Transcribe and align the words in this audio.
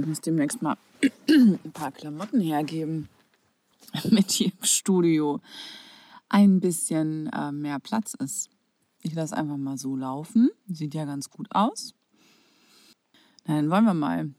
Ich 0.00 0.06
muss 0.06 0.20
demnächst 0.20 0.62
mal 0.62 0.76
ein 1.28 1.72
paar 1.72 1.92
Klamotten 1.92 2.40
hergeben, 2.40 3.08
damit 4.02 4.30
hier 4.30 4.48
im 4.48 4.64
Studio 4.64 5.40
ein 6.28 6.60
bisschen 6.60 7.28
äh, 7.28 7.52
mehr 7.52 7.78
Platz 7.78 8.14
ist. 8.14 8.50
Ich 9.02 9.14
lasse 9.14 9.36
einfach 9.36 9.58
mal 9.58 9.76
so 9.76 9.96
laufen. 9.96 10.50
Sieht 10.66 10.94
ja 10.94 11.04
ganz 11.04 11.28
gut 11.30 11.46
aus. 11.50 11.94
Dann 13.44 13.70
wollen 13.70 13.84
wir 13.84 13.94
mal. 13.94 14.30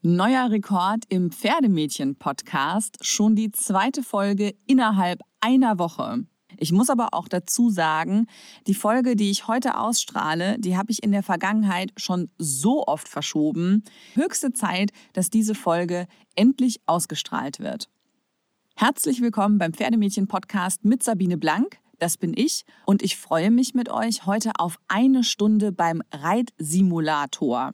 Neuer 0.00 0.50
Rekord 0.50 1.04
im 1.08 1.30
Pferdemädchen-Podcast. 1.30 3.04
Schon 3.04 3.36
die 3.36 3.50
zweite 3.50 4.02
Folge 4.02 4.54
innerhalb 4.66 5.20
einer 5.40 5.78
Woche. 5.78 6.24
Ich 6.60 6.72
muss 6.72 6.90
aber 6.90 7.14
auch 7.14 7.28
dazu 7.28 7.70
sagen, 7.70 8.26
die 8.66 8.74
Folge, 8.74 9.14
die 9.14 9.30
ich 9.30 9.46
heute 9.46 9.78
ausstrahle, 9.78 10.58
die 10.58 10.76
habe 10.76 10.90
ich 10.90 11.02
in 11.02 11.12
der 11.12 11.22
Vergangenheit 11.22 11.92
schon 11.96 12.30
so 12.36 12.84
oft 12.86 13.08
verschoben. 13.08 13.84
Höchste 14.14 14.52
Zeit, 14.52 14.90
dass 15.12 15.30
diese 15.30 15.54
Folge 15.54 16.06
endlich 16.34 16.80
ausgestrahlt 16.86 17.60
wird. 17.60 17.88
Herzlich 18.74 19.20
willkommen 19.20 19.58
beim 19.58 19.72
Pferdemädchen-Podcast 19.72 20.84
mit 20.84 21.02
Sabine 21.02 21.38
Blank. 21.38 21.78
Das 21.98 22.16
bin 22.16 22.32
ich 22.36 22.64
und 22.86 23.02
ich 23.02 23.16
freue 23.16 23.50
mich 23.50 23.74
mit 23.74 23.88
euch 23.88 24.26
heute 24.26 24.52
auf 24.58 24.78
eine 24.88 25.24
Stunde 25.24 25.72
beim 25.72 26.02
Reitsimulator. 26.12 27.72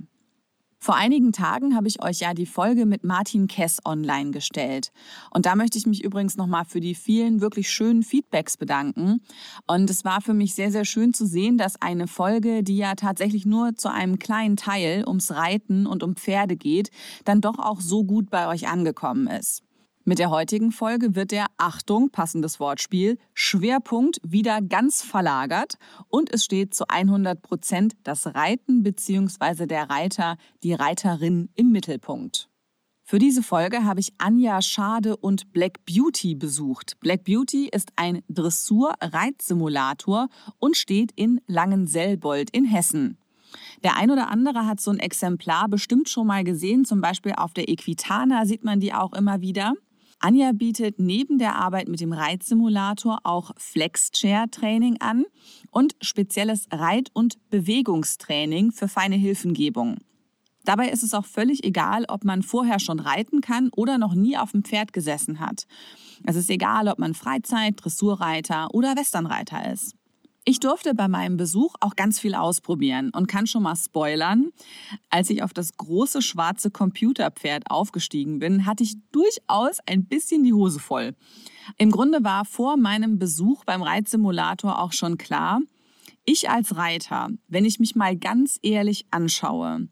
Vor 0.84 0.96
einigen 0.96 1.32
Tagen 1.32 1.74
habe 1.74 1.88
ich 1.88 2.02
euch 2.02 2.18
ja 2.18 2.34
die 2.34 2.44
Folge 2.44 2.84
mit 2.84 3.04
Martin 3.04 3.46
Kess 3.46 3.78
online 3.86 4.32
gestellt. 4.32 4.92
Und 5.30 5.46
da 5.46 5.56
möchte 5.56 5.78
ich 5.78 5.86
mich 5.86 6.04
übrigens 6.04 6.36
nochmal 6.36 6.66
für 6.66 6.80
die 6.80 6.94
vielen 6.94 7.40
wirklich 7.40 7.70
schönen 7.70 8.02
Feedbacks 8.02 8.58
bedanken. 8.58 9.22
Und 9.66 9.88
es 9.88 10.04
war 10.04 10.20
für 10.20 10.34
mich 10.34 10.54
sehr, 10.54 10.70
sehr 10.70 10.84
schön 10.84 11.14
zu 11.14 11.24
sehen, 11.24 11.56
dass 11.56 11.80
eine 11.80 12.06
Folge, 12.06 12.62
die 12.62 12.76
ja 12.76 12.96
tatsächlich 12.96 13.46
nur 13.46 13.74
zu 13.76 13.90
einem 13.90 14.18
kleinen 14.18 14.58
Teil 14.58 15.04
ums 15.06 15.30
Reiten 15.30 15.86
und 15.86 16.02
um 16.02 16.16
Pferde 16.16 16.54
geht, 16.54 16.90
dann 17.24 17.40
doch 17.40 17.58
auch 17.58 17.80
so 17.80 18.04
gut 18.04 18.28
bei 18.28 18.46
euch 18.46 18.68
angekommen 18.68 19.26
ist. 19.26 19.63
Mit 20.06 20.18
der 20.18 20.28
heutigen 20.28 20.70
Folge 20.70 21.14
wird 21.14 21.30
der, 21.30 21.46
Achtung, 21.56 22.10
passendes 22.10 22.60
Wortspiel, 22.60 23.16
Schwerpunkt 23.32 24.20
wieder 24.22 24.60
ganz 24.60 25.00
verlagert 25.00 25.78
und 26.08 26.30
es 26.30 26.44
steht 26.44 26.74
zu 26.74 26.84
100 26.88 27.40
Prozent 27.40 27.94
das 28.02 28.26
Reiten 28.26 28.82
bzw. 28.82 29.64
der 29.64 29.88
Reiter, 29.88 30.36
die 30.62 30.74
Reiterin 30.74 31.48
im 31.54 31.72
Mittelpunkt. 31.72 32.50
Für 33.02 33.18
diese 33.18 33.42
Folge 33.42 33.84
habe 33.84 34.00
ich 34.00 34.12
Anja 34.18 34.60
Schade 34.60 35.16
und 35.16 35.52
Black 35.52 35.86
Beauty 35.86 36.34
besucht. 36.34 37.00
Black 37.00 37.24
Beauty 37.24 37.70
ist 37.72 37.90
ein 37.96 38.20
Dressur-Reitsimulator 38.28 40.28
und 40.58 40.76
steht 40.76 41.12
in 41.16 41.40
Langenselbold 41.46 42.50
in 42.50 42.66
Hessen. 42.66 43.16
Der 43.82 43.96
ein 43.96 44.10
oder 44.10 44.30
andere 44.30 44.66
hat 44.66 44.80
so 44.80 44.90
ein 44.90 44.98
Exemplar 44.98 45.66
bestimmt 45.68 46.10
schon 46.10 46.26
mal 46.26 46.44
gesehen, 46.44 46.84
zum 46.84 47.00
Beispiel 47.00 47.32
auf 47.36 47.54
der 47.54 47.70
Equitana 47.70 48.44
sieht 48.44 48.64
man 48.64 48.80
die 48.80 48.92
auch 48.92 49.14
immer 49.14 49.40
wieder. 49.40 49.72
Anja 50.24 50.52
bietet 50.52 50.98
neben 50.98 51.36
der 51.36 51.56
Arbeit 51.56 51.86
mit 51.86 52.00
dem 52.00 52.14
Reitsimulator 52.14 53.18
auch 53.24 53.50
Flex-Chair-Training 53.58 54.96
an 55.02 55.26
und 55.70 55.96
spezielles 56.00 56.66
Reit- 56.72 57.10
und 57.12 57.36
Bewegungstraining 57.50 58.72
für 58.72 58.88
feine 58.88 59.16
Hilfengebung. 59.16 59.98
Dabei 60.64 60.88
ist 60.88 61.02
es 61.02 61.12
auch 61.12 61.26
völlig 61.26 61.62
egal, 61.62 62.06
ob 62.08 62.24
man 62.24 62.42
vorher 62.42 62.80
schon 62.80 63.00
reiten 63.00 63.42
kann 63.42 63.68
oder 63.76 63.98
noch 63.98 64.14
nie 64.14 64.38
auf 64.38 64.52
dem 64.52 64.64
Pferd 64.64 64.94
gesessen 64.94 65.40
hat. 65.40 65.66
Es 66.24 66.36
ist 66.36 66.48
egal, 66.48 66.88
ob 66.88 66.98
man 66.98 67.12
Freizeit, 67.12 67.74
Dressurreiter 67.84 68.68
oder 68.72 68.96
Westernreiter 68.96 69.70
ist. 69.70 69.94
Ich 70.46 70.60
durfte 70.60 70.94
bei 70.94 71.08
meinem 71.08 71.38
Besuch 71.38 71.74
auch 71.80 71.96
ganz 71.96 72.20
viel 72.20 72.34
ausprobieren 72.34 73.10
und 73.14 73.28
kann 73.28 73.46
schon 73.46 73.62
mal 73.62 73.76
spoilern. 73.76 74.50
Als 75.08 75.30
ich 75.30 75.42
auf 75.42 75.54
das 75.54 75.78
große 75.78 76.20
schwarze 76.20 76.70
Computerpferd 76.70 77.70
aufgestiegen 77.70 78.40
bin, 78.40 78.66
hatte 78.66 78.82
ich 78.84 78.96
durchaus 79.10 79.78
ein 79.86 80.04
bisschen 80.04 80.44
die 80.44 80.52
Hose 80.52 80.80
voll. 80.80 81.14
Im 81.78 81.90
Grunde 81.90 82.24
war 82.24 82.44
vor 82.44 82.76
meinem 82.76 83.18
Besuch 83.18 83.64
beim 83.64 83.82
Reitsimulator 83.82 84.80
auch 84.80 84.92
schon 84.92 85.16
klar, 85.16 85.60
ich 86.26 86.50
als 86.50 86.76
Reiter, 86.76 87.30
wenn 87.48 87.64
ich 87.64 87.80
mich 87.80 87.96
mal 87.96 88.16
ganz 88.16 88.58
ehrlich 88.62 89.06
anschaue, 89.10 89.88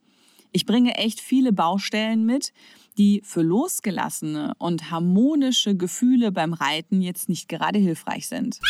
ich 0.53 0.67
bringe 0.67 0.97
echt 0.97 1.21
viele 1.21 1.53
Baustellen 1.53 2.27
mit, 2.27 2.53
die 2.99 3.23
für 3.25 3.41
losgelassene 3.41 4.53
und 4.59 4.91
harmonische 4.91 5.75
Gefühle 5.77 6.31
beim 6.31 6.53
Reiten 6.53 7.01
jetzt 7.01 7.31
nicht 7.31 7.49
gerade 7.49 7.79
hilfreich 7.79 8.29
sind. 8.29 8.61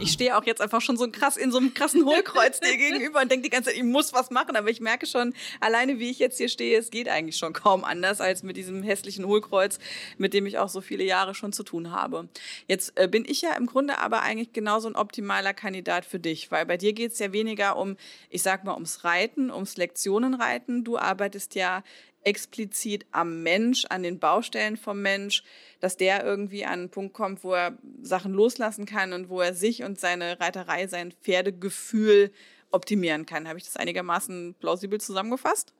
Ich 0.00 0.12
stehe 0.12 0.36
auch 0.36 0.44
jetzt 0.44 0.60
einfach 0.60 0.80
schon 0.80 0.96
so 0.96 1.10
krass 1.10 1.36
in 1.36 1.50
so 1.50 1.58
einem 1.58 1.74
krassen 1.74 2.04
Hohlkreuz 2.04 2.60
dir 2.60 2.76
gegenüber 2.76 3.20
und 3.20 3.30
denke 3.30 3.44
die 3.44 3.50
ganze 3.50 3.70
Zeit, 3.70 3.78
ich 3.78 3.84
muss 3.84 4.12
was 4.12 4.30
machen. 4.30 4.56
Aber 4.56 4.70
ich 4.70 4.80
merke 4.80 5.06
schon, 5.06 5.34
alleine 5.60 5.98
wie 5.98 6.10
ich 6.10 6.18
jetzt 6.18 6.38
hier 6.38 6.48
stehe, 6.48 6.78
es 6.78 6.90
geht 6.90 7.08
eigentlich 7.08 7.36
schon 7.36 7.52
kaum 7.52 7.84
anders 7.84 8.20
als 8.20 8.42
mit 8.42 8.56
diesem 8.56 8.82
hässlichen 8.82 9.26
Hohlkreuz, 9.26 9.78
mit 10.18 10.34
dem 10.34 10.46
ich 10.46 10.58
auch 10.58 10.68
so 10.68 10.80
viele 10.80 11.04
Jahre 11.04 11.34
schon 11.34 11.52
zu 11.52 11.62
tun 11.62 11.90
habe. 11.90 12.28
Jetzt 12.66 12.92
äh, 12.96 13.08
bin 13.08 13.24
ich 13.26 13.42
ja 13.42 13.52
im 13.54 13.66
Grunde 13.66 13.98
aber 13.98 14.22
eigentlich 14.22 14.52
genauso 14.52 14.88
ein 14.88 14.96
optimaler 14.96 15.54
Kandidat 15.54 16.04
für 16.04 16.18
dich, 16.18 16.50
weil 16.50 16.66
bei 16.66 16.76
dir 16.76 16.92
geht 16.92 17.12
es 17.12 17.18
ja 17.18 17.32
weniger 17.32 17.76
um, 17.76 17.96
ich 18.30 18.42
sag 18.42 18.64
mal, 18.64 18.74
ums 18.74 19.04
Reiten, 19.04 19.50
ums 19.50 19.76
Lektionenreiten. 19.76 20.84
Du 20.84 20.98
arbeitest 20.98 21.54
ja 21.54 21.82
explizit 22.26 23.06
am 23.12 23.42
Mensch, 23.42 23.84
an 23.88 24.02
den 24.02 24.18
Baustellen 24.18 24.76
vom 24.76 25.00
Mensch, 25.00 25.44
dass 25.80 25.96
der 25.96 26.24
irgendwie 26.24 26.64
an 26.64 26.72
einen 26.72 26.90
Punkt 26.90 27.14
kommt, 27.14 27.44
wo 27.44 27.54
er 27.54 27.78
Sachen 28.02 28.32
loslassen 28.32 28.84
kann 28.84 29.12
und 29.12 29.28
wo 29.28 29.40
er 29.40 29.54
sich 29.54 29.84
und 29.84 30.00
seine 30.00 30.40
Reiterei, 30.40 30.88
sein 30.88 31.12
Pferdegefühl 31.12 32.32
optimieren 32.70 33.26
kann. 33.26 33.46
Habe 33.46 33.58
ich 33.58 33.64
das 33.64 33.76
einigermaßen 33.76 34.56
plausibel 34.58 35.00
zusammengefasst? 35.00 35.72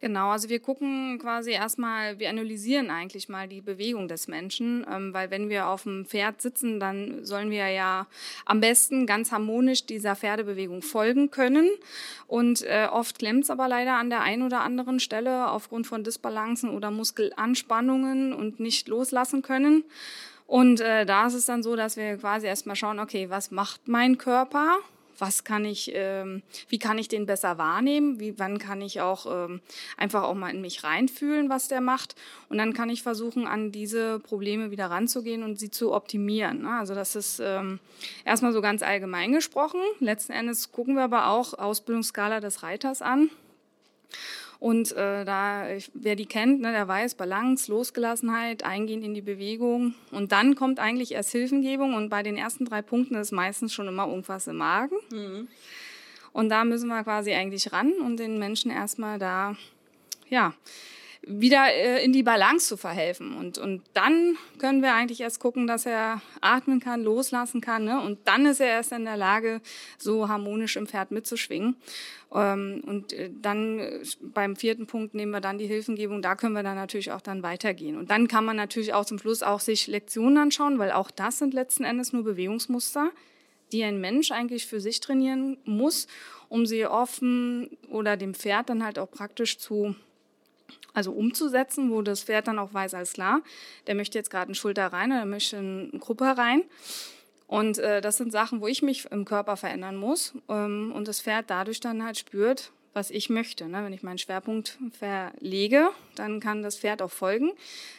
Genau, 0.00 0.30
also 0.30 0.48
wir 0.48 0.60
gucken 0.60 1.18
quasi 1.18 1.50
erstmal, 1.50 2.18
wir 2.18 2.30
analysieren 2.30 2.90
eigentlich 2.90 3.28
mal 3.28 3.48
die 3.48 3.60
Bewegung 3.60 4.08
des 4.08 4.28
Menschen, 4.28 4.86
ähm, 4.90 5.12
weil 5.12 5.30
wenn 5.30 5.48
wir 5.48 5.66
auf 5.66 5.82
dem 5.82 6.06
Pferd 6.06 6.40
sitzen, 6.40 6.78
dann 6.78 7.24
sollen 7.24 7.50
wir 7.50 7.68
ja 7.68 8.06
am 8.44 8.60
besten 8.60 9.06
ganz 9.06 9.32
harmonisch 9.32 9.84
dieser 9.84 10.14
Pferdebewegung 10.16 10.82
folgen 10.82 11.30
können. 11.30 11.68
Und 12.26 12.62
äh, 12.62 12.86
oft 12.90 13.18
klemmt 13.18 13.44
es 13.44 13.50
aber 13.50 13.68
leider 13.68 13.94
an 13.94 14.08
der 14.08 14.20
einen 14.20 14.42
oder 14.42 14.60
anderen 14.60 15.00
Stelle 15.00 15.48
aufgrund 15.50 15.86
von 15.86 16.04
Disbalancen 16.04 16.70
oder 16.70 16.90
Muskelanspannungen 16.90 18.32
und 18.32 18.60
nicht 18.60 18.88
loslassen 18.88 19.42
können. 19.42 19.84
Und 20.46 20.80
äh, 20.80 21.04
da 21.04 21.26
ist 21.26 21.34
es 21.34 21.44
dann 21.44 21.62
so, 21.62 21.76
dass 21.76 21.96
wir 21.96 22.16
quasi 22.16 22.46
erstmal 22.46 22.76
schauen, 22.76 23.00
okay, 23.00 23.28
was 23.28 23.50
macht 23.50 23.86
mein 23.86 24.16
Körper? 24.16 24.78
Was 25.18 25.44
kann 25.44 25.64
ich, 25.64 25.92
ähm, 25.94 26.42
wie 26.68 26.78
kann 26.78 26.98
ich 26.98 27.08
den 27.08 27.26
besser 27.26 27.58
wahrnehmen, 27.58 28.20
wie, 28.20 28.38
wann 28.38 28.58
kann 28.58 28.80
ich 28.80 29.00
auch 29.00 29.26
ähm, 29.26 29.60
einfach 29.96 30.22
auch 30.22 30.34
mal 30.34 30.50
in 30.50 30.60
mich 30.60 30.84
reinfühlen, 30.84 31.48
was 31.48 31.68
der 31.68 31.80
macht. 31.80 32.14
Und 32.48 32.58
dann 32.58 32.72
kann 32.72 32.90
ich 32.90 33.02
versuchen, 33.02 33.46
an 33.46 33.72
diese 33.72 34.20
Probleme 34.20 34.70
wieder 34.70 34.86
ranzugehen 34.86 35.42
und 35.42 35.58
sie 35.58 35.70
zu 35.70 35.92
optimieren. 35.92 36.62
Ne? 36.62 36.70
Also 36.70 36.94
das 36.94 37.16
ist 37.16 37.40
ähm, 37.42 37.80
erstmal 38.24 38.52
so 38.52 38.60
ganz 38.60 38.82
allgemein 38.82 39.32
gesprochen. 39.32 39.80
Letzten 40.00 40.32
Endes 40.32 40.72
gucken 40.72 40.94
wir 40.94 41.04
aber 41.04 41.28
auch 41.28 41.54
Ausbildungsskala 41.54 42.40
des 42.40 42.62
Reiters 42.62 43.02
an. 43.02 43.30
Und 44.60 44.90
äh, 44.92 45.24
da, 45.24 45.70
ich, 45.70 45.90
wer 45.94 46.16
die 46.16 46.26
kennt, 46.26 46.60
ne, 46.60 46.72
der 46.72 46.88
weiß, 46.88 47.14
Balance, 47.14 47.70
Losgelassenheit, 47.70 48.64
eingehen 48.64 49.02
in 49.04 49.14
die 49.14 49.22
Bewegung. 49.22 49.94
Und 50.10 50.32
dann 50.32 50.56
kommt 50.56 50.80
eigentlich 50.80 51.12
erst 51.12 51.30
Hilfengebung. 51.30 51.94
Und 51.94 52.08
bei 52.08 52.24
den 52.24 52.36
ersten 52.36 52.64
drei 52.64 52.82
Punkten 52.82 53.14
ist 53.14 53.30
meistens 53.30 53.72
schon 53.72 53.86
immer 53.86 54.08
irgendwas 54.08 54.48
im 54.48 54.56
Magen. 54.56 54.96
Mhm. 55.12 55.48
Und 56.32 56.48
da 56.48 56.64
müssen 56.64 56.88
wir 56.88 57.02
quasi 57.04 57.32
eigentlich 57.32 57.72
ran 57.72 57.92
und 58.04 58.18
den 58.18 58.38
Menschen 58.38 58.70
erstmal 58.70 59.18
da, 59.18 59.56
ja, 60.28 60.54
wieder 61.22 61.72
äh, 61.72 62.04
in 62.04 62.12
die 62.12 62.22
Balance 62.22 62.68
zu 62.68 62.76
verhelfen. 62.76 63.34
Und, 63.36 63.58
und 63.58 63.82
dann 63.94 64.36
können 64.58 64.82
wir 64.82 64.94
eigentlich 64.94 65.20
erst 65.20 65.40
gucken, 65.40 65.66
dass 65.66 65.86
er 65.86 66.22
atmen 66.40 66.80
kann, 66.80 67.02
loslassen 67.02 67.60
kann. 67.60 67.84
Ne? 67.84 68.00
Und 68.00 68.18
dann 68.24 68.46
ist 68.46 68.60
er 68.60 68.68
erst 68.68 68.92
in 68.92 69.04
der 69.04 69.16
Lage, 69.16 69.60
so 69.98 70.28
harmonisch 70.28 70.76
im 70.76 70.86
Pferd 70.86 71.10
mitzuschwingen. 71.10 71.76
Ähm, 72.34 72.82
und 72.86 73.12
äh, 73.12 73.30
dann 73.40 73.78
äh, 73.78 74.00
beim 74.20 74.56
vierten 74.56 74.86
Punkt 74.86 75.14
nehmen 75.14 75.32
wir 75.32 75.40
dann 75.40 75.58
die 75.58 75.66
Hilfengebung. 75.66 76.22
Da 76.22 76.34
können 76.34 76.54
wir 76.54 76.62
dann 76.62 76.76
natürlich 76.76 77.12
auch 77.12 77.20
dann 77.20 77.42
weitergehen. 77.42 77.96
Und 77.96 78.10
dann 78.10 78.28
kann 78.28 78.44
man 78.44 78.56
natürlich 78.56 78.94
auch 78.94 79.04
zum 79.04 79.18
Schluss 79.18 79.42
auch 79.42 79.60
sich 79.60 79.86
Lektionen 79.86 80.38
anschauen, 80.38 80.78
weil 80.78 80.92
auch 80.92 81.10
das 81.10 81.38
sind 81.38 81.54
letzten 81.54 81.84
Endes 81.84 82.12
nur 82.12 82.24
Bewegungsmuster 82.24 83.10
die 83.72 83.84
ein 83.84 84.00
Mensch 84.00 84.30
eigentlich 84.30 84.66
für 84.66 84.80
sich 84.80 85.00
trainieren 85.00 85.58
muss, 85.64 86.06
um 86.48 86.66
sie 86.66 86.86
offen 86.86 87.76
oder 87.90 88.16
dem 88.16 88.34
Pferd 88.34 88.70
dann 88.70 88.82
halt 88.82 88.98
auch 88.98 89.10
praktisch 89.10 89.58
zu 89.58 89.94
also 90.94 91.12
umzusetzen, 91.12 91.90
wo 91.90 92.02
das 92.02 92.24
Pferd 92.24 92.48
dann 92.48 92.58
auch 92.58 92.72
weiß, 92.72 92.94
alles 92.94 93.12
klar, 93.12 93.42
der 93.86 93.94
möchte 93.94 94.18
jetzt 94.18 94.30
gerade 94.30 94.46
eine 94.46 94.54
Schulter 94.54 94.86
rein 94.86 95.10
oder 95.10 95.20
der 95.20 95.26
möchte 95.26 95.58
eine 95.58 95.90
Gruppe 95.98 96.36
rein. 96.36 96.62
Und 97.46 97.78
äh, 97.78 98.00
das 98.00 98.18
sind 98.18 98.30
Sachen, 98.30 98.60
wo 98.60 98.66
ich 98.66 98.82
mich 98.82 99.06
im 99.10 99.24
Körper 99.24 99.56
verändern 99.56 99.96
muss 99.96 100.34
ähm, 100.48 100.92
und 100.94 101.08
das 101.08 101.22
Pferd 101.22 101.46
dadurch 101.48 101.80
dann 101.80 102.04
halt 102.04 102.18
spürt, 102.18 102.72
was 102.92 103.10
ich 103.10 103.30
möchte. 103.30 103.68
Ne? 103.68 103.84
Wenn 103.84 103.92
ich 103.92 104.02
meinen 104.02 104.18
Schwerpunkt 104.18 104.78
verlege, 104.98 105.90
dann 106.14 106.40
kann 106.40 106.62
das 106.62 106.78
Pferd 106.78 107.02
auch 107.02 107.10
folgen. 107.10 107.52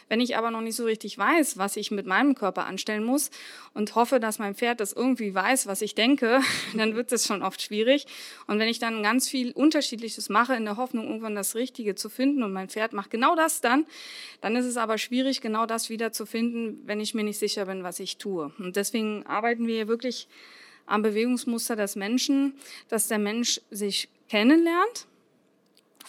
Wenn 0.07 0.21
ich 0.21 0.35
aber 0.37 0.51
noch 0.51 0.61
nicht 0.61 0.75
so 0.75 0.85
richtig 0.85 1.17
weiß, 1.17 1.57
was 1.57 1.77
ich 1.77 1.91
mit 1.91 2.05
meinem 2.05 2.35
Körper 2.35 2.65
anstellen 2.65 3.03
muss 3.03 3.29
und 3.73 3.95
hoffe, 3.95 4.19
dass 4.19 4.39
mein 4.39 4.55
Pferd 4.55 4.79
das 4.79 4.91
irgendwie 4.93 5.33
weiß, 5.33 5.67
was 5.67 5.81
ich 5.81 5.95
denke, 5.95 6.41
dann 6.75 6.95
wird 6.95 7.11
es 7.11 7.25
schon 7.25 7.43
oft 7.43 7.61
schwierig. 7.61 8.07
Und 8.47 8.59
wenn 8.59 8.67
ich 8.67 8.79
dann 8.79 9.03
ganz 9.03 9.29
viel 9.29 9.51
Unterschiedliches 9.51 10.29
mache, 10.29 10.55
in 10.55 10.65
der 10.65 10.77
Hoffnung, 10.77 11.07
irgendwann 11.07 11.35
das 11.35 11.55
Richtige 11.55 11.95
zu 11.95 12.09
finden 12.09 12.43
und 12.43 12.51
mein 12.51 12.69
Pferd 12.69 12.93
macht 12.93 13.11
genau 13.11 13.35
das 13.35 13.61
dann, 13.61 13.85
dann 14.41 14.55
ist 14.55 14.65
es 14.65 14.77
aber 14.77 14.97
schwierig, 14.97 15.41
genau 15.41 15.65
das 15.65 15.89
wieder 15.89 16.11
zu 16.11 16.25
finden, 16.25 16.81
wenn 16.85 16.99
ich 16.99 17.13
mir 17.13 17.23
nicht 17.23 17.39
sicher 17.39 17.65
bin, 17.65 17.83
was 17.83 17.99
ich 17.99 18.17
tue. 18.17 18.51
Und 18.59 18.75
deswegen 18.75 19.25
arbeiten 19.25 19.67
wir 19.67 19.87
wirklich 19.87 20.27
am 20.89 21.03
Bewegungsmuster 21.03 21.75
des 21.75 21.95
Menschen, 21.95 22.55
dass 22.89 23.07
der 23.07 23.19
Mensch 23.19 23.61
sich 23.69 24.09
kennenlernt 24.29 25.07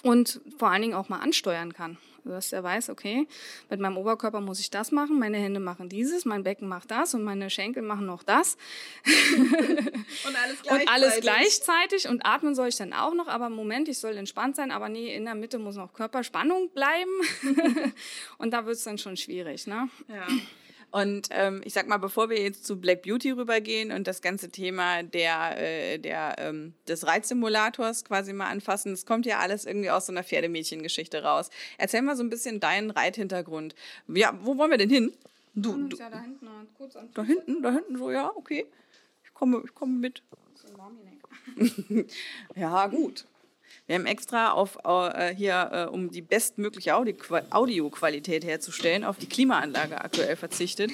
und 0.03 0.41
vor 0.59 0.71
allen 0.71 0.83
Dingen 0.83 0.95
auch 0.95 1.09
mal 1.09 1.21
ansteuern 1.21 1.73
kann. 1.73 1.99
Also 2.19 2.31
dass 2.31 2.53
er 2.53 2.63
weiß, 2.63 2.91
okay, 2.91 3.27
mit 3.71 3.81
meinem 3.81 3.97
Oberkörper 3.97 4.41
muss 4.41 4.61
ich 4.61 4.71
das 4.71 4.93
machen, 4.93 5.19
meine 5.19 5.39
Hände 5.39 5.59
machen 5.59 5.89
dieses, 5.89 6.25
mein 6.25 6.43
Becken 6.43 6.69
macht 6.69 6.91
das 6.91 7.15
und 7.15 7.25
meine 7.25 7.49
Schenkel 7.51 7.83
machen 7.83 8.07
noch 8.07 8.23
das. 8.23 8.57
und 9.07 10.37
alles 10.37 10.63
gleichzeitig. 10.63 10.71
Und 10.71 10.89
alles 10.89 11.21
gleichzeitig 11.21 12.09
und 12.09 12.27
atmen 12.27 12.55
soll 12.55 12.69
ich 12.69 12.77
dann 12.77 12.93
auch 12.93 13.15
noch, 13.15 13.27
aber 13.29 13.49
Moment, 13.49 13.89
ich 13.89 13.99
soll 13.99 14.17
entspannt 14.17 14.57
sein, 14.57 14.71
aber 14.71 14.89
nee, 14.89 15.15
in 15.15 15.25
der 15.25 15.35
Mitte 15.35 15.59
muss 15.59 15.77
noch 15.77 15.95
Körperspannung 15.95 16.71
bleiben. 16.71 17.11
und 18.39 18.53
da 18.53 18.67
wird 18.67 18.77
es 18.77 18.85
dann 18.85 18.99
schon 18.99 19.17
schwierig. 19.17 19.67
Ne? 19.67 19.89
Ja. 20.09 20.27
Und 20.91 21.29
ähm, 21.31 21.61
ich 21.65 21.73
sag 21.73 21.87
mal, 21.87 21.99
bevor 21.99 22.31
wir 22.31 22.43
jetzt 22.43 22.65
zu 22.65 22.81
Black 22.81 23.03
Beauty 23.03 23.31
rübergehen 23.31 23.93
und 23.93 24.07
das 24.07 24.23
ganze 24.23 24.51
Thema 24.51 25.03
der, 25.03 25.57
äh, 25.57 25.99
der, 25.99 26.37
ähm, 26.39 26.75
des 26.89 27.07
Reizsimulators 27.07 28.05
quasi 28.05 28.33
mal 28.33 28.49
anfassen, 28.49 28.93
es 28.93 29.07
kommt 29.07 29.25
ja 29.25 29.39
alles 29.39 29.67
irgendwie 29.67 29.91
aus 29.91 30.07
so 30.07 30.13
einer 30.13 30.25
Pferdemädchengeschichte 30.25 31.23
raus. 31.23 31.51
Erzähl 31.79 32.03
mal 32.03 32.17
so 32.17 32.25
ein 32.25 32.31
bisschen 32.31 32.59
deinen 32.59 32.91
Reithintergrund. 32.91 33.75
Ja, 34.09 34.37
wo 34.43 34.59
wollen 34.59 34.71
wir 34.71 34.79
denn 34.79 34.91
hin? 34.91 35.13
Du, 35.55 35.89
du 35.89 35.97
ja 35.97 36.11
da 36.11 36.21
hinten, 36.21 36.47
kurz 36.77 36.97
an 36.97 37.09
da 37.15 37.23
hinten, 37.23 37.63
da 37.63 37.73
hinten 37.73 37.97
so, 37.97 38.11
ja, 38.11 38.31
okay. 38.35 38.67
Ich 39.25 39.35
komme, 39.35 39.63
ich 39.65 39.75
komme 39.75 39.97
mit. 39.97 40.23
ja, 42.57 42.87
gut. 42.87 43.27
Wir 43.91 43.97
haben 43.97 44.07
extra 44.07 44.53
auf 44.53 44.79
äh, 44.85 45.35
hier, 45.35 45.69
äh, 45.73 45.85
um 45.93 46.13
die 46.13 46.23
bestmögliche 46.23 46.95
Audioqualität 46.95 48.45
herzustellen, 48.45 49.03
auf 49.03 49.19
die 49.19 49.27
Klimaanlage 49.27 50.01
aktuell 50.01 50.37
verzichtet. 50.37 50.93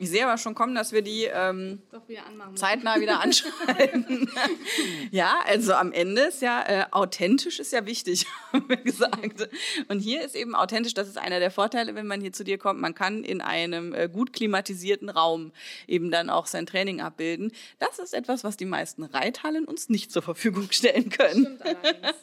Ich 0.00 0.10
sehe 0.10 0.26
aber 0.26 0.36
schon 0.38 0.56
kommen, 0.56 0.74
dass 0.74 0.90
wir 0.90 1.02
die 1.02 1.26
ähm, 1.32 1.82
wieder 2.08 2.22
zeitnah 2.56 2.98
wieder 2.98 3.20
anschalten. 3.20 4.28
ja, 5.12 5.36
also 5.46 5.74
am 5.74 5.92
Ende 5.92 6.22
ist 6.22 6.42
ja 6.42 6.64
äh, 6.66 6.84
authentisch 6.90 7.60
ist 7.60 7.72
ja 7.72 7.86
wichtig, 7.86 8.26
haben 8.52 8.68
wir 8.68 8.76
gesagt. 8.78 9.48
Und 9.86 10.00
hier 10.00 10.24
ist 10.24 10.34
eben 10.34 10.56
authentisch, 10.56 10.94
das 10.94 11.06
ist 11.06 11.18
einer 11.18 11.38
der 11.38 11.52
Vorteile, 11.52 11.94
wenn 11.94 12.08
man 12.08 12.20
hier 12.20 12.32
zu 12.32 12.42
dir 12.42 12.58
kommt. 12.58 12.80
Man 12.80 12.96
kann 12.96 13.22
in 13.22 13.40
einem 13.40 13.94
äh, 13.94 14.08
gut 14.08 14.32
klimatisierten 14.32 15.10
Raum 15.10 15.52
eben 15.86 16.10
dann 16.10 16.28
auch 16.28 16.46
sein 16.48 16.66
Training 16.66 17.02
abbilden. 17.02 17.52
Das 17.78 18.00
ist 18.00 18.14
etwas, 18.14 18.42
was 18.42 18.56
die 18.56 18.64
meisten 18.64 19.04
Reithallen 19.04 19.64
uns 19.64 19.88
nicht 19.90 20.10
zur 20.10 20.22
Verfügung 20.22 20.72
stellen 20.72 21.08
können. 21.08 21.44
Stimmt 21.44 21.62
allerdings. 21.62 22.16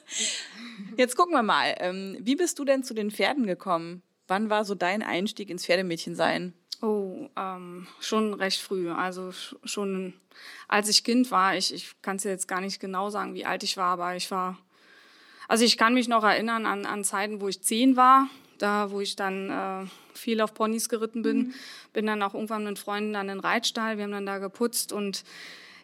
Jetzt 0.98 1.16
gucken 1.16 1.34
wir 1.34 1.44
mal. 1.44 1.76
Ähm, 1.80 2.18
wie 2.20 2.36
bist 2.36 2.60
du 2.60 2.66
denn 2.66 2.84
zu 2.84 2.94
den 2.94 3.12
Pferden 3.12 3.46
gekommen? 3.46 4.02
Wann 4.28 4.50
war 4.50 4.66
so 4.66 4.76
dein 4.76 5.02
Einstieg 5.02 5.50
ins 5.50 5.66
Pferdemädchensein? 5.66 6.54
Oh, 6.82 7.28
ähm, 7.36 7.88
schon 8.00 8.34
recht 8.34 8.62
früh. 8.62 8.90
Also 8.90 9.32
schon 9.64 10.14
als 10.68 10.88
ich 10.88 11.04
Kind 11.04 11.30
war, 11.32 11.56
ich, 11.56 11.74
ich 11.74 12.02
kann 12.02 12.18
es 12.18 12.24
jetzt 12.24 12.48
gar 12.48 12.62
nicht 12.62 12.80
genau 12.80 13.10
sagen, 13.10 13.34
wie 13.34 13.46
alt 13.46 13.64
ich 13.64 13.76
war, 13.76 13.94
aber 13.94 14.16
ich 14.16 14.32
war, 14.32 14.58
also 15.48 15.66
ich 15.66 15.78
kann 15.78 15.94
mich 15.94 16.08
noch 16.08 16.24
erinnern 16.24 16.66
an, 16.66 16.86
an 16.86 17.04
Zeiten, 17.04 17.42
wo 17.42 17.48
ich 17.48 17.62
zehn 17.62 17.98
war, 17.98 18.30
da 18.58 18.92
wo 18.92 19.02
ich 19.02 19.16
dann 19.16 19.50
äh, 19.50 19.90
viel 20.14 20.42
auf 20.42 20.54
Ponys 20.54 20.90
geritten 20.90 21.22
bin, 21.22 21.38
mhm. 21.38 21.54
bin 21.94 22.06
dann 22.06 22.22
auch 22.24 22.34
irgendwann 22.34 22.64
mit 22.64 22.80
Freunden 22.80 23.16
an 23.16 23.28
den 23.28 23.40
Reitstall, 23.40 23.98
wir 23.98 24.06
haben 24.06 24.12
dann 24.12 24.26
da 24.26 24.38
geputzt 24.38 24.94
und 24.94 25.24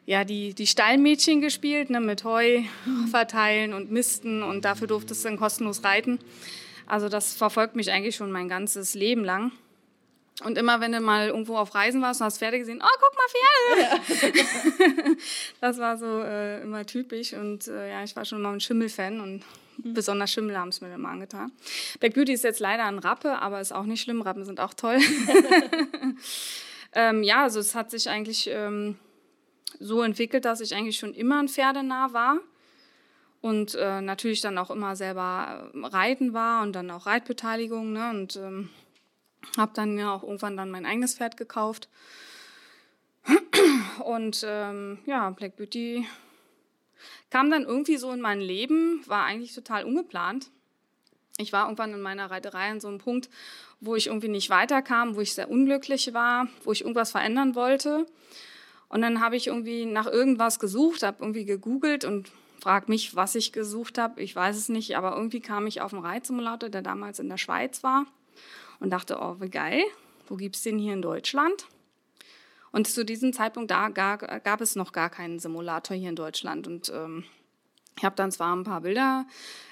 ja, 0.06 0.24
die, 0.24 0.54
die 0.54 0.68
Stallmädchen 0.68 1.42
gespielt, 1.42 1.90
ne, 1.90 2.00
mit 2.00 2.24
Heu 2.24 2.62
verteilen 3.10 3.74
und 3.74 3.92
Misten 3.92 4.44
und 4.44 4.66
dafür 4.66 4.88
durftest 4.88 5.24
du 5.24 5.30
dann 5.30 5.38
kostenlos 5.38 5.84
reiten. 5.84 6.20
Also 6.88 7.10
das 7.10 7.34
verfolgt 7.34 7.76
mich 7.76 7.92
eigentlich 7.92 8.16
schon 8.16 8.32
mein 8.32 8.48
ganzes 8.48 8.94
Leben 8.94 9.24
lang. 9.24 9.52
Und 10.44 10.58
immer 10.58 10.82
wenn 10.82 10.92
du 10.92 11.00
mal 11.00 11.28
irgendwo 11.28 11.58
auf 11.58 11.74
Reisen 11.74 12.02
warst 12.02 12.20
und 12.20 12.26
hast 12.26 12.40
Pferde 12.40 12.60
gesehen, 12.60 12.84
oh, 12.84 12.98
guck 13.00 13.16
mal 13.16 13.80
Pferde! 13.80 15.06
Ja. 15.08 15.16
das 15.62 15.78
war 15.78 15.98
so 15.98 16.22
äh, 16.22 16.62
immer 16.62 16.86
typisch 16.86 17.34
und 17.34 17.68
äh, 17.70 17.92
ja, 17.92 18.04
ich 18.04 18.16
war 18.18 18.26
schon 18.26 18.40
immer 18.40 18.52
ein 18.52 18.60
Schimmel-Fan 18.60 19.22
und 19.22 19.44
mhm. 19.78 19.94
besonders 19.94 20.32
Schimmel 20.32 20.58
haben 20.58 20.70
es 20.70 20.82
mir 20.82 20.94
immer 20.94 21.10
angetan. 21.10 21.54
Black 22.02 22.16
Beauty 22.16 22.34
ist 22.34 22.44
jetzt 22.44 22.60
leider 22.60 22.84
ein 22.84 23.00
Rappe, 23.00 23.42
aber 23.42 23.62
ist 23.62 23.72
auch 23.72 23.86
nicht 23.86 24.02
schlimm, 24.02 24.22
Rappen 24.22 24.44
sind 24.44 24.60
auch 24.60 24.74
toll. 24.74 24.98
ähm, 26.94 27.24
ja, 27.24 27.44
also 27.44 27.60
es 27.62 27.74
hat 27.74 27.90
sich 27.90 28.10
eigentlich... 28.10 28.50
Ähm, 28.52 28.98
so 29.80 30.02
entwickelt, 30.02 30.46
dass 30.46 30.62
ich 30.62 30.76
eigentlich 30.76 30.98
schon 30.98 31.14
immer 31.14 31.40
ein 31.40 31.48
Pferdenah 31.48 32.14
war 32.14 32.40
und 33.42 33.76
äh, 33.76 34.02
natürlich 34.02 34.42
dann 34.42 34.58
auch 34.58 34.72
immer 34.72 34.96
selber 34.96 35.70
äh, 35.74 35.86
reiten 35.86 36.34
war 36.34 36.64
und 36.64 36.74
dann 36.74 36.90
auch 36.92 37.06
Reitbeteiligung 37.06 37.94
ne? 37.94 38.10
und 38.10 38.36
ähm, 38.38 38.70
habe 39.58 39.72
dann 39.76 39.98
ja 39.98 40.14
auch 40.14 40.24
irgendwann 40.24 40.58
dann 40.58 40.72
mein 40.72 40.86
eigenes 40.86 41.16
Pferd 41.16 41.38
gekauft 41.38 41.90
und 44.04 44.44
ähm, 44.48 45.00
ja 45.06 45.30
Black 45.30 45.56
Beauty 45.58 46.08
kam 47.30 47.52
dann 47.52 47.64
irgendwie 47.64 47.98
so 47.98 48.12
in 48.12 48.22
mein 48.22 48.40
Leben, 48.40 49.04
war 49.08 49.26
eigentlich 49.26 49.54
total 49.54 49.84
ungeplant. 49.84 50.50
Ich 51.38 51.52
war 51.52 51.66
irgendwann 51.66 51.94
in 51.94 52.02
meiner 52.02 52.32
Reiterei 52.32 52.72
an 52.72 52.80
so 52.80 52.88
einem 52.88 53.00
Punkt, 53.00 53.30
wo 53.82 53.96
ich 53.96 54.08
irgendwie 54.08 54.30
nicht 54.30 54.50
weiterkam, 54.50 55.16
wo 55.16 55.22
ich 55.22 55.34
sehr 55.34 55.50
unglücklich 55.50 56.14
war, 56.14 56.48
wo 56.64 56.72
ich 56.72 56.82
irgendwas 56.82 57.12
verändern 57.12 57.56
wollte. 57.56 58.06
Und 58.90 59.02
dann 59.02 59.20
habe 59.22 59.36
ich 59.36 59.48
irgendwie 59.48 59.86
nach 59.86 60.08
irgendwas 60.08 60.60
gesucht, 60.60 61.04
habe 61.04 61.18
irgendwie 61.22 61.46
gegoogelt 61.46 62.06
und 62.06 62.32
frag 62.62 62.90
mich, 62.90 63.16
was 63.16 63.36
ich 63.36 63.52
gesucht 63.52 63.98
habe. 63.98 64.22
Ich 64.22 64.36
weiß 64.36 64.56
es 64.56 64.70
nicht, 64.70 64.98
aber 64.98 65.16
irgendwie 65.16 65.42
kam 65.42 65.68
ich 65.68 65.82
auf 65.82 65.94
einen 65.94 66.04
Reitsimulator, 66.04 66.70
der 66.70 66.82
damals 66.82 67.20
in 67.20 67.30
der 67.30 67.38
Schweiz 67.38 67.84
war 67.84 68.06
und 68.80 68.90
dachte, 68.90 69.18
oh, 69.20 69.38
wie 69.40 69.50
geil, 69.50 69.82
wo 70.28 70.36
gibt 70.36 70.56
es 70.56 70.64
den 70.64 70.80
hier 70.80 70.94
in 70.94 71.02
Deutschland? 71.02 71.68
Und 72.72 72.88
zu 72.88 73.06
diesem 73.06 73.32
Zeitpunkt 73.32 73.72
da 73.72 73.90
gar, 73.90 74.18
gab 74.18 74.60
es 74.60 74.76
noch 74.76 74.92
gar 74.92 75.10
keinen 75.10 75.40
Simulator 75.40 75.96
hier 75.96 76.10
in 76.10 76.16
Deutschland. 76.16 76.68
Und 76.68 76.92
ähm, 76.94 77.24
ich 77.98 78.04
habe 78.04 78.18
dann 78.18 78.32
zwar 78.32 78.54
ein 78.54 78.66
paar 78.66 78.82
Bilder 78.82 79.26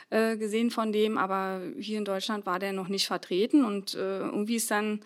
äh, 0.10 0.38
gesehen 0.38 0.72
von 0.72 0.94
dem, 0.94 1.18
aber 1.18 1.62
hier 1.78 1.98
in 1.98 2.06
Deutschland 2.06 2.46
war 2.46 2.60
der 2.60 2.72
noch 2.72 2.88
nicht 2.88 3.08
vertreten. 3.08 3.66
Und 3.66 3.96
äh, 3.96 4.20
irgendwie 4.20 4.56
ist 4.56 4.72
dann 4.72 5.02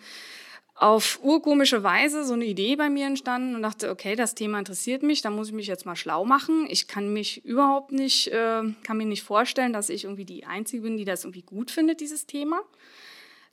auf 0.78 1.18
urkomische 1.24 1.82
Weise 1.82 2.24
so 2.24 2.34
eine 2.34 2.44
Idee 2.44 2.76
bei 2.76 2.88
mir 2.88 3.06
entstanden 3.06 3.56
und 3.56 3.62
dachte, 3.62 3.90
okay, 3.90 4.14
das 4.14 4.36
Thema 4.36 4.60
interessiert 4.60 5.02
mich, 5.02 5.22
da 5.22 5.30
muss 5.30 5.48
ich 5.48 5.54
mich 5.54 5.66
jetzt 5.66 5.86
mal 5.86 5.96
schlau 5.96 6.24
machen. 6.24 6.68
Ich 6.70 6.86
kann 6.86 7.12
mich 7.12 7.44
überhaupt 7.44 7.90
nicht, 7.90 8.28
äh, 8.28 8.62
kann 8.84 8.96
mir 8.96 9.04
nicht 9.04 9.24
vorstellen, 9.24 9.72
dass 9.72 9.88
ich 9.88 10.04
irgendwie 10.04 10.24
die 10.24 10.46
Einzige 10.46 10.82
bin, 10.82 10.96
die 10.96 11.04
das 11.04 11.24
irgendwie 11.24 11.42
gut 11.42 11.72
findet, 11.72 12.00
dieses 12.00 12.26
Thema. 12.26 12.60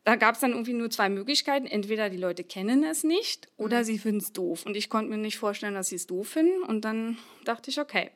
Da 0.03 0.17
gab 0.17 0.35
es 0.35 0.41
dann 0.41 0.51
irgendwie 0.51 0.73
nur 0.73 0.91
zwei 0.91 1.09
Möglichkeiten. 1.09 1.65
Entweder 1.65 2.11
die 2.11 2.17
Leute 2.17 2.43
kennen 2.43 2.83
es 2.83 3.03
nicht 3.03 3.47
oder 3.57 3.79
mhm. 3.79 3.83
sie 3.85 3.97
finden 3.97 4.21
es 4.21 4.31
doof. 4.31 4.63
Und 4.67 4.77
ich 4.77 4.91
konnte 4.91 5.09
mir 5.09 5.17
nicht 5.17 5.39
vorstellen, 5.39 5.73
dass 5.73 5.89
sie 5.89 5.95
es 5.95 6.05
doof 6.05 6.27
finden. 6.27 6.61
Und 6.61 6.85
dann 6.85 7.17
dachte 7.43 7.71
ich, 7.71 7.79
okay, 7.79 8.11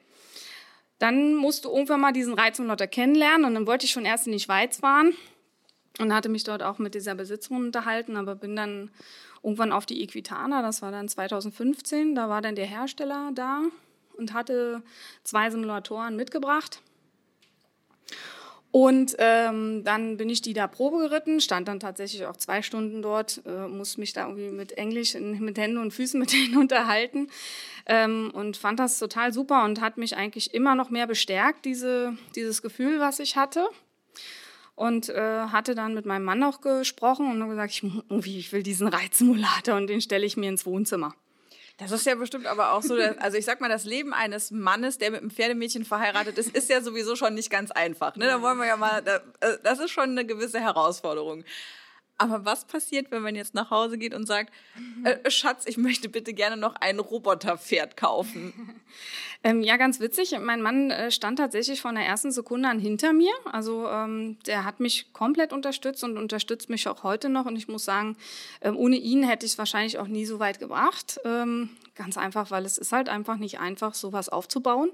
dann 0.99 1.33
musst 1.33 1.65
du 1.65 1.69
irgendwann 1.69 2.01
mal 2.01 2.11
diesen 2.11 2.35
Reiz 2.35 2.59
und 2.59 2.67
Leute 2.67 2.87
kennenlernen. 2.87 3.45
Und 3.45 3.55
dann 3.55 3.65
wollte 3.65 3.87
ich 3.87 3.91
schon 3.91 4.05
erst 4.05 4.27
in 4.27 4.33
die 4.33 4.39
Schweiz 4.39 4.77
fahren 4.77 5.15
und 5.98 6.13
hatte 6.13 6.29
mich 6.29 6.43
dort 6.43 6.63
auch 6.63 6.77
mit 6.79 6.96
dieser 6.96 7.15
Besitzerin 7.15 7.65
unterhalten, 7.65 8.15
aber 8.15 8.36
bin 8.36 8.55
dann 8.55 8.91
irgendwann 9.43 9.72
auf 9.72 9.86
die 9.86 10.01
Equitana, 10.01 10.62
das 10.62 10.81
war 10.81 10.91
dann 10.91 11.08
2015, 11.08 12.15
da 12.15 12.29
war 12.29 12.41
dann 12.41 12.55
der 12.55 12.65
Hersteller 12.65 13.31
da 13.34 13.62
und 14.17 14.34
hatte 14.34 14.84
zwei 15.24 15.50
Simulatoren 15.50 16.15
mitgebracht. 16.15 16.81
Und 18.72 19.15
ähm, 19.17 19.84
dann 19.84 20.17
bin 20.17 20.29
ich 20.29 20.43
die 20.43 20.53
da 20.53 20.67
Probe 20.67 21.00
geritten, 21.00 21.41
stand 21.41 21.67
dann 21.67 21.79
tatsächlich 21.79 22.27
auch 22.27 22.38
zwei 22.38 22.62
Stunden 22.62 23.01
dort, 23.01 23.41
äh, 23.48 23.67
musste 23.67 24.00
mich 24.00 24.13
da 24.13 24.27
irgendwie 24.27 24.51
mit 24.51 24.74
Englisch, 24.74 25.15
mit 25.15 25.58
Händen 25.58 25.79
und 25.79 25.91
Füßen 25.91 26.19
mit 26.19 26.31
denen 26.31 26.55
unterhalten 26.58 27.29
ähm, 27.88 28.29
und 28.31 28.58
fand 28.58 28.79
das 28.79 29.00
total 29.00 29.34
super 29.34 29.63
und 29.63 29.81
hat 29.81 29.98
mich 29.98 30.15
eigentlich 30.15 30.53
immer 30.53 30.75
noch 30.75 30.91
mehr 30.91 31.08
bestärkt, 31.08 31.65
diese, 31.65 32.15
dieses 32.36 32.62
Gefühl, 32.62 33.00
was 33.00 33.19
ich 33.19 33.36
hatte 33.36 33.67
und 34.79 35.09
äh, 35.09 35.48
hatte 35.51 35.75
dann 35.75 35.93
mit 35.93 36.05
meinem 36.05 36.24
Mann 36.24 36.41
auch 36.41 36.62
gesprochen 36.62 37.29
und 37.29 37.50
gesagt, 37.50 37.74
ich, 37.74 37.83
ich 38.38 38.51
will 38.53 38.63
diesen 38.63 38.88
Reizsimulator 38.88 39.75
und 39.75 39.88
den 39.88 40.00
stelle 40.00 40.25
ich 40.25 40.38
mir 40.38 40.48
ins 40.48 40.65
Wohnzimmer. 40.65 41.13
Das 41.79 41.91
ist 41.91 42.05
ja 42.05 42.15
bestimmt 42.15 42.45
aber 42.45 42.71
auch 42.71 42.81
so, 42.81 42.95
dass, 42.95 43.17
also 43.17 43.38
ich 43.38 43.43
sag 43.43 43.59
mal, 43.59 43.67
das 43.67 43.83
Leben 43.83 44.13
eines 44.13 44.51
Mannes, 44.51 44.98
der 44.98 45.12
mit 45.12 45.19
einem 45.19 45.31
Pferdemädchen 45.31 45.83
verheiratet 45.83 46.38
ist, 46.38 46.55
ist 46.55 46.69
ja 46.69 46.79
sowieso 46.81 47.17
schon 47.17 47.33
nicht 47.33 47.50
ganz 47.50 47.71
einfach. 47.71 48.15
Ne? 48.15 48.27
Da 48.27 48.41
wollen 48.41 48.57
wir 48.57 48.67
ja 48.67 48.77
mal, 48.77 49.03
äh, 49.05 49.57
das 49.63 49.79
ist 49.79 49.91
schon 49.91 50.12
eine 50.12 50.25
gewisse 50.25 50.62
Herausforderung. 50.62 51.43
Aber 52.19 52.43
was 52.43 52.65
passiert, 52.65 53.11
wenn 53.11 53.21
man 53.21 53.33
jetzt 53.33 53.55
nach 53.55 53.71
Hause 53.71 53.97
geht 53.97 54.13
und 54.13 54.27
sagt, 54.27 54.53
äh, 55.05 55.31
Schatz, 55.31 55.65
ich 55.65 55.77
möchte 55.77 56.09
bitte 56.09 56.33
gerne 56.33 56.57
noch 56.57 56.75
ein 56.75 56.99
Roboterpferd 56.99 57.97
kaufen? 57.97 58.53
Ähm, 59.41 59.61
ja, 59.61 59.77
ganz 59.77 60.01
witzig. 60.01 60.38
Mein 60.38 60.61
Mann 60.61 60.91
äh, 60.91 61.11
stand 61.11 61.39
tatsächlich 61.39 61.79
von 61.79 61.95
der 61.95 62.03
ersten 62.05 62.29
Sekunde 62.29 62.67
an 62.67 62.77
hinter 62.77 63.13
mir. 63.13 63.31
Also 63.49 63.88
ähm, 63.88 64.38
der 64.45 64.65
hat 64.65 64.81
mich 64.81 65.13
komplett 65.13 65.53
unterstützt 65.53 66.03
und 66.03 66.17
unterstützt 66.17 66.69
mich 66.69 66.89
auch 66.89 67.03
heute 67.03 67.29
noch. 67.29 67.45
Und 67.45 67.55
ich 67.55 67.69
muss 67.69 67.85
sagen, 67.85 68.17
ähm, 68.59 68.75
ohne 68.75 68.97
ihn 68.97 69.23
hätte 69.23 69.45
ich 69.45 69.53
es 69.53 69.57
wahrscheinlich 69.57 69.97
auch 69.97 70.07
nie 70.07 70.25
so 70.25 70.39
weit 70.39 70.59
gebracht. 70.59 71.21
Ähm, 71.23 71.69
ganz 71.95 72.17
einfach, 72.17 72.51
weil 72.51 72.65
es 72.65 72.77
ist 72.77 72.91
halt 72.91 73.07
einfach 73.07 73.38
nicht 73.38 73.61
einfach, 73.61 73.93
sowas 73.93 74.27
aufzubauen. 74.27 74.91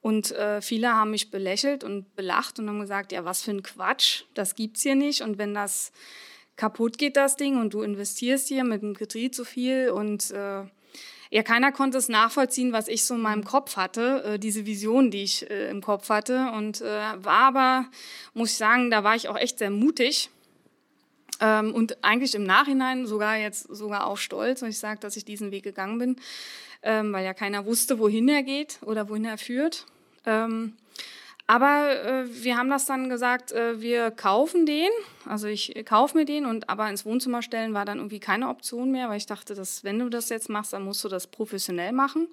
Und 0.00 0.32
äh, 0.32 0.60
viele 0.60 0.94
haben 0.94 1.12
mich 1.12 1.30
belächelt 1.30 1.84
und 1.84 2.16
belacht 2.16 2.58
und 2.58 2.68
haben 2.68 2.80
gesagt, 2.80 3.12
ja, 3.12 3.24
was 3.24 3.42
für 3.42 3.52
ein 3.52 3.62
Quatsch, 3.62 4.24
das 4.34 4.56
gibt's 4.56 4.82
hier 4.82 4.96
nicht. 4.96 5.22
Und 5.22 5.38
wenn 5.38 5.54
das 5.54 5.92
kaputt 6.58 6.98
geht, 6.98 7.16
das 7.16 7.36
Ding, 7.36 7.58
und 7.58 7.72
du 7.72 7.80
investierst 7.80 8.48
hier 8.48 8.64
mit 8.64 8.82
dem 8.82 8.94
Kredit 8.94 9.34
so 9.34 9.44
viel 9.44 9.88
und 9.88 10.30
äh, 10.30 10.64
ja, 11.30 11.42
keiner 11.42 11.72
konnte 11.72 11.96
es 11.98 12.08
nachvollziehen, 12.08 12.72
was 12.72 12.88
ich 12.88 13.04
so 13.04 13.14
in 13.14 13.20
meinem 13.20 13.44
Kopf 13.44 13.76
hatte, 13.76 14.24
äh, 14.24 14.38
diese 14.38 14.66
Vision, 14.66 15.10
die 15.10 15.22
ich 15.22 15.50
äh, 15.50 15.70
im 15.70 15.82
Kopf 15.82 16.08
hatte. 16.08 16.52
Und 16.52 16.80
äh, 16.80 16.84
war 16.84 17.54
aber, 17.54 17.86
muss 18.32 18.52
ich 18.52 18.56
sagen, 18.56 18.90
da 18.90 19.04
war 19.04 19.14
ich 19.14 19.28
auch 19.28 19.36
echt 19.36 19.58
sehr 19.58 19.70
mutig. 19.70 20.30
Ähm, 21.40 21.74
und 21.74 22.02
eigentlich 22.02 22.34
im 22.34 22.44
Nachhinein 22.44 23.06
sogar 23.06 23.36
jetzt 23.36 23.64
sogar 23.64 24.06
auch 24.06 24.16
stolz, 24.16 24.62
wenn 24.62 24.70
ich 24.70 24.78
sage, 24.78 25.00
dass 25.00 25.18
ich 25.18 25.26
diesen 25.26 25.50
Weg 25.50 25.64
gegangen 25.64 25.98
bin 25.98 26.16
ähm, 26.82 27.12
weil 27.12 27.24
ja 27.24 27.34
keiner 27.34 27.66
wusste, 27.66 27.98
wohin 27.98 28.28
er 28.28 28.42
geht 28.42 28.78
oder 28.82 29.08
wohin 29.08 29.24
er 29.24 29.38
führt. 29.38 29.86
Ähm, 30.26 30.74
aber 31.48 32.04
äh, 32.04 32.44
wir 32.44 32.58
haben 32.58 32.68
das 32.68 32.84
dann 32.84 33.08
gesagt, 33.08 33.52
äh, 33.52 33.80
wir 33.80 34.10
kaufen 34.10 34.66
den, 34.66 34.90
also 35.24 35.48
ich 35.48 35.74
kaufe 35.86 36.14
mir 36.14 36.26
den 36.26 36.44
und 36.44 36.68
aber 36.68 36.90
ins 36.90 37.06
Wohnzimmer 37.06 37.40
stellen 37.40 37.72
war 37.72 37.86
dann 37.86 37.96
irgendwie 37.96 38.20
keine 38.20 38.50
Option 38.50 38.92
mehr, 38.92 39.08
weil 39.08 39.16
ich 39.16 39.24
dachte, 39.24 39.54
dass 39.54 39.82
wenn 39.82 39.98
du 39.98 40.10
das 40.10 40.28
jetzt 40.28 40.50
machst, 40.50 40.74
dann 40.74 40.84
musst 40.84 41.02
du 41.04 41.08
das 41.08 41.26
professionell 41.26 41.92
machen. 41.92 42.28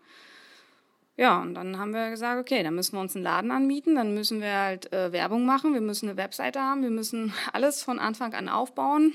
Ja, 1.15 1.41
und 1.41 1.53
dann 1.53 1.79
haben 1.79 1.93
wir 1.93 2.09
gesagt, 2.09 2.41
okay, 2.41 2.61
dann 2.61 2.75
müssen 2.75 2.97
wir 2.97 2.99
uns 2.99 3.15
einen 3.15 3.23
Laden 3.23 3.51
anmieten, 3.51 3.95
dann 3.95 4.13
müssen 4.13 4.41
wir 4.41 4.53
halt 4.53 4.91
äh, 4.91 5.13
Werbung 5.13 5.45
machen, 5.45 5.73
wir 5.73 5.79
müssen 5.79 6.09
eine 6.09 6.17
Webseite 6.17 6.59
haben, 6.59 6.83
wir 6.83 6.89
müssen 6.89 7.33
alles 7.53 7.83
von 7.83 7.99
Anfang 7.99 8.33
an 8.33 8.49
aufbauen. 8.49 9.13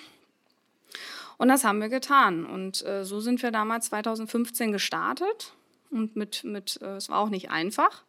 Und 1.36 1.48
das 1.48 1.62
haben 1.62 1.78
wir 1.78 1.90
getan. 1.90 2.46
Und 2.46 2.84
äh, 2.86 3.04
so 3.04 3.20
sind 3.20 3.42
wir 3.42 3.50
damals 3.50 3.86
2015 3.86 4.72
gestartet. 4.72 5.52
Und 5.90 6.16
mit, 6.16 6.42
mit 6.44 6.80
äh, 6.80 6.96
es 6.96 7.10
war 7.10 7.18
auch 7.18 7.28
nicht 7.28 7.50
einfach, 7.50 8.02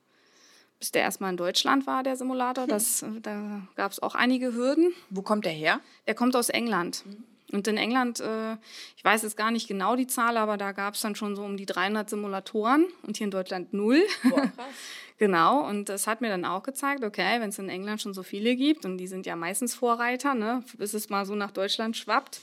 bis 0.81 0.91
der 0.91 1.03
erstmal 1.03 1.29
in 1.29 1.37
Deutschland 1.37 1.85
war, 1.85 2.01
der 2.01 2.17
Simulator. 2.17 2.65
Das, 2.65 3.03
äh, 3.03 3.21
da 3.21 3.61
gab 3.75 3.91
es 3.91 4.01
auch 4.01 4.15
einige 4.15 4.53
Hürden. 4.55 4.93
Wo 5.11 5.21
kommt 5.21 5.45
der 5.45 5.53
her? 5.53 5.79
Der 6.07 6.15
kommt 6.15 6.35
aus 6.35 6.49
England. 6.49 7.03
Mhm. 7.05 7.23
Und 7.51 7.67
in 7.67 7.77
England, 7.77 8.19
äh, 8.19 8.53
ich 8.97 9.03
weiß 9.03 9.21
jetzt 9.21 9.37
gar 9.37 9.51
nicht 9.51 9.67
genau 9.67 9.95
die 9.95 10.07
Zahl, 10.07 10.37
aber 10.37 10.57
da 10.57 10.71
gab 10.71 10.95
es 10.95 11.01
dann 11.01 11.15
schon 11.15 11.35
so 11.35 11.43
um 11.43 11.55
die 11.55 11.67
300 11.67 12.09
Simulatoren 12.09 12.87
und 13.03 13.17
hier 13.17 13.25
in 13.25 13.31
Deutschland 13.31 13.73
null. 13.73 14.01
Boah, 14.23 14.41
krass. 14.41 14.73
genau, 15.19 15.67
und 15.67 15.87
das 15.89 16.07
hat 16.07 16.21
mir 16.21 16.29
dann 16.29 16.45
auch 16.45 16.63
gezeigt, 16.63 17.03
okay, 17.03 17.39
wenn 17.39 17.49
es 17.49 17.59
in 17.59 17.69
England 17.69 18.01
schon 18.01 18.15
so 18.15 18.23
viele 18.23 18.55
gibt 18.55 18.83
und 18.85 18.97
die 18.97 19.07
sind 19.07 19.27
ja 19.27 19.35
meistens 19.35 19.75
Vorreiter, 19.75 20.33
ne, 20.33 20.63
bis 20.77 20.95
es 20.95 21.09
mal 21.09 21.25
so 21.27 21.35
nach 21.35 21.51
Deutschland 21.51 21.95
schwappt, 21.95 22.39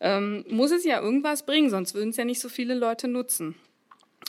ähm, 0.00 0.44
muss 0.48 0.72
es 0.72 0.84
ja 0.84 1.00
irgendwas 1.00 1.44
bringen, 1.44 1.70
sonst 1.70 1.94
würden 1.94 2.10
es 2.10 2.16
ja 2.16 2.24
nicht 2.24 2.40
so 2.40 2.48
viele 2.48 2.74
Leute 2.74 3.06
nutzen. 3.06 3.54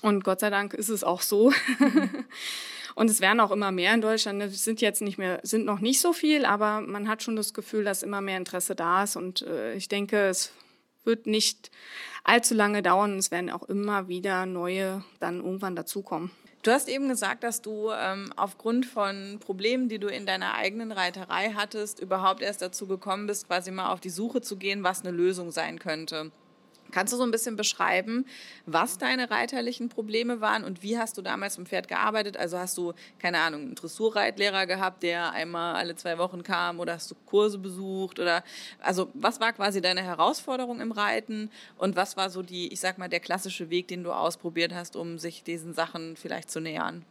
Und 0.01 0.23
Gott 0.23 0.39
sei 0.39 0.49
Dank 0.49 0.73
ist 0.73 0.89
es 0.89 1.03
auch 1.03 1.21
so. 1.21 1.51
Und 2.99 3.09
es 3.09 3.21
werden 3.21 3.39
auch 3.39 3.51
immer 3.51 3.71
mehr 3.71 3.93
in 3.93 4.01
Deutschland. 4.01 4.41
Es 4.41 4.65
sind 4.65 4.81
jetzt 4.81 5.01
nicht 5.01 5.17
mehr, 5.17 5.39
sind 5.43 5.63
noch 5.63 5.79
nicht 5.79 6.01
so 6.01 6.11
viel, 6.11 6.43
aber 6.43 6.81
man 6.81 7.07
hat 7.07 7.23
schon 7.23 7.37
das 7.37 7.53
Gefühl, 7.53 7.85
dass 7.85 8.03
immer 8.03 8.19
mehr 8.19 8.35
Interesse 8.35 8.75
da 8.75 9.03
ist. 9.03 9.15
Und 9.15 9.41
äh, 9.43 9.73
ich 9.75 9.87
denke, 9.87 10.27
es 10.27 10.51
wird 11.05 11.25
nicht 11.25 11.71
allzu 12.25 12.55
lange 12.55 12.81
dauern. 12.83 13.17
Es 13.17 13.31
werden 13.31 13.51
auch 13.51 13.63
immer 13.63 14.09
wieder 14.09 14.45
neue 14.45 15.01
dann 15.21 15.37
irgendwann 15.37 15.77
dazukommen. 15.77 16.31
Du 16.61 16.71
hast 16.71 16.89
eben 16.89 17.07
gesagt, 17.07 17.45
dass 17.45 17.61
du 17.61 17.89
ähm, 17.89 18.33
aufgrund 18.35 18.85
von 18.85 19.39
Problemen, 19.39 19.87
die 19.87 19.99
du 19.99 20.09
in 20.09 20.25
deiner 20.25 20.55
eigenen 20.55 20.91
Reiterei 20.91 21.53
hattest, 21.55 22.01
überhaupt 22.01 22.41
erst 22.41 22.61
dazu 22.61 22.85
gekommen 22.85 23.27
bist, 23.27 23.47
quasi 23.47 23.71
mal 23.71 23.93
auf 23.93 24.01
die 24.01 24.09
Suche 24.09 24.41
zu 24.41 24.57
gehen, 24.57 24.83
was 24.83 25.05
eine 25.05 25.11
Lösung 25.11 25.51
sein 25.51 25.79
könnte. 25.79 26.33
Kannst 26.91 27.13
du 27.13 27.17
so 27.17 27.24
ein 27.24 27.31
bisschen 27.31 27.55
beschreiben, 27.55 28.25
was 28.65 28.98
deine 28.98 29.29
reiterlichen 29.29 29.89
Probleme 29.89 30.41
waren 30.41 30.63
und 30.63 30.84
wie 30.84 30.98
hast 30.98 31.17
du 31.17 31.22
damals 31.22 31.58
im 31.58 31.65
Pferd 31.65 31.88
gearbeitet? 31.88 32.38
Also 32.38 32.58
hast 32.58 32.77
du, 32.77 32.93
keine 33.19 33.39
Ahnung, 33.39 33.62
einen 33.62 33.75
Dressurreitlehrer 33.75 34.65
gehabt, 34.65 35.03
der 35.03 35.31
einmal 35.31 35.75
alle 35.75 35.96
zwei 35.96 36.17
Wochen 36.17 36.43
kam 36.43 36.79
oder 36.79 36.93
hast 36.93 37.12
du 37.12 37.15
Kurse 37.25 37.58
besucht 37.58 38.19
oder, 38.19 38.43
also 38.79 39.10
was 39.13 39.39
war 39.39 39.53
quasi 39.53 39.81
deine 39.81 40.01
Herausforderung 40.01 40.81
im 40.81 40.91
Reiten 40.91 41.51
und 41.77 41.96
was 41.96 42.17
war 42.17 42.29
so 42.29 42.41
die, 42.41 42.72
ich 42.74 42.79
sag 42.79 42.98
mal, 42.98 43.10
der 43.10 43.19
klassische 43.19 43.69
Weg, 43.69 43.88
den 43.88 44.03
du 44.03 44.12
ausprobiert 44.12 44.74
hast, 44.74 44.96
um 44.96 45.17
sich 45.17 45.43
diesen 45.43 45.74
Sachen 45.74 46.15
vielleicht 46.15 46.50
zu 46.50 46.60
nähern? 46.60 47.05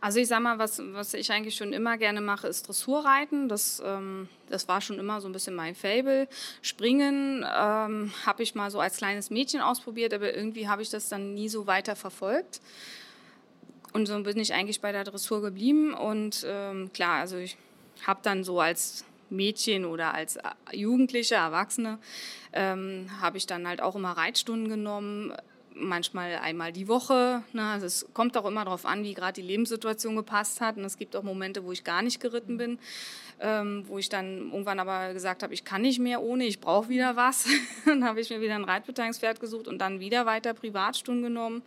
Also 0.00 0.20
ich 0.20 0.28
sag 0.28 0.40
mal, 0.40 0.58
was, 0.58 0.80
was 0.92 1.14
ich 1.14 1.32
eigentlich 1.32 1.56
schon 1.56 1.72
immer 1.72 1.98
gerne 1.98 2.20
mache, 2.20 2.46
ist 2.46 2.68
Dressurreiten. 2.68 3.48
Das, 3.48 3.82
ähm, 3.84 4.28
das 4.48 4.68
war 4.68 4.80
schon 4.80 4.98
immer 4.98 5.20
so 5.20 5.28
ein 5.28 5.32
bisschen 5.32 5.54
mein 5.54 5.74
Fable. 5.74 6.28
Springen 6.62 7.44
ähm, 7.44 8.12
habe 8.24 8.42
ich 8.42 8.54
mal 8.54 8.70
so 8.70 8.80
als 8.80 8.96
kleines 8.96 9.30
Mädchen 9.30 9.60
ausprobiert, 9.60 10.14
aber 10.14 10.34
irgendwie 10.34 10.68
habe 10.68 10.82
ich 10.82 10.90
das 10.90 11.08
dann 11.08 11.34
nie 11.34 11.48
so 11.48 11.66
weiter 11.66 11.96
verfolgt. 11.96 12.60
Und 13.92 14.06
so 14.06 14.22
bin 14.22 14.38
ich 14.38 14.54
eigentlich 14.54 14.80
bei 14.80 14.92
der 14.92 15.04
Dressur 15.04 15.42
geblieben. 15.42 15.94
Und 15.94 16.44
ähm, 16.46 16.92
klar, 16.92 17.20
also 17.20 17.36
ich 17.36 17.56
habe 18.06 18.20
dann 18.22 18.44
so 18.44 18.60
als 18.60 19.04
Mädchen 19.30 19.84
oder 19.84 20.14
als 20.14 20.38
Jugendliche, 20.72 21.34
Erwachsene, 21.34 21.98
ähm, 22.52 23.08
habe 23.20 23.36
ich 23.36 23.46
dann 23.46 23.66
halt 23.66 23.82
auch 23.82 23.96
immer 23.96 24.12
Reitstunden 24.12 24.68
genommen 24.68 25.32
manchmal 25.78 26.36
einmal 26.36 26.72
die 26.72 26.88
Woche. 26.88 27.42
Ne? 27.52 27.64
Also 27.64 27.86
es 27.86 28.06
kommt 28.12 28.36
auch 28.36 28.46
immer 28.46 28.64
darauf 28.64 28.84
an, 28.84 29.04
wie 29.04 29.14
gerade 29.14 29.34
die 29.34 29.46
Lebenssituation 29.46 30.16
gepasst 30.16 30.60
hat. 30.60 30.76
Und 30.76 30.84
es 30.84 30.96
gibt 30.96 31.16
auch 31.16 31.22
Momente, 31.22 31.64
wo 31.64 31.72
ich 31.72 31.84
gar 31.84 32.02
nicht 32.02 32.20
geritten 32.20 32.56
bin, 32.56 32.78
ähm, 33.40 33.84
wo 33.86 33.98
ich 33.98 34.08
dann 34.08 34.50
irgendwann 34.50 34.80
aber 34.80 35.12
gesagt 35.12 35.42
habe, 35.42 35.54
ich 35.54 35.64
kann 35.64 35.82
nicht 35.82 35.98
mehr 35.98 36.22
ohne, 36.22 36.44
ich 36.44 36.60
brauche 36.60 36.88
wieder 36.88 37.16
was. 37.16 37.46
dann 37.86 38.04
habe 38.04 38.20
ich 38.20 38.30
mir 38.30 38.40
wieder 38.40 38.54
ein 38.54 38.64
Reitbeteiligungspferd 38.64 39.40
gesucht 39.40 39.68
und 39.68 39.78
dann 39.78 40.00
wieder 40.00 40.26
weiter 40.26 40.54
Privatstunden 40.54 41.22
genommen. 41.22 41.62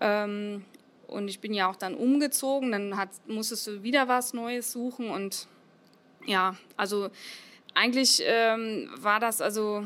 Ähm, 0.00 0.64
und 1.06 1.28
ich 1.28 1.40
bin 1.40 1.52
ja 1.52 1.68
auch 1.68 1.76
dann 1.76 1.94
umgezogen, 1.94 2.72
dann 2.72 2.96
hat, 2.96 3.10
musstest 3.26 3.66
du 3.66 3.82
wieder 3.82 4.08
was 4.08 4.32
Neues 4.32 4.70
suchen. 4.70 5.10
Und 5.10 5.48
ja, 6.26 6.56
also 6.76 7.10
eigentlich 7.74 8.22
ähm, 8.24 8.90
war 8.96 9.20
das 9.20 9.40
also 9.40 9.84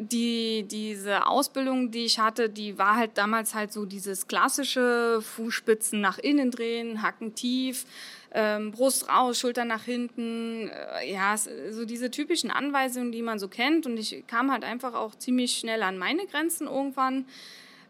die, 0.00 0.64
diese 0.66 1.26
Ausbildung, 1.26 1.90
die 1.90 2.06
ich 2.06 2.18
hatte, 2.18 2.48
die 2.48 2.78
war 2.78 2.96
halt 2.96 3.18
damals 3.18 3.54
halt 3.54 3.70
so 3.70 3.84
dieses 3.84 4.26
klassische 4.26 5.20
Fußspitzen 5.20 6.00
nach 6.00 6.18
innen 6.18 6.50
drehen, 6.50 7.02
Hacken 7.02 7.34
tief, 7.34 7.84
ähm, 8.32 8.70
Brust 8.70 9.10
raus, 9.10 9.38
Schulter 9.38 9.66
nach 9.66 9.84
hinten, 9.84 10.70
äh, 10.70 11.12
ja, 11.12 11.36
so 11.36 11.84
diese 11.84 12.10
typischen 12.10 12.50
Anweisungen, 12.50 13.12
die 13.12 13.20
man 13.20 13.38
so 13.38 13.48
kennt. 13.48 13.84
Und 13.84 13.98
ich 13.98 14.24
kam 14.26 14.50
halt 14.50 14.64
einfach 14.64 14.94
auch 14.94 15.14
ziemlich 15.16 15.58
schnell 15.58 15.82
an 15.82 15.98
meine 15.98 16.26
Grenzen 16.26 16.66
irgendwann. 16.66 17.26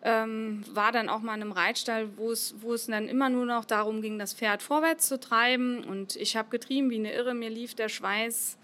Ähm, 0.03 0.65
war 0.73 0.91
dann 0.91 1.11
auch 1.11 1.21
mal 1.21 1.35
in 1.37 1.43
einem 1.43 1.53
Reitstall, 1.53 2.09
wo 2.17 2.33
es, 2.33 2.55
wo 2.61 2.75
es 2.75 2.87
dann 2.87 3.07
immer 3.07 3.29
nur 3.29 3.47
noch 3.47 3.67
darum 3.67 4.03
ging, 4.03 4.19
das 4.19 4.35
Pferd 4.35 4.63
vorwärts 4.63 5.07
zu 5.07 5.21
treiben. 5.21 5.85
Und 5.85 6.17
ich 6.17 6.37
habe 6.37 6.49
getrieben 6.49 6.91
wie 6.91 6.99
eine 6.99 7.13
Irre, 7.13 7.35
mir 7.35 7.51
lief 7.51 7.77
der 7.77 7.89
Schweiß 7.89 8.59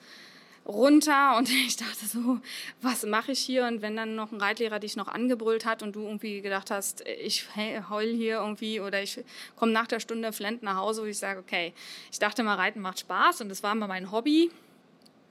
runter 0.67 1.37
und 1.39 1.49
ich 1.49 1.77
dachte 1.77 2.07
so, 2.07 2.41
was 2.83 3.05
mache 3.05 3.33
ich 3.33 3.41
hier? 3.41 3.67
Und 3.67 3.83
wenn 3.83 3.97
dann 3.97 4.15
noch 4.15 4.33
ein 4.33 4.41
Reitlehrer 4.41 4.79
dich 4.79 4.97
noch 4.97 5.09
angebrüllt 5.09 5.65
hat 5.65 5.83
und 5.83 5.97
du 5.97 6.03
irgendwie 6.03 6.41
gedacht 6.41 6.71
hast, 6.71 7.05
ich 7.07 7.47
heul 7.89 8.13
hier 8.13 8.37
irgendwie 8.37 8.81
oder 8.81 9.03
ich 9.03 9.25
komme 9.57 9.73
nach 9.73 9.87
der 9.87 10.01
Stunde 10.01 10.33
flend 10.33 10.63
nach 10.63 10.77
Hause, 10.77 11.03
wo 11.03 11.07
ich 11.07 11.19
sage, 11.19 11.41
okay, 11.41 11.73
ich 12.11 12.19
dachte 12.19 12.43
mal, 12.43 12.55
Reiten 12.55 12.81
macht 12.81 13.01
Spaß 13.01 13.41
und 13.41 13.49
das 13.49 13.63
war 13.63 13.75
mal 13.75 13.87
mein 13.87 14.11
Hobby. 14.11 14.51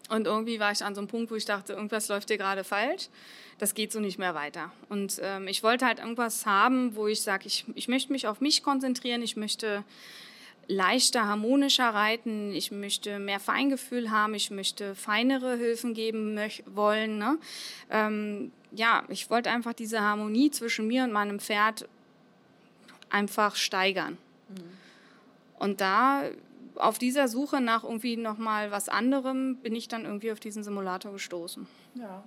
Und 0.09 0.27
irgendwie 0.27 0.59
war 0.59 0.71
ich 0.71 0.83
an 0.83 0.93
so 0.93 1.01
einem 1.01 1.07
Punkt, 1.07 1.31
wo 1.31 1.35
ich 1.35 1.45
dachte, 1.45 1.73
irgendwas 1.73 2.07
läuft 2.09 2.27
hier 2.27 2.37
gerade 2.37 2.63
falsch. 2.63 3.09
Das 3.57 3.73
geht 3.73 3.91
so 3.91 3.99
nicht 3.99 4.19
mehr 4.19 4.35
weiter. 4.35 4.71
Und 4.89 5.19
ähm, 5.23 5.47
ich 5.47 5.63
wollte 5.63 5.85
halt 5.85 5.99
irgendwas 5.99 6.45
haben, 6.45 6.95
wo 6.95 7.07
ich 7.07 7.21
sage, 7.21 7.47
ich, 7.47 7.65
ich 7.73 7.87
möchte 7.87 8.11
mich 8.11 8.27
auf 8.27 8.39
mich 8.39 8.61
konzentrieren, 8.61 9.23
ich 9.23 9.35
möchte 9.35 9.83
leichter, 10.67 11.25
harmonischer 11.25 11.89
reiten. 11.89 12.53
Ich 12.53 12.71
möchte 12.71 13.19
mehr 13.19 13.39
Feingefühl 13.39 14.11
haben. 14.11 14.33
Ich 14.33 14.51
möchte 14.51 14.95
feinere 14.95 15.57
Hilfen 15.57 15.93
geben 15.93 16.37
wollen. 16.65 17.17
Ne? 17.17 17.37
Ähm, 17.89 18.51
ja, 18.71 19.03
ich 19.09 19.29
wollte 19.29 19.49
einfach 19.49 19.73
diese 19.73 20.01
Harmonie 20.01 20.51
zwischen 20.51 20.87
mir 20.87 21.03
und 21.03 21.11
meinem 21.11 21.39
Pferd 21.39 21.87
einfach 23.09 23.55
steigern. 23.55 24.17
Mhm. 24.49 24.63
Und 25.59 25.81
da 25.81 26.23
auf 26.75 26.97
dieser 26.97 27.27
Suche 27.27 27.61
nach 27.61 27.83
irgendwie 27.83 28.17
noch 28.17 28.37
mal 28.37 28.71
was 28.71 28.89
anderem 28.89 29.57
bin 29.57 29.75
ich 29.75 29.87
dann 29.87 30.05
irgendwie 30.05 30.31
auf 30.31 30.39
diesen 30.39 30.63
Simulator 30.63 31.13
gestoßen. 31.13 31.67
Ja. 31.95 32.23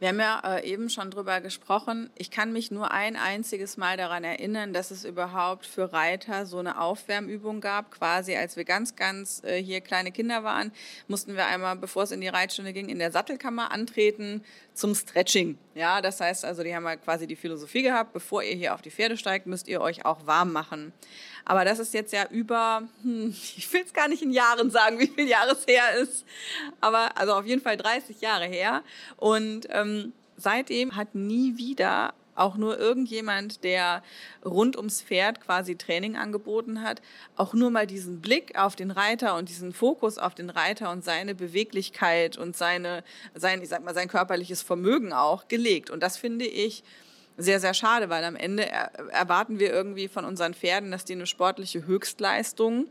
Wir 0.00 0.08
haben 0.08 0.20
ja 0.20 0.40
äh, 0.44 0.64
eben 0.64 0.90
schon 0.90 1.10
drüber 1.10 1.40
gesprochen. 1.40 2.08
Ich 2.16 2.30
kann 2.30 2.52
mich 2.52 2.70
nur 2.70 2.92
ein 2.92 3.16
einziges 3.16 3.76
Mal 3.76 3.96
daran 3.96 4.22
erinnern, 4.22 4.72
dass 4.72 4.92
es 4.92 5.04
überhaupt 5.04 5.66
für 5.66 5.92
Reiter 5.92 6.46
so 6.46 6.58
eine 6.58 6.80
Aufwärmübung 6.80 7.60
gab. 7.60 7.90
Quasi, 7.90 8.36
als 8.36 8.56
wir 8.56 8.64
ganz, 8.64 8.94
ganz 8.94 9.42
äh, 9.42 9.60
hier 9.60 9.80
kleine 9.80 10.12
Kinder 10.12 10.44
waren, 10.44 10.70
mussten 11.08 11.34
wir 11.34 11.46
einmal, 11.46 11.74
bevor 11.74 12.04
es 12.04 12.12
in 12.12 12.20
die 12.20 12.28
Reitstunde 12.28 12.72
ging, 12.72 12.88
in 12.88 13.00
der 13.00 13.10
Sattelkammer 13.10 13.72
antreten 13.72 14.44
zum 14.72 14.94
Stretching. 14.94 15.58
Ja, 15.74 16.00
das 16.00 16.20
heißt 16.20 16.44
also, 16.44 16.62
die 16.62 16.76
haben 16.76 16.86
halt 16.86 17.02
quasi 17.02 17.26
die 17.26 17.34
Philosophie 17.34 17.82
gehabt, 17.82 18.12
bevor 18.12 18.44
ihr 18.44 18.54
hier 18.54 18.74
auf 18.74 18.82
die 18.82 18.92
Pferde 18.92 19.16
steigt, 19.16 19.48
müsst 19.48 19.66
ihr 19.66 19.80
euch 19.80 20.04
auch 20.04 20.26
warm 20.26 20.52
machen. 20.52 20.92
Aber 21.44 21.64
das 21.64 21.78
ist 21.78 21.94
jetzt 21.94 22.12
ja 22.12 22.26
über, 22.30 22.82
hm, 23.02 23.30
ich 23.56 23.72
will 23.72 23.82
es 23.84 23.92
gar 23.92 24.08
nicht 24.08 24.22
in 24.22 24.30
Jahren 24.30 24.70
sagen, 24.70 24.98
wie 24.98 25.08
viel 25.08 25.28
Jahre 25.28 25.52
es 25.52 25.66
her 25.66 25.96
ist, 25.96 26.24
aber 26.80 27.16
also 27.16 27.34
auf 27.34 27.46
jeden 27.46 27.62
Fall 27.62 27.76
30 27.76 28.20
Jahre 28.20 28.46
her. 28.46 28.82
Und 29.16 29.66
ähm, 29.70 30.12
seitdem 30.36 30.96
hat 30.96 31.14
nie 31.14 31.56
wieder 31.56 32.14
auch 32.38 32.56
nur 32.56 32.78
irgendjemand, 32.78 33.64
der 33.64 34.02
rund 34.44 34.76
ums 34.76 35.02
Pferd 35.02 35.40
quasi 35.40 35.76
Training 35.76 36.16
angeboten 36.16 36.82
hat, 36.82 37.02
auch 37.36 37.52
nur 37.52 37.70
mal 37.70 37.86
diesen 37.86 38.20
Blick 38.20 38.56
auf 38.56 38.76
den 38.76 38.90
Reiter 38.90 39.36
und 39.36 39.48
diesen 39.48 39.72
Fokus 39.72 40.18
auf 40.18 40.34
den 40.34 40.50
Reiter 40.50 40.90
und 40.90 41.04
seine 41.04 41.34
Beweglichkeit 41.34 42.38
und 42.38 42.56
seine, 42.56 43.02
sein, 43.34 43.60
ich 43.62 43.68
sag 43.68 43.84
mal, 43.84 43.94
sein 43.94 44.08
körperliches 44.08 44.62
Vermögen 44.62 45.12
auch 45.12 45.48
gelegt. 45.48 45.90
Und 45.90 46.02
das 46.02 46.16
finde 46.16 46.46
ich 46.46 46.84
sehr, 47.38 47.60
sehr 47.60 47.72
schade, 47.72 48.10
weil 48.10 48.24
am 48.24 48.36
Ende 48.36 48.66
erwarten 48.66 49.58
wir 49.58 49.72
irgendwie 49.72 50.08
von 50.08 50.24
unseren 50.24 50.54
Pferden, 50.54 50.90
dass 50.90 51.04
die 51.04 51.14
eine 51.14 51.26
sportliche 51.26 51.86
Höchstleistung 51.86 52.86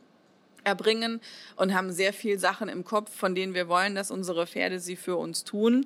erbringen 0.63 1.21
und 1.57 1.73
haben 1.73 1.91
sehr 1.91 2.13
viel 2.13 2.39
Sachen 2.39 2.69
im 2.69 2.83
Kopf, 2.83 3.13
von 3.13 3.35
denen 3.35 3.53
wir 3.53 3.67
wollen, 3.67 3.93
dass 3.93 4.09
unsere 4.09 4.47
Pferde 4.47 4.79
sie 4.79 4.95
für 4.95 5.17
uns 5.17 5.43
tun. 5.43 5.85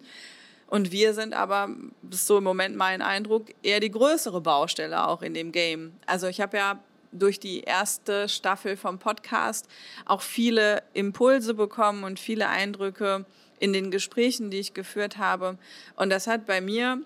Und 0.68 0.92
wir 0.92 1.14
sind 1.14 1.34
aber, 1.34 1.70
das 2.02 2.28
so 2.28 2.38
im 2.38 2.44
Moment 2.44 2.78
mein 2.78 3.02
Eindruck, 3.02 3.48
eher 3.62 3.80
die 3.80 3.92
größere 3.92 4.42
Baustelle 4.42 5.06
auch 5.06 5.22
in 5.22 5.34
dem 5.34 5.52
Game. 5.52 5.94
Also 6.06 6.28
ich 6.28 6.40
habe 6.40 6.58
ja 6.58 6.80
durch 7.12 7.40
die 7.40 7.62
erste 7.62 8.30
Staffel 8.30 8.78
vom 8.78 9.00
Podcast 9.00 9.68
auch 10.06 10.22
viele 10.22 10.84
Impulse 10.94 11.56
bekommen 11.56 12.04
und 12.04 12.20
viele 12.20 12.48
Eindrücke 12.48 13.26
in 13.60 13.74
den 13.74 13.92
Gesprächen, 13.92 14.50
die 14.50 14.60
ich 14.60 14.74
geführt 14.74 15.18
habe. 15.18 15.58
Und 15.96 16.10
das 16.10 16.28
hat 16.28 16.46
bei 16.46 16.62
mir 16.62 17.02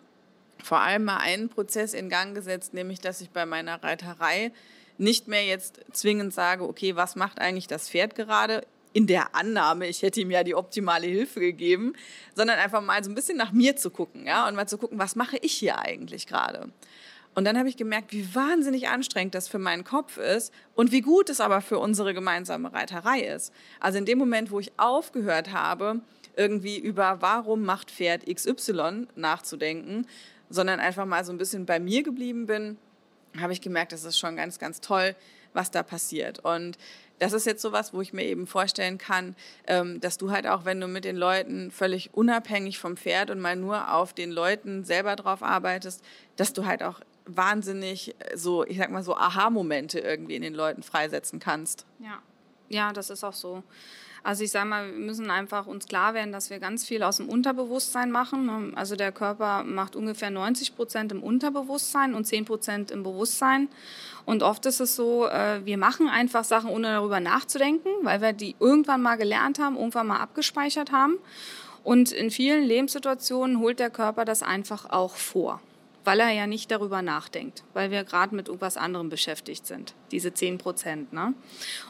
vor 0.64 0.80
allem 0.80 1.06
mal 1.06 1.18
einen 1.18 1.50
Prozess 1.50 1.94
in 1.94 2.10
Gang 2.10 2.36
gesetzt, 2.36 2.74
nämlich 2.74 3.00
dass 3.00 3.22
ich 3.22 3.30
bei 3.30 3.46
meiner 3.46 3.84
Reiterei 3.84 4.52
nicht 4.98 5.28
mehr 5.28 5.46
jetzt 5.46 5.82
zwingend 5.92 6.34
sage, 6.34 6.64
okay, 6.64 6.96
was 6.96 7.16
macht 7.16 7.40
eigentlich 7.40 7.68
das 7.68 7.90
Pferd 7.90 8.16
gerade? 8.16 8.66
In 8.94 9.08
der 9.08 9.36
Annahme, 9.36 9.88
ich 9.88 10.04
hätte 10.04 10.22
ihm 10.22 10.32
ja 10.32 10.44
die 10.44 10.56
optimale 10.56 11.06
Hilfe 11.06 11.42
gegeben, 11.42 11.94
sondern 12.34 12.58
einfach 12.60 12.82
mal 12.82 13.04
so 13.04 13.12
ein 13.12 13.16
bisschen 13.16 13.38
nach 13.38 13.52
mir 13.52 13.76
zu 13.76 13.90
gucken, 13.90 14.26
ja, 14.26 14.48
und 14.48 14.56
mal 14.56 14.68
zu 14.68 14.78
gucken, 14.78 14.98
was 14.98 15.18
mache 15.18 15.38
ich 15.42 15.52
hier 15.52 15.80
eigentlich 15.80 16.28
gerade? 16.28 16.70
Und 17.34 17.44
dann 17.44 17.58
habe 17.58 17.68
ich 17.68 17.76
gemerkt, 17.76 18.14
wie 18.14 18.34
wahnsinnig 18.34 18.88
anstrengend 18.88 19.36
das 19.36 19.50
für 19.50 19.60
meinen 19.60 19.84
Kopf 19.84 20.18
ist 20.18 20.54
und 20.74 20.94
wie 20.94 21.02
gut 21.02 21.30
es 21.30 21.42
aber 21.42 21.60
für 21.60 21.78
unsere 21.78 22.14
gemeinsame 22.14 22.72
Reiterei 22.72 23.20
ist. 23.20 23.54
Also 23.82 23.98
in 23.98 24.06
dem 24.06 24.18
Moment, 24.18 24.52
wo 24.52 24.62
ich 24.62 24.72
aufgehört 24.78 25.52
habe, 25.52 26.00
irgendwie 26.38 26.78
über 26.78 27.18
warum 27.20 27.64
macht 27.64 27.92
Pferd 27.92 28.26
XY 28.26 29.08
nachzudenken, 29.16 30.08
sondern 30.50 30.80
einfach 30.80 31.06
mal 31.06 31.24
so 31.26 31.32
ein 31.32 31.38
bisschen 31.38 31.66
bei 31.66 31.80
mir 31.80 32.04
geblieben 32.04 32.46
bin, 32.46 32.78
habe 33.40 33.54
ich 33.54 33.62
gemerkt, 33.62 33.92
das 33.92 34.04
ist 34.04 34.18
schon 34.18 34.36
ganz, 34.36 34.60
ganz 34.60 34.82
toll, 34.82 35.16
was 35.54 35.72
da 35.72 35.84
passiert. 35.84 36.40
Und 36.40 36.78
das 37.20 37.34
ist 37.34 37.46
jetzt 37.46 37.62
sowas, 37.62 37.94
wo 37.94 38.02
ich 38.02 38.14
mir 38.14 38.24
eben 38.24 38.46
vorstellen 38.46 38.98
kann, 38.98 39.36
ähm, 39.68 40.00
dass 40.02 40.18
du 40.18 40.32
halt 40.32 40.48
auch, 40.48 40.66
wenn 40.66 40.82
du 40.82 40.88
mit 40.88 41.06
den 41.06 41.16
Leuten 41.16 41.72
völlig 41.72 42.14
unabhängig 42.14 42.78
vom 42.78 42.98
Pferd 42.98 43.32
und 43.32 43.40
mal 43.40 43.56
nur 43.56 43.94
auf 43.94 44.14
den 44.14 44.32
Leuten 44.32 44.84
selber 44.84 45.16
drauf 45.16 45.42
arbeitest, 45.42 46.04
dass 46.36 46.54
du 46.54 46.66
halt 46.66 46.84
auch 46.84 47.00
wahnsinnig 47.26 48.16
so, 48.36 48.66
ich 48.66 48.78
sag 48.78 48.92
mal 48.92 49.04
so 49.04 49.16
Aha-Momente 49.16 50.00
irgendwie 50.00 50.36
in 50.36 50.42
den 50.42 50.54
Leuten 50.54 50.84
freisetzen 50.84 51.40
kannst. 51.40 51.86
Ja, 52.00 52.22
ja, 52.70 52.94
das 52.94 53.10
ist 53.10 53.24
auch 53.24 53.34
so. 53.34 53.64
Also 54.26 54.44
ich 54.44 54.50
sage 54.50 54.68
mal, 54.68 54.92
wir 54.92 55.06
müssen 55.06 55.30
einfach 55.30 55.68
uns 55.68 55.86
klar 55.86 56.16
werden, 56.16 56.32
dass 56.32 56.50
wir 56.50 56.58
ganz 56.58 56.84
viel 56.84 57.04
aus 57.04 57.18
dem 57.18 57.30
Unterbewusstsein 57.30 58.10
machen. 58.10 58.76
Also 58.76 58.96
der 58.96 59.12
Körper 59.12 59.64
macht 59.64 59.96
ungefähr 59.96 60.32
90 60.32 60.76
Prozent 60.76 61.12
im 61.12 61.22
Unterbewusstsein 61.22 62.16
und 62.16 62.26
10 62.26 62.44
Prozent 62.46 62.90
im 62.90 63.04
Bewusstsein. 63.04 63.70
Und 64.26 64.42
oft 64.42 64.66
ist 64.66 64.80
es 64.80 64.96
so, 64.96 65.28
äh, 65.28 65.64
wir 65.64 65.78
machen 65.78 66.10
einfach 66.10 66.44
Sachen, 66.44 66.72
ohne 66.72 66.88
darüber 66.88 67.20
nachzudenken, 67.20 67.90
weil 68.02 68.20
wir 68.20 68.34
die 68.34 68.56
irgendwann 68.60 69.04
mal 69.04 69.16
gelernt 69.16 69.60
haben, 69.60 69.76
irgendwann 69.76 70.08
mal 70.08 70.20
abgespeichert 70.20 70.92
haben. 70.92 71.20
Und 71.84 72.12
in 72.12 72.32
vielen 72.32 72.64
Lebenssituationen 72.64 73.60
holt 73.60 73.78
der 73.78 73.92
Körper 73.92 74.26
das 74.26 74.42
einfach 74.42 74.90
auch 74.90 75.18
vor 75.18 75.62
weil 76.06 76.20
er 76.20 76.30
ja 76.30 76.48
nicht 76.48 76.72
darüber 76.72 77.02
nachdenkt, 77.02 77.64
weil 77.74 77.92
wir 77.92 78.04
gerade 78.04 78.36
mit 78.36 78.48
irgendwas 78.48 78.78
anderem 78.78 79.10
beschäftigt 79.10 79.66
sind, 79.66 79.96
diese 80.12 80.34
10 80.34 80.60
Prozent. 80.60 81.12
Ne? 81.12 81.34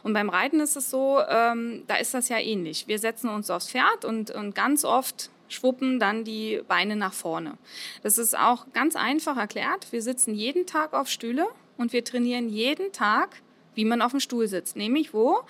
Und 0.04 0.14
beim 0.14 0.30
Reiten 0.30 0.60
ist 0.62 0.76
es 0.76 0.90
so, 0.90 1.20
ähm, 1.30 1.84
da 1.88 1.96
ist 1.98 2.14
das 2.14 2.30
ja 2.30 2.40
ähnlich. 2.40 2.88
Wir 2.88 2.98
setzen 2.98 3.30
uns 3.30 3.50
aufs 3.50 3.70
Pferd 3.70 4.06
und, 4.06 4.32
und 4.32 4.56
ganz 4.56 4.86
oft 4.86 5.30
schwuppen 5.50 6.00
dann 6.00 6.24
die 6.24 6.62
Beine 6.68 6.96
nach 6.96 7.14
vorne. 7.14 7.58
Das 8.02 8.18
ist 8.18 8.38
auch 8.38 8.66
ganz 8.74 8.96
einfach 8.96 9.38
erklärt. 9.38 9.92
Wir 9.92 10.02
sitzen 10.02 10.34
jeden 10.34 10.66
Tag 10.66 10.94
auf 10.94 11.10
Stühle 11.10 11.46
und 11.78 11.94
wir 11.94 12.04
trainieren 12.04 12.50
jeden 12.50 12.92
Tag, 12.94 13.42
wie 13.76 13.86
man 13.86 14.02
auf 14.02 14.12
dem 14.12 14.22
Stuhl 14.22 14.48
sitzt, 14.48 14.76
nämlich 14.76 15.14
wo? 15.14 15.42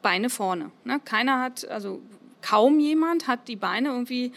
Beine 0.00 0.30
vorne. 0.30 0.70
Ne? 0.84 1.00
Keiner 1.04 1.40
hat, 1.40 1.66
also 1.68 2.00
kaum 2.40 2.78
jemand 2.78 3.26
hat 3.26 3.48
die 3.48 3.56
Beine 3.56 3.88
irgendwie 3.88 4.32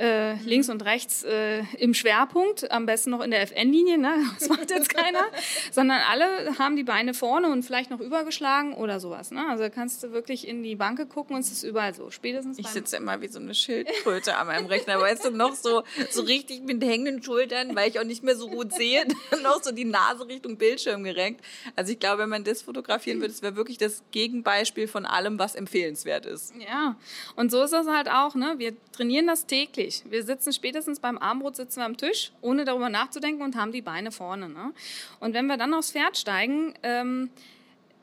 äh, 0.00 0.34
links 0.44 0.70
und 0.70 0.82
rechts 0.84 1.22
äh, 1.24 1.62
im 1.76 1.92
Schwerpunkt, 1.92 2.70
am 2.70 2.86
besten 2.86 3.10
noch 3.10 3.20
in 3.20 3.30
der 3.30 3.42
FN-Linie, 3.42 3.98
ne? 3.98 4.14
das 4.38 4.48
macht 4.48 4.70
jetzt 4.70 4.88
keiner, 4.88 5.24
sondern 5.70 5.98
alle 6.10 6.58
haben 6.58 6.76
die 6.76 6.84
Beine 6.84 7.12
vorne 7.12 7.50
und 7.50 7.64
vielleicht 7.64 7.90
noch 7.90 8.00
übergeschlagen 8.00 8.74
oder 8.74 8.98
sowas. 8.98 9.30
Ne? 9.30 9.46
Also 9.48 9.68
kannst 9.68 10.02
du 10.02 10.12
wirklich 10.12 10.48
in 10.48 10.62
die 10.62 10.74
Banke 10.74 11.04
gucken 11.04 11.36
und 11.36 11.42
es 11.42 11.52
ist 11.52 11.64
überall 11.64 11.92
so. 11.94 12.10
Spätestens 12.10 12.58
ich 12.58 12.66
sitze 12.68 12.96
immer 12.96 13.20
wie 13.20 13.28
so 13.28 13.38
eine 13.38 13.54
Schildkröte 13.54 14.36
an 14.36 14.46
meinem 14.46 14.66
Rechner, 14.66 14.98
weißt 14.98 15.26
du, 15.26 15.30
noch 15.32 15.54
so, 15.54 15.82
so 16.10 16.22
richtig 16.22 16.62
mit 16.62 16.82
hängenden 16.82 17.22
Schultern, 17.22 17.76
weil 17.76 17.90
ich 17.90 18.00
auch 18.00 18.04
nicht 18.04 18.24
mehr 18.24 18.36
so 18.36 18.48
gut 18.48 18.72
sehe, 18.72 19.04
noch 19.42 19.62
so 19.62 19.70
die 19.70 19.84
Nase 19.84 20.26
Richtung 20.26 20.56
Bildschirm 20.56 21.04
gerenkt. 21.04 21.44
Also 21.76 21.92
ich 21.92 21.98
glaube, 21.98 22.22
wenn 22.22 22.30
man 22.30 22.44
das 22.44 22.62
fotografieren 22.62 23.20
würde, 23.20 23.34
es 23.34 23.42
wäre 23.42 23.54
wirklich 23.54 23.76
das 23.76 24.02
Gegenbeispiel 24.12 24.88
von 24.88 25.04
allem, 25.04 25.38
was 25.38 25.54
empfehlenswert 25.54 26.24
ist. 26.24 26.54
Ja, 26.58 26.96
und 27.36 27.50
so 27.50 27.62
ist 27.62 27.72
das 27.72 27.86
halt 27.86 28.08
auch. 28.08 28.34
Ne? 28.34 28.54
Wir 28.56 28.72
trainieren 28.92 29.26
das 29.26 29.44
täglich 29.44 29.89
täglich. 29.90 30.10
Wir 30.10 30.22
sitzen 30.24 30.52
spätestens 30.52 31.00
beim 31.00 31.18
Armbrot 31.18 31.56
sitzen 31.56 31.80
wir 31.80 31.86
am 31.86 31.96
Tisch, 31.96 32.32
ohne 32.40 32.64
darüber 32.64 32.88
nachzudenken 32.88 33.42
und 33.42 33.56
haben 33.56 33.72
die 33.72 33.82
Beine 33.82 34.12
vorne. 34.12 34.48
Ne? 34.48 34.72
Und 35.18 35.34
wenn 35.34 35.46
wir 35.46 35.56
dann 35.56 35.74
aufs 35.74 35.92
Pferd 35.92 36.16
steigen, 36.16 36.74
ähm, 36.82 37.30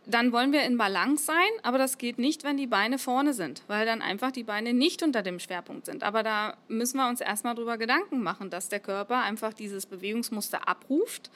dann 0.09 0.31
wollen 0.31 0.53
wir 0.53 0.63
in 0.63 0.77
Balance 0.77 1.25
sein, 1.25 1.35
aber 1.63 1.77
das 1.77 1.97
geht 1.97 2.17
nicht, 2.17 2.45
wenn 2.45 2.55
die 2.55 2.67
Beine 2.67 2.97
vorne 2.97 3.33
sind, 3.33 3.61
weil 3.67 3.85
dann 3.85 4.01
einfach 4.01 4.31
die 4.31 4.43
Beine 4.43 4.73
nicht 4.73 5.03
unter 5.03 5.21
dem 5.21 5.37
Schwerpunkt 5.37 5.85
sind. 5.85 6.01
Aber 6.01 6.23
da 6.23 6.55
müssen 6.69 6.97
wir 6.97 7.09
uns 7.09 7.19
erstmal 7.19 7.55
drüber 7.55 7.77
Gedanken 7.77 8.23
machen, 8.23 8.49
dass 8.49 8.69
der 8.69 8.79
Körper 8.79 9.21
einfach 9.23 9.53
dieses 9.53 9.85
Bewegungsmuster 9.85 10.65
abruft 10.65 11.29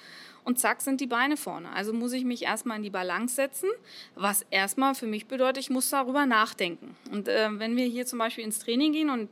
und 0.46 0.58
zack 0.58 0.82
sind 0.82 1.02
die 1.02 1.08
Beine 1.08 1.36
vorne. 1.36 1.70
Also 1.74 1.92
muss 1.92 2.14
ich 2.14 2.24
mich 2.24 2.44
erstmal 2.44 2.78
in 2.78 2.84
die 2.84 2.90
Balance 2.90 3.36
setzen, 3.36 3.70
was 4.16 4.46
erstmal 4.52 4.96
für 4.96 5.06
mich 5.06 5.28
bedeutet, 5.28 5.58
ich 5.58 5.70
muss 5.70 5.90
darüber 5.90 6.26
nachdenken. 6.26 6.96
Und 7.12 7.28
äh, 7.28 7.50
wenn 7.60 7.76
wir 7.76 7.86
hier 7.86 8.06
zum 8.06 8.20
Beispiel 8.20 8.46
ins 8.46 8.60
Training 8.60 8.94
gehen 8.94 9.10
und 9.10 9.30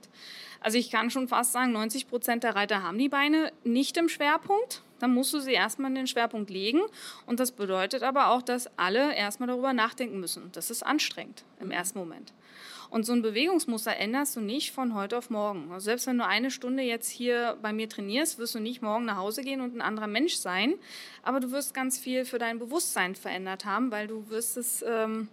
also 0.62 0.78
ich 0.78 0.92
kann 0.92 1.10
schon 1.10 1.28
fast 1.28 1.52
sagen, 1.52 1.72
90 1.72 2.08
Prozent 2.08 2.44
der 2.44 2.56
Reiter 2.56 2.84
haben 2.84 2.98
die 2.98 3.10
Beine 3.10 3.52
nicht 3.64 3.98
im 3.98 4.10
Schwerpunkt. 4.10 4.84
Dann 5.00 5.14
musst 5.14 5.34
du 5.34 5.40
sie 5.40 5.54
erstmal 5.54 5.92
in 5.92 5.96
den 5.96 6.08
Schwerpunkt 6.08 6.50
legen. 6.50 6.82
Und 7.26 7.40
das 7.40 7.54
bedeutet 7.54 8.04
aber 8.04 8.32
auch, 8.32 8.42
dass 8.42 8.70
alle 8.78 9.16
erstmal 9.16 9.48
darüber 9.48 9.72
nachdenken 9.72 10.20
müssen. 10.20 10.52
Das 10.52 10.70
ist 10.70 10.84
anstrengend 10.84 11.46
im 11.60 11.72
ersten 11.72 12.00
Moment. 12.00 12.34
Und 12.90 13.06
so 13.06 13.14
ein 13.14 13.22
Bewegungsmuster 13.22 13.96
änderst 13.96 14.36
du 14.36 14.42
nicht 14.42 14.72
von 14.72 14.96
heute 14.96 15.18
auf 15.18 15.30
morgen. 15.30 15.72
Also 15.72 15.86
selbst 15.86 16.08
wenn 16.08 16.18
du 16.18 16.26
eine 16.26 16.50
Stunde 16.50 16.82
jetzt 16.84 17.10
hier 17.10 17.56
bei 17.62 17.72
mir 17.72 17.88
trainierst, 17.88 18.40
wirst 18.40 18.56
du 18.56 18.60
nicht 18.60 18.82
morgen 18.82 19.06
nach 19.06 19.18
Hause 19.18 19.44
gehen 19.44 19.62
und 19.62 19.76
ein 19.76 19.82
anderer 19.82 20.08
Mensch 20.08 20.36
sein. 20.36 20.74
Aber 21.22 21.40
du 21.40 21.52
wirst 21.52 21.74
ganz 21.74 22.00
viel 22.00 22.26
für 22.26 22.40
dein 22.40 22.58
Bewusstsein 22.58 23.16
verändert 23.16 23.64
haben, 23.64 23.92
weil 23.92 24.08
du 24.08 24.28
wirst 24.30 24.58
es 24.58 24.84
ähm, 24.88 25.30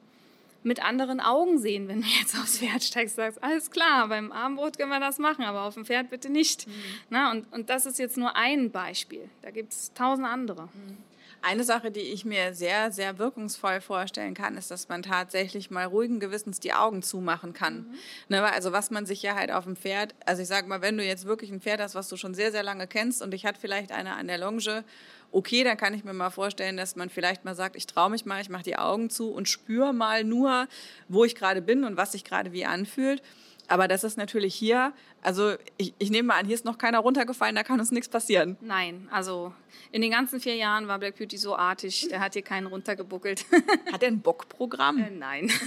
mit 0.67 0.85
anderen 0.85 1.21
Augen 1.21 1.59
sehen, 1.59 1.89
wenn 1.89 2.03
du 2.03 2.09
jetzt 2.21 2.37
aufs 2.37 2.59
Pferd 2.59 2.83
steigst, 2.83 3.17
sagst, 3.17 3.43
alles 3.43 3.71
klar, 3.71 4.09
beim 4.09 4.33
Armbrot 4.33 4.77
können 4.77 4.91
wir 4.91 5.01
das 5.01 5.19
machen, 5.19 5.45
aber 5.45 5.63
auf 5.63 5.75
dem 5.75 5.87
Pferd 5.87 6.11
bitte 6.11 6.29
nicht. 6.29 6.67
Mhm. 6.67 6.73
Na, 7.09 7.31
und, 7.31 7.53
und 7.53 7.71
das 7.71 7.87
ist 7.87 7.99
jetzt 7.99 8.17
nur 8.17 8.37
ein 8.37 8.71
Beispiel. 8.71 9.29
Da 9.43 9.51
gibt 9.51 9.73
es 9.73 9.93
tausend 9.95 10.27
andere. 10.27 10.65
Mhm. 10.65 10.97
Eine 11.43 11.63
Sache, 11.63 11.93
die 11.93 12.01
ich 12.01 12.25
mir 12.25 12.55
sehr, 12.55 12.91
sehr 12.91 13.19
wirkungsvoll 13.19 13.81
vorstellen 13.81 14.35
kann, 14.35 14.57
ist, 14.57 14.73
dass 14.73 14.89
man 14.89 15.03
tatsächlich 15.03 15.71
mal 15.71 15.85
ruhigen 15.85 16.19
Gewissens 16.19 16.59
die 16.59 16.73
Augen 16.73 17.03
zumachen 17.03 17.53
kann. 17.53 17.77
Mhm. 17.77 17.95
Ne, 18.29 18.43
also 18.43 18.73
was 18.73 18.91
man 18.91 19.07
sich 19.07 19.23
ja 19.23 19.37
halt 19.37 19.53
auf 19.53 19.65
dem 19.65 19.77
Pferd, 19.77 20.17
also 20.25 20.43
ich 20.43 20.49
sag 20.49 20.67
mal, 20.67 20.83
wenn 20.83 20.99
du 20.99 21.05
jetzt 21.05 21.27
wirklich 21.27 21.53
ein 21.53 21.61
Pferd 21.61 21.81
hast, 21.81 21.95
was 21.95 22.09
du 22.09 22.17
schon 22.17 22.35
sehr, 22.35 22.51
sehr 22.51 22.65
lange 22.65 22.89
kennst 22.89 23.23
und 23.23 23.31
dich 23.31 23.47
hat 23.47 23.57
vielleicht 23.59 23.93
einer 23.93 24.17
an 24.17 24.27
der 24.27 24.39
Longe 24.39 24.85
okay, 25.33 25.65
dann 25.65 25.77
kann 25.77 25.95
ich 25.95 26.05
mir 26.05 26.13
mal 26.13 26.31
vorstellen, 26.31 26.77
dass 26.77 26.97
man 26.97 27.11
vielleicht 27.11 27.45
mal 27.45 27.55
sagt, 27.55 27.77
ich 27.77 27.87
traue 27.87 28.11
mich 28.11 28.25
mal, 28.25 28.41
ich 28.41 28.49
mache 28.49 28.63
die 28.63 28.77
Augen 28.77 29.11
zu 29.11 29.31
und 29.31 29.49
spüre 29.49 29.93
mal 29.93 30.25
nur, 30.25 30.69
wo 31.09 31.25
ich 31.25 31.35
gerade 31.35 31.63
bin 31.63 31.85
und 31.85 31.97
was 31.97 32.13
sich 32.13 32.25
gerade 32.25 32.53
wie 32.53 32.65
anfühlt. 32.65 33.23
Aber 33.69 33.89
das 33.89 34.05
ist 34.05 34.17
natürlich 34.17 34.55
hier, 34.55 34.93
also 35.23 35.55
ich, 35.77 35.93
ich 35.99 36.11
nehme 36.11 36.29
mal 36.29 36.39
an, 36.39 36.47
hier 36.47 36.55
ist 36.55 36.65
noch 36.65 36.79
keiner 36.79 37.01
runtergefallen, 37.01 37.57
da 37.57 37.63
kann 37.65 37.81
uns 37.81 37.91
nichts 37.91 38.09
passieren. 38.09 38.57
Nein, 38.61 39.09
also 39.11 39.53
in 39.91 40.03
den 40.03 40.11
ganzen 40.11 40.41
vier 40.41 40.55
Jahren 40.55 40.87
war 40.87 40.99
Black 40.99 41.17
Beauty 41.17 41.37
so 41.37 41.57
artig, 41.57 42.07
der 42.09 42.21
hat 42.21 42.35
hier 42.35 42.43
keinen 42.43 42.67
runtergebuckelt. 42.69 43.45
Hat 43.93 44.03
er 44.03 44.09
ein 44.09 44.21
Bockprogramm? 44.21 44.99
Äh, 44.99 45.11
Nein. 45.11 45.51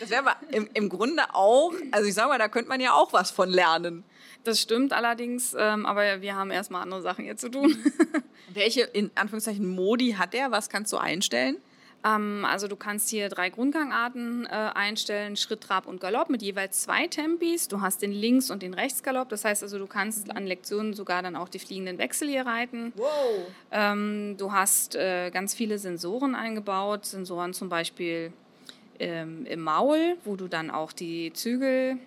Das 0.00 0.10
wäre 0.10 0.22
aber 0.22 0.36
im, 0.50 0.68
im 0.74 0.88
Grunde 0.88 1.22
auch, 1.34 1.72
also 1.90 2.08
ich 2.08 2.14
sag 2.14 2.28
mal, 2.28 2.38
da 2.38 2.48
könnte 2.48 2.68
man 2.68 2.80
ja 2.80 2.92
auch 2.92 3.12
was 3.12 3.30
von 3.30 3.48
lernen. 3.48 4.04
Das 4.44 4.60
stimmt 4.60 4.92
allerdings, 4.92 5.54
ähm, 5.58 5.86
aber 5.86 6.20
wir 6.20 6.34
haben 6.34 6.50
erstmal 6.50 6.82
andere 6.82 7.02
Sachen 7.02 7.24
hier 7.24 7.36
zu 7.36 7.48
tun. 7.48 7.76
Welche, 8.52 8.82
in 8.82 9.10
Anführungszeichen, 9.14 9.68
Modi 9.68 10.12
hat 10.12 10.34
er? 10.34 10.50
Was 10.50 10.68
kannst 10.68 10.92
du 10.92 10.98
einstellen? 10.98 11.58
Ähm, 12.04 12.44
also 12.44 12.68
du 12.68 12.76
kannst 12.76 13.08
hier 13.08 13.28
drei 13.28 13.50
Grundgangarten 13.50 14.46
äh, 14.46 14.48
einstellen, 14.48 15.36
Schritt, 15.36 15.62
Trab 15.62 15.86
und 15.86 16.00
Galopp 16.00 16.30
mit 16.30 16.42
jeweils 16.42 16.82
zwei 16.82 17.06
Tempis. 17.06 17.68
Du 17.68 17.80
hast 17.80 18.02
den 18.02 18.12
Links- 18.12 18.50
und 18.50 18.62
den 18.62 18.74
Rechtsgalopp. 18.74 19.28
Das 19.28 19.44
heißt 19.44 19.62
also, 19.62 19.78
du 19.78 19.86
kannst 19.86 20.30
an 20.34 20.46
Lektionen 20.46 20.94
sogar 20.94 21.22
dann 21.22 21.36
auch 21.36 21.48
die 21.48 21.58
fliegenden 21.58 21.98
Wechsel 21.98 22.28
hier 22.28 22.46
reiten. 22.46 22.92
Wow. 22.96 23.06
Ähm, 23.70 24.36
du 24.38 24.52
hast 24.52 24.96
äh, 24.96 25.30
ganz 25.30 25.54
viele 25.54 25.78
Sensoren 25.78 26.34
eingebaut. 26.34 27.06
Sensoren 27.06 27.54
zum 27.54 27.68
Beispiel 27.68 28.32
ähm, 28.98 29.46
im 29.46 29.60
Maul, 29.60 30.16
wo 30.24 30.36
du 30.36 30.48
dann 30.48 30.70
auch 30.70 30.92
die 30.92 31.32
Zügel 31.32 31.98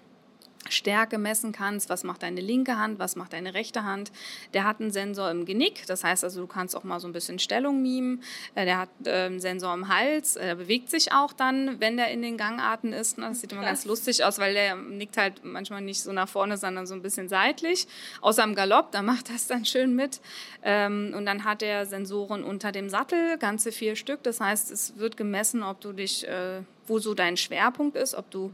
Stärke 0.69 1.17
messen 1.17 1.51
kannst, 1.51 1.89
was 1.89 2.03
macht 2.03 2.23
deine 2.23 2.41
linke 2.41 2.77
Hand, 2.77 2.99
was 2.99 3.15
macht 3.15 3.33
deine 3.33 3.53
rechte 3.53 3.83
Hand. 3.83 4.11
Der 4.53 4.63
hat 4.63 4.79
einen 4.81 4.91
Sensor 4.91 5.29
im 5.31 5.45
Genick, 5.45 5.85
das 5.87 6.03
heißt 6.03 6.23
also, 6.23 6.41
du 6.41 6.47
kannst 6.47 6.75
auch 6.75 6.83
mal 6.83 6.99
so 6.99 7.07
ein 7.07 7.13
bisschen 7.13 7.39
Stellung 7.39 7.81
mimen. 7.81 8.23
Äh, 8.55 8.65
Der 8.65 8.77
hat 8.79 8.89
äh, 9.05 9.25
einen 9.25 9.39
Sensor 9.39 9.73
im 9.73 9.87
Hals, 9.87 10.35
er 10.35 10.55
bewegt 10.55 10.89
sich 10.89 11.11
auch 11.11 11.33
dann, 11.33 11.79
wenn 11.79 11.97
der 11.97 12.09
in 12.11 12.21
den 12.21 12.37
Gangarten 12.37 12.93
ist. 12.93 13.17
ne? 13.17 13.27
Das 13.29 13.41
sieht 13.41 13.51
immer 13.51 13.61
ganz 13.61 13.85
lustig 13.85 14.23
aus, 14.23 14.39
weil 14.39 14.53
der 14.53 14.75
nickt 14.75 15.17
halt 15.17 15.43
manchmal 15.43 15.81
nicht 15.81 16.01
so 16.01 16.11
nach 16.11 16.29
vorne, 16.29 16.57
sondern 16.57 16.85
so 16.87 16.93
ein 16.93 17.01
bisschen 17.01 17.29
seitlich. 17.29 17.87
Außer 18.21 18.43
im 18.43 18.55
Galopp, 18.55 18.91
da 18.91 19.01
macht 19.01 19.29
das 19.29 19.47
dann 19.47 19.65
schön 19.65 19.95
mit. 19.95 20.19
Ähm, 20.63 21.13
Und 21.15 21.25
dann 21.25 21.43
hat 21.43 21.61
er 21.61 21.85
Sensoren 21.85 22.43
unter 22.43 22.71
dem 22.71 22.89
Sattel, 22.89 23.37
ganze 23.37 23.71
vier 23.71 23.95
Stück. 23.95 24.23
Das 24.23 24.39
heißt, 24.39 24.71
es 24.71 24.97
wird 24.97 25.15
gemessen, 25.17 25.61
ob 25.63 25.79
du 25.81 25.93
dich 25.93 26.27
äh, 26.27 26.61
wo 26.87 26.99
so 26.99 27.13
dein 27.13 27.37
Schwerpunkt 27.37 27.95
ist, 27.95 28.15
ob 28.15 28.29
du 28.31 28.51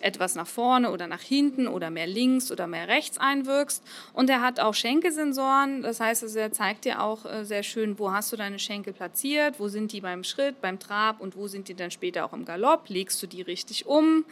etwas 0.00 0.34
nach 0.34 0.46
vorne 0.46 0.90
oder 0.90 1.06
nach 1.06 1.20
hinten 1.20 1.68
oder 1.68 1.90
mehr 1.90 2.06
links 2.06 2.50
oder 2.50 2.66
mehr 2.66 2.88
rechts 2.88 3.18
einwirkst. 3.18 3.82
Und 4.12 4.30
er 4.30 4.40
hat 4.40 4.60
auch 4.60 4.74
Schenkelsensoren, 4.74 5.82
das 5.82 6.00
heißt, 6.00 6.22
also 6.22 6.38
er 6.38 6.52
zeigt 6.52 6.84
dir 6.84 7.02
auch 7.02 7.24
äh, 7.24 7.44
sehr 7.44 7.62
schön, 7.62 7.98
wo 7.98 8.12
hast 8.12 8.32
du 8.32 8.36
deine 8.36 8.58
Schenkel 8.58 8.92
platziert, 8.92 9.58
wo 9.58 9.68
sind 9.68 9.92
die 9.92 10.00
beim 10.00 10.24
Schritt, 10.24 10.60
beim 10.60 10.78
Trab 10.78 11.20
und 11.20 11.36
wo 11.36 11.46
sind 11.46 11.68
die 11.68 11.74
dann 11.74 11.90
später 11.90 12.24
auch 12.24 12.32
im 12.32 12.44
Galopp, 12.44 12.88
legst 12.88 13.22
du 13.22 13.26
die 13.26 13.42
richtig 13.42 13.86
um. 13.86 14.24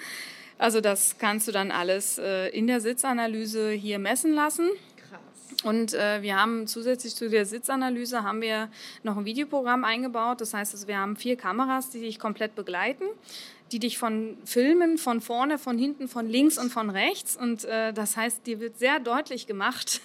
Also 0.58 0.80
das 0.80 1.18
kannst 1.18 1.48
du 1.48 1.52
dann 1.52 1.70
alles 1.70 2.18
äh, 2.18 2.48
in 2.50 2.66
der 2.66 2.80
Sitzanalyse 2.80 3.70
hier 3.70 3.98
messen 3.98 4.34
lassen. 4.34 4.68
Und 5.62 5.94
äh, 5.94 6.22
wir 6.22 6.40
haben 6.40 6.66
zusätzlich 6.66 7.14
zu 7.14 7.28
der 7.28 7.46
Sitzanalyse 7.46 8.22
haben 8.22 8.40
wir 8.40 8.68
noch 9.02 9.16
ein 9.16 9.24
Videoprogramm 9.24 9.84
eingebaut. 9.84 10.40
Das 10.40 10.54
heißt, 10.54 10.74
also 10.74 10.88
wir 10.88 10.98
haben 10.98 11.16
vier 11.16 11.36
Kameras, 11.36 11.90
die 11.90 12.00
dich 12.00 12.18
komplett 12.18 12.54
begleiten, 12.54 13.04
die 13.70 13.78
dich 13.78 13.98
von 13.98 14.36
filmen, 14.44 14.98
von 14.98 15.20
vorne, 15.20 15.58
von 15.58 15.78
hinten, 15.78 16.08
von 16.08 16.28
links 16.28 16.58
und 16.58 16.70
von 16.70 16.90
rechts. 16.90 17.36
Und 17.36 17.64
äh, 17.64 17.92
das 17.92 18.16
heißt, 18.16 18.46
dir 18.46 18.60
wird 18.60 18.78
sehr 18.78 19.00
deutlich 19.00 19.46
gemacht, 19.46 20.00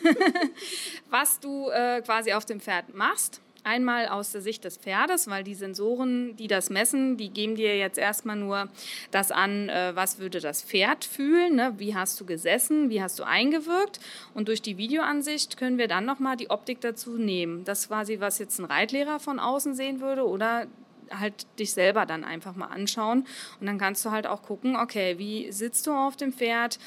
was 1.10 1.40
du 1.40 1.70
äh, 1.70 2.02
quasi 2.02 2.34
auf 2.34 2.46
dem 2.46 2.60
Pferd 2.60 2.94
machst. 2.94 3.42
Einmal 3.68 4.08
aus 4.08 4.32
der 4.32 4.40
Sicht 4.40 4.64
des 4.64 4.78
Pferdes, 4.78 5.30
weil 5.30 5.44
die 5.44 5.54
Sensoren, 5.54 6.38
die 6.38 6.48
das 6.48 6.70
messen, 6.70 7.18
die 7.18 7.30
geben 7.30 7.56
dir 7.56 7.78
jetzt 7.78 7.98
erstmal 7.98 8.38
nur 8.38 8.70
das 9.12 9.30
an, 9.30 9.68
äh, 9.68 9.94
was 9.94 10.20
würde 10.20 10.40
das 10.40 10.62
Pferd 10.62 11.04
fühlen, 11.04 11.56
ne? 11.56 11.74
wie 11.78 11.94
hast 11.94 12.18
du 12.22 12.26
gesessen, 12.26 12.90
wie 12.90 13.02
hast 13.02 13.20
du 13.20 13.24
eingewirkt. 13.24 14.00
Und 14.34 14.48
durch 14.48 14.62
die 14.62 14.78
Videoansicht 14.78 15.58
können 15.58 15.78
wir 15.78 15.90
dann 15.90 16.06
nochmal 16.06 16.38
die 16.38 16.50
Optik 16.50 16.80
dazu 16.80 17.18
nehmen. 17.18 17.66
Das 17.66 17.90
quasi, 17.90 18.22
was 18.22 18.40
jetzt 18.40 18.58
ein 18.58 18.66
Reitlehrer 18.66 19.20
von 19.20 19.38
außen 19.38 19.76
sehen 19.76 20.00
würde 20.00 20.26
oder 20.26 20.68
halt 21.12 21.46
dich 21.60 21.74
selber 21.74 22.06
dann 22.06 22.24
einfach 22.24 22.56
mal 22.56 22.68
anschauen. 22.68 23.26
Und 23.60 23.68
dann 23.68 23.78
kannst 23.78 24.06
du 24.06 24.12
halt 24.12 24.28
auch 24.28 24.44
gucken, 24.44 24.78
okay, 24.78 25.18
wie 25.18 25.52
sitzt 25.52 25.88
du 25.88 25.92
auf 25.92 26.16
dem 26.16 26.32
Pferd? 26.32 26.80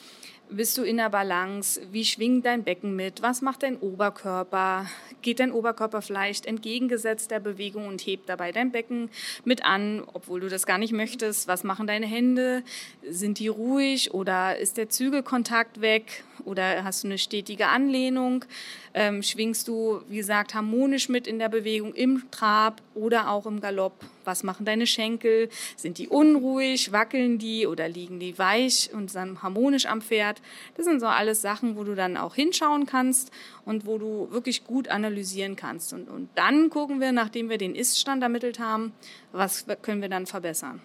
Bist 0.53 0.77
du 0.77 0.83
in 0.83 0.97
der 0.97 1.11
Balance? 1.11 1.81
Wie 1.93 2.05
schwingt 2.05 2.45
dein 2.45 2.65
Becken 2.65 2.97
mit? 2.97 3.23
Was 3.23 3.41
macht 3.41 3.63
dein 3.63 3.77
Oberkörper? 3.77 4.87
Geht 5.23 5.39
dein 5.39 5.53
Oberkörper 5.53 6.03
vielleicht 6.03 6.45
entgegengesetzt 6.45 7.31
der 7.31 7.39
Bewegung 7.39 7.87
und 7.87 8.01
hebt 8.01 8.29
dabei 8.29 8.51
dein 8.51 8.73
Becken 8.73 9.11
mit 9.45 9.65
an, 9.65 10.03
obwohl 10.13 10.41
du 10.41 10.49
das 10.49 10.67
gar 10.67 10.79
nicht 10.79 10.93
möchtest? 10.93 11.47
Was 11.47 11.63
machen 11.63 11.87
deine 11.87 12.07
Hände? 12.07 12.65
Sind 13.09 13.39
die 13.39 13.47
ruhig 13.47 14.13
oder 14.13 14.59
ist 14.59 14.77
der 14.77 14.89
Zügelkontakt 14.89 15.83
weg? 15.83 16.25
Oder 16.43 16.85
hast 16.85 17.05
du 17.05 17.09
eine 17.09 17.19
stetige 17.19 17.69
Anlehnung? 17.69 18.45
Ähm, 18.93 19.23
schwingst 19.23 19.69
du, 19.69 20.03
wie 20.09 20.17
gesagt, 20.17 20.55
harmonisch 20.55 21.09
mit 21.09 21.27
in 21.27 21.39
der 21.39 21.49
Bewegung 21.49 21.95
im 21.95 22.31
Trab 22.31 22.83
oder 22.95 23.31
auch 23.31 23.47
im 23.47 23.61
Galopp? 23.61 23.95
Was 24.25 24.43
machen 24.43 24.67
deine 24.67 24.87
Schenkel? 24.87 25.49
Sind 25.77 25.99
die 25.99 26.09
unruhig? 26.09 26.93
Wackeln 26.93 27.39
die 27.39 27.67
oder 27.67 27.89
liegen 27.89 28.21
die 28.21 28.39
weich 28.39 28.91
und 28.93 29.15
dann 29.15 29.43
harmonisch 29.43 29.87
am 29.87 30.03
Pferd? 30.03 30.43
Das 30.77 30.87
sind 30.87 31.01
so 31.01 31.07
alles 31.07 31.41
Sachen, 31.41 31.77
wo 31.77 31.85
du 31.85 31.95
dann 31.95 32.17
auch 32.17 32.35
hinschauen 32.35 32.87
kannst 32.87 33.31
und 33.65 33.87
wo 33.87 33.99
du 33.99 34.29
wirklich 34.31 34.65
gut 34.65 34.89
analysieren 34.89 35.57
kannst. 35.57 35.93
Und, 35.93 36.09
und 36.09 36.29
dann 36.35 36.71
gucken 36.71 37.01
wir, 37.01 37.13
nachdem 37.13 37.49
wir 37.49 37.59
den 37.59 37.75
Ist-Stand 37.75 38.23
ermittelt 38.23 38.59
haben, 38.59 38.93
was 39.33 39.67
können 39.83 40.03
wir 40.03 40.09
dann 40.09 40.27
verbessern. 40.27 40.81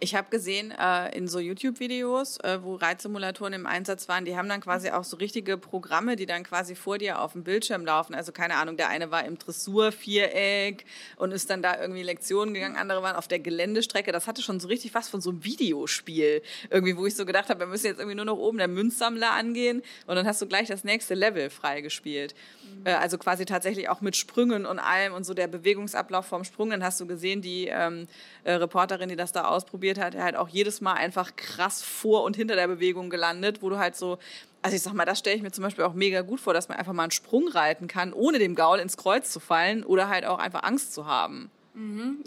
Ich 0.00 0.14
habe 0.14 0.30
gesehen 0.30 0.70
äh, 0.70 1.16
in 1.16 1.26
so 1.26 1.40
YouTube-Videos, 1.40 2.38
äh, 2.38 2.62
wo 2.62 2.76
Reitsimulatoren 2.76 3.52
im 3.52 3.66
Einsatz 3.66 4.08
waren, 4.08 4.24
die 4.24 4.36
haben 4.36 4.48
dann 4.48 4.60
quasi 4.60 4.90
auch 4.90 5.02
so 5.02 5.16
richtige 5.16 5.58
Programme, 5.58 6.14
die 6.14 6.26
dann 6.26 6.44
quasi 6.44 6.76
vor 6.76 6.98
dir 6.98 7.20
auf 7.20 7.32
dem 7.32 7.42
Bildschirm 7.42 7.84
laufen. 7.84 8.14
Also 8.14 8.30
keine 8.30 8.54
Ahnung, 8.54 8.76
der 8.76 8.90
eine 8.90 9.10
war 9.10 9.24
im 9.24 9.38
Dressur-Viereck 9.38 10.84
und 11.16 11.32
ist 11.32 11.50
dann 11.50 11.62
da 11.62 11.80
irgendwie 11.80 12.04
Lektionen 12.04 12.54
gegangen, 12.54 12.76
andere 12.76 13.02
waren 13.02 13.16
auf 13.16 13.26
der 13.26 13.40
Geländestrecke. 13.40 14.12
Das 14.12 14.28
hatte 14.28 14.40
schon 14.40 14.60
so 14.60 14.68
richtig 14.68 14.94
was 14.94 15.08
von 15.08 15.20
so 15.20 15.30
einem 15.30 15.42
Videospiel. 15.42 16.42
Irgendwie, 16.70 16.96
wo 16.96 17.04
ich 17.04 17.16
so 17.16 17.26
gedacht 17.26 17.50
habe, 17.50 17.58
wir 17.60 17.66
müssen 17.66 17.86
jetzt 17.86 17.98
irgendwie 17.98 18.16
nur 18.16 18.24
noch 18.24 18.38
oben 18.38 18.58
der 18.58 18.68
Münzsammler 18.68 19.32
angehen 19.32 19.82
und 20.06 20.14
dann 20.14 20.28
hast 20.28 20.40
du 20.40 20.46
gleich 20.46 20.68
das 20.68 20.84
nächste 20.84 21.14
Level 21.14 21.50
freigespielt. 21.50 22.36
Äh, 22.84 22.92
also 22.92 23.18
quasi 23.18 23.46
tatsächlich 23.46 23.88
auch 23.88 24.00
mit 24.00 24.14
Sprüngen 24.16 24.64
und 24.64 24.78
allem 24.78 25.12
und 25.12 25.24
so 25.24 25.34
der 25.34 25.48
Bewegungsablauf 25.48 26.26
vom 26.26 26.44
Sprung. 26.44 26.70
Dann 26.70 26.84
hast 26.84 27.00
du 27.00 27.06
gesehen, 27.06 27.42
die 27.42 27.66
ähm, 27.66 28.06
äh, 28.48 28.54
Reporterin, 28.54 29.10
die 29.10 29.16
das 29.16 29.32
da 29.32 29.44
ausprobiert 29.44 29.98
hat, 29.98 30.16
halt 30.16 30.34
auch 30.34 30.48
jedes 30.48 30.80
Mal 30.80 30.94
einfach 30.94 31.36
krass 31.36 31.82
vor 31.82 32.24
und 32.24 32.34
hinter 32.34 32.56
der 32.56 32.66
Bewegung 32.66 33.10
gelandet, 33.10 33.60
wo 33.60 33.68
du 33.68 33.78
halt 33.78 33.94
so, 33.94 34.16
also 34.62 34.74
ich 34.74 34.80
sag 34.80 34.94
mal, 34.94 35.04
das 35.04 35.18
stelle 35.18 35.36
ich 35.36 35.42
mir 35.42 35.52
zum 35.52 35.64
Beispiel 35.64 35.84
auch 35.84 35.92
mega 35.92 36.22
gut 36.22 36.40
vor, 36.40 36.54
dass 36.54 36.70
man 36.70 36.78
einfach 36.78 36.94
mal 36.94 37.02
einen 37.02 37.10
Sprung 37.10 37.48
reiten 37.48 37.88
kann, 37.88 38.14
ohne 38.14 38.38
dem 38.38 38.54
Gaul 38.54 38.78
ins 38.78 38.96
Kreuz 38.96 39.30
zu 39.30 39.38
fallen 39.38 39.84
oder 39.84 40.08
halt 40.08 40.24
auch 40.24 40.38
einfach 40.38 40.62
Angst 40.62 40.94
zu 40.94 41.04
haben. 41.04 41.50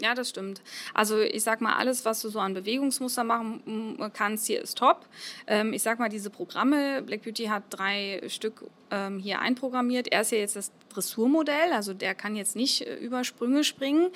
Ja, 0.00 0.14
das 0.14 0.30
stimmt. 0.30 0.62
Also 0.94 1.18
ich 1.18 1.42
sag 1.42 1.60
mal, 1.60 1.74
alles, 1.74 2.04
was 2.04 2.22
du 2.22 2.28
so 2.28 2.38
an 2.38 2.54
Bewegungsmuster 2.54 3.24
machen 3.24 3.98
kannst, 4.14 4.46
hier 4.46 4.62
ist 4.62 4.78
top. 4.78 5.06
Ähm, 5.46 5.72
ich 5.72 5.82
sag 5.82 5.98
mal, 5.98 6.08
diese 6.08 6.30
Programme, 6.30 7.02
Black 7.02 7.22
Beauty 7.22 7.46
hat 7.46 7.64
drei 7.68 8.22
Stück 8.28 8.64
ähm, 8.90 9.18
hier 9.18 9.40
einprogrammiert. 9.40 10.06
Er 10.08 10.22
ist 10.22 10.32
ja 10.32 10.38
jetzt 10.38 10.56
das 10.56 10.70
Dressurmodell, 10.94 11.72
also 11.72 11.94
der 11.94 12.14
kann 12.14 12.36
jetzt 12.36 12.56
nicht 12.56 12.82
äh, 12.82 12.96
über 12.96 13.24
Sprünge 13.24 13.64
springen. 13.64 14.08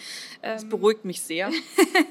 Das 0.42 0.68
beruhigt 0.68 1.04
mich 1.04 1.22
sehr. 1.22 1.50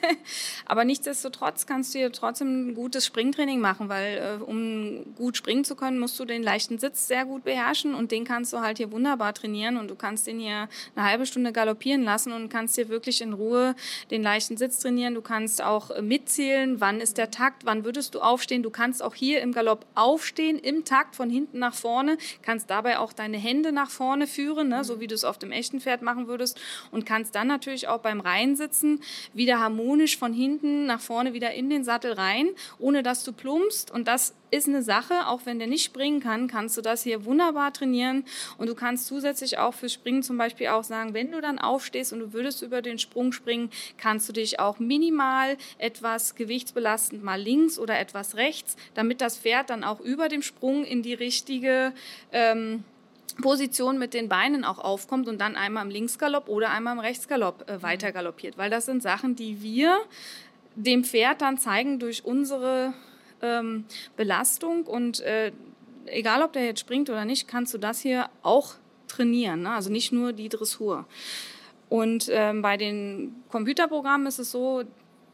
Aber 0.65 0.85
nichtsdestotrotz 0.85 1.65
kannst 1.65 1.93
du 1.93 1.99
hier 1.99 2.11
trotzdem 2.11 2.69
ein 2.69 2.75
gutes 2.75 3.05
Springtraining 3.05 3.59
machen, 3.59 3.89
weil 3.89 4.39
äh, 4.39 4.43
um 4.43 5.15
gut 5.15 5.37
springen 5.37 5.63
zu 5.63 5.75
können, 5.75 5.99
musst 5.99 6.19
du 6.19 6.25
den 6.25 6.43
leichten 6.43 6.77
Sitz 6.79 7.07
sehr 7.07 7.25
gut 7.25 7.43
beherrschen 7.43 7.95
und 7.95 8.11
den 8.11 8.25
kannst 8.25 8.53
du 8.53 8.61
halt 8.61 8.77
hier 8.77 8.91
wunderbar 8.91 9.33
trainieren 9.33 9.77
und 9.77 9.89
du 9.89 9.95
kannst 9.95 10.27
den 10.27 10.39
hier 10.39 10.69
eine 10.95 11.05
halbe 11.07 11.25
Stunde 11.25 11.51
galoppieren 11.51 12.03
lassen 12.03 12.31
und 12.31 12.49
kannst 12.49 12.75
hier 12.75 12.89
wirklich 12.89 13.21
in 13.21 13.33
Ruhe 13.33 13.75
den 14.11 14.23
leichten 14.23 14.57
Sitz 14.57 14.79
trainieren. 14.79 15.13
Du 15.13 15.21
kannst 15.21 15.61
auch 15.61 15.91
äh, 15.91 16.01
mitzählen, 16.01 16.81
wann 16.81 17.01
ist 17.01 17.17
der 17.17 17.31
Takt, 17.31 17.65
wann 17.65 17.85
würdest 17.85 18.15
du 18.15 18.19
aufstehen. 18.19 18.63
Du 18.63 18.69
kannst 18.69 19.03
auch 19.03 19.15
hier 19.15 19.41
im 19.41 19.51
Galopp 19.51 19.85
aufstehen, 19.95 20.57
im 20.57 20.85
Takt 20.85 21.15
von 21.15 21.29
hinten 21.29 21.59
nach 21.59 21.73
vorne, 21.73 22.17
kannst 22.41 22.69
dabei 22.69 22.99
auch 22.99 23.13
deine 23.13 23.37
Hände 23.37 23.71
nach 23.71 23.89
vorne 23.89 24.27
führen, 24.27 24.54
ne, 24.63 24.83
so 24.83 24.99
wie 24.99 25.07
du 25.07 25.15
es 25.15 25.23
auf 25.23 25.37
dem 25.37 25.51
echten 25.51 25.81
Pferd 25.81 26.01
machen 26.01 26.27
würdest 26.27 26.59
und 26.91 27.05
kannst 27.05 27.35
dann 27.35 27.47
natürlich 27.47 27.87
auch 27.87 27.99
beim 27.99 28.19
Reinsitzen 28.19 29.01
wieder 29.33 29.59
harmonisch 29.59 30.17
von 30.17 30.33
hinten 30.33 30.85
nach 30.85 31.01
vorne 31.01 31.33
wieder 31.33 31.53
in 31.53 31.69
den 31.69 31.83
Sattel 31.83 32.13
rein, 32.13 32.49
ohne 32.79 33.03
dass 33.03 33.23
du 33.23 33.33
plumpst. 33.33 33.91
Und 33.91 34.07
das 34.07 34.33
ist 34.51 34.67
eine 34.67 34.81
Sache, 34.81 35.27
auch 35.27 35.41
wenn 35.45 35.59
der 35.59 35.67
nicht 35.67 35.83
springen 35.83 36.19
kann, 36.19 36.47
kannst 36.47 36.77
du 36.77 36.81
das 36.81 37.03
hier 37.03 37.25
wunderbar 37.25 37.73
trainieren. 37.73 38.25
Und 38.57 38.67
du 38.67 38.75
kannst 38.75 39.07
zusätzlich 39.07 39.57
auch 39.57 39.73
für 39.73 39.89
Springen 39.89 40.23
zum 40.23 40.37
Beispiel 40.37 40.67
auch 40.67 40.83
sagen, 40.83 41.13
wenn 41.13 41.31
du 41.31 41.41
dann 41.41 41.59
aufstehst 41.59 42.13
und 42.13 42.19
du 42.19 42.33
würdest 42.33 42.61
über 42.61 42.81
den 42.81 42.99
Sprung 42.99 43.31
springen, 43.31 43.69
kannst 43.97 44.29
du 44.29 44.33
dich 44.33 44.59
auch 44.59 44.79
minimal 44.79 45.57
etwas 45.77 46.35
gewichtsbelastend 46.35 47.23
mal 47.23 47.41
links 47.41 47.77
oder 47.77 47.99
etwas 47.99 48.35
rechts, 48.35 48.75
damit 48.93 49.21
das 49.21 49.37
Pferd 49.37 49.69
dann 49.69 49.83
auch 49.83 49.99
über 49.99 50.29
dem 50.29 50.41
Sprung 50.41 50.85
in 50.85 51.01
die 51.01 51.13
richtige 51.13 51.93
ähm, 52.31 52.83
Position 53.41 53.97
mit 53.97 54.13
den 54.13 54.29
Beinen 54.29 54.63
auch 54.63 54.79
aufkommt 54.79 55.27
und 55.27 55.39
dann 55.39 55.55
einmal 55.55 55.85
im 55.85 55.91
Linksgalopp 55.91 56.47
oder 56.47 56.69
einmal 56.69 56.93
im 56.93 56.99
Rechtsgalopp 56.99 57.69
äh, 57.69 57.81
weiter 57.81 58.11
galoppiert. 58.11 58.57
Weil 58.57 58.69
das 58.69 58.85
sind 58.85 59.03
Sachen, 59.03 59.35
die 59.35 59.61
wir 59.61 59.97
dem 60.75 61.03
Pferd 61.03 61.41
dann 61.41 61.57
zeigen 61.57 61.99
durch 61.99 62.25
unsere 62.25 62.93
ähm, 63.41 63.85
Belastung 64.15 64.83
und 64.83 65.21
äh, 65.21 65.51
egal 66.05 66.41
ob 66.41 66.53
der 66.53 66.65
jetzt 66.65 66.79
springt 66.79 67.09
oder 67.09 67.25
nicht, 67.25 67.47
kannst 67.47 67.73
du 67.73 67.77
das 67.77 68.01
hier 68.01 68.29
auch 68.41 68.75
trainieren. 69.07 69.63
Ne? 69.63 69.71
Also 69.71 69.91
nicht 69.91 70.11
nur 70.11 70.33
die 70.33 70.49
Dressur. 70.49 71.05
Und 71.89 72.29
ähm, 72.31 72.61
bei 72.61 72.77
den 72.77 73.43
Computerprogrammen 73.49 74.27
ist 74.27 74.39
es 74.39 74.51
so, 74.51 74.83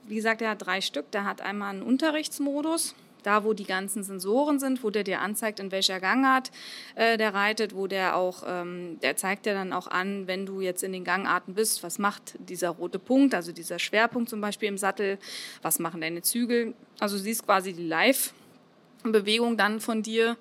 wie 0.08 0.16
gesagt, 0.16 0.42
er 0.42 0.52
hat 0.52 0.66
drei 0.66 0.82
Stück. 0.82 1.10
Der 1.12 1.24
hat 1.24 1.42
einmal 1.42 1.70
einen 1.70 1.84
Unterrichtsmodus, 1.84 2.96
da 3.24 3.44
wo 3.44 3.54
die 3.54 3.66
ganzen 3.66 4.04
Sensoren 4.04 4.60
sind, 4.60 4.84
wo 4.84 4.90
der 4.90 5.04
dir 5.04 5.22
anzeigt, 5.22 5.60
in 5.60 5.72
welcher 5.72 6.00
Gangart 6.00 6.52
äh, 6.96 7.18
der 7.18 7.34
reitet, 7.34 7.76
wo 7.76 7.88
der 7.88 8.16
auch, 8.16 8.44
ähm, 8.48 9.00
der 9.02 9.16
zeigt 9.16 9.46
dir 9.46 9.54
dann 9.54 9.74
auch 9.74 9.88
an, 9.88 10.28
wenn 10.28 10.46
du 10.46 10.62
jetzt 10.62 10.84
in 10.84 10.94
den 10.94 11.04
Gangarten 11.04 11.54
bist, 11.54 11.84
was 11.84 12.00
macht 12.00 12.36
dieser 12.40 12.70
rote 12.70 13.00
Punkt, 13.00 13.34
also 13.34 13.52
dieser 13.52 13.80
Schwerpunkt 13.80 14.30
zum 14.30 14.42
Beispiel 14.42 14.70
im 14.70 14.78
Sattel, 14.78 15.18
was 15.62 15.80
machen 15.80 16.02
deine 16.02 16.22
Zügel. 16.22 16.74
Also 17.00 17.18
du 17.18 17.24
siehst 17.24 17.46
quasi 17.46 17.74
die 17.74 17.88
Live-Bewegung 17.88 19.58
dann 19.58 19.80
von 19.80 20.04
dir 20.04 20.38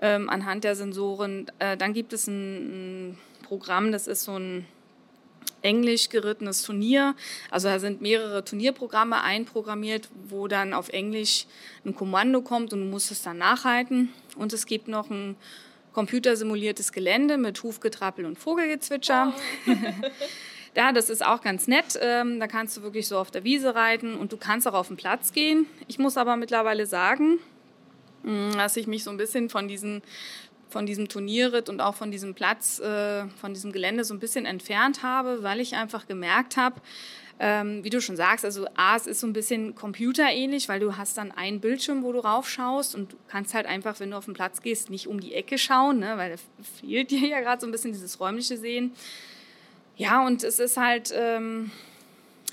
ähm, 0.00 0.28
anhand 0.28 0.64
der 0.64 0.74
Sensoren. 0.74 1.50
Äh, 1.58 1.76
dann 1.76 1.92
gibt 1.92 2.12
es 2.12 2.26
ein, 2.26 3.10
ein 3.10 3.18
Programm, 3.42 3.92
das 3.92 4.06
ist 4.06 4.24
so 4.24 4.38
ein 4.38 4.66
englisch 5.62 6.08
gerittenes 6.08 6.62
Turnier. 6.62 7.14
Also 7.50 7.68
da 7.68 7.78
sind 7.78 8.00
mehrere 8.00 8.44
Turnierprogramme 8.44 9.22
einprogrammiert, 9.22 10.08
wo 10.28 10.48
dann 10.48 10.72
auf 10.72 10.88
Englisch 10.88 11.46
ein 11.84 11.94
Kommando 11.94 12.42
kommt 12.42 12.72
und 12.72 12.80
du 12.80 12.86
musst 12.86 13.10
es 13.10 13.22
dann 13.22 13.38
nachhalten. 13.38 14.10
Und 14.36 14.52
es 14.52 14.66
gibt 14.66 14.88
noch 14.88 15.10
ein 15.10 15.36
computersimuliertes 15.92 16.92
Gelände 16.92 17.36
mit 17.36 17.62
Hufgetrappel 17.62 18.24
und 18.24 18.38
Vogelgezwitscher. 18.38 19.34
Oh. 19.66 19.70
ja, 20.76 20.92
das 20.92 21.10
ist 21.10 21.24
auch 21.24 21.40
ganz 21.40 21.66
nett. 21.66 21.98
Ähm, 22.00 22.38
da 22.38 22.46
kannst 22.46 22.76
du 22.76 22.82
wirklich 22.82 23.08
so 23.08 23.18
auf 23.18 23.30
der 23.30 23.44
Wiese 23.44 23.74
reiten 23.74 24.14
und 24.14 24.32
du 24.32 24.36
kannst 24.36 24.68
auch 24.68 24.74
auf 24.74 24.88
den 24.88 24.96
Platz 24.96 25.32
gehen. 25.32 25.66
Ich 25.88 25.98
muss 25.98 26.16
aber 26.16 26.36
mittlerweile 26.36 26.86
sagen, 26.86 27.38
mm, 28.22 28.52
dass 28.52 28.76
ich 28.76 28.86
mich 28.86 29.04
so 29.04 29.10
ein 29.10 29.16
bisschen 29.16 29.50
von 29.50 29.68
diesen 29.68 30.02
von 30.70 30.86
diesem 30.86 31.08
Turnierritt 31.08 31.68
und 31.68 31.80
auch 31.80 31.94
von 31.94 32.10
diesem 32.10 32.34
Platz, 32.34 32.78
äh, 32.78 33.26
von 33.40 33.52
diesem 33.52 33.72
Gelände 33.72 34.04
so 34.04 34.14
ein 34.14 34.20
bisschen 34.20 34.46
entfernt 34.46 35.02
habe, 35.02 35.42
weil 35.42 35.60
ich 35.60 35.74
einfach 35.74 36.06
gemerkt 36.06 36.56
habe, 36.56 36.80
ähm, 37.38 37.82
wie 37.82 37.90
du 37.90 38.00
schon 38.00 38.16
sagst, 38.16 38.44
also 38.44 38.66
A, 38.76 38.96
es 38.96 39.06
ist 39.06 39.20
so 39.20 39.26
ein 39.26 39.32
bisschen 39.32 39.74
computerähnlich, 39.74 40.68
weil 40.68 40.78
du 40.78 40.96
hast 40.96 41.16
dann 41.18 41.32
einen 41.32 41.60
Bildschirm, 41.60 42.02
wo 42.02 42.12
du 42.12 42.20
raufschaust 42.20 42.94
und 42.94 43.12
du 43.12 43.16
kannst 43.28 43.54
halt 43.54 43.66
einfach, 43.66 43.98
wenn 43.98 44.10
du 44.10 44.16
auf 44.16 44.26
den 44.26 44.34
Platz 44.34 44.60
gehst, 44.62 44.90
nicht 44.90 45.06
um 45.06 45.20
die 45.20 45.34
Ecke 45.34 45.58
schauen, 45.58 45.98
ne, 45.98 46.16
weil 46.16 46.30
da 46.30 46.36
fehlt 46.80 47.10
dir 47.10 47.26
ja 47.26 47.40
gerade 47.40 47.60
so 47.60 47.66
ein 47.66 47.72
bisschen 47.72 47.92
dieses 47.92 48.20
räumliche 48.20 48.56
Sehen. 48.56 48.92
Ja, 49.96 50.24
und 50.26 50.44
es 50.44 50.58
ist 50.58 50.76
halt... 50.76 51.12
Ähm, 51.14 51.70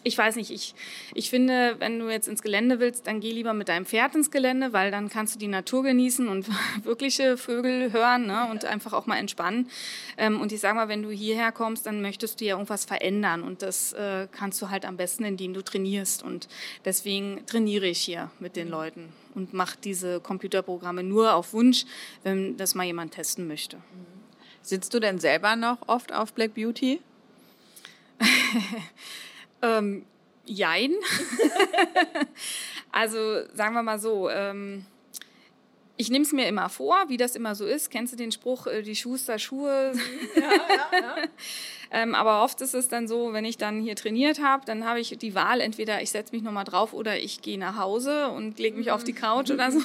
ich 0.08 0.17
weiß 0.17 0.38
nicht, 0.38 0.52
ich, 0.52 0.74
ich 1.13 1.30
finde, 1.30 1.76
wenn 1.80 2.00
du 2.00 2.10
jetzt 2.10 2.28
ins 2.28 2.41
Gelände 2.41 2.80
willst, 2.80 3.08
dann 3.08 3.20
geh 3.20 3.32
lieber 3.32 3.54
mit 3.54 3.67
deinem 3.67 3.86
Pferd 3.86 4.15
ins 4.15 4.32
Gelände, 4.32 4.72
weil 4.74 4.89
dann 4.89 5.10
kannst 5.10 5.36
du 5.36 5.39
die 5.39 5.48
Natur 5.48 5.84
genießen 5.84 6.28
und 6.30 6.48
wirkliche 6.84 7.38
Vögel 7.38 7.91
hören 7.91 8.28
ne, 8.28 8.48
und 8.50 8.65
einfach 8.65 8.93
auch 8.93 9.06
mal 9.06 9.17
entspannen. 9.17 9.70
Ähm, 10.17 10.39
und 10.39 10.52
ich 10.52 10.62
sage 10.62 10.76
mal, 10.76 10.88
wenn 10.88 11.04
du 11.04 11.10
hierher 11.10 11.52
kommst, 11.52 11.86
dann 11.86 12.02
möchtest 12.02 12.39
du 12.39 12.46
ja 12.46 12.56
irgendwas 12.56 12.86
verändern 12.86 13.43
und 13.43 13.62
das 13.62 13.93
äh, 13.93 14.28
kannst 14.32 14.62
du 14.62 14.70
halt 14.70 14.86
am 14.86 14.98
besten, 14.98 15.26
indem 15.26 15.54
du 15.54 15.62
trainierst. 15.62 16.24
Und 16.24 16.48
deswegen 16.86 17.46
trainiere 17.46 17.88
ich 17.88 18.00
hier 18.00 18.32
mit 18.39 18.56
den 18.56 18.70
Leuten 18.70 19.10
und 19.36 19.54
mache 19.54 19.78
diese 19.84 20.22
Computerprogramme 20.22 21.04
nur 21.04 21.34
auf 21.34 21.54
Wunsch, 21.54 21.86
wenn 22.24 22.56
das 22.58 22.76
mal 22.76 22.86
jemand 22.86 23.13
testen 23.13 23.48
möchte. 23.48 23.78
Sitzt 24.62 24.93
du 24.93 25.00
denn 25.00 25.20
selber 25.20 25.56
noch 25.56 25.78
oft 25.88 26.13
auf 26.13 26.34
Black 26.34 26.54
Beauty? 26.56 27.02
Ähm, 29.62 30.06
jein. 30.46 30.93
also 32.91 33.46
sagen 33.54 33.74
wir 33.74 33.84
mal 33.84 34.00
so, 34.00 34.30
ähm, 34.30 34.86
ich 35.98 36.10
nehme 36.10 36.24
es 36.24 36.32
mir 36.32 36.48
immer 36.48 36.70
vor, 36.70 37.10
wie 37.10 37.17
das 37.17 37.36
immer 37.36 37.56
so 37.56 37.65
ist. 37.65 37.89
Kennst 37.89 38.13
du 38.13 38.17
den 38.17 38.32
Spruch, 38.32 38.67
äh, 38.67 38.84
die 38.84 38.96
Schuster 38.96 39.39
Schuhe? 39.39 39.93
Ja, 40.36 40.52
ja, 40.52 41.00
ja. 41.00 41.15
Ähm, 41.91 42.15
aber 42.15 42.43
oft 42.43 42.62
ist 42.62 42.73
es 42.73 42.88
dann 42.88 43.08
so, 43.08 43.34
wenn 43.34 43.45
ich 43.45 43.58
dann 43.58 43.82
hier 43.82 43.95
trainiert 43.95 44.41
habe, 44.41 44.65
dann 44.65 44.86
habe 44.86 45.00
ich 45.00 45.17
die 45.17 45.36
Wahl, 45.36 45.62
entweder 45.62 46.02
ich 46.02 46.12
setze 46.12 46.34
mich 46.36 46.43
nochmal 46.43 46.63
drauf 46.63 46.93
oder 46.93 47.17
ich 47.17 47.41
gehe 47.41 47.58
nach 47.58 47.78
Hause 47.78 48.30
und 48.30 48.60
lege 48.60 48.78
mich 48.78 48.91
auf 48.91 49.04
die 49.04 49.13
Couch 49.13 49.52
oder 49.52 49.71
so. 49.71 49.80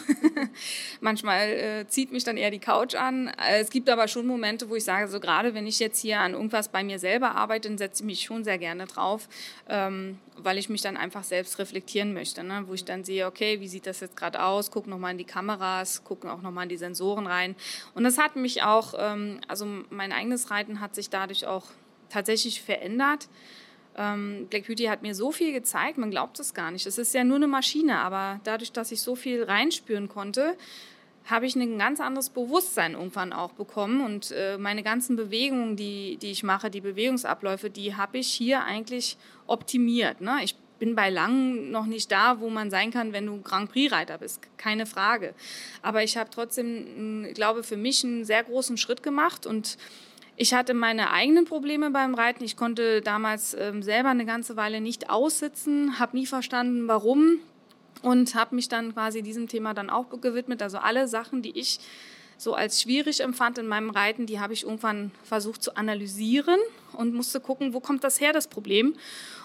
Manchmal 1.00 1.48
äh, 1.48 1.86
zieht 1.88 2.12
mich 2.12 2.24
dann 2.24 2.36
eher 2.36 2.50
die 2.50 2.58
Couch 2.58 2.94
an. 2.94 3.28
Äh, 3.28 3.60
es 3.60 3.70
gibt 3.70 3.88
aber 3.88 4.08
schon 4.08 4.26
Momente, 4.26 4.68
wo 4.68 4.76
ich 4.76 4.84
sage, 4.84 5.08
so 5.08 5.20
gerade 5.20 5.54
wenn 5.54 5.66
ich 5.66 5.78
jetzt 5.78 6.00
hier 6.00 6.20
an 6.20 6.32
irgendwas 6.32 6.68
bei 6.68 6.82
mir 6.82 6.98
selber 6.98 7.34
arbeite, 7.34 7.68
dann 7.68 7.78
setze 7.78 8.02
ich 8.02 8.06
mich 8.06 8.20
schon 8.22 8.44
sehr 8.44 8.58
gerne 8.58 8.86
drauf. 8.86 9.28
Ähm, 9.68 10.18
weil 10.36 10.58
ich 10.58 10.68
mich 10.68 10.80
dann 10.80 10.96
einfach 10.96 11.24
selbst 11.24 11.58
reflektieren 11.58 12.12
möchte, 12.14 12.42
ne? 12.42 12.64
wo 12.66 12.74
ich 12.74 12.84
dann 12.84 13.04
sehe, 13.04 13.26
okay, 13.26 13.60
wie 13.60 13.68
sieht 13.68 13.86
das 13.86 14.00
jetzt 14.00 14.16
gerade 14.16 14.42
aus, 14.42 14.70
gucke 14.70 14.88
nochmal 14.88 15.12
in 15.12 15.18
die 15.18 15.24
Kameras, 15.24 16.04
gucke 16.04 16.32
auch 16.32 16.42
nochmal 16.42 16.64
in 16.64 16.68
die 16.68 16.76
Sensoren 16.76 17.26
rein. 17.26 17.54
Und 17.94 18.04
das 18.04 18.18
hat 18.18 18.36
mich 18.36 18.62
auch, 18.62 18.94
ähm, 18.98 19.40
also 19.48 19.66
mein 19.90 20.12
eigenes 20.12 20.50
Reiten 20.50 20.80
hat 20.80 20.94
sich 20.94 21.10
dadurch 21.10 21.46
auch 21.46 21.64
tatsächlich 22.12 22.62
verändert. 22.62 23.28
Ähm, 23.96 24.46
Black 24.48 24.66
Beauty 24.66 24.84
hat 24.84 25.02
mir 25.02 25.14
so 25.14 25.32
viel 25.32 25.52
gezeigt, 25.52 25.98
man 25.98 26.10
glaubt 26.10 26.38
es 26.40 26.54
gar 26.54 26.70
nicht. 26.70 26.86
Es 26.86 26.98
ist 26.98 27.14
ja 27.14 27.24
nur 27.24 27.36
eine 27.36 27.48
Maschine, 27.48 27.98
aber 27.98 28.40
dadurch, 28.44 28.72
dass 28.72 28.92
ich 28.92 29.02
so 29.02 29.14
viel 29.14 29.42
reinspüren 29.42 30.08
konnte, 30.08 30.56
habe 31.26 31.46
ich 31.46 31.54
ein 31.54 31.78
ganz 31.78 32.00
anderes 32.00 32.30
Bewusstsein 32.30 32.94
irgendwann 32.94 33.32
auch 33.32 33.52
bekommen. 33.52 34.00
Und 34.00 34.32
äh, 34.32 34.58
meine 34.58 34.82
ganzen 34.82 35.16
Bewegungen, 35.16 35.76
die, 35.76 36.16
die 36.16 36.30
ich 36.30 36.42
mache, 36.42 36.70
die 36.70 36.80
Bewegungsabläufe, 36.80 37.70
die 37.70 37.94
habe 37.94 38.18
ich 38.18 38.28
hier 38.28 38.64
eigentlich 38.64 39.16
optimiert. 39.46 40.20
Ne? 40.20 40.38
Ich 40.42 40.56
bin 40.78 40.96
bei 40.96 41.10
langem 41.10 41.70
noch 41.70 41.86
nicht 41.86 42.10
da, 42.10 42.40
wo 42.40 42.50
man 42.50 42.70
sein 42.70 42.90
kann, 42.90 43.12
wenn 43.12 43.26
du 43.26 43.40
Grand 43.40 43.70
Prix-Reiter 43.70 44.18
bist. 44.18 44.40
Keine 44.56 44.84
Frage. 44.84 45.32
Aber 45.80 46.02
ich 46.02 46.16
habe 46.16 46.28
trotzdem, 46.30 47.24
ich 47.24 47.34
glaube, 47.34 47.62
für 47.62 47.76
mich 47.76 48.02
einen 48.02 48.24
sehr 48.24 48.42
großen 48.42 48.76
Schritt 48.76 49.04
gemacht 49.04 49.46
und 49.46 49.78
ich 50.42 50.54
hatte 50.54 50.74
meine 50.74 51.12
eigenen 51.12 51.44
Probleme 51.44 51.92
beim 51.92 52.16
Reiten. 52.16 52.42
Ich 52.42 52.56
konnte 52.56 53.00
damals 53.00 53.54
ähm, 53.54 53.80
selber 53.80 54.08
eine 54.08 54.26
ganze 54.26 54.56
Weile 54.56 54.80
nicht 54.80 55.08
aussitzen, 55.08 56.00
habe 56.00 56.16
nie 56.16 56.26
verstanden, 56.26 56.88
warum 56.88 57.38
und 58.02 58.34
habe 58.34 58.56
mich 58.56 58.68
dann 58.68 58.92
quasi 58.92 59.22
diesem 59.22 59.46
Thema 59.46 59.72
dann 59.72 59.88
auch 59.88 60.06
gewidmet. 60.20 60.60
Also 60.60 60.78
alle 60.78 61.06
Sachen, 61.06 61.42
die 61.42 61.56
ich 61.56 61.78
so 62.38 62.54
als 62.54 62.82
schwierig 62.82 63.20
empfand 63.20 63.58
in 63.58 63.68
meinem 63.68 63.90
Reiten, 63.90 64.26
die 64.26 64.40
habe 64.40 64.52
ich 64.52 64.64
irgendwann 64.64 65.12
versucht 65.22 65.62
zu 65.62 65.76
analysieren 65.76 66.58
und 66.94 67.14
musste 67.14 67.38
gucken, 67.38 67.72
wo 67.72 67.78
kommt 67.78 68.02
das 68.02 68.20
her, 68.20 68.32
das 68.32 68.48
Problem. 68.48 68.96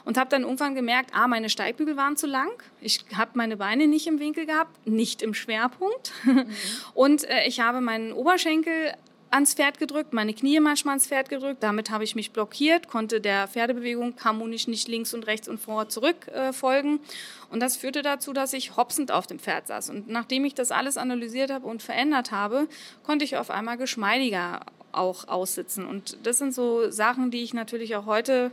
Und 0.03 0.17
habe 0.17 0.31
dann 0.31 0.41
irgendwann 0.41 0.73
gemerkt, 0.73 1.11
ah, 1.13 1.27
meine 1.27 1.49
Steigbügel 1.49 1.95
waren 1.95 2.17
zu 2.17 2.25
lang, 2.25 2.49
ich 2.81 3.05
habe 3.15 3.31
meine 3.35 3.57
Beine 3.57 3.85
nicht 3.85 4.07
im 4.07 4.19
Winkel 4.19 4.47
gehabt, 4.47 4.87
nicht 4.87 5.21
im 5.21 5.35
Schwerpunkt 5.35 6.11
mhm. 6.23 6.47
und 6.95 7.29
äh, 7.29 7.45
ich 7.45 7.59
habe 7.59 7.81
meinen 7.81 8.13
Oberschenkel 8.13 8.93
ans 9.29 9.53
Pferd 9.53 9.79
gedrückt, 9.79 10.13
meine 10.13 10.33
Knie 10.33 10.59
manchmal 10.59 10.93
ans 10.93 11.07
Pferd 11.07 11.29
gedrückt. 11.29 11.61
Damit 11.61 11.89
habe 11.89 12.03
ich 12.03 12.15
mich 12.15 12.31
blockiert, 12.31 12.87
konnte 12.87 13.21
der 13.21 13.47
Pferdebewegung 13.47 14.13
harmonisch 14.23 14.67
nicht 14.67 14.87
links 14.87 15.13
und 15.13 15.27
rechts 15.27 15.47
und 15.47 15.59
vor 15.59 15.89
zurück 15.89 16.27
äh, 16.27 16.53
folgen. 16.53 16.99
Und 17.49 17.61
das 17.61 17.77
führte 17.77 18.01
dazu, 18.01 18.33
dass 18.33 18.53
ich 18.53 18.77
hopsend 18.77 19.11
auf 19.11 19.27
dem 19.27 19.39
Pferd 19.39 19.67
saß. 19.67 19.89
Und 19.89 20.09
nachdem 20.09 20.45
ich 20.45 20.53
das 20.53 20.71
alles 20.71 20.97
analysiert 20.97 21.51
habe 21.51 21.67
und 21.67 21.81
verändert 21.83 22.31
habe, 22.31 22.67
konnte 23.03 23.25
ich 23.25 23.37
auf 23.37 23.49
einmal 23.49 23.77
geschmeidiger 23.77 24.61
auch 24.91 25.27
aussitzen. 25.27 25.85
Und 25.85 26.17
das 26.23 26.37
sind 26.37 26.53
so 26.53 26.89
Sachen, 26.89 27.31
die 27.31 27.43
ich 27.43 27.53
natürlich 27.53 27.95
auch 27.95 28.05
heute 28.05 28.51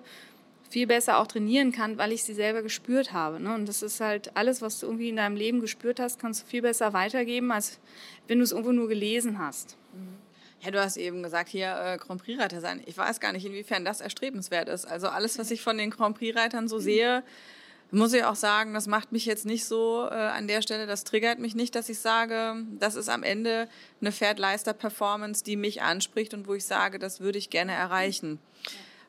viel 0.71 0.87
besser 0.89 1.19
auch 1.19 1.29
trainieren 1.29 1.71
kann, 1.71 1.99
weil 1.99 2.11
ich 2.11 2.25
sie 2.25 2.35
selber 2.35 2.63
gespürt 2.63 3.13
habe. 3.13 3.39
Ne? 3.39 3.55
Und 3.55 3.69
das 3.69 3.83
ist 3.83 4.01
halt 4.01 4.37
alles, 4.37 4.61
was 4.61 4.81
du 4.81 4.87
irgendwie 4.87 5.11
in 5.11 5.17
deinem 5.17 5.37
Leben 5.37 5.61
gespürt 5.61 6.01
hast, 6.01 6.19
kannst 6.19 6.43
du 6.43 6.47
viel 6.47 6.63
besser 6.63 6.93
weitergeben, 6.93 7.53
als 7.53 7.79
wenn 8.27 8.39
du 8.39 8.45
es 8.45 8.51
irgendwo 8.51 8.73
nur 8.73 8.89
gelesen 8.89 9.39
hast. 9.39 9.77
Mhm. 9.93 10.24
Ja, 10.65 10.71
du 10.71 10.81
hast 10.83 10.97
eben 10.97 11.23
gesagt, 11.23 11.51
hier 11.51 11.77
äh, 11.77 11.99
Grand 11.99 12.23
Prix-Reiter 12.23 12.61
sein. 12.61 12.83
Ich 12.87 12.97
weiß 12.97 13.21
gar 13.21 13.33
nicht, 13.33 13.45
inwiefern 13.45 13.85
das 13.85 14.01
erstrebenswert 14.01 14.69
ist. 14.69 14.87
Also 14.87 15.09
alles, 15.09 15.39
was 15.39 15.51
ich 15.51 15.61
von 15.61 15.77
den 15.77 15.91
Grand 15.91 16.17
Prix-Reitern 16.17 16.69
so 16.69 16.79
sehe, 16.79 17.23
muss 17.91 18.15
ich 18.15 18.25
auch 18.25 18.35
sagen, 18.35 18.73
das 18.73 18.87
macht 18.87 19.13
mich 19.13 19.27
jetzt 19.27 19.45
nicht 19.45 19.67
so 19.67 20.09
äh, 20.11 20.15
an 20.15 20.49
der 20.49 20.63
Stelle, 20.63 20.87
das 20.87 21.05
triggert 21.05 21.39
mich 21.39 21.55
nicht, 21.55 21.75
dass 21.75 21.89
ich 21.89 21.99
sage, 21.99 22.57
das 22.79 22.95
ist 22.95 23.09
am 23.11 23.23
Ende 23.23 23.69
eine 24.01 24.11
Pferd-Leister-Performance, 24.11 25.45
die 25.45 25.57
mich 25.57 25.83
anspricht 25.83 26.33
und 26.33 26.49
wo 26.49 26.55
ich 26.55 26.65
sage, 26.65 26.99
das 26.99 27.21
würde 27.21 27.39
ich 27.39 27.51
gerne 27.51 27.73
erreichen. 27.73 28.39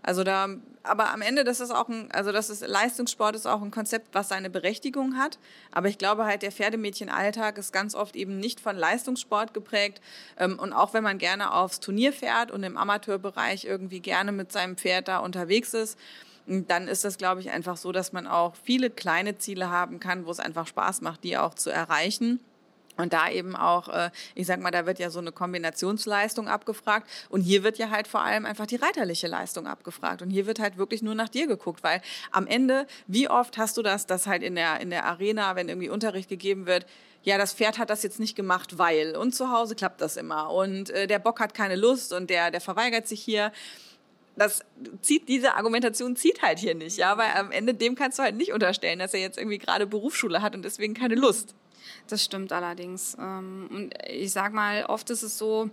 Also 0.04 0.24
da, 0.24 0.50
aber 0.86 1.12
am 1.12 1.22
Ende, 1.22 1.44
das 1.44 1.60
ist 1.60 1.72
auch 1.72 1.90
ein, 1.90 2.12
also 2.12 2.32
das 2.32 2.50
ist 2.50 2.66
Leistungssport 2.66 3.36
ist 3.36 3.46
auch 3.46 3.62
ein 3.62 3.72
Konzept, 3.72 4.14
was 4.14 4.30
seine 4.30 4.50
Berechtigung 4.50 5.18
hat. 5.18 5.38
Aber 5.72 5.88
ich 5.88 5.98
glaube 5.98 6.26
halt, 6.26 6.42
der 6.42 6.52
Pferdemädchenalltag 6.52 7.58
ist 7.58 7.74
ganz 7.74 7.96
oft 7.96 8.16
eben 8.16 8.40
nicht 8.40 8.60
von 8.60 8.76
Leistungssport 8.76 9.54
geprägt. 9.54 10.02
Ähm, 10.38 10.60
und 10.60 10.74
auch 10.74 10.94
wenn 10.94 11.04
man 11.04 11.18
gerne 11.18 11.54
aufs 11.54 11.80
Turnier 11.80 12.14
fährt 12.14 12.52
und 12.52 12.64
im 12.64 12.78
Amateurbereich 12.78 13.66
irgendwie 13.66 14.00
gerne 14.00 14.32
mit 14.32 14.52
seinem 14.52 14.78
Pferd 14.78 15.08
da 15.08 15.20
unterwegs 15.20 15.74
ist, 15.74 15.98
dann 16.48 16.88
ist 16.88 17.04
das, 17.04 17.18
glaube 17.18 17.42
ich, 17.42 17.50
einfach 17.50 17.76
so, 17.78 17.92
dass 17.92 18.14
man 18.14 18.28
auch 18.28 18.56
viele 18.64 18.90
kleine 18.90 19.38
Ziele 19.38 19.72
haben 19.72 20.00
kann, 20.00 20.26
wo 20.26 20.32
es 20.32 20.40
einfach 20.40 20.68
Spaß 20.68 21.02
macht, 21.02 21.24
die 21.24 21.38
auch 21.38 21.56
zu 21.56 21.72
erreichen. 21.72 22.40
Und 22.98 23.14
da 23.14 23.30
eben 23.30 23.56
auch, 23.56 23.90
äh, 23.90 24.10
ich 24.36 24.48
sag 24.48 24.62
mal, 24.62 24.72
da 24.72 24.86
wird 24.86 25.00
ja 25.00 25.10
so 25.10 25.20
eine 25.20 25.32
Kombinationsleistung 25.32 26.48
abgefragt. 26.48 27.10
Und 27.30 27.42
hier 27.42 27.64
wird 27.64 27.78
ja 27.78 27.90
halt 27.90 28.08
vor 28.08 28.22
allem 28.22 28.46
einfach 28.46 28.66
die 28.66 28.78
reiterliche 28.78 29.28
Leistung 29.28 29.68
abgefragt. 29.68 30.22
Und 30.22 30.30
hier 30.30 30.46
wird 30.46 30.60
halt 30.60 30.78
wirklich 30.78 31.02
nur 31.02 31.16
nach 31.16 31.30
dir 31.30 31.48
geguckt, 31.48 31.84
weil 31.84 32.02
am 32.32 32.48
Ende, 32.48 32.88
wie 33.08 33.30
oft 33.30 33.58
hast 33.58 33.78
du 33.78 33.82
das, 33.82 34.06
dass 34.06 34.28
halt 34.28 34.44
in 34.44 34.56
der, 34.56 34.80
in 34.80 34.90
der 34.90 35.06
Arena, 35.06 35.56
wenn 35.56 35.70
irgendwie 35.70 35.90
Unterricht 35.90 36.30
gegeben 36.30 36.66
wird, 36.66 36.86
ja, 37.24 37.40
das 37.40 37.54
Pferd 37.54 37.80
hat 37.80 37.90
das 37.90 38.04
jetzt 38.04 38.20
nicht 38.20 38.36
gemacht, 38.36 38.78
weil. 38.78 39.16
Und 39.16 39.34
zu 39.34 39.52
Hause 39.52 39.76
klappt 39.76 40.00
das 40.00 40.16
immer. 40.16 40.52
Und 40.52 40.92
äh, 40.92 41.08
der 41.08 41.20
Bock 41.20 41.40
hat 41.40 41.54
keine 41.54 41.76
Lust 41.76 42.14
und 42.14 42.30
der, 42.30 42.52
der 42.52 42.62
verweigert 42.62 43.08
sich 43.08 43.22
hier 43.22 43.52
das 44.38 44.64
zieht, 45.02 45.30
diese 45.30 45.56
Argumentation 45.56 46.16
zieht 46.16 46.42
halt 46.42 46.60
hier 46.60 46.76
nicht, 46.76 46.98
ja, 46.98 47.18
weil 47.18 47.32
am 47.36 47.52
Ende 47.52 47.74
dem 47.74 47.96
kannst 47.96 48.20
du 48.20 48.24
halt 48.24 48.36
nicht 48.36 48.52
unterstellen, 48.52 49.00
dass 49.00 49.14
er 49.14 49.22
jetzt 49.22 49.38
irgendwie 49.38 49.58
gerade 49.58 49.88
Berufsschule 49.88 50.42
hat 50.42 50.56
und 50.56 50.64
deswegen 50.64 50.94
keine 50.94 51.16
Lust. 51.16 51.56
Das 52.08 52.24
stimmt 52.24 52.52
allerdings. 52.52 53.18
Ähm, 53.20 53.68
und 53.72 53.94
ich 54.08 54.32
sag 54.32 54.54
mal, 54.54 54.86
oft 54.86 55.10
ist 55.10 55.24
es 55.24 55.38
so, 55.38 55.70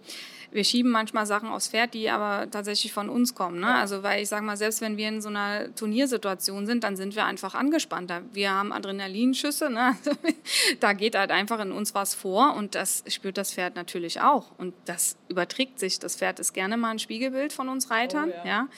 wir 0.51 0.65
schieben 0.65 0.91
manchmal 0.91 1.27
Sachen 1.27 1.49
aufs 1.49 1.69
Pferd, 1.69 1.95
die 1.95 2.11
aber 2.11 2.51
tatsächlich 2.51 2.93
von 2.93 3.09
uns 3.09 3.35
kommen. 3.35 3.61
Ne? 3.61 3.75
Also 3.75 4.03
weil 4.03 4.23
ich 4.23 4.29
sag 4.29 4.43
mal, 4.43 4.57
selbst 4.57 4.81
wenn 4.81 4.97
wir 4.97 5.09
in 5.09 5.23
so 5.23 5.29
einer 5.29 5.75
Turniersituation 5.75 6.67
sind, 6.67 6.85
dann 6.85 6.97
sind 6.97 7.17
wir 7.17 7.25
einfach 7.25 7.55
angespannter. 7.55 8.23
Wir 8.33 8.51
haben 8.51 8.73
Adrenalinschüsse, 8.73 9.71
ne? 9.71 9.97
da 10.81 10.93
geht 10.93 11.17
halt 11.17 11.31
einfach 11.31 11.61
in 11.61 11.73
uns 11.73 11.95
was 11.95 12.15
vor 12.15 12.55
und 12.55 12.75
das 12.75 13.05
spürt 13.09 13.39
das 13.39 13.53
Pferd 13.53 13.77
natürlich 13.77 14.21
auch. 14.21 14.51
Und 14.59 14.75
das 14.85 15.17
überträgt 15.29 15.79
sich. 15.79 15.99
Das 15.99 16.17
Pferd 16.17 16.39
ist 16.39 16.53
gerne 16.53 16.77
mal 16.77 16.91
ein 16.91 16.99
Spiegelbild 16.99 17.53
von 17.53 17.69
uns 17.69 17.91
Reitern. 17.91 18.31
Oh, 18.31 18.47
ja. 18.47 18.47
ja. 18.47 18.69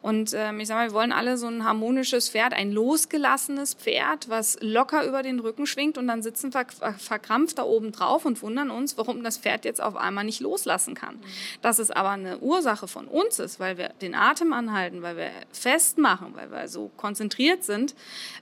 Und 0.00 0.32
ähm, 0.34 0.60
ich 0.60 0.68
sag 0.68 0.76
mal, 0.76 0.88
wir 0.88 0.94
wollen 0.94 1.12
alle 1.12 1.36
so 1.36 1.46
ein 1.46 1.64
harmonisches 1.64 2.28
Pferd, 2.30 2.54
ein 2.54 2.72
losgelassenes 2.72 3.74
Pferd, 3.74 4.28
was 4.28 4.58
locker 4.60 5.06
über 5.06 5.22
den 5.22 5.40
Rücken 5.40 5.66
schwingt 5.66 5.98
und 5.98 6.06
dann 6.08 6.22
sitzen 6.22 6.52
wir 6.54 6.64
verkrampft 6.98 7.58
da 7.58 7.62
oben 7.62 7.92
drauf 7.92 8.24
und 8.24 8.42
wundern 8.42 8.70
uns, 8.70 8.98
warum 8.98 9.22
das 9.22 9.38
Pferd 9.38 9.64
jetzt 9.64 9.80
auf 9.82 9.96
einmal 9.96 10.24
nicht 10.24 10.40
loslassen 10.40 10.94
kann. 10.94 11.16
Mhm. 11.16 11.22
Dass 11.62 11.78
es 11.78 11.90
aber 11.90 12.10
eine 12.10 12.38
Ursache 12.38 12.88
von 12.88 13.06
uns 13.06 13.38
ist, 13.38 13.60
weil 13.60 13.78
wir 13.78 13.90
den 14.00 14.14
Atem 14.14 14.52
anhalten, 14.52 15.02
weil 15.02 15.16
wir 15.16 15.30
festmachen, 15.52 16.34
weil 16.34 16.50
wir 16.50 16.68
so 16.68 16.90
konzentriert 16.96 17.64
sind, 17.64 17.94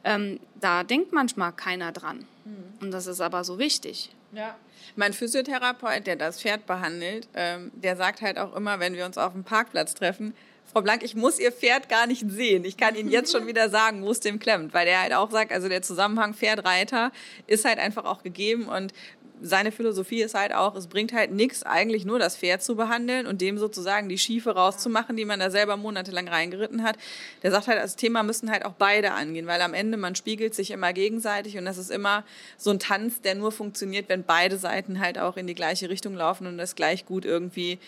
ähm, 0.05 0.41
da 0.61 0.83
denkt 0.85 1.13
manchmal 1.13 1.53
keiner 1.53 1.93
dran. 1.93 2.27
Mhm. 2.45 2.75
Und 2.81 2.91
das 2.91 3.07
ist 3.07 3.21
aber 3.21 3.45
so 3.45 3.59
wichtig. 3.59 4.11
Ja. 4.33 4.57
Mein 4.97 5.13
Physiotherapeut, 5.13 6.07
der 6.07 6.17
das 6.17 6.41
Pferd 6.41 6.67
behandelt, 6.67 7.29
ähm, 7.35 7.71
der 7.75 7.97
sagt 7.97 8.23
halt 8.23 8.39
auch 8.39 8.55
immer, 8.55 8.81
wenn 8.81 8.95
wir 8.95 9.05
uns 9.05 9.19
auf 9.19 9.33
dem 9.33 9.45
Parkplatz 9.45 9.95
treffen, 9.95 10.35
Frau 10.73 10.83
Blank, 10.83 11.03
ich 11.03 11.15
muss 11.15 11.39
Ihr 11.39 11.53
Pferd 11.53 11.89
gar 11.89 12.07
nicht 12.07 12.25
sehen. 12.29 12.65
Ich 12.65 12.77
kann 12.77 12.95
Ihnen 12.97 13.11
jetzt 13.11 13.33
schon 13.33 13.47
wieder 13.49 13.71
sagen, 13.71 14.03
wo 14.03 14.11
es 14.11 14.21
dem 14.21 14.39
klemmt, 14.39 14.75
weil 14.75 14.87
der 14.87 15.01
halt 15.01 15.15
auch 15.15 15.31
sagt, 15.31 15.53
also 15.53 15.69
der 15.69 15.83
Zusammenhang 15.83 16.35
Pferd-Reiter 16.35 17.13
ist 17.47 17.65
halt 17.65 17.79
einfach 17.79 18.05
auch 18.05 18.23
gegeben 18.23 18.69
und 18.69 18.93
seine 19.43 19.71
Philosophie 19.71 20.23
ist 20.23 20.35
halt 20.35 20.55
auch, 20.55 20.75
es 20.77 20.87
bringt 20.87 21.13
halt 21.13 21.31
nichts, 21.31 21.63
eigentlich 21.63 22.05
nur 22.05 22.19
das 22.19 22.37
Pferd 22.37 22.63
zu 22.63 22.75
behandeln 22.75 23.27
und 23.27 23.41
dem 23.41 23.59
sozusagen 23.59 24.09
die 24.09 24.19
Schiefe 24.19 24.51
rauszumachen, 24.51 25.17
die 25.17 25.25
man 25.25 25.41
da 25.41 25.51
selber 25.51 25.77
monatelang 25.77 26.29
reingeritten 26.29 26.83
hat. 26.83 26.97
Der 27.43 27.51
sagt 27.51 27.69
halt, 27.69 27.79
das 27.79 27.97
Thema 27.97 28.23
müssen 28.23 28.51
halt 28.51 28.65
auch 28.65 28.73
beide 28.73 29.13
angehen, 29.13 29.47
weil 29.47 29.61
am 29.61 29.75
Ende 29.75 29.99
man 29.99 30.15
spiegelt 30.15 30.55
sich 30.55 30.71
immer 30.71 30.93
gegenseitig 30.93 31.59
und 31.59 31.67
das 31.67 31.79
ist 31.79 31.91
immer 31.91 32.25
so 32.57 32.71
ein 32.71 32.79
Tanz, 32.79 33.21
der 33.21 33.35
nur 33.35 33.53
funktioniert, 33.53 34.09
wenn 34.09 34.25
beide 34.25 34.57
Seiten 34.57 35.01
halt 35.01 35.19
auch 35.19 35.37
in 35.37 35.47
die 35.47 35.55
gleiche 35.55 35.91
Richtung 35.91 36.15
laufen 36.15 36.47
und 36.47 36.59
das 36.59 36.75
gleich 36.75 37.05
gut 37.05 37.25
irgendwie 37.25 37.79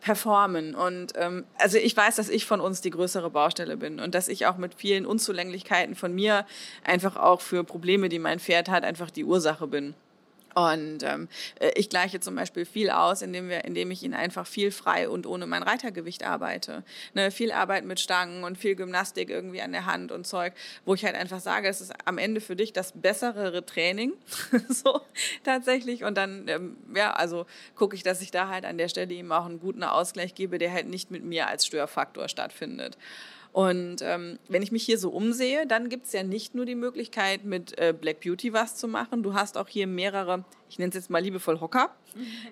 performen. 0.00 0.74
Und 0.74 1.12
ähm, 1.16 1.44
also 1.58 1.78
ich 1.78 1.96
weiß, 1.96 2.16
dass 2.16 2.28
ich 2.28 2.46
von 2.46 2.60
uns 2.60 2.80
die 2.80 2.90
größere 2.90 3.30
Baustelle 3.30 3.76
bin 3.76 4.00
und 4.00 4.14
dass 4.14 4.28
ich 4.28 4.46
auch 4.46 4.56
mit 4.56 4.74
vielen 4.74 5.06
Unzulänglichkeiten 5.06 5.94
von 5.94 6.14
mir 6.14 6.46
einfach 6.84 7.16
auch 7.16 7.40
für 7.40 7.64
Probleme, 7.64 8.08
die 8.08 8.18
mein 8.18 8.40
Pferd 8.40 8.68
hat, 8.68 8.84
einfach 8.84 9.10
die 9.10 9.24
Ursache 9.24 9.66
bin. 9.66 9.94
Und 10.54 11.02
ähm, 11.02 11.28
äh, 11.60 11.70
ich 11.74 11.88
gleiche 11.88 12.20
zum 12.20 12.34
Beispiel 12.34 12.64
viel 12.64 12.90
aus, 12.90 13.22
indem, 13.22 13.48
wir, 13.48 13.64
indem 13.64 13.90
ich 13.90 14.02
ihn 14.02 14.14
einfach 14.14 14.46
viel 14.46 14.70
frei 14.70 15.08
und 15.08 15.26
ohne 15.26 15.46
mein 15.46 15.62
Reitergewicht 15.62 16.24
arbeite. 16.24 16.82
Ne, 17.14 17.30
viel 17.30 17.52
Arbeit 17.52 17.84
mit 17.84 18.00
Stangen 18.00 18.44
und 18.44 18.58
viel 18.58 18.74
Gymnastik 18.74 19.30
irgendwie 19.30 19.62
an 19.62 19.72
der 19.72 19.86
Hand 19.86 20.12
und 20.12 20.26
Zeug, 20.26 20.54
wo 20.84 20.94
ich 20.94 21.04
halt 21.04 21.14
einfach 21.14 21.40
sage, 21.40 21.68
es 21.68 21.80
ist 21.80 21.92
am 22.04 22.18
Ende 22.18 22.40
für 22.40 22.56
dich 22.56 22.72
das 22.72 22.92
bessere 22.92 23.64
Training. 23.64 24.12
so 24.68 25.00
tatsächlich. 25.44 26.04
Und 26.04 26.16
dann, 26.16 26.48
ähm, 26.48 26.76
ja, 26.94 27.12
also 27.12 27.46
gucke 27.76 27.94
ich, 27.94 28.02
dass 28.02 28.20
ich 28.20 28.30
da 28.30 28.48
halt 28.48 28.64
an 28.64 28.78
der 28.78 28.88
Stelle 28.88 29.14
ihm 29.14 29.32
auch 29.32 29.46
einen 29.46 29.60
guten 29.60 29.84
Ausgleich 29.84 30.34
gebe, 30.34 30.58
der 30.58 30.72
halt 30.72 30.88
nicht 30.88 31.10
mit 31.10 31.24
mir 31.24 31.46
als 31.46 31.66
Störfaktor 31.66 32.28
stattfindet. 32.28 32.96
Und 33.52 33.96
ähm, 34.02 34.38
wenn 34.48 34.62
ich 34.62 34.70
mich 34.70 34.84
hier 34.84 34.96
so 34.96 35.10
umsehe, 35.10 35.66
dann 35.66 35.88
gibt 35.88 36.06
es 36.06 36.12
ja 36.12 36.22
nicht 36.22 36.54
nur 36.54 36.66
die 36.66 36.76
Möglichkeit, 36.76 37.44
mit 37.44 37.76
äh, 37.78 37.92
Black 37.98 38.20
Beauty 38.20 38.52
was 38.52 38.76
zu 38.76 38.86
machen. 38.86 39.24
Du 39.24 39.34
hast 39.34 39.58
auch 39.58 39.66
hier 39.66 39.88
mehrere, 39.88 40.44
ich 40.68 40.78
nenne 40.78 40.90
es 40.90 40.94
jetzt 40.94 41.10
mal 41.10 41.18
liebevoll 41.18 41.60
Hocker, 41.60 41.90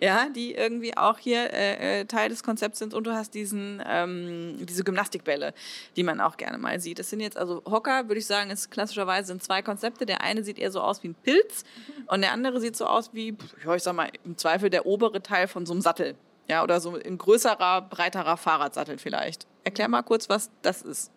ja, 0.00 0.28
die 0.28 0.54
irgendwie 0.54 0.96
auch 0.96 1.18
hier 1.18 1.52
äh, 1.52 2.00
äh, 2.00 2.04
Teil 2.06 2.30
des 2.30 2.42
Konzepts 2.42 2.80
sind. 2.80 2.94
Und 2.94 3.06
du 3.06 3.12
hast 3.12 3.34
diesen, 3.34 3.80
ähm, 3.87 4.56
diese 4.68 4.82
Gymnastikbälle, 4.82 5.54
die 5.94 6.02
man 6.02 6.20
auch 6.20 6.37
gerne 6.37 6.58
mal 6.58 6.80
sieht. 6.80 6.98
Das 6.98 7.11
sind 7.11 7.20
jetzt 7.20 7.37
also 7.37 7.62
Hocker, 7.64 8.08
würde 8.08 8.18
ich 8.18 8.26
sagen, 8.26 8.50
ist 8.50 8.70
klassischerweise 8.70 9.28
sind 9.28 9.42
zwei 9.42 9.62
Konzepte. 9.62 10.04
Der 10.04 10.22
eine 10.22 10.42
sieht 10.42 10.58
eher 10.58 10.72
so 10.72 10.80
aus 10.80 11.04
wie 11.04 11.08
ein 11.08 11.14
Pilz 11.14 11.64
und 12.08 12.22
der 12.22 12.32
andere 12.32 12.61
sieht 12.61 12.74
so 12.76 12.87
aus 12.87 13.11
wie, 13.14 13.37
ich 13.76 13.82
sag 13.82 13.94
mal, 13.94 14.11
im 14.24 14.37
Zweifel 14.37 14.68
der 14.68 14.84
obere 14.84 15.22
Teil 15.22 15.46
von 15.46 15.64
so 15.64 15.74
einem 15.74 15.80
Sattel. 15.80 16.16
Ja, 16.48 16.62
oder 16.62 16.80
so 16.80 16.96
ein 16.96 17.18
größerer, 17.18 17.82
breiterer 17.82 18.37
Fahrradsattel 18.37 18.98
vielleicht. 18.98 19.46
Erklär 19.64 19.88
mal 19.88 20.02
kurz, 20.02 20.28
was 20.28 20.50
das 20.62 20.82
ist. 20.82 21.11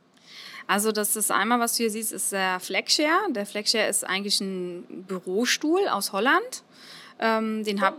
Also 0.68 0.92
das 0.92 1.16
ist 1.16 1.32
einmal, 1.32 1.60
was 1.60 1.78
du 1.78 1.84
hier 1.84 1.92
siehst, 1.92 2.12
ist 2.12 2.32
der 2.32 2.60
Flagshare. 2.60 3.32
Der 3.32 3.46
Flagshare 3.46 3.88
ist 3.88 4.08
eigentlich 4.08 4.40
ein 4.42 5.06
Bürostuhl 5.08 5.88
aus 5.88 6.14
Holland. 6.14 6.64
Ähm, 7.20 7.64
den 7.64 7.82
hab, 7.82 7.98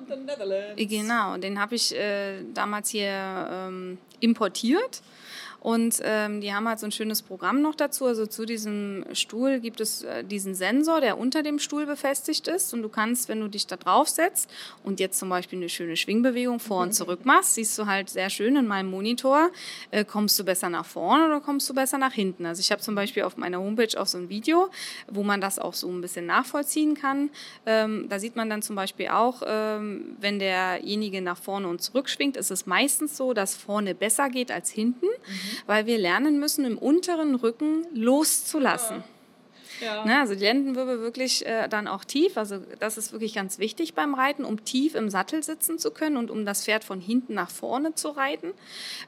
genau, 0.77 1.37
den 1.37 1.61
habe 1.61 1.75
ich 1.77 1.95
äh, 1.95 2.43
damals 2.55 2.91
hier 2.91 3.49
ähm, 3.51 3.99
importiert 4.21 5.01
und 5.63 6.01
ähm, 6.03 6.41
die 6.41 6.53
haben 6.53 6.67
halt 6.67 6.81
so 6.81 6.87
ein 6.87 6.91
schönes 6.91 7.23
Programm 7.23 7.63
noch 7.63 7.77
dazu. 7.77 8.07
Also 8.07 8.27
zu 8.27 8.47
diesem 8.47 9.05
Stuhl 9.13 9.61
gibt 9.61 9.81
es 9.81 10.03
äh, 10.03 10.25
diesen 10.25 10.57
Sensor, 10.57 11.01
der 11.01 11.19
unter 11.19 11.45
dem 11.45 11.61
Stuhl 11.61 11.87
befestigt 11.87 12.49
ist. 12.49 12.75
Und 12.75 12.83
du 12.83 12.89
kannst, 12.89 13.29
wenn 13.29 13.39
du 13.39 13.47
dich 13.47 13.69
da 13.69 13.77
drauf 13.77 14.09
setzt 14.09 14.51
und 14.83 14.99
jetzt 14.99 15.21
zum 15.21 15.29
Beispiel 15.29 15.61
eine 15.61 15.69
schöne 15.69 15.97
Schwingbewegung 15.97 16.59
vor 16.59 16.83
und 16.83 16.95
zurück 16.95 17.21
machst, 17.25 17.55
siehst 17.55 17.79
du 17.79 17.87
halt 17.87 18.11
sehr 18.11 18.29
schön 18.29 18.57
in 18.57 18.67
meinem 18.67 18.91
Monitor, 18.91 19.51
äh, 19.93 20.05
kommst 20.05 20.37
du 20.37 20.43
besser 20.43 20.69
nach 20.69 20.85
vorne 20.85 21.27
oder 21.27 21.41
kommst 21.41 21.71
du 21.71 21.75
besser 21.75 21.97
nach 21.97 22.13
hinten. 22.13 22.45
Also 22.45 22.59
ich 22.59 22.73
habe 22.73 22.83
zum 22.83 22.97
Beispiel 22.97 23.23
auf 23.23 23.37
meiner 23.37 23.61
Homepage 23.61 24.01
auch 24.01 24.09
so 24.09 24.19
ein 24.19 24.29
Video, 24.31 24.69
wo 25.13 25.23
man 25.23 25.41
das 25.41 25.61
auch 25.61 25.75
so 25.75 25.89
ein 25.89 26.01
bisschen 26.01 26.27
nachvollziehen 26.27 26.95
kann. 26.95 27.31
Ähm, 27.67 28.07
da 28.09 28.19
sieht 28.19 28.35
man 28.35 28.51
dann 28.51 28.63
zum 28.63 28.75
Beispiel 28.75 29.11
auch, 29.11 29.43
ähm, 29.47 30.17
wenn 30.19 30.41
derjenige 30.41 31.23
nach 31.23 31.39
vorne 31.39 31.69
und 31.69 31.81
zurück 31.81 32.09
schwingt, 32.09 32.37
ist 32.37 32.51
es 32.51 32.67
meistens 32.67 33.17
so, 33.17 33.33
dass 33.33 33.55
vorne 33.55 33.95
besser 33.95 34.29
geht 34.29 34.51
als 34.51 34.69
hinten. 34.69 35.07
Mhm 35.07 35.52
weil 35.67 35.87
wir 35.87 35.99
lernen 35.99 36.39
müssen, 36.39 36.65
im 36.65 36.79
unteren 36.79 37.35
Rücken 37.35 37.87
loszulassen. 37.95 39.05
Ja. 39.83 40.05
Ne, 40.05 40.21
also 40.21 40.35
die 40.35 40.41
Lendenwirbel 40.41 41.01
wirklich 41.01 41.45
äh, 41.47 41.69
dann 41.69 41.89
auch 41.89 42.05
tief. 42.05 42.37
Also 42.37 42.59
das 42.79 42.99
ist 42.99 43.13
wirklich 43.13 43.35
ganz 43.35 43.59
wichtig 43.59 43.95
beim 43.95 44.15
Reiten, 44.15 44.45
um 44.45 44.65
tief 44.65 44.95
im 44.95 45.11
Sattel 45.11 45.43
sitzen 45.43 45.79
zu 45.79 45.91
können 45.91 46.17
und 46.17 46.31
um 46.31 46.47
das 46.47 46.65
Pferd 46.65 46.85
von 46.85 47.01
hinten 47.01 47.35
nach 47.35 47.51
vorne 47.51 47.95
zu 47.95 48.09
reiten. 48.11 48.53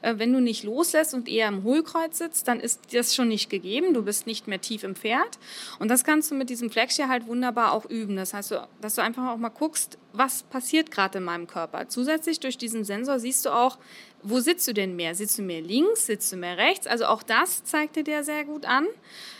Äh, 0.01 0.15
wenn 0.17 0.33
du 0.33 0.41
nicht 0.41 0.63
loslässt 0.63 1.13
und 1.13 1.29
eher 1.29 1.47
im 1.47 1.63
Hohlkreuz 1.63 2.17
sitzt, 2.17 2.47
dann 2.47 2.59
ist 2.59 2.93
das 2.93 3.15
schon 3.15 3.29
nicht 3.29 3.49
gegeben. 3.49 3.93
Du 3.93 4.03
bist 4.03 4.27
nicht 4.27 4.47
mehr 4.47 4.61
tief 4.61 4.83
im 4.83 4.95
Pferd. 4.95 5.39
Und 5.79 5.89
das 5.89 6.03
kannst 6.03 6.31
du 6.31 6.35
mit 6.35 6.49
diesem 6.49 6.69
Flexia 6.69 7.07
halt 7.07 7.27
wunderbar 7.27 7.71
auch 7.71 7.85
üben. 7.85 8.15
Das 8.15 8.33
heißt, 8.33 8.53
dass 8.81 8.95
du 8.95 9.01
einfach 9.01 9.29
auch 9.29 9.37
mal 9.37 9.49
guckst, 9.49 9.97
was 10.13 10.43
passiert 10.43 10.91
gerade 10.91 11.17
in 11.17 11.23
meinem 11.23 11.47
Körper. 11.47 11.87
Zusätzlich 11.87 12.39
durch 12.39 12.57
diesen 12.57 12.83
Sensor 12.83 13.19
siehst 13.19 13.45
du 13.45 13.49
auch, 13.49 13.77
wo 14.23 14.39
sitzt 14.39 14.67
du 14.67 14.73
denn 14.73 14.95
mehr? 14.95 15.13
Sitzt 15.13 15.37
du 15.37 15.43
mehr 15.43 15.61
links? 15.61 16.07
Sitzt 16.07 16.31
du 16.31 16.37
mehr 16.37 16.57
rechts? 16.57 16.87
Also 16.87 17.05
auch 17.05 17.21
das 17.21 17.63
zeigt 17.63 17.95
dir 17.95 18.23
sehr 18.23 18.43
gut 18.43 18.65
an. 18.65 18.87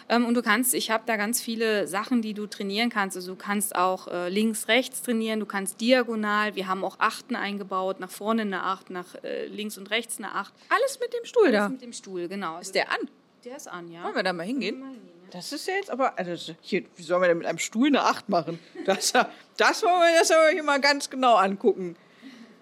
Ähm, 0.08 0.26
und 0.26 0.36
du 0.36 0.41
kannst, 0.41 0.74
ich 0.74 0.91
habe 0.91 1.04
da 1.08 1.18
ganz 1.18 1.41
viele 1.41 1.88
Sachen, 1.88 2.22
die 2.22 2.34
du 2.34 2.46
trainieren 2.48 2.89
kannst. 2.89 3.18
Also 3.18 3.34
du 3.34 3.38
kannst 3.38 3.76
auch 3.76 4.08
äh, 4.08 4.30
links, 4.30 4.68
rechts 4.68 5.02
trainieren, 5.02 5.39
du 5.39 5.46
kannst 5.46 5.82
diagonal. 5.82 6.56
Wir 6.56 6.68
haben 6.68 6.84
auch 6.84 7.00
Achten 7.00 7.36
eingebaut, 7.36 8.00
nach 8.00 8.12
vorne 8.12 8.44
eine 8.44 8.63
Acht, 8.63 8.89
nach 8.89 9.15
äh, 9.24 9.48
links 9.48 9.78
und 9.78 9.89
rechts 9.89 10.18
eine 10.18 10.34
Acht. 10.34 10.54
Alles 10.70 11.00
mit 11.00 11.13
dem 11.13 11.26
Stuhl 11.26 11.48
Alles 11.48 11.60
da? 11.60 11.70
mit 11.70 11.82
dem 11.82 11.94
Stuhl, 11.94 12.28
genau. 12.28 12.60
Ist 12.60 12.76
der 12.76 12.91
an? 12.91 13.10
Der 13.44 13.58
ist 13.58 13.68
an, 13.68 13.91
ja. 13.91 14.04
Wollen 14.04 14.15
wir 14.15 14.24
da 14.24 14.34
mal 14.34 14.46
hingehen? 14.46 14.80
Mal 14.80 14.91
hin, 14.91 15.02
ja. 15.06 15.30
Das 15.32 15.52
ist 15.52 15.68
ja 15.68 15.74
jetzt 15.76 15.89
aber, 15.89 16.18
also 16.18 16.54
hier, 16.62 16.84
wie 16.96 17.04
sollen 17.04 17.22
wir 17.22 17.28
denn 17.28 17.39
mit 17.39 17.48
einem 17.48 17.58
Stuhl 17.58 17.88
eine 17.88 18.04
Acht 18.04 18.30
machen? 18.30 18.60
Das, 18.86 19.12
das 19.58 19.84
wollen 19.84 20.13
wir 20.13 20.20
das 20.20 20.30
aber 20.32 20.50
hier 20.50 20.63
mal 20.63 20.80
ganz 20.80 21.10
genau 21.10 21.36
angucken. 21.36 21.96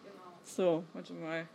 Genau. 0.04 0.34
So, 0.44 0.84
warte 0.94 1.14
mal. 1.14 1.48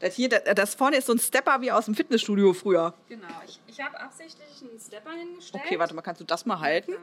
Das, 0.00 0.14
hier, 0.14 0.30
das, 0.30 0.42
das 0.54 0.74
vorne 0.74 0.96
ist 0.96 1.06
so 1.06 1.12
ein 1.12 1.18
Stepper 1.18 1.60
wie 1.60 1.70
aus 1.70 1.84
dem 1.84 1.94
Fitnessstudio 1.94 2.54
früher. 2.54 2.94
Genau, 3.08 3.26
ich, 3.46 3.60
ich 3.66 3.80
habe 3.80 4.00
absichtlich 4.00 4.48
einen 4.62 4.80
Stepper 4.80 5.10
hingestellt. 5.10 5.62
Okay, 5.64 5.78
warte 5.78 5.94
mal, 5.94 6.02
kannst 6.02 6.20
du 6.22 6.24
das 6.24 6.46
mal 6.46 6.58
halten? 6.58 6.92
Ja. 6.92 6.98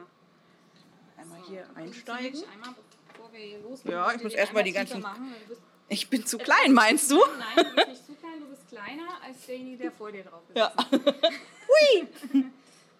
Einmal 1.16 1.38
hier 1.48 1.64
so, 1.64 1.80
einsteigen. 1.80 2.42
Einmal, 2.52 2.74
bevor 3.12 3.32
wir 3.32 3.38
hier 3.38 3.60
losgehen, 3.60 3.94
ja, 3.94 4.12
ich 4.12 4.22
muss 4.22 4.34
erstmal 4.34 4.64
die 4.64 4.72
ganzen. 4.72 5.00
Machen, 5.00 5.32
ich 5.88 6.10
bin 6.10 6.26
zu 6.26 6.38
klein, 6.38 6.72
meinst 6.72 7.10
du? 7.10 7.16
Nein, 7.16 7.64
du 7.64 7.74
bist 7.76 7.88
nicht 7.88 8.06
zu 8.06 8.14
klein, 8.14 8.40
du 8.40 8.46
bist 8.46 8.68
kleiner 8.68 9.08
als 9.24 9.46
derjenige, 9.46 9.84
der 9.84 9.92
vor 9.92 10.10
dir 10.10 10.24
drauf 10.24 10.42
ist. 10.48 10.56
Ja. 10.56 10.72
Hui! 10.90 12.08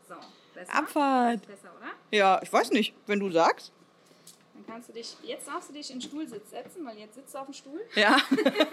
so, 0.09 0.15
besser? 0.55 0.75
Abfahrt. 0.75 1.47
Besser, 1.47 1.73
oder? 1.77 1.91
Ja, 2.13 2.41
ich 2.41 2.53
weiß 2.53 2.71
nicht, 2.71 2.95
wenn 3.07 3.19
du 3.19 3.31
sagst. 3.31 3.73
Kannst 4.70 4.90
du 4.90 4.92
dich, 4.92 5.16
jetzt 5.22 5.48
darfst 5.48 5.70
du 5.70 5.72
dich 5.72 5.90
in 5.90 5.96
den 5.98 6.02
Stuhlsitz 6.02 6.50
setzen, 6.50 6.85
weil 6.85 6.98
jetzt 6.98 7.14
sitzt 7.14 7.35
du 7.35 7.38
auf 7.38 7.46
dem 7.46 7.54
Stuhl. 7.54 7.81
Ja. 7.94 8.18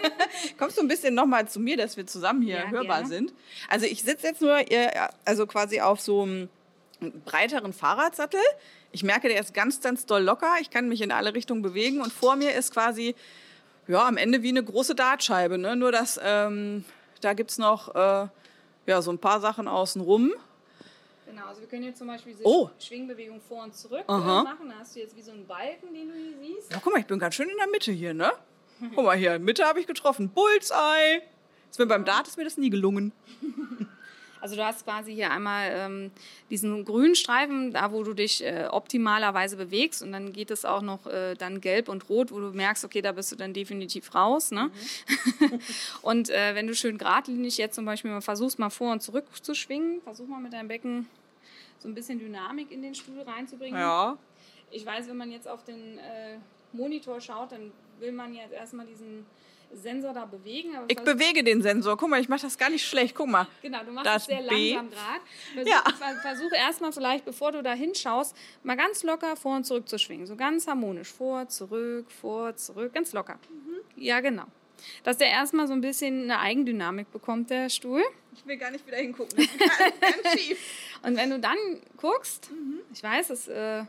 Kommst 0.58 0.76
du 0.76 0.82
ein 0.82 0.88
bisschen 0.88 1.14
nochmal 1.14 1.48
zu 1.48 1.58
mir, 1.58 1.76
dass 1.78 1.96
wir 1.96 2.06
zusammen 2.06 2.42
hier 2.42 2.56
Ja, 2.58 2.68
hörbar 2.68 2.98
gerne. 2.98 3.08
sind? 3.08 3.32
Also 3.70 3.86
ich 3.86 4.02
sitze 4.02 4.26
jetzt 4.26 4.42
nur, 4.42 4.58
äh, 4.70 4.90
also 5.24 5.46
quasi 5.46 5.80
auf 5.80 6.00
so 6.00 6.22
einem 6.22 6.48
breiteren 7.24 7.72
Fahrradsattel. 7.72 8.40
Ich 8.92 9.02
merke, 9.04 9.28
der 9.28 9.40
ist 9.40 9.54
ganz, 9.54 9.80
ganz 9.80 10.04
doll 10.06 10.22
locker. 10.22 10.54
Ich 10.60 10.70
kann 10.70 10.88
mich 10.88 11.00
in 11.00 11.12
alle 11.12 11.34
Richtungen 11.34 11.62
bewegen 11.62 12.00
und 12.02 12.12
vor 12.12 12.36
mir 12.36 12.54
ist 12.54 12.72
quasi, 12.72 13.14
ja, 13.88 14.06
am 14.06 14.16
Ende 14.18 14.42
wie 14.42 14.50
eine 14.50 14.62
große 14.62 14.94
Dartscheibe. 14.94 15.56
Ne? 15.56 15.76
Nur, 15.76 15.92
dass 15.92 16.20
ähm, 16.22 16.84
da 17.22 17.32
gibt 17.32 17.50
es 17.52 17.58
noch 17.58 17.94
äh, 17.94 18.28
ja, 18.86 19.02
so 19.02 19.10
ein 19.10 19.18
paar 19.18 19.40
Sachen 19.40 19.66
außenrum. 19.66 20.32
Genau, 21.26 21.46
also 21.46 21.60
wir 21.60 21.68
können 21.68 21.82
jetzt 21.82 21.98
zum 21.98 22.06
Beispiel 22.06 22.32
diese 22.32 22.46
Oh. 22.46 22.70
Schwingbewegung 22.78 23.40
vor 23.40 23.64
und 23.64 23.74
zurück 23.74 24.04
äh, 24.08 24.12
Aha. 24.12 24.44
machen. 24.44 24.68
Da 24.68 24.78
hast 24.78 24.94
du 24.94 25.00
jetzt 25.00 25.16
wie 25.16 25.22
so 25.22 25.32
einen 25.32 25.46
Balken, 25.46 25.92
den 25.92 26.08
du 26.08 26.14
hier 26.14 26.34
siehst. 26.40 26.72
Ja, 26.72 26.78
guck 26.82 26.92
mal, 26.92 27.00
ich 27.00 27.06
bin 27.06 27.18
ganz 27.18 27.34
schön 27.34 27.48
in 27.48 27.56
der 27.56 27.66
Mitte 27.68 27.90
hier, 27.92 28.14
ne? 28.14 28.32
Guck 28.94 29.04
mal 29.04 29.16
hier, 29.16 29.38
Mitte 29.38 29.64
habe 29.64 29.80
ich 29.80 29.86
getroffen. 29.86 30.28
Bullseye. 30.30 31.22
Ist 31.70 31.78
mir 31.78 31.86
beim 31.86 32.04
Dart 32.04 32.28
ist 32.28 32.36
mir 32.38 32.44
das 32.44 32.56
nie 32.56 32.70
gelungen. 32.70 33.12
Also 34.46 34.54
du 34.54 34.64
hast 34.64 34.84
quasi 34.84 35.12
hier 35.12 35.32
einmal 35.32 35.72
ähm, 35.74 36.12
diesen 36.50 36.84
grünen 36.84 37.16
Streifen, 37.16 37.72
da 37.72 37.90
wo 37.90 38.04
du 38.04 38.14
dich 38.14 38.44
äh, 38.44 38.68
optimalerweise 38.70 39.56
bewegst 39.56 40.04
und 40.04 40.12
dann 40.12 40.32
geht 40.32 40.52
es 40.52 40.64
auch 40.64 40.82
noch 40.82 41.04
äh, 41.08 41.34
dann 41.34 41.60
gelb 41.60 41.88
und 41.88 42.08
rot, 42.08 42.30
wo 42.30 42.38
du 42.38 42.52
merkst, 42.52 42.84
okay, 42.84 43.02
da 43.02 43.10
bist 43.10 43.32
du 43.32 43.34
dann 43.34 43.52
definitiv 43.52 44.14
raus. 44.14 44.52
Ne? 44.52 44.70
und 46.02 46.30
äh, 46.30 46.54
wenn 46.54 46.68
du 46.68 46.76
schön 46.76 46.96
geradlinig 46.96 47.58
jetzt 47.58 47.74
zum 47.74 47.86
Beispiel 47.86 48.12
mal 48.12 48.20
versuchst, 48.20 48.60
mal 48.60 48.70
vor 48.70 48.92
und 48.92 49.02
zurück 49.02 49.24
zu 49.42 49.52
schwingen, 49.52 50.00
versuch 50.02 50.28
mal 50.28 50.38
mit 50.40 50.52
deinem 50.52 50.68
Becken 50.68 51.08
so 51.80 51.88
ein 51.88 51.94
bisschen 51.96 52.20
Dynamik 52.20 52.70
in 52.70 52.82
den 52.82 52.94
Stuhl 52.94 53.22
reinzubringen. 53.22 53.80
Ja. 53.80 54.16
Ich 54.70 54.86
weiß, 54.86 55.08
wenn 55.08 55.16
man 55.16 55.32
jetzt 55.32 55.48
auf 55.48 55.64
den 55.64 55.98
äh, 55.98 56.38
Monitor 56.72 57.20
schaut, 57.20 57.50
dann 57.50 57.72
will 57.98 58.12
man 58.12 58.32
jetzt 58.32 58.52
erstmal 58.52 58.86
diesen 58.86 59.26
Sensor 59.72 60.12
da 60.14 60.24
bewegen. 60.24 60.70
Ich 60.88 60.98
bewege 61.00 61.44
den 61.44 61.62
Sensor. 61.62 61.96
Guck 61.96 62.08
mal, 62.08 62.20
ich 62.20 62.28
mache 62.28 62.42
das 62.42 62.56
gar 62.58 62.70
nicht 62.70 62.86
schlecht. 62.86 63.14
Guck 63.14 63.28
mal. 63.28 63.46
Genau, 63.62 63.82
du 63.84 63.92
machst 63.92 64.06
Das 64.06 64.22
es 64.22 64.26
sehr 64.26 64.42
B. 64.42 64.74
langsam 64.74 64.90
gerade. 64.90 65.20
Versuch, 65.54 65.70
Ja. 65.72 65.84
ver- 65.98 66.20
versuch 66.22 66.52
erstmal 66.52 66.92
vielleicht, 66.92 67.24
bevor 67.24 67.52
du 67.52 67.62
da 67.62 67.72
hinschaust, 67.74 68.34
mal 68.62 68.76
ganz 68.76 69.02
locker 69.02 69.36
vor 69.36 69.56
und 69.56 69.64
zurück 69.64 69.88
zu 69.88 69.98
schwingen. 69.98 70.26
So 70.26 70.36
ganz 70.36 70.66
harmonisch. 70.66 71.08
Vor, 71.12 71.48
zurück, 71.48 72.10
vor, 72.10 72.56
zurück. 72.56 72.92
Ganz 72.94 73.12
locker. 73.12 73.38
Mhm. 73.50 73.76
Ja, 74.02 74.20
genau. 74.20 74.44
Dass 75.04 75.16
der 75.18 75.28
erstmal 75.28 75.66
so 75.66 75.72
ein 75.72 75.80
bisschen 75.80 76.24
eine 76.24 76.38
Eigendynamik 76.38 77.10
bekommt, 77.10 77.50
der 77.50 77.68
Stuhl. 77.70 78.02
Ich 78.34 78.46
will 78.46 78.56
gar 78.58 78.70
nicht 78.70 78.86
wieder 78.86 78.98
hingucken. 78.98 79.36
Das 79.36 79.46
ist 79.46 79.58
ganz, 79.58 80.22
ganz 80.22 80.40
schief. 80.40 80.58
Und 81.02 81.16
wenn 81.16 81.30
du 81.30 81.38
dann 81.40 81.56
guckst, 81.96 82.50
Mhm. 82.50 82.80
ich 82.92 83.02
weiß, 83.02 83.30
es 83.30 83.48
äh, 83.48 83.84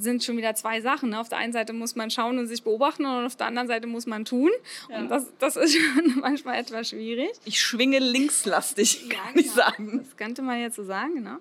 sind 0.00 0.24
schon 0.24 0.36
wieder 0.36 0.54
zwei 0.54 0.80
Sachen. 0.80 1.10
Ne? 1.10 1.20
Auf 1.20 1.28
der 1.28 1.38
einen 1.38 1.52
Seite 1.52 1.72
muss 1.72 1.94
man 1.96 2.10
schauen 2.10 2.38
und 2.38 2.46
sich 2.46 2.62
beobachten 2.62 3.04
und 3.04 3.26
auf 3.26 3.36
der 3.36 3.46
anderen 3.46 3.68
Seite 3.68 3.86
muss 3.86 4.06
man 4.06 4.24
tun. 4.24 4.50
Und 4.88 5.08
das, 5.08 5.26
das 5.38 5.56
ist 5.56 5.76
schon 5.76 6.20
manchmal 6.20 6.58
etwas 6.58 6.90
schwierig. 6.90 7.30
Ich 7.44 7.60
schwinge 7.60 7.98
linkslastig, 7.98 9.06
Ja, 9.10 9.18
kann 9.18 9.38
ich 9.38 9.42
genau. 9.42 9.54
sagen. 9.54 9.98
Das 10.04 10.16
könnte 10.16 10.42
man 10.42 10.60
jetzt 10.60 10.76
so 10.76 10.84
sagen, 10.84 11.16
genau. 11.16 11.36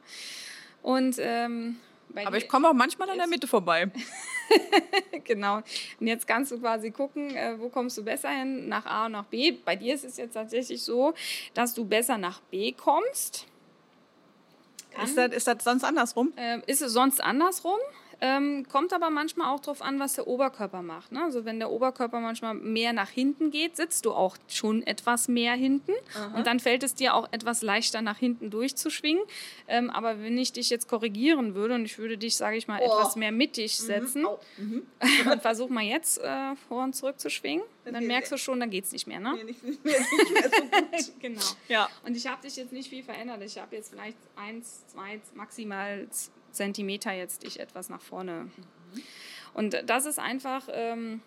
Und 0.82 1.16
ähm, 1.20 1.78
Aber 2.16 2.38
ich 2.38 2.48
komme 2.48 2.70
auch 2.70 2.74
manchmal 2.74 3.10
an 3.10 3.18
der 3.18 3.28
Mitte 3.28 3.48
vorbei. 3.48 3.92
Genau. 5.26 5.58
Und 6.00 6.08
jetzt 6.08 6.28
kannst 6.28 6.52
du 6.52 6.60
quasi 6.60 6.90
gucken, 6.90 7.36
äh, 7.36 7.60
wo 7.60 7.70
kommst 7.70 7.96
du 8.00 8.04
besser 8.04 8.30
hin, 8.30 8.68
nach 8.68 8.88
A 8.88 9.06
und 9.06 9.12
nach 9.12 9.26
B. 9.26 9.52
Bei 9.52 9.76
dir 9.76 9.94
ist 9.94 10.04
es 10.04 10.18
jetzt 10.18 10.34
tatsächlich 10.34 10.82
so, 10.82 11.14
dass 11.54 11.76
du 11.76 11.86
besser 11.86 12.18
nach 12.18 12.40
B 12.42 12.72
kommst. 12.72 13.46
Ist 15.04 15.18
das, 15.18 15.32
ist 15.34 15.48
das 15.48 15.64
sonst 15.64 15.84
andersrum? 15.84 16.34
Ähm, 16.36 16.64
ist 16.66 16.82
es 16.82 16.94
sonst 16.94 17.24
andersrum? 17.24 17.78
Ähm, 18.22 18.66
kommt 18.70 18.92
aber 18.92 19.10
manchmal 19.10 19.54
auch 19.54 19.62
darauf 19.62 19.82
an, 19.82 20.00
was 20.00 20.14
der 20.14 20.28
Oberkörper 20.28 20.82
macht. 20.82 21.12
Ne? 21.12 21.24
Also 21.24 21.46
wenn 21.46 21.60
der 21.60 21.72
Oberkörper 21.72 22.20
manchmal 22.20 22.54
mehr 22.54 22.92
nach 22.92 23.10
hinten 23.10 23.50
geht, 23.50 23.78
sitzt 23.78 24.06
du 24.06 24.12
auch 24.12 24.36
schon 24.50 24.84
etwas 24.86 25.28
mehr 25.30 25.54
hinten. 25.54 25.94
Und 26.36 26.46
dann 26.48 26.60
fällt 26.60 26.84
es 26.84 26.96
dir 26.96 27.14
auch 27.14 27.28
etwas 27.32 27.62
leichter 27.62 28.02
nach 28.02 28.18
hinten 28.18 28.50
durchzuschwingen. 28.50 29.24
Ähm, 29.68 29.90
aber 29.90 30.22
wenn 30.22 30.38
ich 30.38 30.52
dich 30.52 30.70
jetzt 30.70 30.88
korrigieren 30.88 31.56
würde 31.56 31.76
und 31.76 31.86
ich 31.86 31.98
würde 31.98 32.18
dich, 32.18 32.36
sage 32.36 32.58
ich 32.58 32.68
mal, 32.68 32.82
etwas 32.82 33.16
mehr 33.16 33.32
mittig 33.32 33.78
setzen 33.78 34.26
und 35.32 35.42
versuch 35.42 35.70
mal 35.70 35.84
jetzt 35.84 36.18
äh, 36.20 36.56
vor 36.68 36.84
und 36.84 36.96
zurück 36.96 37.20
zu 37.20 37.30
schwingen, 37.30 37.64
dann 37.86 38.06
merkst 38.06 38.32
du 38.32 38.38
schon, 38.38 38.60
dann 38.60 38.70
geht 38.70 38.84
es 38.86 38.92
nicht 38.92 39.08
mehr. 39.08 39.20
Ne? 39.20 39.36
genau. 41.20 41.42
Ja. 41.68 41.90
Und 42.06 42.16
ich 42.16 42.28
habe 42.28 42.42
dich 42.42 42.56
jetzt 42.56 42.72
nicht 42.72 42.90
viel 42.90 43.04
verändert. 43.04 43.42
Ich 43.44 43.58
habe 43.58 43.76
jetzt 43.76 43.92
vielleicht 43.92 44.18
eins, 44.36 44.86
zwei, 44.88 45.20
maximal 45.34 46.08
Z- 46.10 46.32
Zentimeter 46.52 47.12
jetzt 47.12 47.44
dich 47.44 47.60
etwas 47.60 47.90
nach 47.90 48.02
vorne. 48.02 48.50
Und 49.54 49.82
das 49.86 50.06
ist 50.06 50.20
einfach, 50.20 50.68
ähm, 50.72 51.22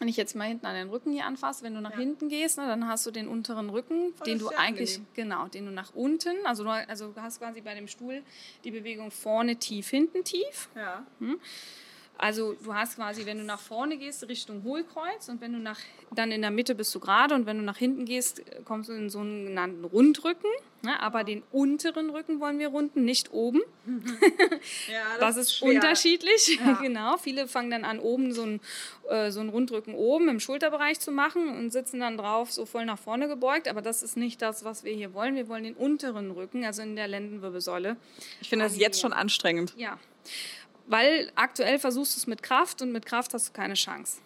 wenn 0.00 0.08
ich 0.08 0.16
jetzt 0.16 0.34
mal 0.34 0.48
hinten 0.48 0.66
an 0.66 0.74
den 0.74 0.88
Rücken 0.88 1.12
hier 1.12 1.24
anfasse, 1.24 1.62
wenn 1.64 1.74
du 1.74 1.80
nach 1.80 1.96
hinten 1.96 2.28
gehst, 2.28 2.58
ne, 2.58 2.66
dann 2.66 2.88
hast 2.88 3.06
du 3.06 3.10
den 3.10 3.28
unteren 3.28 3.70
Rücken, 3.70 4.12
den 4.26 4.36
ist 4.36 4.42
du 4.42 4.48
sehr 4.48 4.58
eigentlich, 4.58 4.96
angenehm. 4.96 5.14
genau, 5.14 5.48
den 5.48 5.66
du 5.66 5.72
nach 5.72 5.94
unten, 5.94 6.34
also 6.44 6.64
du, 6.64 6.70
also 6.70 7.12
du 7.12 7.20
hast 7.22 7.38
quasi 7.38 7.60
bei 7.60 7.74
dem 7.74 7.86
Stuhl 7.86 8.22
die 8.64 8.70
Bewegung 8.70 9.10
vorne 9.10 9.56
tief, 9.56 9.90
hinten 9.90 10.24
tief. 10.24 10.68
Ja. 10.74 11.06
Also 12.16 12.54
du 12.62 12.72
hast 12.72 12.96
quasi, 12.96 13.26
wenn 13.26 13.38
du 13.38 13.44
nach 13.44 13.60
vorne 13.60 13.96
gehst, 13.96 14.26
Richtung 14.28 14.62
Hohlkreuz 14.62 15.28
und 15.28 15.40
wenn 15.40 15.52
du 15.52 15.58
nach, 15.58 15.78
dann 16.12 16.30
in 16.30 16.42
der 16.42 16.52
Mitte 16.52 16.74
bist 16.74 16.94
du 16.94 17.00
gerade 17.00 17.34
und 17.34 17.46
wenn 17.46 17.58
du 17.58 17.64
nach 17.64 17.76
hinten 17.76 18.04
gehst, 18.04 18.42
kommst 18.64 18.88
du 18.88 18.92
in 18.92 19.10
so 19.10 19.18
einen 19.18 19.46
genannten 19.46 19.84
Rundrücken. 19.84 20.48
Ne? 20.82 21.00
Aber 21.00 21.24
den 21.24 21.42
unteren 21.50 22.10
Rücken 22.10 22.40
wollen 22.40 22.58
wir 22.58 22.68
runden, 22.68 23.04
nicht 23.04 23.32
oben. 23.32 23.62
ja 24.88 25.18
Das, 25.18 25.36
ist 25.36 25.60
unterschiedlich. 25.62 26.60
genau. 26.80 27.16
Viele 27.16 27.48
fangen 27.48 27.70
dann 27.70 27.84
an, 27.84 27.98
oben 27.98 28.32
so 28.32 28.42
einen, 28.42 28.60
äh, 29.08 29.30
so 29.30 29.40
einen 29.40 29.48
Rundrücken 29.48 29.94
oben 29.94 30.28
im 30.28 30.40
Schulterbereich 30.40 31.00
zu 31.00 31.10
machen 31.10 31.48
und 31.48 31.70
sitzen 31.72 32.00
dann 32.00 32.16
drauf 32.16 32.52
so 32.52 32.64
voll 32.64 32.84
nach 32.84 32.98
vorne 32.98 33.28
gebeugt. 33.28 33.66
Aber 33.66 33.82
das 33.82 34.02
ist 34.02 34.16
nicht 34.16 34.40
das, 34.40 34.64
was 34.64 34.84
wir 34.84 34.92
hier 34.92 35.14
wollen. 35.14 35.34
Wir 35.34 35.48
wollen 35.48 35.64
den 35.64 35.74
unteren 35.74 36.30
Rücken, 36.30 36.64
also 36.64 36.82
in 36.82 36.96
der 36.96 37.08
Lendenwirbelsäule. 37.08 37.96
Ich 38.40 38.50
finde 38.50 38.66
das 38.66 38.76
jetzt 38.76 39.00
schon 39.00 39.12
anstrengend. 39.12 39.72
Ja, 39.76 39.98
weil 40.86 41.30
aktuell 41.34 41.78
versuchst 41.78 42.14
du 42.16 42.18
es 42.18 42.26
mit 42.26 42.42
Kraft 42.42 42.82
und 42.82 42.92
mit 42.92 43.06
Kraft 43.06 43.34
hast 43.34 43.48
du 43.48 43.52
keine 43.52 43.74
Chance. 43.74 44.18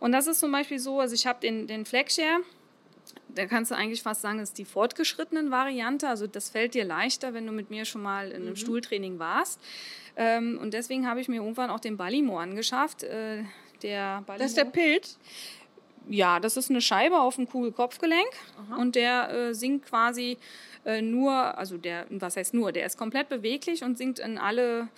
Und 0.00 0.12
das 0.12 0.26
ist 0.26 0.40
zum 0.40 0.50
Beispiel 0.52 0.78
so, 0.78 0.98
also 1.00 1.14
ich 1.14 1.26
habe 1.26 1.38
den, 1.40 1.66
den 1.66 1.84
Flagshare, 1.84 2.40
da 3.28 3.44
kannst 3.46 3.70
du 3.70 3.74
eigentlich 3.74 4.02
fast 4.02 4.22
sagen, 4.22 4.38
das 4.38 4.50
ist 4.50 4.58
die 4.58 4.64
fortgeschrittenen 4.64 5.50
Variante. 5.50 6.08
Also 6.08 6.26
das 6.26 6.48
fällt 6.50 6.72
dir 6.74 6.84
leichter, 6.84 7.34
wenn 7.34 7.46
du 7.46 7.52
mit 7.52 7.68
mir 7.70 7.84
schon 7.84 8.02
mal 8.02 8.30
in 8.30 8.42
einem 8.42 8.56
Stuhltraining 8.56 9.18
warst. 9.18 9.60
Ähm, 10.16 10.58
und 10.60 10.72
deswegen 10.72 11.06
habe 11.06 11.20
ich 11.20 11.28
mir 11.28 11.36
irgendwann 11.36 11.68
auch 11.70 11.80
den 11.80 11.96
Ballimo 11.98 12.38
angeschafft. 12.38 13.02
Äh, 13.02 13.44
der 13.82 14.22
Ballimo, 14.26 14.38
Das 14.44 14.52
ist 14.52 14.56
der 14.56 14.64
Pilz. 14.66 15.18
ja, 16.08 16.40
das 16.40 16.56
ist 16.56 16.70
eine 16.70 16.80
Scheibe 16.80 17.20
auf 17.20 17.36
dem 17.36 17.48
Kugelkopfgelenk 17.48 18.28
und 18.78 18.94
der 18.94 19.30
äh, 19.30 19.54
sinkt 19.54 19.86
quasi 19.86 20.36
äh, 20.84 21.00
nur, 21.02 21.32
also 21.32 21.76
der, 21.78 22.06
was 22.10 22.36
heißt 22.36 22.54
nur, 22.54 22.72
der 22.72 22.86
ist 22.86 22.96
komplett 22.96 23.28
beweglich 23.28 23.82
und 23.84 23.98
sinkt 23.98 24.18
in 24.18 24.38
alle 24.38 24.88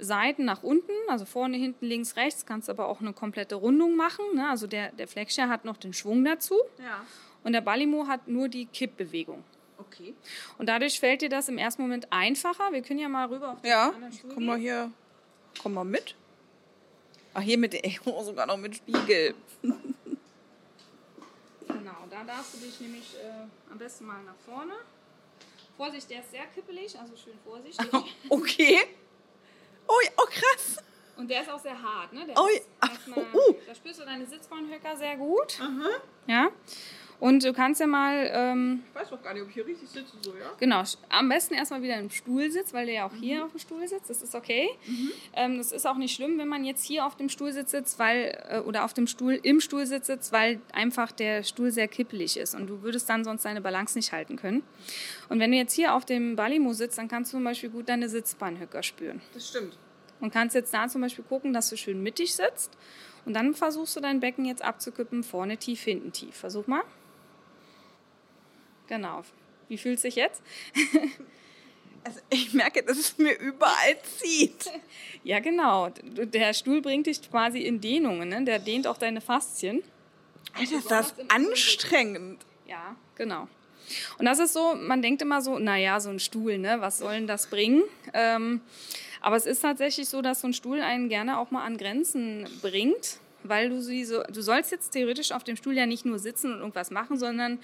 Seiten 0.00 0.44
nach 0.44 0.62
unten, 0.62 0.92
also 1.08 1.24
vorne, 1.24 1.56
hinten, 1.56 1.86
links, 1.86 2.16
rechts, 2.16 2.46
kannst 2.46 2.68
aber 2.70 2.88
auch 2.88 3.00
eine 3.00 3.12
komplette 3.12 3.54
Rundung 3.56 3.96
machen. 3.96 4.24
Ne? 4.34 4.48
Also 4.48 4.66
der, 4.66 4.92
der 4.92 5.06
Flexshare 5.08 5.48
hat 5.48 5.64
noch 5.64 5.76
den 5.76 5.92
Schwung 5.92 6.24
dazu 6.24 6.54
Ja. 6.78 7.04
und 7.44 7.52
der 7.52 7.60
Ballimo 7.60 8.06
hat 8.06 8.28
nur 8.28 8.48
die 8.48 8.66
Kippbewegung. 8.66 9.42
Okay. 9.78 10.14
Und 10.58 10.68
dadurch 10.68 11.00
fällt 11.00 11.22
dir 11.22 11.28
das 11.28 11.48
im 11.48 11.56
ersten 11.58 11.82
Moment 11.82 12.08
einfacher. 12.12 12.70
Wir 12.72 12.82
können 12.82 12.98
ja 13.00 13.08
mal 13.08 13.26
rüber 13.28 13.52
auf 13.52 13.60
den 13.62 13.70
Ja, 13.70 13.88
anderen 13.90 14.12
Stuhl 14.12 14.30
komm 14.34 14.44
mal 14.46 14.58
hier. 14.58 14.90
Komm 15.62 15.74
mal 15.74 15.84
mit. 15.84 16.14
Ach, 17.32 17.40
hier 17.40 17.58
mit, 17.58 17.74
oh, 18.04 18.22
sogar 18.22 18.46
noch 18.46 18.56
mit 18.58 18.76
Spiegel. 18.76 19.34
Genau, 21.66 21.92
da 22.10 22.24
darfst 22.24 22.54
du 22.54 22.58
dich 22.58 22.80
nämlich 22.80 23.14
äh, 23.22 23.46
am 23.70 23.78
besten 23.78 24.04
mal 24.06 24.20
nach 24.24 24.34
vorne. 24.44 24.72
Vorsicht, 25.76 26.10
der 26.10 26.20
ist 26.20 26.30
sehr 26.30 26.44
kippelig, 26.46 26.98
also 26.98 27.16
schön 27.16 27.38
vorsichtig. 27.44 27.86
Okay. 28.28 28.78
Oh, 29.92 30.00
ja, 30.04 30.10
oh 30.18 30.26
krass. 30.26 30.76
Und 31.16 31.28
der 31.28 31.42
ist 31.42 31.50
auch 31.50 31.58
sehr 31.58 31.80
hart, 31.82 32.12
ne? 32.12 32.24
Der 32.26 32.38
Oh, 32.38 32.46
ist 32.46 32.66
ach, 32.80 32.90
erstmal- 32.90 33.26
oh, 33.32 33.50
uh. 33.50 33.54
Da 33.66 33.74
spürst 33.74 34.00
du 34.00 34.04
deine 34.04 34.24
Sitzbahnhöcker 34.24 34.96
sehr 34.96 35.16
gut. 35.16 35.58
Ja. 36.26 36.48
Und 37.20 37.44
du 37.44 37.52
kannst 37.52 37.80
ja 37.82 37.86
mal, 37.86 38.30
ähm, 38.32 38.82
Ich 38.88 38.94
weiß 39.00 39.10
doch 39.10 39.22
gar 39.22 39.34
nicht, 39.34 39.42
ob 39.42 39.48
ich 39.48 39.54
hier 39.54 39.66
richtig 39.66 39.88
sitze, 39.90 40.12
so, 40.22 40.30
ja? 40.30 40.52
genau, 40.58 40.82
am 41.10 41.28
besten 41.28 41.52
erstmal 41.54 41.82
wieder 41.82 41.98
im 41.98 42.08
Stuhl 42.10 42.50
sitzt, 42.50 42.72
weil 42.72 42.86
du 42.86 42.92
ja 42.92 43.06
auch 43.06 43.12
Mhm. 43.12 43.18
hier 43.18 43.44
auf 43.44 43.50
dem 43.52 43.58
Stuhl 43.60 43.86
sitzt. 43.86 44.08
Das 44.08 44.22
ist 44.22 44.34
okay. 44.34 44.70
Ähm, 45.34 45.58
das 45.58 45.70
ist 45.70 45.86
auch 45.86 45.96
nicht 45.98 46.14
schlimm, 46.14 46.38
wenn 46.38 46.48
man 46.48 46.64
jetzt 46.64 46.82
hier 46.82 47.04
auf 47.04 47.16
dem 47.16 47.28
Stuhl 47.28 47.52
sitzt, 47.52 47.98
weil, 47.98 48.38
äh, 48.48 48.60
oder 48.60 48.84
auf 48.84 48.94
dem 48.94 49.06
Stuhl 49.06 49.38
im 49.42 49.60
Stuhl 49.60 49.84
sitzt, 49.86 50.32
weil 50.32 50.60
einfach 50.72 51.12
der 51.12 51.42
Stuhl 51.42 51.70
sehr 51.70 51.88
kippelig 51.88 52.38
ist 52.38 52.54
und 52.54 52.66
du 52.68 52.82
würdest 52.82 53.08
dann 53.10 53.22
sonst 53.22 53.44
deine 53.44 53.60
Balance 53.60 53.98
nicht 53.98 54.12
halten 54.12 54.36
können. 54.36 54.62
Und 55.28 55.40
wenn 55.40 55.50
du 55.50 55.58
jetzt 55.58 55.74
hier 55.74 55.94
auf 55.94 56.06
dem 56.06 56.36
Ballimo 56.36 56.72
sitzt, 56.72 56.96
dann 56.96 57.08
kannst 57.08 57.32
du 57.32 57.36
zum 57.36 57.44
Beispiel 57.44 57.68
gut 57.68 57.88
deine 57.90 58.08
Sitzbahnhöcker 58.08 58.82
spüren. 58.82 59.20
Das 59.34 59.46
stimmt. 59.48 59.76
Und 60.20 60.32
kannst 60.32 60.54
jetzt 60.54 60.72
da 60.72 60.88
zum 60.88 61.00
Beispiel 61.02 61.24
gucken, 61.28 61.52
dass 61.52 61.68
du 61.70 61.76
schön 61.76 62.02
mittig 62.02 62.34
sitzt. 62.34 62.76
Und 63.26 63.34
dann 63.34 63.54
versuchst 63.54 63.94
du 63.96 64.00
dein 64.00 64.20
Becken 64.20 64.46
jetzt 64.46 64.62
abzukippen, 64.62 65.22
vorne 65.22 65.58
tief, 65.58 65.82
hinten 65.82 66.12
tief. 66.12 66.34
Versuch 66.36 66.66
mal. 66.66 66.82
Genau. 68.90 69.22
Wie 69.68 69.78
fühlt 69.78 69.98
sich 69.98 70.16
jetzt? 70.16 70.42
Also 72.02 72.18
ich 72.30 72.54
merke, 72.54 72.82
dass 72.82 72.96
es 72.96 73.18
mir 73.18 73.38
überall 73.38 74.00
zieht. 74.18 74.70
Ja, 75.22 75.38
genau. 75.38 75.90
Der 76.02 76.54
Stuhl 76.54 76.80
bringt 76.80 77.06
dich 77.06 77.30
quasi 77.30 77.58
in 77.58 77.82
Dehnungen. 77.82 78.30
Ne? 78.30 78.42
Der 78.42 78.58
dehnt 78.58 78.86
auch 78.86 78.96
deine 78.96 79.20
Faszien. 79.20 79.82
Alter, 80.54 80.76
ist 80.78 80.90
das 80.90 81.14
anstrengend. 81.28 82.40
Ja, 82.66 82.96
genau. 83.16 83.48
Und 84.16 84.24
das 84.24 84.38
ist 84.38 84.54
so, 84.54 84.74
man 84.76 85.02
denkt 85.02 85.20
immer 85.20 85.42
so, 85.42 85.58
naja, 85.58 86.00
so 86.00 86.08
ein 86.08 86.20
Stuhl, 86.20 86.56
ne, 86.56 86.80
was 86.80 87.00
soll 87.00 87.12
denn 87.12 87.26
das 87.26 87.48
bringen? 87.48 87.82
Ähm, 88.14 88.62
aber 89.20 89.36
es 89.36 89.44
ist 89.44 89.60
tatsächlich 89.60 90.08
so, 90.08 90.22
dass 90.22 90.40
so 90.40 90.46
ein 90.46 90.54
Stuhl 90.54 90.80
einen 90.80 91.10
gerne 91.10 91.38
auch 91.38 91.50
mal 91.50 91.64
an 91.66 91.76
Grenzen 91.76 92.48
bringt 92.62 93.18
weil 93.42 93.70
du 93.70 93.80
sie 93.82 94.04
so, 94.04 94.22
du 94.24 94.42
sollst 94.42 94.70
jetzt 94.70 94.90
theoretisch 94.90 95.32
auf 95.32 95.44
dem 95.44 95.56
Stuhl 95.56 95.74
ja 95.74 95.86
nicht 95.86 96.04
nur 96.04 96.18
sitzen 96.18 96.52
und 96.52 96.58
irgendwas 96.60 96.90
machen, 96.90 97.18
sondern 97.18 97.58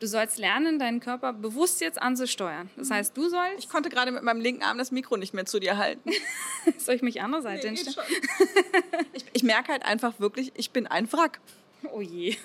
du 0.00 0.06
sollst 0.06 0.38
lernen, 0.38 0.78
deinen 0.78 1.00
Körper 1.00 1.32
bewusst 1.32 1.80
jetzt 1.80 2.00
anzusteuern. 2.00 2.70
Das 2.76 2.90
heißt, 2.90 3.16
du 3.16 3.28
sollst. 3.28 3.58
Ich 3.58 3.68
konnte 3.68 3.88
gerade 3.88 4.10
mit 4.12 4.22
meinem 4.22 4.40
linken 4.40 4.62
Arm 4.62 4.78
das 4.78 4.90
Mikro 4.90 5.16
nicht 5.16 5.34
mehr 5.34 5.46
zu 5.46 5.60
dir 5.60 5.76
halten. 5.76 6.10
Soll 6.78 6.94
ich 6.94 7.02
mich 7.02 7.20
andere 7.20 7.42
Seite 7.42 7.70
Nee, 7.70 7.76
hinstellen? 7.76 8.08
ich, 9.12 9.24
ich 9.32 9.42
merke 9.42 9.72
halt 9.72 9.84
einfach 9.84 10.18
wirklich, 10.20 10.52
ich 10.56 10.70
bin 10.70 10.86
ein 10.86 11.10
Wrack. 11.12 11.40
Oh 11.92 12.00
je. 12.00 12.36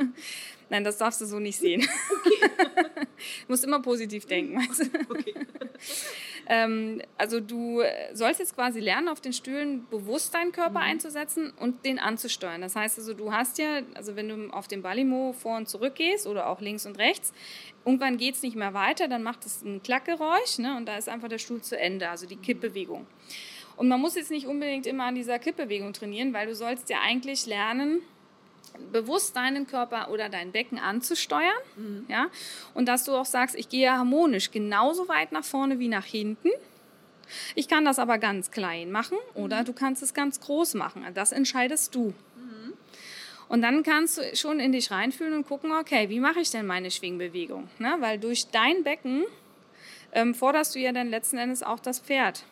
Nein, 0.70 0.82
das 0.82 0.98
darfst 0.98 1.20
du 1.20 1.26
so 1.26 1.38
nicht 1.38 1.58
sehen. 1.58 1.82
du 1.82 3.06
musst 3.48 3.64
immer 3.64 3.80
positiv 3.80 4.26
denken. 4.26 4.56
Weißt 4.58 4.80
du? 4.80 4.88
Ähm, 6.46 7.00
also 7.18 7.40
du 7.40 7.82
sollst 8.12 8.40
jetzt 8.40 8.54
quasi 8.54 8.80
lernen, 8.80 9.08
auf 9.08 9.20
den 9.20 9.32
Stühlen 9.32 9.86
bewusst 9.88 10.34
deinen 10.34 10.52
Körper 10.52 10.80
einzusetzen 10.80 11.52
und 11.58 11.84
den 11.84 11.98
anzusteuern. 11.98 12.60
Das 12.60 12.76
heißt 12.76 12.98
also, 12.98 13.14
du 13.14 13.32
hast 13.32 13.58
ja, 13.58 13.80
also 13.94 14.16
wenn 14.16 14.28
du 14.28 14.50
auf 14.50 14.68
dem 14.68 14.82
Balimo 14.82 15.32
vor 15.32 15.56
und 15.56 15.68
zurück 15.68 15.94
gehst 15.94 16.26
oder 16.26 16.48
auch 16.48 16.60
links 16.60 16.86
und 16.86 16.98
rechts, 16.98 17.32
irgendwann 17.84 18.16
geht 18.16 18.34
es 18.34 18.42
nicht 18.42 18.56
mehr 18.56 18.74
weiter, 18.74 19.08
dann 19.08 19.22
macht 19.22 19.46
es 19.46 19.62
ein 19.62 19.82
Klackgeräusch 19.82 20.58
ne, 20.58 20.76
und 20.76 20.86
da 20.86 20.96
ist 20.96 21.08
einfach 21.08 21.28
der 21.28 21.38
Stuhl 21.38 21.62
zu 21.62 21.78
Ende, 21.78 22.08
also 22.08 22.26
die 22.26 22.36
Kippbewegung. 22.36 23.06
Und 23.76 23.88
man 23.88 24.00
muss 24.00 24.14
jetzt 24.14 24.30
nicht 24.30 24.46
unbedingt 24.46 24.86
immer 24.86 25.04
an 25.04 25.14
dieser 25.14 25.38
Kippbewegung 25.38 25.92
trainieren, 25.92 26.32
weil 26.32 26.46
du 26.46 26.54
sollst 26.54 26.90
ja 26.90 26.98
eigentlich 27.02 27.46
lernen, 27.46 28.02
bewusst 28.92 29.36
deinen 29.36 29.66
Körper 29.66 30.10
oder 30.10 30.28
dein 30.28 30.52
Becken 30.52 30.78
anzusteuern. 30.78 31.52
Ja? 32.08 32.26
Und 32.74 32.86
dass 32.86 33.04
du 33.04 33.12
auch 33.12 33.26
sagst, 33.26 33.56
ich 33.56 33.68
gehe 33.68 33.90
harmonisch 33.90 34.50
genauso 34.50 35.08
weit 35.08 35.32
nach 35.32 35.44
vorne 35.44 35.78
wie 35.78 35.88
nach 35.88 36.04
hinten. 36.04 36.50
Ich 37.54 37.68
kann 37.68 37.84
das 37.84 37.98
aber 37.98 38.18
ganz 38.18 38.50
klein 38.50 38.90
machen 38.90 39.16
oder 39.34 39.64
du 39.64 39.72
kannst 39.72 40.02
es 40.02 40.12
ganz 40.14 40.40
groß 40.40 40.74
machen. 40.74 41.06
Das 41.14 41.32
entscheidest 41.32 41.94
du. 41.94 42.14
Und 43.48 43.62
dann 43.62 43.82
kannst 43.82 44.18
du 44.18 44.36
schon 44.36 44.58
in 44.58 44.72
dich 44.72 44.90
reinfühlen 44.90 45.34
und 45.34 45.46
gucken, 45.46 45.72
okay, 45.72 46.08
wie 46.08 46.20
mache 46.20 46.40
ich 46.40 46.50
denn 46.50 46.66
meine 46.66 46.90
Schwingbewegung? 46.90 47.68
Ne? 47.78 47.96
Weil 48.00 48.18
durch 48.18 48.48
dein 48.48 48.82
Becken 48.82 49.24
ähm, 50.12 50.34
forderst 50.34 50.74
du 50.74 50.78
ja 50.78 50.92
dann 50.92 51.10
letzten 51.10 51.38
Endes 51.38 51.62
auch 51.62 51.80
das 51.80 52.00
Pferd. 52.00 52.44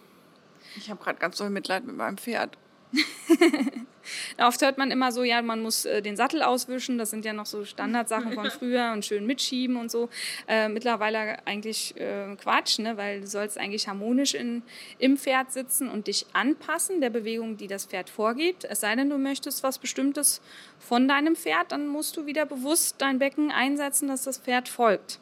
Ich 0.77 0.91
habe 0.91 1.03
gerade 1.03 1.19
ganz 1.19 1.39
doll 1.39 1.51
Mitleid 1.51 1.85
mit 1.85 1.97
meinem 1.97 2.19
Pferd. 2.19 2.57
Oft 4.39 4.63
hört 4.63 4.79
man 4.79 4.91
immer 4.91 5.13
so, 5.13 5.23
ja, 5.23 5.43
man 5.43 5.63
muss 5.63 5.85
äh, 5.85 6.03
den 6.03 6.17
Sattel 6.17 6.43
auswischen. 6.43 6.99
Das 6.99 7.11
sind 7.11 7.25
ja 7.25 7.33
noch 7.33 7.47
so 7.47 7.65
Standardsachen 7.65 8.33
von 8.33 8.51
früher 8.59 8.93
und 8.93 9.05
schön 9.05 9.27
mitschieben 9.27 9.77
und 9.77 9.91
so. 9.91 10.09
Äh, 10.49 10.69
mittlerweile 10.69 11.47
eigentlich 11.47 11.97
äh, 11.97 12.35
Quatsch, 12.37 12.79
ne? 12.79 12.97
weil 12.97 13.21
du 13.21 13.27
sollst 13.27 13.59
eigentlich 13.59 13.89
harmonisch 13.89 14.35
in, 14.35 14.63
im 14.99 15.17
Pferd 15.17 15.53
sitzen 15.53 15.89
und 15.89 16.07
dich 16.07 16.27
anpassen 16.33 17.01
der 17.01 17.11
Bewegung, 17.11 17.57
die 17.57 17.69
das 17.69 17.87
Pferd 17.87 18.11
vorgibt. 18.11 18.65
Es 18.65 18.81
sei 18.81 18.95
denn, 18.97 19.11
du 19.11 19.19
möchtest 19.19 19.63
was 19.63 19.79
Bestimmtes 19.79 20.41
von 20.79 21.07
deinem 21.07 21.37
Pferd, 21.37 21.73
dann 21.73 21.87
musst 21.87 22.17
du 22.17 22.27
wieder 22.27 22.45
bewusst 22.45 22.97
dein 22.99 23.19
Becken 23.19 23.51
einsetzen, 23.51 24.09
dass 24.09 24.25
das 24.25 24.39
Pferd 24.39 24.69
folgt. 24.69 25.21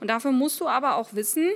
Und 0.00 0.08
dafür 0.08 0.32
musst 0.32 0.60
du 0.60 0.68
aber 0.68 0.96
auch 0.96 1.14
wissen, 1.14 1.48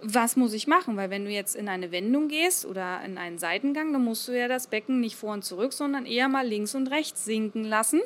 was 0.00 0.36
muss 0.36 0.52
ich 0.52 0.66
machen? 0.66 0.96
Weil 0.96 1.10
wenn 1.10 1.24
du 1.24 1.30
jetzt 1.30 1.56
in 1.56 1.68
eine 1.68 1.90
Wendung 1.90 2.28
gehst 2.28 2.64
oder 2.64 3.02
in 3.04 3.18
einen 3.18 3.38
Seitengang, 3.38 3.92
dann 3.92 4.04
musst 4.04 4.28
du 4.28 4.32
ja 4.32 4.48
das 4.48 4.66
Becken 4.66 5.00
nicht 5.00 5.16
vor 5.16 5.32
und 5.32 5.44
zurück, 5.44 5.72
sondern 5.72 6.06
eher 6.06 6.28
mal 6.28 6.46
links 6.46 6.74
und 6.74 6.88
rechts 6.88 7.24
sinken 7.24 7.64
lassen. 7.64 8.00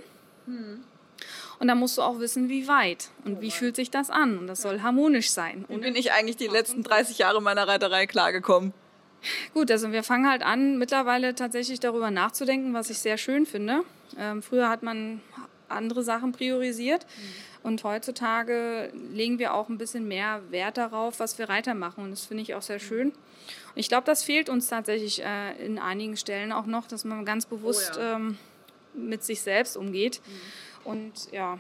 Und 1.58 1.68
dann 1.68 1.78
musst 1.78 1.98
du 1.98 2.02
auch 2.02 2.18
wissen, 2.18 2.48
wie 2.48 2.66
weit 2.66 3.10
und 3.24 3.40
wie 3.40 3.50
fühlt 3.50 3.76
sich 3.76 3.90
das 3.90 4.10
an. 4.10 4.38
Und 4.38 4.46
das 4.46 4.62
soll 4.62 4.80
harmonisch 4.82 5.30
sein. 5.30 5.64
Und 5.68 5.82
bin 5.82 5.94
ich 5.94 6.12
eigentlich 6.12 6.36
die 6.36 6.48
letzten 6.48 6.82
30 6.82 7.18
Jahre 7.18 7.40
meiner 7.40 7.68
Reiterei 7.68 8.06
klargekommen? 8.06 8.72
gut, 9.54 9.70
also 9.70 9.92
wir 9.92 10.02
fangen 10.02 10.28
halt 10.28 10.42
an, 10.42 10.78
mittlerweile 10.78 11.34
tatsächlich 11.34 11.80
darüber 11.80 12.10
nachzudenken, 12.10 12.74
was 12.74 12.90
ich 12.90 12.98
sehr 12.98 13.18
schön 13.18 13.46
finde. 13.46 13.82
Ähm, 14.18 14.42
früher 14.42 14.68
hat 14.68 14.82
man 14.82 15.20
andere 15.72 16.02
Sachen 16.02 16.32
priorisiert. 16.32 17.06
Und 17.62 17.84
heutzutage 17.84 18.92
legen 19.12 19.38
wir 19.38 19.54
auch 19.54 19.68
ein 19.68 19.78
bisschen 19.78 20.08
mehr 20.08 20.42
Wert 20.50 20.76
darauf, 20.76 21.20
was 21.20 21.38
wir 21.38 21.48
Reiter 21.48 21.74
machen. 21.74 22.04
Und 22.04 22.10
das 22.10 22.26
finde 22.26 22.42
ich 22.42 22.54
auch 22.54 22.62
sehr 22.62 22.80
schön. 22.80 23.10
Und 23.10 23.16
ich 23.76 23.88
glaube, 23.88 24.04
das 24.04 24.24
fehlt 24.24 24.48
uns 24.48 24.68
tatsächlich 24.68 25.22
äh, 25.24 25.64
in 25.64 25.78
einigen 25.78 26.16
Stellen 26.16 26.52
auch 26.52 26.66
noch, 26.66 26.88
dass 26.88 27.04
man 27.04 27.24
ganz 27.24 27.46
bewusst 27.46 27.92
Oh 27.96 28.00
ja. 28.00 28.16
ähm, 28.16 28.38
mit 28.94 29.22
sich 29.22 29.42
selbst 29.42 29.76
umgeht. 29.76 30.20
Und 30.84 31.30
ja, 31.30 31.58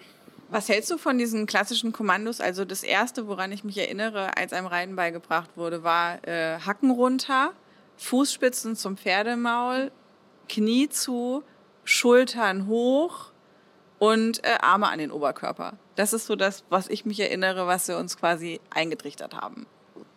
Was 0.48 0.68
hältst 0.68 0.90
du 0.90 0.98
von 0.98 1.18
diesen 1.18 1.46
klassischen 1.46 1.92
Kommandos? 1.92 2.40
Also 2.40 2.64
das 2.64 2.82
erste, 2.82 3.28
woran 3.28 3.52
ich 3.52 3.62
mich 3.64 3.78
erinnere, 3.78 4.36
als 4.36 4.52
einem 4.52 4.66
Reiten 4.66 4.96
beigebracht 4.96 5.50
wurde, 5.56 5.82
war 5.84 6.26
äh, 6.26 6.58
Hacken 6.58 6.90
runter, 6.90 7.52
Fußspitzen 7.96 8.74
zum 8.76 8.96
Pferdemaul, 8.96 9.92
Knie 10.48 10.88
zu, 10.88 11.42
Schultern 11.84 12.66
hoch 12.66 13.31
und 14.02 14.42
äh, 14.42 14.58
Arme 14.60 14.88
an 14.88 14.98
den 14.98 15.12
Oberkörper. 15.12 15.74
Das 15.94 16.12
ist 16.12 16.26
so 16.26 16.34
das, 16.34 16.64
was 16.70 16.88
ich 16.88 17.04
mich 17.04 17.20
erinnere, 17.20 17.68
was 17.68 17.86
wir 17.86 17.98
uns 17.98 18.16
quasi 18.16 18.60
eingetrichtert 18.70 19.36
haben. 19.36 19.64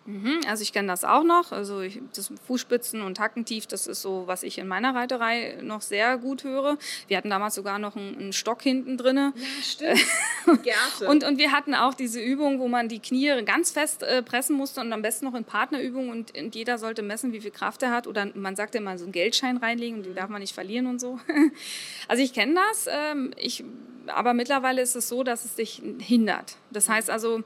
Mhm, 0.06 0.42
Also 0.48 0.62
ich 0.62 0.72
kenne 0.72 0.88
das 0.88 1.04
auch 1.04 1.24
noch. 1.24 1.52
Also 1.52 1.82
ich, 1.82 2.00
das 2.16 2.32
Fußspitzen 2.46 3.02
und 3.02 3.20
Hackentief, 3.20 3.66
das 3.66 3.88
ist 3.88 4.02
so, 4.02 4.24
was 4.28 4.44
ich 4.44 4.60
in 4.60 4.68
meiner 4.68 4.94
Reiterei 4.94 5.58
noch 5.62 5.82
sehr 5.82 6.18
gut 6.18 6.44
höre. 6.44 6.78
Wir 7.08 7.18
hatten 7.18 7.32
damals 7.32 7.56
sogar 7.56 7.80
noch 7.80 7.96
einen, 7.96 8.16
einen 8.18 8.34
Stock 8.34 8.62
hinten 8.62 8.98
drinne. 8.98 9.34
stimmt. 9.64 10.00
Gerte. 10.64 11.08
Und, 11.10 11.24
und 11.24 11.40
wir 11.40 11.52
hatten 11.52 11.74
auch 11.74 11.96
diese 11.96 12.22
Übung, 12.22 12.60
wo 12.60 12.68
man 12.68 12.88
die 12.88 13.00
Knie 13.00 13.44
ganz 13.46 13.72
fest 13.72 14.04
äh, 14.04 14.22
pressen 14.22 14.56
musste 14.56 14.82
und 14.82 14.94
am 14.94 15.02
besten 15.02 15.26
noch 15.26 15.34
in 15.34 15.44
Partnerübung 15.44 16.10
und, 16.10 16.38
und 16.38 16.54
jeder 16.54 16.78
sollte 16.78 17.02
messen, 17.02 17.34
wie 17.34 17.42
viel 17.42 17.52
Kraft 17.52 17.82
er 17.82 17.92
hat. 17.92 18.06
Oder 18.06 18.28
man 18.36 18.56
sagte 18.56 18.78
immer 18.78 18.98
so 19.00 19.06
einen 19.06 19.12
Geldschein 19.12 19.58
reinlegen, 19.58 20.04
den 20.04 20.14
darf 20.14 20.30
man 20.30 20.42
nicht 20.42 20.54
verlieren 20.54 20.86
und 20.88 21.00
so. 21.00 21.20
Also 22.08 22.22
ich 22.22 22.34
kenne 22.34 22.56
das, 22.70 22.88
ähm, 22.92 23.32
ich, 23.38 23.64
aber 24.08 24.34
mittlerweile 24.34 24.82
ist 24.82 24.96
es 24.96 25.08
so, 25.10 25.24
dass 25.24 25.46
es 25.46 25.56
dich 25.56 25.82
hindert. 26.00 26.58
Das 26.70 26.88
heißt 26.90 27.10
also, 27.10 27.42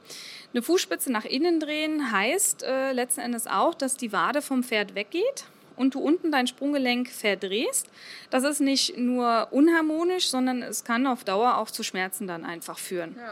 eine 0.52 0.62
Fußspitze 0.62 1.12
nach 1.12 1.24
innen 1.24 1.60
drehen 1.60 2.10
heißt 2.10 2.62
äh, 2.62 2.92
letzten 2.92 3.20
Endes 3.20 3.46
auch, 3.46 3.74
dass 3.74 3.96
die 3.96 4.12
Wade 4.12 4.42
vom 4.42 4.62
Pferd 4.64 4.94
weggeht 4.94 5.44
und 5.76 5.94
du 5.94 6.00
unten 6.00 6.30
dein 6.30 6.46
Sprunggelenk 6.46 7.08
verdrehst. 7.08 7.88
Das 8.30 8.44
ist 8.44 8.60
nicht 8.60 8.98
nur 8.98 9.48
unharmonisch, 9.50 10.28
sondern 10.28 10.62
es 10.62 10.84
kann 10.84 11.06
auf 11.06 11.24
Dauer 11.24 11.56
auch 11.56 11.70
zu 11.70 11.82
Schmerzen 11.82 12.26
dann 12.26 12.44
einfach 12.44 12.78
führen. 12.78 13.16
Ähm, 13.18 13.24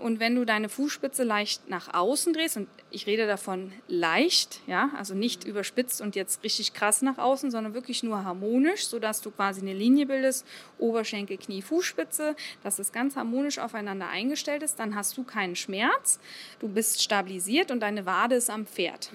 und 0.00 0.20
wenn 0.20 0.36
du 0.36 0.44
deine 0.44 0.68
Fußspitze 0.68 1.24
leicht 1.24 1.68
nach 1.68 1.92
außen 1.92 2.32
drehst, 2.32 2.56
und 2.56 2.68
ich 2.92 3.08
rede 3.08 3.26
davon 3.26 3.72
leicht, 3.88 4.60
ja, 4.68 4.90
also 4.96 5.14
nicht 5.14 5.42
überspitzt 5.42 6.00
und 6.00 6.14
jetzt 6.14 6.44
richtig 6.44 6.72
krass 6.72 7.02
nach 7.02 7.18
außen, 7.18 7.50
sondern 7.50 7.74
wirklich 7.74 8.04
nur 8.04 8.22
harmonisch, 8.22 8.86
sodass 8.86 9.22
du 9.22 9.32
quasi 9.32 9.60
eine 9.62 9.72
Linie 9.72 10.06
bildest, 10.06 10.46
Oberschenkel, 10.78 11.36
Knie, 11.36 11.62
Fußspitze, 11.62 12.36
dass 12.62 12.78
es 12.78 12.92
ganz 12.92 13.16
harmonisch 13.16 13.58
aufeinander 13.58 14.08
eingestellt 14.08 14.62
ist, 14.62 14.78
dann 14.78 14.94
hast 14.94 15.16
du 15.16 15.24
keinen 15.24 15.56
Schmerz, 15.56 16.20
du 16.60 16.68
bist 16.68 17.02
stabilisiert 17.02 17.72
und 17.72 17.80
deine 17.80 18.06
Wade 18.06 18.36
ist 18.36 18.50
am 18.50 18.66
Pferd. 18.66 19.10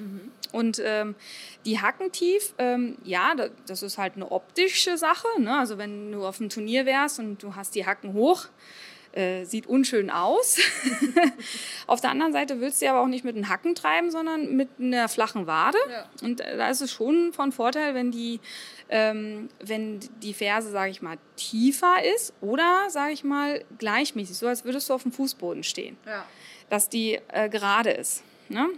Und 0.51 0.81
ähm, 0.83 1.15
die 1.63 1.79
Hacken 1.79 2.11
tief, 2.11 2.53
ähm, 2.57 2.97
ja, 3.05 3.35
da- 3.35 3.49
das 3.67 3.83
ist 3.83 3.97
halt 3.97 4.15
eine 4.15 4.29
optische 4.31 4.97
Sache. 4.97 5.27
Ne? 5.37 5.57
Also 5.57 5.77
wenn 5.77 6.11
du 6.11 6.25
auf 6.25 6.41
einem 6.41 6.49
Turnier 6.49 6.85
wärst 6.85 7.19
und 7.19 7.41
du 7.41 7.55
hast 7.55 7.73
die 7.75 7.85
Hacken 7.85 8.11
hoch, 8.11 8.47
äh, 9.15 9.45
sieht 9.45 9.67
unschön 9.67 10.09
aus. 10.09 10.57
Auf 11.87 12.01
der 12.01 12.11
anderen 12.11 12.33
Seite 12.33 12.61
willst 12.61 12.81
du 12.81 12.85
ja 12.85 12.91
aber 12.91 13.01
auch 13.01 13.07
nicht 13.07 13.25
mit 13.25 13.35
den 13.35 13.49
Hacken 13.49 13.75
treiben, 13.75 14.11
sondern 14.11 14.55
mit 14.55 14.69
einer 14.79 15.09
flachen 15.09 15.47
Wade. 15.47 15.77
Und 16.21 16.41
äh, 16.41 16.57
da 16.57 16.69
ist 16.69 16.81
es 16.81 16.91
schon 16.91 17.33
von 17.33 17.51
Vorteil, 17.51 17.95
wenn 17.95 18.11
die, 18.11 18.39
ähm, 18.89 19.49
wenn 19.59 19.99
die 20.21 20.33
Ferse, 20.33 20.69
sage 20.69 20.91
ich 20.91 21.01
mal, 21.01 21.17
tiefer 21.35 22.03
ist 22.15 22.33
oder, 22.41 22.89
sage 22.89 23.13
ich 23.13 23.23
mal, 23.23 23.63
gleichmäßig, 23.77 24.37
so 24.37 24.47
als 24.47 24.65
würdest 24.65 24.89
du 24.89 24.93
auf 24.93 25.03
dem 25.03 25.11
Fußboden 25.11 25.63
stehen 25.63 25.97
ja. 26.05 26.25
dass 26.69 26.89
die 26.89 27.19
äh, 27.29 27.49
gerade 27.49 27.91
ist. 27.91 28.23
Ne? 28.49 28.69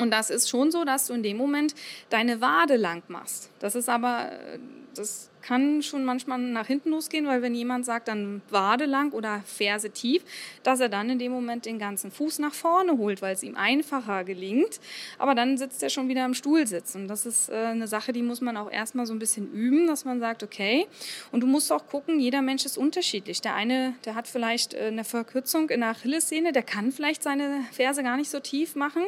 Und 0.00 0.10
das 0.10 0.30
ist 0.30 0.48
schon 0.48 0.70
so, 0.70 0.84
dass 0.84 1.06
du 1.06 1.14
in 1.14 1.22
dem 1.22 1.36
Moment 1.36 1.74
deine 2.10 2.40
Wade 2.40 2.76
lang 2.76 3.02
machst. 3.08 3.50
Das 3.58 3.74
ist 3.74 3.88
aber, 3.88 4.32
äh, 4.32 4.58
das 4.94 5.30
kann 5.48 5.82
schon 5.82 6.04
manchmal 6.04 6.38
nach 6.38 6.66
hinten 6.66 6.90
losgehen, 6.90 7.26
weil 7.26 7.40
wenn 7.40 7.54
jemand 7.54 7.86
sagt, 7.86 8.08
dann 8.08 8.42
Wade 8.50 8.84
lang 8.84 9.12
oder 9.12 9.40
Ferse 9.46 9.90
tief, 9.90 10.22
dass 10.62 10.80
er 10.80 10.88
dann 10.90 11.08
in 11.08 11.18
dem 11.18 11.32
Moment 11.32 11.64
den 11.64 11.78
ganzen 11.78 12.10
Fuß 12.10 12.38
nach 12.40 12.52
vorne 12.52 12.98
holt, 12.98 13.22
weil 13.22 13.34
es 13.34 13.42
ihm 13.42 13.56
einfacher 13.56 14.24
gelingt. 14.24 14.80
Aber 15.16 15.34
dann 15.34 15.56
sitzt 15.56 15.82
er 15.82 15.88
schon 15.88 16.08
wieder 16.08 16.24
im 16.24 16.34
Stuhlsitz. 16.34 16.94
Und 16.96 17.08
das 17.08 17.24
ist 17.24 17.48
äh, 17.48 17.54
eine 17.54 17.88
Sache, 17.88 18.12
die 18.12 18.22
muss 18.22 18.40
man 18.40 18.58
auch 18.58 18.70
erstmal 18.70 19.06
so 19.06 19.14
ein 19.14 19.18
bisschen 19.18 19.50
üben, 19.52 19.86
dass 19.86 20.04
man 20.04 20.20
sagt, 20.20 20.42
okay. 20.42 20.86
Und 21.32 21.40
du 21.40 21.46
musst 21.46 21.72
auch 21.72 21.86
gucken, 21.86 22.20
jeder 22.20 22.42
Mensch 22.42 22.66
ist 22.66 22.76
unterschiedlich. 22.76 23.40
Der 23.40 23.54
eine, 23.54 23.94
der 24.04 24.14
hat 24.14 24.28
vielleicht 24.28 24.74
äh, 24.74 24.88
eine 24.88 25.04
Verkürzung 25.04 25.70
in 25.70 25.80
der 25.80 25.90
Achillessehne, 25.90 26.52
der 26.52 26.62
kann 26.62 26.92
vielleicht 26.92 27.22
seine 27.22 27.64
Ferse 27.72 28.02
gar 28.02 28.16
nicht 28.16 28.30
so 28.30 28.40
tief 28.40 28.74
machen. 28.74 29.02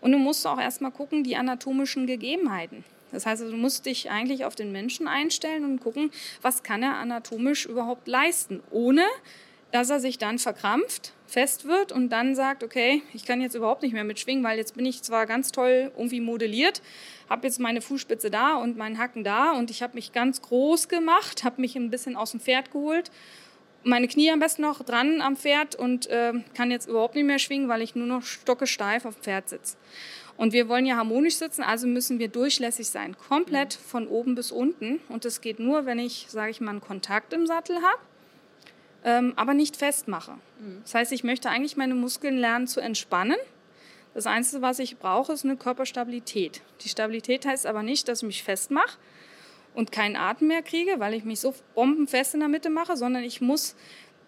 Und 0.00 0.12
du 0.12 0.18
musst 0.18 0.46
auch 0.46 0.60
erstmal 0.60 0.90
gucken, 0.90 1.24
die 1.24 1.36
anatomischen 1.36 2.06
Gegebenheiten. 2.06 2.84
Das 3.12 3.26
heißt, 3.26 3.42
also, 3.42 3.52
du 3.52 3.60
musst 3.60 3.86
dich 3.86 4.10
eigentlich 4.10 4.44
auf 4.44 4.54
den 4.54 4.72
Menschen 4.72 5.08
einstellen 5.08 5.64
und 5.64 5.80
gucken, 5.80 6.10
was 6.42 6.62
kann 6.62 6.82
er 6.82 6.96
anatomisch 6.96 7.66
überhaupt 7.66 8.06
leisten, 8.06 8.62
ohne 8.70 9.02
dass 9.72 9.90
er 9.90 10.00
sich 10.00 10.18
dann 10.18 10.38
verkrampft, 10.38 11.12
fest 11.26 11.66
wird 11.66 11.92
und 11.92 12.10
dann 12.10 12.34
sagt, 12.34 12.64
okay, 12.64 13.02
ich 13.14 13.24
kann 13.24 13.40
jetzt 13.40 13.54
überhaupt 13.54 13.82
nicht 13.82 13.92
mehr 13.92 14.04
mitschwingen, 14.04 14.42
weil 14.42 14.58
jetzt 14.58 14.74
bin 14.74 14.84
ich 14.84 15.02
zwar 15.02 15.26
ganz 15.26 15.52
toll 15.52 15.92
irgendwie 15.96 16.20
modelliert, 16.20 16.82
habe 17.28 17.46
jetzt 17.46 17.60
meine 17.60 17.80
Fußspitze 17.80 18.30
da 18.30 18.56
und 18.56 18.76
meinen 18.76 18.98
Hacken 18.98 19.22
da 19.22 19.52
und 19.52 19.70
ich 19.70 19.82
habe 19.82 19.94
mich 19.94 20.12
ganz 20.12 20.42
groß 20.42 20.88
gemacht, 20.88 21.44
habe 21.44 21.60
mich 21.60 21.76
ein 21.76 21.90
bisschen 21.90 22.16
aus 22.16 22.32
dem 22.32 22.40
Pferd 22.40 22.72
geholt, 22.72 23.12
meine 23.82 24.08
Knie 24.08 24.30
am 24.30 24.40
besten 24.40 24.62
noch 24.62 24.82
dran 24.82 25.20
am 25.20 25.36
Pferd 25.36 25.74
und 25.74 26.06
äh, 26.08 26.32
kann 26.54 26.70
jetzt 26.70 26.88
überhaupt 26.88 27.14
nicht 27.14 27.24
mehr 27.24 27.38
schwingen, 27.38 27.68
weil 27.68 27.82
ich 27.82 27.94
nur 27.94 28.06
noch 28.06 28.22
stockesteif 28.22 29.04
auf 29.04 29.16
dem 29.16 29.22
Pferd 29.22 29.48
sitze. 29.48 29.76
Und 30.36 30.52
wir 30.52 30.68
wollen 30.68 30.86
ja 30.86 30.96
harmonisch 30.96 31.36
sitzen, 31.36 31.62
also 31.62 31.86
müssen 31.86 32.18
wir 32.18 32.28
durchlässig 32.28 32.88
sein, 32.88 33.16
komplett 33.16 33.74
von 33.74 34.08
oben 34.08 34.34
bis 34.34 34.52
unten. 34.52 35.00
Und 35.08 35.24
das 35.24 35.40
geht 35.40 35.58
nur, 35.58 35.84
wenn 35.84 35.98
ich, 35.98 36.26
sage 36.28 36.50
ich 36.50 36.60
mal, 36.60 36.70
einen 36.70 36.80
Kontakt 36.80 37.32
im 37.32 37.46
Sattel 37.46 37.76
habe 37.76 38.00
ähm, 39.04 39.32
aber 39.36 39.54
nicht 39.54 39.76
festmache. 39.76 40.32
Mhm. 40.58 40.80
Das 40.82 40.94
heißt, 40.94 41.12
ich 41.12 41.24
möchte 41.24 41.50
eigentlich 41.50 41.76
meine 41.76 41.94
Muskeln 41.94 42.36
lernen 42.36 42.66
zu 42.66 42.80
entspannen. 42.80 43.36
Das 44.14 44.26
Einzige, 44.26 44.62
was 44.62 44.78
ich 44.78 44.98
brauche, 44.98 45.32
ist 45.32 45.44
eine 45.44 45.56
Körperstabilität. 45.56 46.62
Die 46.82 46.88
Stabilität 46.88 47.46
heißt 47.46 47.66
aber 47.66 47.82
nicht, 47.82 48.08
dass 48.08 48.22
ich 48.22 48.26
mich 48.26 48.42
festmache 48.42 48.98
und 49.80 49.92
keinen 49.92 50.14
Atem 50.14 50.48
mehr 50.48 50.60
kriege, 50.60 50.96
weil 51.00 51.14
ich 51.14 51.24
mich 51.24 51.40
so 51.40 51.54
bombenfest 51.74 52.34
in 52.34 52.40
der 52.40 52.50
Mitte 52.50 52.68
mache, 52.68 52.98
sondern 52.98 53.24
ich 53.24 53.40
muss 53.40 53.74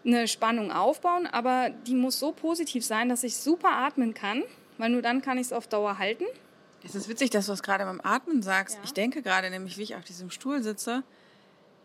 eine 0.02 0.26
Spannung 0.26 0.72
aufbauen, 0.72 1.26
aber 1.26 1.68
die 1.68 1.94
muss 1.94 2.18
so 2.18 2.32
positiv 2.32 2.86
sein, 2.86 3.10
dass 3.10 3.22
ich 3.22 3.36
super 3.36 3.68
atmen 3.68 4.14
kann, 4.14 4.44
weil 4.78 4.88
nur 4.88 5.02
dann 5.02 5.20
kann 5.20 5.36
ich 5.36 5.48
es 5.48 5.52
auf 5.52 5.68
Dauer 5.68 5.98
halten. 5.98 6.24
Es 6.82 6.94
ist 6.94 7.06
witzig, 7.06 7.28
dass 7.28 7.46
du 7.46 7.52
es 7.52 7.62
gerade 7.62 7.84
beim 7.84 8.00
Atmen 8.02 8.40
sagst. 8.40 8.76
Ja. 8.76 8.80
Ich 8.84 8.94
denke 8.94 9.20
gerade 9.20 9.50
nämlich, 9.50 9.76
wie 9.76 9.82
ich 9.82 9.94
auf 9.94 10.04
diesem 10.04 10.30
Stuhl 10.30 10.62
sitze, 10.62 11.02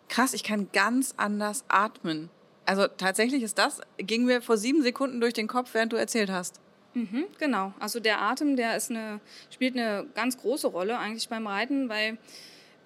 krass, 0.07 0.34
ich 0.34 0.45
kann 0.45 0.70
ganz 0.72 1.13
anders 1.18 1.65
atmen. 1.68 2.30
Also 2.65 2.88
tatsächlich 2.88 3.43
ist 3.43 3.57
das, 3.57 3.82
ging 3.97 4.24
mir 4.24 4.41
vor 4.41 4.55
sieben 4.55 4.82
Sekunden 4.82 5.20
durch 5.20 5.34
den 5.34 5.49
Kopf, 5.49 5.74
während 5.74 5.91
du 5.91 5.97
erzählt 5.97 6.32
hast. 6.32 6.61
Mhm, 6.93 7.26
genau. 7.38 7.74
Also 7.82 7.99
der 7.99 8.22
Atem, 8.22 8.55
der 8.55 8.78
ist 8.78 8.91
eine, 8.91 9.20
spielt 9.49 9.76
eine 9.76 10.07
ganz 10.15 10.38
große 10.38 10.68
Rolle 10.68 10.97
eigentlich 10.97 11.28
beim 11.28 11.45
Reiten, 11.47 11.89
weil 11.89 12.18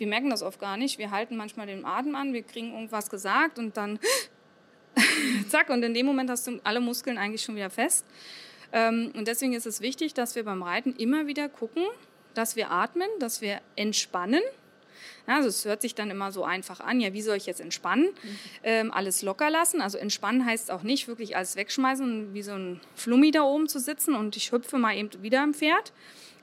wir 0.01 0.07
merken 0.07 0.31
das 0.31 0.41
oft 0.41 0.59
gar 0.59 0.77
nicht. 0.77 0.97
Wir 0.97 1.11
halten 1.11 1.37
manchmal 1.37 1.67
den 1.67 1.85
Atem 1.85 2.15
an, 2.15 2.33
wir 2.33 2.41
kriegen 2.41 2.73
irgendwas 2.73 3.07
gesagt 3.11 3.59
und 3.59 3.77
dann 3.77 3.99
zack, 5.47 5.69
und 5.69 5.83
in 5.83 5.93
dem 5.93 6.07
Moment 6.07 6.27
hast 6.31 6.47
du 6.47 6.59
alle 6.63 6.79
Muskeln 6.79 7.19
eigentlich 7.19 7.43
schon 7.43 7.55
wieder 7.55 7.69
fest. 7.69 8.03
Ähm, 8.73 9.11
und 9.15 9.27
deswegen 9.27 9.53
ist 9.53 9.67
es 9.67 9.79
wichtig, 9.79 10.15
dass 10.15 10.33
wir 10.33 10.43
beim 10.43 10.63
Reiten 10.63 10.95
immer 10.95 11.27
wieder 11.27 11.49
gucken, 11.49 11.83
dass 12.33 12.55
wir 12.55 12.71
atmen, 12.71 13.07
dass 13.19 13.41
wir 13.41 13.61
entspannen 13.75 14.41
also 15.27 15.47
es 15.47 15.65
hört 15.65 15.81
sich 15.81 15.95
dann 15.95 16.09
immer 16.09 16.31
so 16.31 16.43
einfach 16.43 16.79
an, 16.79 16.99
ja, 16.99 17.13
wie 17.13 17.21
soll 17.21 17.37
ich 17.37 17.45
jetzt 17.45 17.61
entspannen? 17.61 18.05
Mhm. 18.05 18.37
Ähm, 18.63 18.91
alles 18.91 19.21
locker 19.21 19.49
lassen. 19.49 19.81
Also 19.81 19.97
entspannen 19.97 20.45
heißt 20.45 20.71
auch 20.71 20.83
nicht 20.83 21.07
wirklich 21.07 21.35
alles 21.35 21.55
wegschmeißen, 21.55 22.33
wie 22.33 22.41
so 22.41 22.53
ein 22.53 22.81
Flummi 22.95 23.31
da 23.31 23.43
oben 23.43 23.67
zu 23.67 23.79
sitzen 23.79 24.15
und 24.15 24.35
ich 24.35 24.51
hüpfe 24.51 24.77
mal 24.77 24.95
eben 24.95 25.09
wieder 25.21 25.43
im 25.43 25.53
Pferd. 25.53 25.93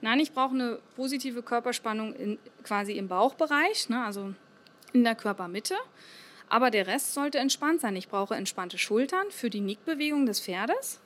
Nein, 0.00 0.20
ich 0.20 0.32
brauche 0.32 0.54
eine 0.54 0.78
positive 0.96 1.42
Körperspannung 1.42 2.14
in, 2.14 2.38
quasi 2.62 2.92
im 2.92 3.08
Bauchbereich, 3.08 3.88
ne, 3.88 4.04
also 4.04 4.34
in 4.92 5.04
der 5.04 5.14
Körpermitte. 5.14 5.74
Aber 6.48 6.70
der 6.70 6.86
Rest 6.86 7.14
sollte 7.14 7.38
entspannt 7.38 7.80
sein. 7.80 7.94
Ich 7.96 8.08
brauche 8.08 8.34
entspannte 8.34 8.78
Schultern 8.78 9.30
für 9.30 9.50
die 9.50 9.60
Nickbewegung 9.60 10.24
des 10.24 10.40
Pferdes. 10.40 11.00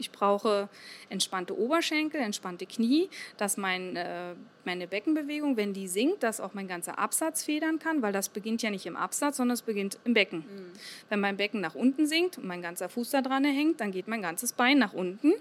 Ich 0.00 0.10
brauche 0.10 0.70
entspannte 1.10 1.56
Oberschenkel, 1.56 2.22
entspannte 2.22 2.64
Knie, 2.64 3.10
dass 3.36 3.58
mein, 3.58 3.96
äh, 3.96 4.34
meine 4.64 4.86
Beckenbewegung, 4.86 5.58
wenn 5.58 5.74
die 5.74 5.88
sinkt, 5.88 6.22
dass 6.22 6.40
auch 6.40 6.54
mein 6.54 6.68
ganzer 6.68 6.98
Absatz 6.98 7.44
federn 7.44 7.78
kann, 7.78 8.00
weil 8.00 8.12
das 8.12 8.30
beginnt 8.30 8.62
ja 8.62 8.70
nicht 8.70 8.86
im 8.86 8.96
Absatz, 8.96 9.36
sondern 9.36 9.54
es 9.54 9.62
beginnt 9.62 9.98
im 10.04 10.14
Becken. 10.14 10.38
Mhm. 10.38 10.72
Wenn 11.10 11.20
mein 11.20 11.36
Becken 11.36 11.60
nach 11.60 11.74
unten 11.74 12.06
sinkt 12.06 12.38
und 12.38 12.46
mein 12.46 12.62
ganzer 12.62 12.88
Fuß 12.88 13.10
da 13.10 13.20
dran 13.20 13.44
hängt, 13.44 13.80
dann 13.82 13.92
geht 13.92 14.08
mein 14.08 14.22
ganzes 14.22 14.54
Bein 14.54 14.78
nach 14.78 14.94
unten. 14.94 15.34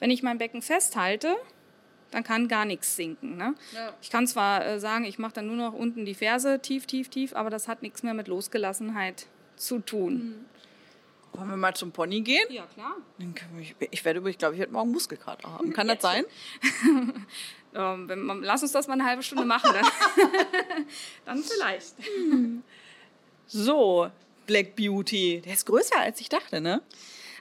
Wenn 0.00 0.10
ich 0.10 0.22
mein 0.22 0.38
Becken 0.38 0.62
festhalte, 0.62 1.36
dann 2.10 2.24
kann 2.24 2.48
gar 2.48 2.64
nichts 2.64 2.96
sinken. 2.96 3.36
Ne? 3.36 3.54
Ja. 3.74 3.92
Ich 4.00 4.10
kann 4.10 4.26
zwar 4.26 4.64
äh, 4.64 4.80
sagen, 4.80 5.04
ich 5.04 5.18
mache 5.18 5.34
dann 5.34 5.46
nur 5.46 5.56
noch 5.56 5.74
unten 5.74 6.04
die 6.04 6.14
Ferse 6.14 6.60
tief, 6.60 6.86
tief, 6.86 7.08
tief, 7.08 7.34
aber 7.34 7.50
das 7.50 7.68
hat 7.68 7.82
nichts 7.82 8.02
mehr 8.02 8.14
mit 8.14 8.28
Losgelassenheit 8.28 9.26
zu 9.56 9.80
tun. 9.80 10.14
Mhm. 10.14 10.44
Wollen 11.32 11.50
wir 11.50 11.56
mal 11.56 11.74
zum 11.74 11.92
Pony 11.92 12.20
gehen? 12.22 12.46
Ja, 12.50 12.66
klar. 12.66 12.96
Ich, 13.60 13.74
ich, 13.90 14.04
werde, 14.04 14.28
ich 14.28 14.38
glaube, 14.38 14.54
ich 14.54 14.60
werde 14.60 14.72
morgen 14.72 14.90
Muskelkater 14.90 15.52
haben. 15.52 15.72
Kann 15.72 15.86
das 15.86 16.02
sein? 16.02 16.24
ähm, 17.74 18.08
wenn, 18.08 18.26
lass 18.42 18.62
uns 18.62 18.72
das 18.72 18.88
mal 18.88 18.94
eine 18.94 19.04
halbe 19.04 19.22
Stunde 19.22 19.44
machen, 19.44 19.70
dann, 19.72 19.86
dann 21.24 21.42
vielleicht. 21.42 21.94
So, 23.50 24.10
Black 24.46 24.76
Beauty. 24.76 25.40
Der 25.42 25.54
ist 25.54 25.64
größer, 25.64 25.98
als 25.98 26.20
ich 26.20 26.28
dachte, 26.28 26.60
ne? 26.60 26.82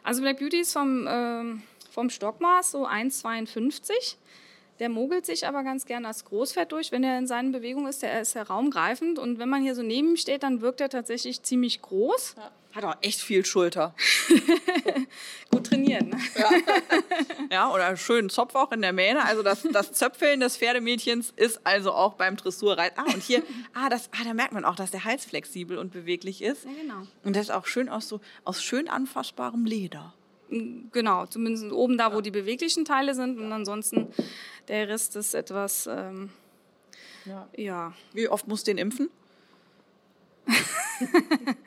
Also 0.04 0.22
Black 0.22 0.40
Beauty 0.40 0.62
ist 0.62 0.72
vom, 0.72 1.06
ähm, 1.06 1.64
vom 1.92 2.10
Stockmaß 2.10 2.72
so 2.72 2.88
1,52. 2.88 4.16
Der 4.80 4.90
mogelt 4.90 5.26
sich 5.26 5.48
aber 5.48 5.64
ganz 5.64 5.86
gerne 5.86 6.08
als 6.08 6.26
Großpferd 6.26 6.72
durch, 6.72 6.92
wenn 6.92 7.04
er 7.04 7.18
in 7.18 7.28
seinen 7.28 7.52
Bewegungen 7.52 7.88
ist. 7.88 8.02
Der 8.02 8.22
ist 8.22 8.36
ja 8.36 8.44
raumgreifend 8.44 9.20
und 9.20 9.40
wenn 9.40 9.50
man 9.50 9.62
hier 9.62 9.76
so 9.76 9.84
neben 9.84 10.10
ihm 10.10 10.18
steht, 10.18 10.44
dann 10.44 10.62
wirkt 10.62 10.82
er 10.82 10.90
tatsächlich 10.90 11.44
ziemlich 11.44 11.82
groß. 11.82 12.36
Ja. 12.38 12.52
Hat 12.78 12.84
auch 12.84 12.98
echt 13.02 13.22
viel 13.22 13.44
Schulter. 13.44 13.96
Gut 15.52 15.66
trainiert, 15.66 16.06
ne? 16.06 16.20
Ja. 16.36 16.50
ja, 17.50 17.74
oder 17.74 17.98
schönen 17.98 18.30
Zopf 18.30 18.54
auch 18.54 18.72
in 18.72 18.84
der 18.84 18.94
Mähne. 18.94 19.26
Also 19.26 19.42
das, 19.42 19.64
das 19.72 19.94
Zöpfeln 19.94 20.42
des 20.42 20.58
Pferdemädchens 20.58 21.34
ist 21.36 21.62
also 21.64 21.92
auch 21.94 22.14
beim 22.14 22.36
Dressurreiten. 22.36 23.00
Ah, 23.00 23.12
und 23.12 23.24
hier, 23.24 23.42
ah, 23.74 23.90
das, 23.90 24.10
ah, 24.12 24.24
da 24.24 24.36
merkt 24.36 24.54
man 24.54 24.64
auch, 24.64 24.76
dass 24.76 24.92
der 24.92 25.06
Hals 25.06 25.26
flexibel 25.26 25.80
und 25.80 25.92
beweglich 25.92 26.44
ist. 26.44 26.66
Ja, 26.66 26.72
genau. 26.80 27.08
Und 27.24 27.36
das 27.36 27.44
ist 27.44 27.52
auch 27.52 27.66
schön 27.66 27.90
aus 27.90 28.08
so 28.08 28.20
aus 28.44 28.62
schön 28.62 28.88
anfassbarem 28.88 29.66
Leder. 29.66 30.14
Genau, 30.50 31.26
zumindest 31.26 31.72
oben 31.72 31.98
da, 31.98 32.14
wo 32.14 32.22
die 32.22 32.32
beweglichen 32.32 32.86
Teile 32.86 33.14
sind. 33.16 33.40
Und 33.40 33.52
ansonsten 33.52 34.08
der 34.68 34.88
Rest 34.88 35.16
ist 35.16 35.34
etwas. 35.34 35.88
Ähm, 35.88 36.30
ja. 37.26 37.48
ja. 37.56 37.94
Wie 38.14 38.30
oft 38.30 38.48
muss 38.48 38.64
den 38.64 38.78
impfen? 38.78 39.10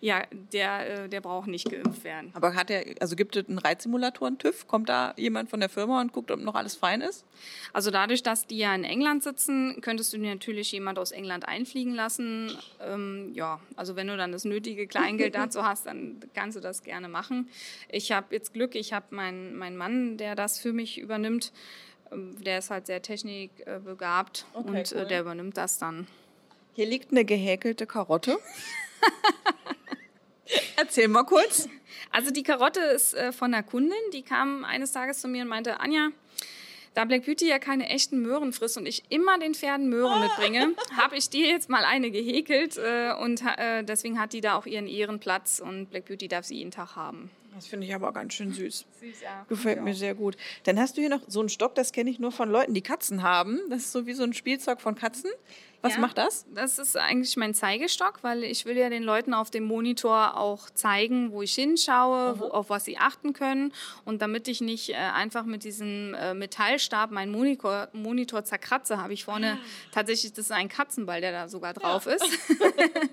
Ja, 0.00 0.24
der, 0.52 1.04
äh, 1.04 1.08
der 1.08 1.20
braucht 1.20 1.48
nicht 1.48 1.70
geimpft 1.70 2.04
werden. 2.04 2.30
Aber 2.34 2.54
hat 2.54 2.70
er, 2.70 2.84
also 3.00 3.16
gibt 3.16 3.36
es 3.36 3.48
einen 3.48 3.58
Reitsimulator, 3.58 4.28
einen 4.28 4.38
TÜV? 4.38 4.66
Kommt 4.66 4.88
da 4.88 5.14
jemand 5.16 5.50
von 5.50 5.60
der 5.60 5.68
Firma 5.68 6.00
und 6.00 6.12
guckt, 6.12 6.30
ob 6.30 6.40
noch 6.40 6.54
alles 6.54 6.76
fein 6.76 7.00
ist? 7.00 7.24
Also 7.72 7.90
dadurch, 7.90 8.22
dass 8.22 8.46
die 8.46 8.58
ja 8.58 8.74
in 8.74 8.84
England 8.84 9.22
sitzen, 9.22 9.80
könntest 9.80 10.12
du 10.12 10.18
natürlich 10.18 10.72
jemand 10.72 10.98
aus 10.98 11.12
England 11.12 11.48
einfliegen 11.48 11.94
lassen. 11.94 12.56
Ähm, 12.80 13.32
ja, 13.34 13.60
also 13.76 13.96
wenn 13.96 14.08
du 14.08 14.16
dann 14.16 14.32
das 14.32 14.44
nötige 14.44 14.86
Kleingeld 14.86 15.34
dazu 15.36 15.64
hast, 15.64 15.86
dann 15.86 16.20
kannst 16.34 16.56
du 16.56 16.60
das 16.60 16.82
gerne 16.82 17.08
machen. 17.08 17.48
Ich 17.88 18.12
habe 18.12 18.34
jetzt 18.34 18.52
Glück, 18.52 18.74
ich 18.74 18.92
habe 18.92 19.14
meinen 19.14 19.56
mein 19.56 19.76
Mann, 19.76 20.16
der 20.16 20.34
das 20.34 20.58
für 20.58 20.72
mich 20.72 20.98
übernimmt. 20.98 21.52
Ähm, 22.12 22.36
der 22.42 22.58
ist 22.58 22.70
halt 22.70 22.86
sehr 22.86 23.02
technikbegabt 23.02 24.46
okay, 24.52 24.68
und 24.68 24.92
äh, 24.92 24.96
cool. 24.96 25.06
der 25.06 25.20
übernimmt 25.20 25.56
das 25.56 25.78
dann. 25.78 26.06
Hier 26.74 26.86
liegt 26.86 27.12
eine 27.12 27.24
gehäkelte 27.24 27.86
Karotte. 27.86 28.38
Erzähl 30.76 31.08
mal 31.08 31.24
kurz. 31.24 31.68
Also 32.10 32.30
die 32.30 32.42
Karotte 32.42 32.80
ist 32.80 33.14
äh, 33.14 33.32
von 33.32 33.52
einer 33.52 33.62
Kundin, 33.62 33.98
die 34.12 34.22
kam 34.22 34.64
eines 34.64 34.92
Tages 34.92 35.20
zu 35.20 35.28
mir 35.28 35.42
und 35.42 35.48
meinte, 35.48 35.80
Anja, 35.80 36.10
da 36.94 37.04
Black 37.04 37.26
Beauty 37.26 37.48
ja 37.48 37.58
keine 37.58 37.88
echten 37.88 38.22
Möhren 38.22 38.52
frisst 38.52 38.76
und 38.76 38.86
ich 38.86 39.02
immer 39.08 39.38
den 39.38 39.54
Pferden 39.54 39.88
Möhren 39.88 40.20
mitbringe, 40.20 40.74
habe 40.96 41.16
ich 41.16 41.28
dir 41.28 41.48
jetzt 41.48 41.68
mal 41.68 41.84
eine 41.84 42.10
gehäkelt 42.10 42.76
äh, 42.76 43.12
und 43.20 43.42
äh, 43.56 43.82
deswegen 43.82 44.20
hat 44.20 44.32
die 44.32 44.40
da 44.40 44.54
auch 44.54 44.66
ihren 44.66 44.86
Ehrenplatz 44.86 45.60
und 45.64 45.90
Black 45.90 46.06
Beauty 46.06 46.28
darf 46.28 46.44
sie 46.44 46.56
jeden 46.56 46.70
Tag 46.70 46.94
haben. 46.94 47.30
Das 47.54 47.66
finde 47.66 47.86
ich 47.86 47.94
aber 47.94 48.12
ganz 48.12 48.34
schön 48.34 48.52
süß. 48.52 48.84
Süß, 49.00 49.20
ja. 49.22 49.44
Gefällt 49.48 49.82
mir 49.82 49.94
sehr 49.94 50.14
gut. 50.14 50.36
Dann 50.64 50.78
hast 50.78 50.96
du 50.96 51.00
hier 51.00 51.10
noch 51.10 51.20
so 51.28 51.40
einen 51.40 51.48
Stock, 51.48 51.74
das 51.74 51.92
kenne 51.92 52.10
ich 52.10 52.18
nur 52.18 52.32
von 52.32 52.50
Leuten, 52.50 52.74
die 52.74 52.82
Katzen 52.82 53.22
haben. 53.22 53.60
Das 53.70 53.82
ist 53.82 53.92
so 53.92 54.06
wie 54.06 54.14
so 54.14 54.24
ein 54.24 54.32
Spielzeug 54.32 54.80
von 54.80 54.94
Katzen. 54.94 55.30
Was 55.84 55.96
ja, 55.96 56.00
macht 56.00 56.16
das? 56.16 56.46
Das 56.54 56.78
ist 56.78 56.96
eigentlich 56.96 57.36
mein 57.36 57.52
Zeigestock, 57.52 58.20
weil 58.22 58.42
ich 58.42 58.64
will 58.64 58.74
ja 58.74 58.88
den 58.88 59.02
Leuten 59.02 59.34
auf 59.34 59.50
dem 59.50 59.64
Monitor 59.64 60.38
auch 60.38 60.70
zeigen, 60.70 61.30
wo 61.30 61.42
ich 61.42 61.54
hinschaue, 61.54 62.40
wo, 62.40 62.46
auf 62.46 62.70
was 62.70 62.86
sie 62.86 62.96
achten 62.96 63.34
können. 63.34 63.70
Und 64.06 64.22
damit 64.22 64.48
ich 64.48 64.62
nicht 64.62 64.88
äh, 64.88 64.94
einfach 64.94 65.44
mit 65.44 65.62
diesem 65.62 66.14
äh, 66.14 66.32
Metallstab 66.32 67.10
meinen 67.10 67.30
Monitor, 67.32 67.88
Monitor 67.92 68.44
zerkratze, 68.44 68.96
habe 68.96 69.12
ich 69.12 69.24
vorne 69.24 69.58
ah. 69.60 69.66
tatsächlich, 69.92 70.32
das 70.32 70.46
ist 70.46 70.52
ein 70.52 70.70
Katzenball, 70.70 71.20
der 71.20 71.32
da 71.32 71.48
sogar 71.48 71.74
drauf 71.74 72.06
ja. 72.06 72.12
ist, 72.12 72.24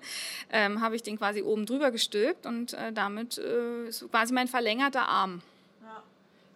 ähm, 0.53 0.79
habe 0.79 0.95
ich 0.95 1.03
den 1.03 1.17
quasi 1.17 1.41
oben 1.41 1.65
drüber 1.65 1.91
gestülpt 1.91 2.45
und 2.45 2.71
äh, 2.71 2.93
damit 2.93 3.37
äh, 3.37 3.89
ist 3.89 4.09
quasi 4.09 4.30
mein 4.31 4.47
verlängerter 4.47 5.07
Arm. 5.07 5.41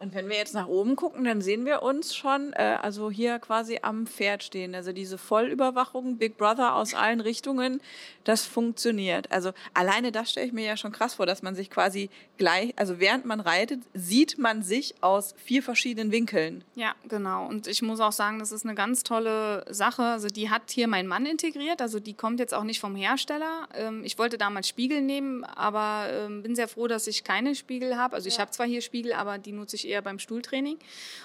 Und 0.06 0.14
wenn 0.14 0.30
wir 0.30 0.38
jetzt 0.38 0.54
nach 0.54 0.68
oben 0.68 0.96
gucken, 0.96 1.24
dann 1.24 1.42
sehen 1.42 1.66
wir 1.66 1.82
uns 1.82 2.16
schon, 2.16 2.54
äh, 2.54 2.78
also 2.80 3.10
hier 3.10 3.40
quasi 3.40 3.80
am 3.82 4.06
Pferd 4.06 4.44
stehen. 4.44 4.76
Also 4.76 4.92
diese 4.92 5.18
Vollüberwachung, 5.18 6.18
Big 6.18 6.38
Brother 6.38 6.76
aus 6.76 6.94
allen 6.94 7.22
Richtungen, 7.22 7.82
das 8.24 8.46
funktioniert. 8.46 9.32
Also 9.32 9.52
alleine 9.74 10.12
das 10.12 10.30
stelle 10.30 10.46
ich 10.46 10.54
mir 10.54 10.64
ja 10.64 10.78
schon 10.78 10.92
krass 10.92 11.16
vor, 11.16 11.26
dass 11.26 11.42
man 11.42 11.56
sich 11.56 11.72
quasi 11.72 12.12
gleich, 12.38 12.74
also 12.76 13.00
während 13.00 13.26
man 13.26 13.40
reitet, 13.40 13.80
sieht 13.96 14.38
man 14.38 14.62
sich 14.62 14.94
aus 15.02 15.34
vier 15.38 15.64
verschiedenen 15.64 16.12
Winkeln. 16.12 16.64
Ja, 16.76 16.94
genau. 17.10 17.48
Und 17.48 17.66
ich 17.66 17.82
muss 17.82 18.00
auch 18.00 18.12
sagen, 18.12 18.38
das 18.38 18.52
ist 18.52 18.64
eine 18.64 18.76
ganz 18.76 19.02
tolle 19.02 19.66
Sache. 19.74 20.04
Also 20.04 20.28
die 20.28 20.52
hat 20.52 20.70
hier 20.70 20.88
mein 20.88 21.08
Mann 21.08 21.26
integriert. 21.26 21.82
Also 21.82 22.00
die 22.00 22.14
kommt 22.14 22.40
jetzt 22.40 22.54
auch 22.54 22.64
nicht 22.64 22.80
vom 22.80 22.96
Hersteller. 22.96 23.68
Ähm, 23.74 24.04
ich 24.04 24.20
wollte 24.20 24.38
damals 24.38 24.68
Spiegel 24.68 25.02
nehmen, 25.02 25.44
aber 25.44 26.10
ähm, 26.12 26.44
bin 26.44 26.56
sehr 26.56 26.68
froh, 26.68 26.86
dass 26.86 27.08
ich 27.08 27.24
keine 27.24 27.56
Spiegel 27.56 27.98
habe. 27.98 28.16
Also 28.16 28.28
ich 28.28 28.40
habe 28.40 28.52
zwar 28.52 28.68
hier 28.68 28.82
Spiegel, 28.82 29.14
aber 29.14 29.40
die 29.40 29.52
nutze 29.52 29.78
ich 29.78 29.88
eher 29.88 29.95
beim 30.02 30.20
Stuhltraining. 30.20 30.78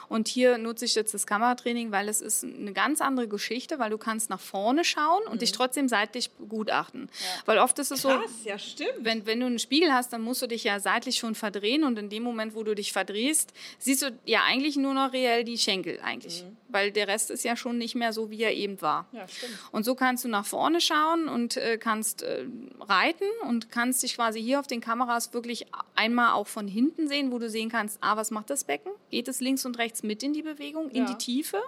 Und 0.09 0.29
hier 0.29 0.59
nutze 0.59 0.85
ich 0.85 0.95
jetzt 0.95 1.15
das 1.15 1.27
Kameratraining, 1.27 1.93
weil 1.93 2.09
es 2.09 2.21
ist 2.21 2.45
eine 2.45 2.73
ganz 2.73 3.01
andere 3.01 3.29
Geschichte, 3.29 3.79
weil 3.79 3.91
du 3.91 3.99
kannst 3.99 4.31
nach 4.31 4.41
vorne 4.41 4.85
schauen 4.85 5.23
und 5.31 5.43
dich 5.43 5.53
trotzdem 5.53 5.89
seitlich 5.89 6.31
begutachten. 6.33 7.09
Weil 7.47 7.59
oft 7.59 7.79
ist 7.79 7.91
es 7.91 8.03
so, 8.03 8.11
ja 8.45 8.59
stimmt. 8.59 8.91
wenn, 9.01 9.27
wenn 9.27 9.41
du 9.41 9.47
einen 9.47 9.59
Spiegel 9.59 9.93
hast, 9.93 10.13
dann 10.13 10.23
musst 10.23 10.43
du 10.43 10.47
dich 10.47 10.65
ja 10.65 10.81
seitlich 10.81 11.17
schon 11.17 11.35
verdrehen 11.35 11.85
und 11.85 11.99
in 11.99 12.09
dem 12.09 12.23
Moment, 12.23 12.55
wo 12.55 12.63
du 12.63 12.75
dich 12.75 12.93
verdrehst, 12.93 13.53
siehst 13.79 14.03
du 14.03 14.19
ja 14.25 14.41
eigentlich 14.47 14.77
nur 14.77 14.95
noch 14.95 15.13
reell 15.13 15.45
die 15.45 15.59
Schenkel 15.59 16.01
eigentlich, 16.03 16.45
weil 16.73 16.93
der 16.93 17.09
Rest 17.09 17.31
ist 17.31 17.45
ja 17.45 17.57
schon 17.57 17.79
nicht 17.79 17.95
mehr 17.95 18.13
so, 18.13 18.31
wie 18.31 18.43
er 18.43 18.53
eben 18.55 18.81
war. 18.83 19.07
Ja, 19.13 19.27
stimmt. 19.29 19.53
Und 19.73 19.85
so 19.85 19.95
kannst 19.95 20.25
du 20.25 20.29
nach 20.29 20.47
vorne 20.47 20.81
schauen 20.81 21.29
und 21.29 21.57
äh, 21.57 21.79
kannst 21.79 22.23
äh, 22.23 22.47
reiten 22.81 23.25
und 23.49 23.71
kannst 23.71 24.03
dich 24.03 24.15
quasi 24.17 24.41
hier 24.43 24.61
auf 24.61 24.67
den 24.67 24.81
Kameras 24.81 25.33
wirklich 25.33 25.67
einmal 25.95 26.33
auch 26.35 26.47
von 26.47 26.67
hinten 26.69 27.09
sehen, 27.09 27.33
wo 27.33 27.39
du 27.39 27.49
sehen 27.51 27.69
kannst, 27.71 27.99
ah, 28.01 28.17
was 28.17 28.31
macht 28.31 28.51
das 28.51 28.65
Becken? 28.65 28.93
Geht 29.11 29.29
es 29.29 29.41
links 29.41 29.65
und 29.67 29.79
rechts 29.79 30.03
mit 30.03 30.23
in 30.23 30.33
die 30.33 30.43
Bewegung, 30.43 30.89
in 30.91 31.05
Ja. 31.05 31.13
die 31.13 31.19
Tiefe? 31.19 31.61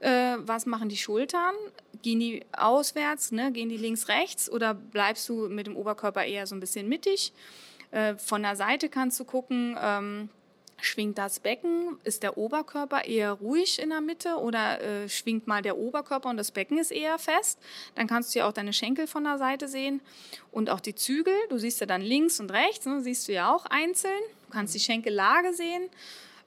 Äh, 0.00 0.36
was 0.38 0.66
machen 0.66 0.88
die 0.88 0.96
Schultern? 0.96 1.54
Gehen 2.02 2.20
die 2.20 2.44
auswärts? 2.52 3.32
Ne? 3.32 3.50
Gehen 3.52 3.68
die 3.68 3.76
links, 3.76 4.08
rechts? 4.08 4.50
Oder 4.50 4.72
bleibst 4.74 5.28
du 5.28 5.48
mit 5.48 5.66
dem 5.66 5.76
Oberkörper 5.76 6.24
eher 6.24 6.46
so 6.46 6.54
ein 6.54 6.60
bisschen 6.60 6.88
mittig? 6.88 7.32
Äh, 7.90 8.14
von 8.16 8.42
der 8.42 8.54
Seite 8.54 8.88
kannst 8.88 9.18
du 9.18 9.24
gucken, 9.24 9.76
ähm, 9.80 10.28
schwingt 10.80 11.18
das 11.18 11.40
Becken? 11.40 11.98
Ist 12.04 12.22
der 12.22 12.38
Oberkörper 12.38 13.04
eher 13.04 13.32
ruhig 13.32 13.80
in 13.80 13.90
der 13.90 14.00
Mitte 14.00 14.36
oder 14.36 14.80
äh, 14.80 15.08
schwingt 15.08 15.46
mal 15.46 15.62
der 15.62 15.76
Oberkörper 15.76 16.28
und 16.28 16.36
das 16.36 16.50
Becken 16.50 16.78
ist 16.78 16.90
eher 16.90 17.18
fest? 17.18 17.58
Dann 17.94 18.06
kannst 18.06 18.34
du 18.34 18.40
ja 18.40 18.48
auch 18.48 18.52
deine 18.52 18.72
Schenkel 18.72 19.06
von 19.06 19.24
der 19.24 19.38
Seite 19.38 19.68
sehen 19.68 20.00
und 20.52 20.70
auch 20.70 20.80
die 20.80 20.94
Zügel. 20.94 21.34
Du 21.48 21.58
siehst 21.58 21.80
ja 21.80 21.86
dann 21.86 22.02
links 22.02 22.40
und 22.40 22.50
rechts, 22.50 22.86
ne? 22.86 23.00
siehst 23.00 23.28
du 23.28 23.32
ja 23.32 23.52
auch 23.52 23.66
einzeln. 23.66 24.20
Du 24.46 24.52
kannst 24.52 24.74
die 24.74 24.80
Schenkellage 24.80 25.52
sehen. 25.52 25.88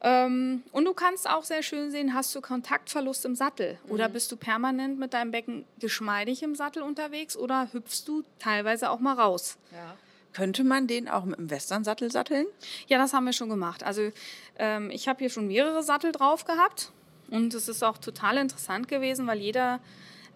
Ähm, 0.04 0.64
und 0.72 0.86
du 0.86 0.94
kannst 0.94 1.30
auch 1.30 1.44
sehr 1.44 1.62
schön 1.62 1.92
sehen, 1.92 2.16
hast 2.16 2.34
du 2.34 2.42
Kontaktverlust 2.42 3.24
im 3.26 3.36
Sattel 3.36 3.78
oder 3.88 4.10
bist 4.10 4.32
du 4.32 4.36
permanent 4.36 4.98
mit 4.98 5.14
deinem 5.14 5.30
Becken 5.30 5.64
geschmeidig 5.80 6.42
im 6.42 6.56
Sattel 6.56 6.82
unterwegs 6.82 7.38
oder 7.38 7.72
hüpfst 7.72 8.04
du 8.08 8.24
teilweise 8.40 8.90
auch 8.90 9.00
mal 9.00 9.14
raus? 9.14 9.58
Ja. 9.72 9.96
Könnte 10.34 10.64
man 10.64 10.88
den 10.88 11.10
auch 11.10 11.26
mit 11.26 11.38
dem 11.38 11.50
Western-Sattel 11.50 12.12
satteln? 12.12 12.46
Ja, 12.88 12.98
das 12.98 13.14
haben 13.14 13.26
wir 13.26 13.34
schon 13.34 13.50
gemacht. 13.50 13.84
Also 13.84 14.12
ähm, 14.58 14.90
ich 14.90 15.08
habe 15.08 15.20
hier 15.20 15.30
schon 15.30 15.48
mehrere 15.48 15.84
Sattel 15.84 16.12
drauf 16.12 16.46
gehabt 16.46 16.92
und 17.30 17.54
es 17.54 17.68
ist 17.68 17.84
auch 17.84 17.98
total 17.98 18.38
interessant 18.38 18.88
gewesen, 18.88 19.28
weil 19.28 19.40
jeder 19.40 19.80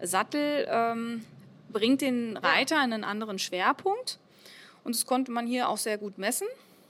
Sattel 0.02 0.66
ähm, 0.68 1.24
bringt 1.70 2.02
den 2.02 2.36
Reiter 2.36 2.76
in 2.76 2.92
einen 2.92 3.04
anderen 3.04 3.38
Schwerpunkt 3.38 4.18
und 4.84 4.94
das 4.94 5.06
konnte 5.06 5.32
man 5.32 5.46
hier 5.46 5.68
auch 5.68 5.78
sehr 5.78 5.98
gut 5.98 6.18
messen. 6.18 6.46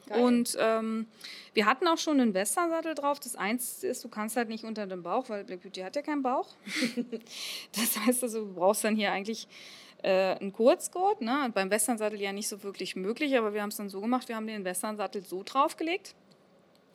Und 0.09 0.57
ähm, 0.61 1.07
wir 1.53 1.67
hatten 1.67 1.89
auch 1.89 1.99
schon 1.99 2.21
einen 2.21 2.33
Western-Sattel 2.33 2.95
drauf. 2.95 3.19
Das 3.19 3.35
Einzige 3.35 3.89
ist, 3.89 4.05
du 4.05 4.09
kannst 4.09 4.37
halt 4.37 4.49
nicht 4.49 4.65
unter 4.65 4.87
dem 4.87 5.03
Bauch, 5.03 5.29
weil 5.29 5.45
Black 5.45 5.63
Beauty 5.63 5.81
hat 5.81 5.97
ja 5.97 6.03
keinen 6.03 6.23
Bauch. 6.23 6.49
das 7.73 7.99
heißt 7.99 8.23
also, 8.23 8.45
du 8.45 8.55
brauchst 8.55 8.85
dann 8.85 8.95
hier 8.95 9.11
eigentlich 9.11 9.49
äh, 10.07 10.37
einen 10.37 10.53
Kurzgurt. 10.53 11.21
Ne? 11.21 11.51
Beim 11.53 11.71
Western-Sattel 11.71 12.21
ja 12.21 12.33
nicht 12.33 12.49
so 12.49 12.63
wirklich 12.63 12.95
möglich, 12.95 13.37
aber 13.37 13.53
wir 13.53 13.63
haben 13.63 13.71
es 13.71 13.77
dann 13.77 13.89
so 13.89 14.01
gemacht, 14.01 14.29
wir 14.29 14.37
haben 14.37 14.47
den 14.47 14.65
Western-Sattel 14.65 15.25
so 15.25 15.43
draufgelegt. 15.43 16.15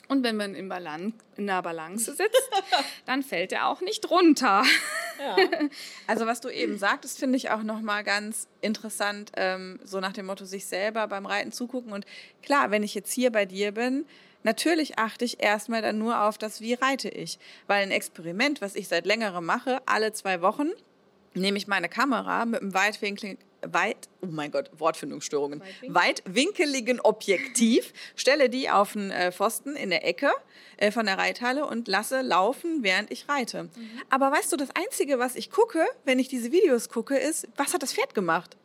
Und 0.07 0.23
wenn 0.23 0.35
man 0.35 0.55
in, 0.55 0.67
Balan 0.67 1.13
in 1.37 1.47
der 1.47 1.61
Balance 1.61 2.13
sitzt, 2.15 2.49
dann 3.05 3.21
fällt 3.23 3.51
er 3.51 3.67
auch 3.67 3.81
nicht 3.81 4.09
runter. 4.09 4.63
Also 6.07 6.25
was 6.25 6.41
du 6.41 6.49
eben 6.49 6.79
sagtest, 6.79 7.19
finde 7.19 7.37
ich 7.37 7.51
auch 7.51 7.61
nochmal 7.61 8.03
ganz 8.03 8.47
interessant, 8.59 9.31
ähm, 9.37 9.79
so 9.83 9.99
nach 9.99 10.13
dem 10.13 10.25
Motto, 10.25 10.45
sich 10.45 10.65
selber 10.65 11.07
beim 11.07 11.27
Reiten 11.27 11.51
zugucken. 11.51 11.93
Und 11.93 12.07
klar, 12.41 12.71
wenn 12.71 12.81
ich 12.81 12.95
jetzt 12.95 13.13
hier 13.13 13.31
bei 13.31 13.45
dir 13.45 13.71
bin, 13.71 14.07
natürlich 14.41 14.97
achte 14.97 15.23
ich 15.23 15.43
erstmal 15.43 15.83
dann 15.83 15.99
nur 15.99 16.23
auf 16.23 16.39
das, 16.39 16.59
wie 16.59 16.73
reite 16.73 17.07
ich. 17.07 17.37
Weil 17.67 17.83
ein 17.83 17.91
Experiment, 17.91 18.61
was 18.61 18.73
ich 18.73 18.87
seit 18.87 19.05
längerem 19.05 19.45
mache, 19.45 19.79
alle 19.85 20.11
zwei 20.11 20.41
Wochen, 20.41 20.71
nehme 21.33 21.57
ich 21.57 21.67
meine 21.67 21.89
Kamera 21.89 22.45
mit 22.45 22.61
einem 22.61 22.73
weitwinkligen, 22.73 23.37
weit, 23.63 24.09
oh 24.21 24.27
mein 24.27 24.51
Gott, 24.51 24.71
Wortfindungsstörungen, 24.77 25.61
weitwinkeligen 25.87 26.99
Objektiv, 26.99 27.93
stelle 28.15 28.49
die 28.49 28.69
auf 28.69 28.95
einen 28.95 29.11
äh, 29.11 29.31
Pfosten 29.31 29.75
in 29.75 29.89
der 29.89 30.07
Ecke 30.07 30.31
äh, 30.77 30.91
von 30.91 31.05
der 31.05 31.17
Reithalle 31.17 31.65
und 31.65 31.87
lasse 31.87 32.21
laufen, 32.21 32.83
während 32.83 33.11
ich 33.11 33.29
reite. 33.29 33.69
Aber 34.09 34.31
weißt 34.31 34.51
du, 34.51 34.57
das 34.57 34.69
Einzige, 34.75 35.19
was 35.19 35.35
ich 35.35 35.51
gucke, 35.51 35.85
wenn 36.05 36.19
ich 36.19 36.27
diese 36.27 36.51
Videos 36.51 36.89
gucke, 36.89 37.17
ist, 37.17 37.47
was 37.55 37.73
hat 37.73 37.83
das 37.83 37.93
Pferd 37.93 38.13
gemacht? 38.13 38.57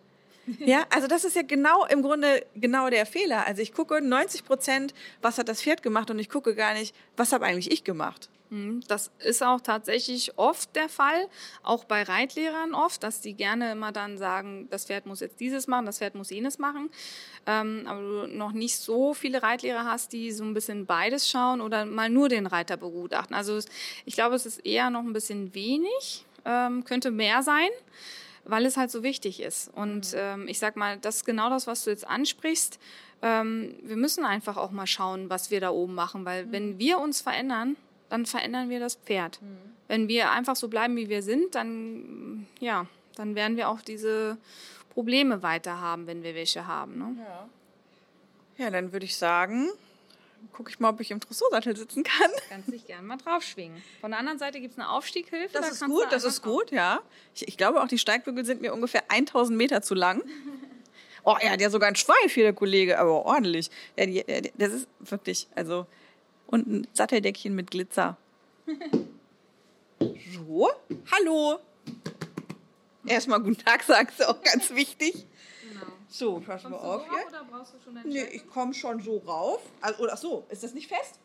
Ja, 0.61 0.85
also 0.91 1.09
das 1.09 1.25
ist 1.25 1.35
ja 1.35 1.43
genau 1.43 1.87
im 1.87 2.03
Grunde 2.03 2.47
genau 2.55 2.89
der 2.89 3.05
Fehler. 3.05 3.47
Also 3.49 3.63
ich 3.63 3.73
gucke 3.73 4.01
90 4.01 4.45
Prozent, 4.45 4.95
was 5.21 5.39
hat 5.39 5.49
das 5.49 5.61
Pferd 5.61 5.83
gemacht 5.83 6.09
und 6.09 6.21
ich 6.21 6.29
gucke 6.29 6.55
gar 6.55 6.75
nicht, 6.75 6.95
was 7.17 7.33
habe 7.33 7.45
eigentlich 7.45 7.73
ich 7.73 7.83
gemacht. 7.83 8.31
Mhm, 8.51 8.81
Das 8.87 9.11
ist 9.19 9.43
auch 9.43 9.61
tatsächlich 9.61 10.39
oft 10.39 10.75
der 10.77 10.89
Fall, 10.89 11.29
auch 11.63 11.85
bei 11.85 12.03
Reitlehrern 12.03 12.75
oft, 12.75 13.03
dass 13.03 13.21
die 13.21 13.35
gerne 13.35 13.73
immer 13.73 13.93
dann 13.93 14.19
sagen, 14.19 14.69
das 14.71 14.85
Pferd 14.85 15.07
muss 15.07 15.21
jetzt 15.21 15.41
dieses 15.41 15.67
machen, 15.67 15.87
das 15.87 15.99
Pferd 15.99 16.15
muss 16.15 16.31
jenes 16.31 16.59
machen. 16.59 16.91
Ähm, 17.47 17.85
aber 17.87 18.01
du 18.01 18.27
noch 18.29 18.53
nicht 18.53 18.77
so 18.77 19.15
viele 19.15 19.43
Reitlehrer 19.43 19.85
hast, 19.85 20.13
die 20.13 20.31
so 20.33 20.45
ein 20.45 20.55
bisschen 20.55 20.87
beides 20.87 21.29
schauen 21.29 21.61
oder 21.61 21.85
mal 21.85 22.09
nur 22.09 22.29
den 22.29 22.47
Reiter 22.47 22.77
begutachten. 22.77 23.35
Also 23.35 23.59
ich 24.05 24.15
glaube, 24.15 24.37
es 24.37 24.47
ist 24.47 24.65
eher 24.65 24.91
noch 24.91 25.03
ein 25.03 25.13
bisschen 25.13 25.55
wenig, 25.55 26.25
ähm, 26.45 26.85
könnte 26.85 27.11
mehr 27.11 27.43
sein 27.43 27.71
weil 28.49 28.65
es 28.65 28.77
halt 28.77 28.93
so 28.93 29.03
wichtig 29.03 29.41
ist. 29.41 29.73
Und 29.75 30.15
ähm, 30.15 30.47
ich 30.47 30.61
sag 30.61 30.77
mal, 30.77 30.99
das 30.99 31.17
ist 31.17 31.25
genau 31.25 31.51
das, 31.51 31.67
was 31.67 31.83
du 31.83 31.91
jetzt 31.91 32.07
ansprichst. 32.07 32.79
Ähm, 33.21 33.75
wir 33.83 33.97
müssen 33.97 34.25
einfach 34.25 34.57
auch 34.57 34.71
mal 34.71 34.87
schauen, 34.87 35.29
was 35.31 35.51
wir 35.51 35.61
da 35.61 35.71
oben 35.71 35.95
machen, 35.95 36.25
weil 36.25 36.53
wenn 36.53 36.79
wir 36.79 36.99
uns 36.99 37.21
verändern, 37.21 37.77
dann 38.09 38.27
verändern 38.27 38.69
wir 38.71 38.81
das 38.81 38.95
Pferd. 38.97 39.41
Wenn 39.89 40.09
wir 40.09 40.31
einfach 40.31 40.57
so 40.57 40.69
bleiben, 40.69 40.97
wie 40.97 41.09
wir 41.09 41.23
sind, 41.23 41.55
dann 41.55 42.47
ja, 42.61 42.87
dann 43.17 43.35
werden 43.35 43.57
wir 43.57 43.69
auch 43.69 43.81
diese 43.81 44.37
Probleme 44.95 45.43
weiter 45.43 45.81
haben, 45.81 46.07
wenn 46.07 46.23
wir 46.23 46.35
welche 46.35 46.67
haben. 46.67 46.99
Ne? 46.99 47.17
Ja, 48.59 48.71
dann 48.71 48.93
würde 48.93 49.05
ich 49.05 49.17
sagen, 49.17 49.69
gucke 50.53 50.71
ich 50.71 50.81
mal, 50.81 50.91
ob 50.91 51.01
ich 51.01 51.11
im 51.11 51.21
Dressursattel 51.21 51.77
sitzen 51.77 52.03
kann. 52.03 52.31
Kannst 52.49 52.73
dich 52.73 52.87
gerne 52.87 53.07
mal 53.07 53.17
draufschwingen. 53.19 53.83
Von 54.01 54.11
der 54.13 54.21
anderen 54.21 54.39
Seite 54.39 54.61
gibt 54.61 54.73
es 54.73 54.79
eine 54.79 54.89
Aufstieghilfe. 54.91 55.53
Das 55.53 55.67
da 55.67 55.73
ist 55.73 55.85
gut, 55.85 56.07
das 56.11 56.25
ist 56.25 56.43
gut, 56.43 56.71
ja. 56.71 57.01
Ich, 57.35 57.47
ich 57.49 57.57
glaube 57.57 57.83
auch, 57.83 57.89
die 57.89 57.99
Steigbügel 57.99 58.45
sind 58.45 58.61
mir 58.63 58.73
ungefähr 58.73 59.03
1000 59.11 59.57
Meter 59.57 59.83
zu 59.83 59.95
lang. 59.95 60.23
Oh, 61.29 61.35
er 61.41 61.51
hat 61.51 61.61
ja 61.61 61.71
sogar 61.71 61.89
ein 61.89 61.97
Schweif 61.97 62.35
hier, 62.35 62.45
der 62.45 62.53
Kollege, 62.53 63.01
aber 63.01 63.25
ordentlich. 63.27 63.69
Ja, 63.97 64.07
die, 64.07 64.23
der- 64.23 64.43
das 64.55 64.73
ist 64.73 64.89
wirklich, 65.01 65.49
also, 65.57 65.85
und 66.47 66.67
ein 66.67 66.87
Satteldeckchen 66.93 67.55
mit 67.55 67.71
Glitzer. 67.71 68.17
So, 69.99 70.71
hallo. 71.11 71.59
Erstmal 73.07 73.41
guten 73.41 73.57
Tag 73.57 73.83
sagst 73.83 74.21
du 74.21 74.29
auch 74.29 74.43
ganz 74.43 74.71
wichtig. 74.71 75.27
Genau. 75.67 75.87
So, 76.09 76.41
pass 76.41 76.65
mal 76.65 76.75
auf 76.75 77.03
so 77.03 77.11
hier. 77.11 77.19
rauf 77.19 77.29
oder 77.29 77.45
brauchst 77.45 77.75
du 77.75 77.79
schon 77.81 77.97
einen 77.97 78.09
Nee, 78.09 78.25
ich 78.25 78.47
komme 78.49 78.75
schon 78.75 79.01
so 79.01 79.19
rauf. 79.19 79.63
Also, 79.81 80.03
oder 80.03 80.13
ach 80.13 80.19
so, 80.19 80.45
ist 80.51 80.63
das 80.63 80.75
nicht 80.75 80.89
fest? 80.89 81.19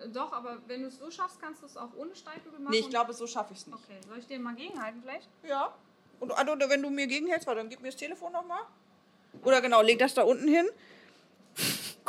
Äh, 0.00 0.08
Doch, 0.08 0.32
aber 0.32 0.58
wenn 0.66 0.82
du 0.82 0.88
es 0.88 0.98
so 0.98 1.10
schaffst, 1.10 1.40
kannst 1.40 1.62
du 1.62 1.66
es 1.66 1.76
auch 1.76 1.90
ohne 1.96 2.14
Steigbügel 2.16 2.58
machen. 2.58 2.72
Nee, 2.72 2.80
ich 2.80 2.90
glaube, 2.90 3.12
so 3.12 3.26
schaffe 3.26 3.52
ich 3.52 3.60
es 3.60 3.66
nicht. 3.66 3.76
Okay, 3.76 3.98
soll 4.08 4.18
ich 4.18 4.26
dir 4.26 4.38
mal 4.40 4.54
gegenhalten 4.54 5.00
vielleicht? 5.02 5.28
Ja. 5.46 5.72
Und 6.18 6.32
also, 6.32 6.68
wenn 6.68 6.82
du 6.82 6.90
mir 6.90 7.06
gegenhältst, 7.06 7.46
warte, 7.46 7.60
dann 7.60 7.68
gib 7.68 7.80
mir 7.80 7.88
das 7.88 7.96
Telefon 7.96 8.32
nochmal. 8.32 8.62
Oder 9.44 9.60
genau, 9.60 9.82
leg 9.82 9.98
das 9.98 10.14
da 10.14 10.22
unten 10.22 10.48
hin. 10.48 10.66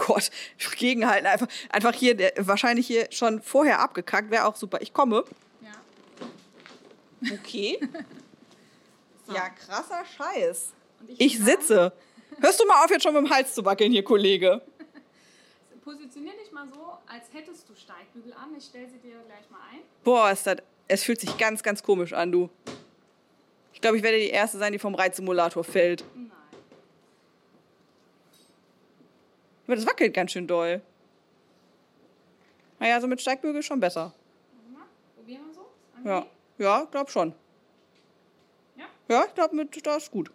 Gott, 0.05 0.31
gegenhalten. 0.77 1.27
Einfach, 1.27 1.47
einfach 1.69 1.93
hier, 1.93 2.15
der, 2.15 2.33
wahrscheinlich 2.39 2.87
hier 2.87 3.07
schon 3.11 3.41
vorher 3.41 3.79
abgekackt. 3.79 4.31
Wäre 4.31 4.45
auch 4.45 4.55
super. 4.55 4.81
Ich 4.81 4.93
komme. 4.93 5.23
Ja. 5.61 7.33
Okay. 7.33 7.79
Ja, 9.31 9.47
krasser 9.49 10.03
Scheiß. 10.17 10.73
Ich 11.19 11.37
sagen, 11.37 11.51
sitze. 11.51 11.93
Hörst 12.39 12.59
du 12.59 12.65
mal 12.65 12.83
auf, 12.83 12.89
jetzt 12.89 13.03
schon 13.03 13.13
mit 13.13 13.23
dem 13.23 13.29
Hals 13.29 13.53
zu 13.53 13.63
wackeln 13.63 13.91
hier, 13.91 14.03
Kollege? 14.03 14.59
Positionier 15.83 16.33
dich 16.33 16.51
mal 16.51 16.67
so, 16.67 16.97
als 17.07 17.25
hättest 17.31 17.69
du 17.69 17.75
Steigbügel 17.75 18.33
an. 18.33 18.55
Ich 18.57 18.65
stelle 18.65 18.87
sie 18.89 18.97
dir 18.97 19.17
gleich 19.27 19.47
mal 19.51 19.59
ein. 19.71 19.81
Boah, 20.03 20.31
ist 20.31 20.47
das, 20.47 20.57
es 20.87 21.03
fühlt 21.03 21.19
sich 21.19 21.37
ganz, 21.37 21.61
ganz 21.61 21.83
komisch 21.83 22.13
an, 22.13 22.31
du. 22.31 22.49
Ich 23.73 23.81
glaube, 23.81 23.97
ich 23.97 24.03
werde 24.03 24.17
die 24.17 24.29
Erste 24.29 24.57
sein, 24.57 24.73
die 24.73 24.79
vom 24.79 24.95
Reitsimulator 24.95 25.63
fällt. 25.63 26.03
Nein. 26.15 26.28
Aber 29.69 29.75
das 29.75 29.85
wackelt 29.85 30.15
ganz 30.15 30.31
schön 30.31 30.47
doll. 30.47 30.81
Naja, 32.79 32.99
so 32.99 33.05
mit 33.05 33.21
Steigbügel 33.21 33.61
schon 33.61 33.79
besser. 33.79 34.15
Probieren 35.15 35.43
wir 35.45 35.53
so? 35.53 36.09
Ja, 36.09 36.25
ja, 36.57 36.87
glaub 36.89 37.11
schon. 37.11 37.35
Ja? 38.77 38.85
Ja, 39.07 39.25
ich 39.27 39.35
glaube, 39.35 39.55
mit 39.55 39.85
das 39.85 40.05
ist 40.05 40.11
gut. 40.11 40.31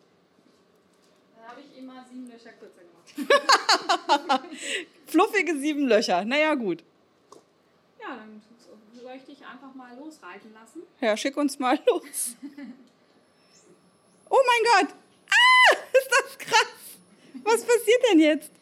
Da 1.36 1.48
habe 1.48 1.62
ich 1.62 1.76
immer 1.76 2.04
sieben 2.08 2.30
Löcher 2.30 2.52
kürzer 2.52 2.82
gemacht. 3.16 4.44
Fluffige 5.06 5.58
sieben 5.58 5.88
Löcher. 5.88 6.24
Naja, 6.24 6.54
gut. 6.54 6.84
Ja, 8.00 8.14
dann 8.14 8.40
soll 9.02 9.14
ich 9.16 9.24
dich 9.24 9.44
einfach 9.44 9.74
mal 9.74 9.96
losreiten 9.98 10.52
lassen. 10.52 10.82
Ja, 11.00 11.16
schick 11.16 11.36
uns 11.36 11.58
mal 11.58 11.76
los. 11.88 12.36
Oh 14.30 14.42
mein 14.46 14.86
Gott! 14.86 14.94
Ah, 15.28 15.76
ist 15.92 16.08
das 16.08 16.38
krass! 16.38 16.68
Was 17.42 17.64
passiert 17.64 18.00
denn 18.12 18.20
jetzt? 18.20 18.53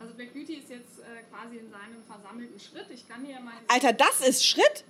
Also 0.00 0.14
Black 0.14 0.32
Beauty 0.32 0.54
ist 0.54 0.70
jetzt 0.70 1.00
äh, 1.00 1.22
quasi 1.30 1.56
in 1.58 1.70
seinem 1.70 2.02
versammelten 2.06 2.58
Schritt. 2.60 2.86
Ich 2.90 3.08
kann 3.08 3.24
dir 3.24 3.40
mal... 3.40 3.54
Alter, 3.68 3.92
das 3.92 4.20
ist 4.20 4.46
Schritt? 4.46 4.84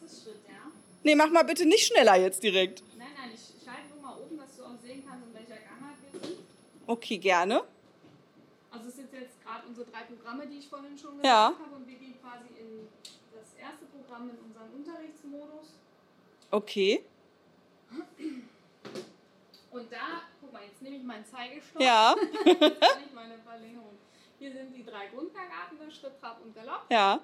Das 0.00 0.12
ist 0.12 0.22
Schritt, 0.22 0.40
ja. 0.48 0.70
Nee, 1.02 1.14
mach 1.16 1.30
mal 1.30 1.42
bitte 1.42 1.64
nicht 1.66 1.86
schneller 1.86 2.16
jetzt 2.16 2.42
direkt. 2.42 2.82
Nein, 2.96 3.08
nein, 3.16 3.30
ich 3.34 3.40
schalte 3.64 3.88
nur 3.92 4.02
mal 4.02 4.16
oben, 4.20 4.38
dass 4.38 4.56
du 4.56 4.64
auch 4.64 4.78
sehen 4.80 5.02
kannst, 5.08 5.26
in 5.26 5.34
welcher 5.34 5.60
Gangart 5.62 5.96
wir 6.12 6.20
sind. 6.20 6.38
Okay, 6.86 7.18
gerne. 7.18 7.64
Also 8.70 8.88
es 8.88 8.96
sind 8.96 9.12
jetzt 9.12 9.42
gerade 9.42 9.66
unsere 9.66 9.86
drei 9.90 10.02
Programme, 10.02 10.46
die 10.46 10.58
ich 10.58 10.68
vorhin 10.68 10.96
schon 10.96 11.16
gesagt 11.18 11.24
Ja. 11.26 11.54
habe. 11.58 11.74
Und 11.76 11.86
wir 11.88 11.96
gehen 11.96 12.14
quasi 12.20 12.46
in 12.58 12.88
das 13.34 13.48
erste 13.60 13.84
Programm 13.86 14.30
in 14.30 14.38
unseren 14.38 14.70
Unterrichtsmodus. 14.74 15.74
Okay. 16.52 17.02
Und 19.72 19.90
da, 19.92 20.22
guck 20.40 20.52
mal, 20.52 20.62
jetzt 20.64 20.80
nehme 20.82 20.96
ich 20.96 21.02
meinen 21.02 21.24
Zeigestock. 21.26 21.80
Ja, 21.82 22.14
Jetzt 22.44 22.60
kann 22.60 23.02
ich 23.06 23.12
meine 23.14 23.38
Verlängerung. 23.38 23.98
Hier 24.42 24.52
sind 24.52 24.74
die 24.74 24.84
drei 24.84 25.06
Grundgangarten, 25.06 25.78
der 25.78 25.88
Schritt, 25.92 26.18
Trab 26.20 26.42
und 26.42 26.52
Galopp. 26.52 26.82
ja. 26.90 27.20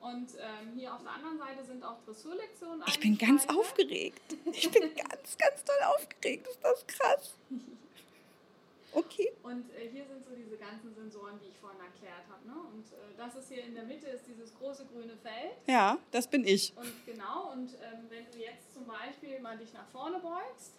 Und 0.00 0.28
ähm, 0.38 0.74
hier 0.76 0.94
auf 0.94 1.02
der 1.02 1.10
anderen 1.10 1.38
Seite 1.38 1.64
sind 1.64 1.82
auch 1.82 1.96
Dressurlektionen. 2.04 2.84
Ich 2.86 3.00
bin 3.00 3.18
ganz 3.18 3.42
eingespeichert. 3.48 3.58
aufgeregt. 3.58 4.36
Ich 4.52 4.70
bin 4.70 4.82
ganz, 4.94 5.36
ganz 5.36 5.64
doll 5.64 5.82
aufgeregt. 5.88 6.46
Ist 6.46 6.60
das 6.62 6.86
krass? 6.86 7.34
Okay. 8.92 9.32
Und 9.42 9.68
äh, 9.74 9.88
hier 9.90 10.04
sind 10.06 10.22
so 10.24 10.30
diese 10.36 10.56
ganzen 10.56 10.94
Sensoren, 10.94 11.40
die 11.42 11.48
ich 11.48 11.56
vorhin 11.58 11.80
erklärt 11.80 12.22
habe. 12.30 12.46
Ne? 12.46 12.54
Und 12.72 12.84
äh, 12.92 13.16
das 13.16 13.34
ist 13.34 13.48
hier 13.50 13.64
in 13.64 13.74
der 13.74 13.82
Mitte, 13.84 14.06
ist 14.06 14.24
dieses 14.28 14.54
große 14.54 14.86
grüne 14.86 15.16
Feld. 15.16 15.56
Ja, 15.66 15.98
das 16.12 16.28
bin 16.28 16.44
ich. 16.46 16.72
Und 16.76 16.92
genau, 17.04 17.50
und 17.52 17.70
ähm, 17.74 18.06
wenn 18.08 18.30
du 18.30 18.38
jetzt 18.38 18.72
zum 18.74 18.86
Beispiel 18.86 19.40
mal 19.40 19.58
dich 19.58 19.72
nach 19.72 19.88
vorne 19.88 20.20
beugst, 20.20 20.74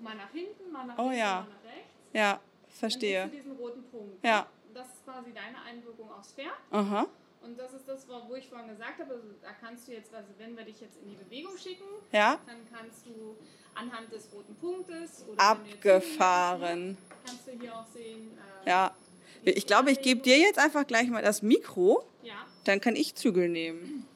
mal 0.00 0.16
nach 0.16 0.30
hinten, 0.32 0.72
mal 0.72 0.86
nach 0.86 0.98
Oh 0.98 1.02
links, 1.10 1.18
ja. 1.18 1.34
mal 1.42 1.48
nach 1.50 1.70
rechts, 1.72 1.94
Ja, 2.14 2.32
dann 2.32 2.40
verstehe. 2.72 3.22
siehst 3.30 3.34
du 3.34 3.36
diesen 3.50 3.56
roten 3.56 3.84
Punkt. 3.90 4.24
Ja. 4.24 4.48
Das 4.74 4.86
ist 4.88 5.04
quasi 5.04 5.32
deine 5.32 5.60
Einwirkung 5.62 6.10
aufs 6.12 6.32
Pferd. 6.32 6.52
Aha. 6.70 7.06
Und 7.42 7.58
das 7.58 7.72
ist 7.72 7.88
das, 7.88 8.06
wo 8.08 8.34
ich 8.34 8.48
vorhin 8.48 8.68
gesagt 8.68 9.00
habe, 9.00 9.14
also 9.14 9.26
da 9.40 9.48
kannst 9.60 9.88
du 9.88 9.92
jetzt, 9.92 10.12
also 10.14 10.28
wenn 10.38 10.56
wir 10.56 10.64
dich 10.64 10.80
jetzt 10.80 10.98
in 11.02 11.08
die 11.08 11.16
Bewegung 11.16 11.56
schicken, 11.56 11.84
Ja. 12.12 12.38
dann 12.46 12.58
kannst 12.70 13.06
du 13.06 13.36
anhand 13.74 14.12
des 14.12 14.30
roten 14.32 14.54
Punktes 14.56 15.24
oder 15.26 15.40
Abgefahren. 15.42 16.96
hier 16.98 17.16
kannst 17.26 17.46
du 17.48 17.52
hier 17.52 17.74
auch 17.76 17.86
sehen. 17.86 18.36
Äh, 18.64 18.68
Ja. 18.68 18.94
Ich 19.42 19.66
glaube, 19.66 19.90
ich 19.90 20.02
gebe 20.02 20.20
dir 20.20 20.36
jetzt 20.38 20.58
einfach 20.58 20.86
gleich 20.86 21.08
mal 21.08 21.22
das 21.22 21.40
Mikro. 21.40 22.04
Ja, 22.22 22.46
Dann 22.64 22.78
kann 22.80 22.94
ich 22.94 23.14
Zügel 23.14 23.48
nehmen. 23.48 24.06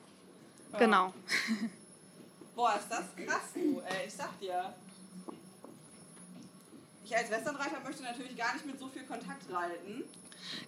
genau. 0.78 1.14
Boah, 2.55 2.76
ist 2.78 2.88
das 2.90 3.05
krass, 3.16 3.52
du. 3.55 3.80
Ey, 3.80 4.07
ich 4.07 4.12
sag 4.14 4.38
dir. 4.38 4.74
Ich 7.05 7.16
als 7.16 7.30
Westernreiter 7.30 7.80
möchte 7.84 8.02
natürlich 8.02 8.36
gar 8.36 8.52
nicht 8.55 8.66
mit 8.66 8.78
so 8.78 8.88
viel 8.88 9.05
Kontakt 9.05 9.50
reiten. 9.50 10.05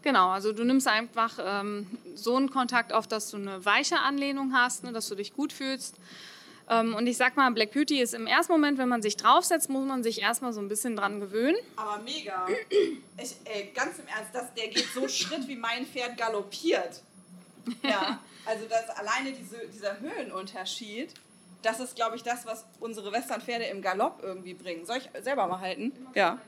Genau, 0.02 0.28
also 0.28 0.52
du 0.52 0.64
nimmst 0.64 0.88
einfach 0.88 1.38
ähm, 1.42 1.86
so 2.14 2.36
einen 2.36 2.50
Kontakt 2.50 2.92
auf, 2.92 3.06
dass 3.06 3.30
du 3.30 3.36
eine 3.36 3.64
weiche 3.64 3.98
Anlehnung 3.98 4.52
hast, 4.54 4.84
ne, 4.84 4.92
dass 4.92 5.08
du 5.08 5.14
dich 5.14 5.34
gut 5.34 5.52
fühlst. 5.52 5.96
Ähm, 6.68 6.94
und 6.94 7.06
ich 7.06 7.16
sag 7.16 7.36
mal, 7.36 7.50
Black 7.52 7.72
Beauty 7.72 8.00
ist 8.00 8.14
im 8.14 8.26
ersten 8.26 8.52
Moment, 8.52 8.78
wenn 8.78 8.88
man 8.88 9.00
sich 9.02 9.16
draufsetzt, 9.16 9.70
muss 9.70 9.86
man 9.86 10.02
sich 10.02 10.20
erstmal 10.20 10.52
so 10.52 10.60
ein 10.60 10.68
bisschen 10.68 10.96
dran 10.96 11.20
gewöhnen. 11.20 11.56
Aber 11.76 11.98
mega. 12.02 12.46
Ich, 13.18 13.34
ey, 13.44 13.72
ganz 13.74 13.98
im 13.98 14.06
Ernst, 14.08 14.34
das, 14.34 14.52
der 14.52 14.68
geht 14.68 14.86
so 14.94 15.08
Schritt, 15.08 15.48
wie 15.48 15.56
mein 15.56 15.86
Pferd 15.86 16.18
galoppiert. 16.18 17.00
Ja, 17.82 18.20
also 18.44 18.66
das 18.68 18.90
alleine 18.90 19.32
diese, 19.32 19.56
dieser 19.72 19.98
Höhenunterschied, 20.00 21.14
das 21.62 21.80
ist, 21.80 21.96
glaube 21.96 22.16
ich, 22.16 22.22
das, 22.22 22.44
was 22.44 22.66
unsere 22.78 23.10
Westernpferde 23.10 23.64
im 23.64 23.80
Galopp 23.80 24.20
irgendwie 24.22 24.52
bringen. 24.52 24.84
Soll 24.84 24.98
ich 24.98 25.08
selber 25.22 25.46
mal 25.46 25.60
halten? 25.60 25.92
Ja. 26.14 26.38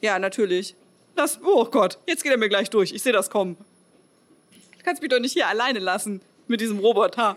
Ja, 0.00 0.20
natürlich. 0.20 0.76
Das, 1.18 1.40
oh 1.42 1.64
Gott, 1.64 1.98
jetzt 2.06 2.22
geht 2.22 2.30
er 2.30 2.38
mir 2.38 2.48
gleich 2.48 2.70
durch. 2.70 2.92
Ich 2.92 3.02
sehe 3.02 3.12
das 3.12 3.28
kommen. 3.28 3.56
Du 3.56 4.84
kannst 4.84 5.02
mich 5.02 5.10
doch 5.10 5.18
nicht 5.18 5.32
hier 5.32 5.48
alleine 5.48 5.80
lassen 5.80 6.22
mit 6.46 6.60
diesem 6.60 6.78
Roboter. 6.78 7.36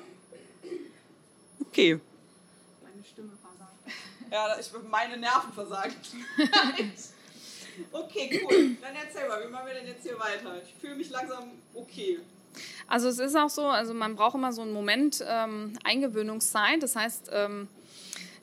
Okay. 1.62 2.00
Meine 2.84 3.04
Stimme 3.04 3.32
versagt. 3.42 3.74
Ja, 4.30 4.56
ich, 4.60 4.70
meine 4.88 5.18
Nerven 5.18 5.52
versagen. 5.54 5.96
okay, 7.92 8.48
cool. 8.48 8.78
Dann 8.80 8.94
erzähl 9.04 9.28
mal, 9.28 9.44
wie 9.48 9.52
machen 9.52 9.66
wir 9.66 9.74
denn 9.74 9.88
jetzt 9.88 10.04
hier 10.04 10.20
weiter? 10.20 10.62
Ich 10.64 10.80
fühle 10.80 10.98
mich 10.98 11.10
langsam 11.10 11.46
okay. 11.74 12.20
Also 12.88 13.08
es 13.08 13.18
ist 13.18 13.36
auch 13.36 13.50
so, 13.50 13.66
also 13.66 13.96
man 13.96 14.16
braucht 14.16 14.36
immer 14.36 14.54
so 14.54 14.62
einen 14.62 14.74
Moment 14.74 15.26
ähm, 15.28 15.74
Eingewöhnungszeit. 15.84 16.84
Das 16.84 16.96
heißt, 16.96 17.32
ähm, 17.34 17.68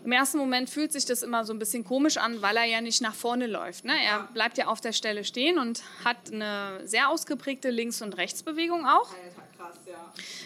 im 0.04 0.12
ersten 0.12 0.38
Moment 0.38 0.70
fühlt 0.70 0.92
sich 0.92 1.04
das 1.04 1.22
immer 1.22 1.44
so 1.44 1.52
ein 1.52 1.58
bisschen 1.58 1.84
komisch 1.84 2.16
an, 2.16 2.40
weil 2.40 2.56
er 2.56 2.64
ja 2.64 2.80
nicht 2.80 3.00
nach 3.02 3.14
vorne 3.14 3.46
läuft. 3.46 3.84
Ne? 3.84 3.92
Er 4.04 4.28
bleibt 4.32 4.56
ja 4.56 4.66
auf 4.66 4.80
der 4.80 4.92
Stelle 4.92 5.24
stehen 5.24 5.58
und 5.58 5.82
hat 6.04 6.32
eine 6.32 6.80
sehr 6.84 7.08
ausgeprägte 7.08 7.70
Links- 7.70 8.00
und 8.00 8.16
Rechtsbewegung 8.16 8.86
auch. 8.86 9.10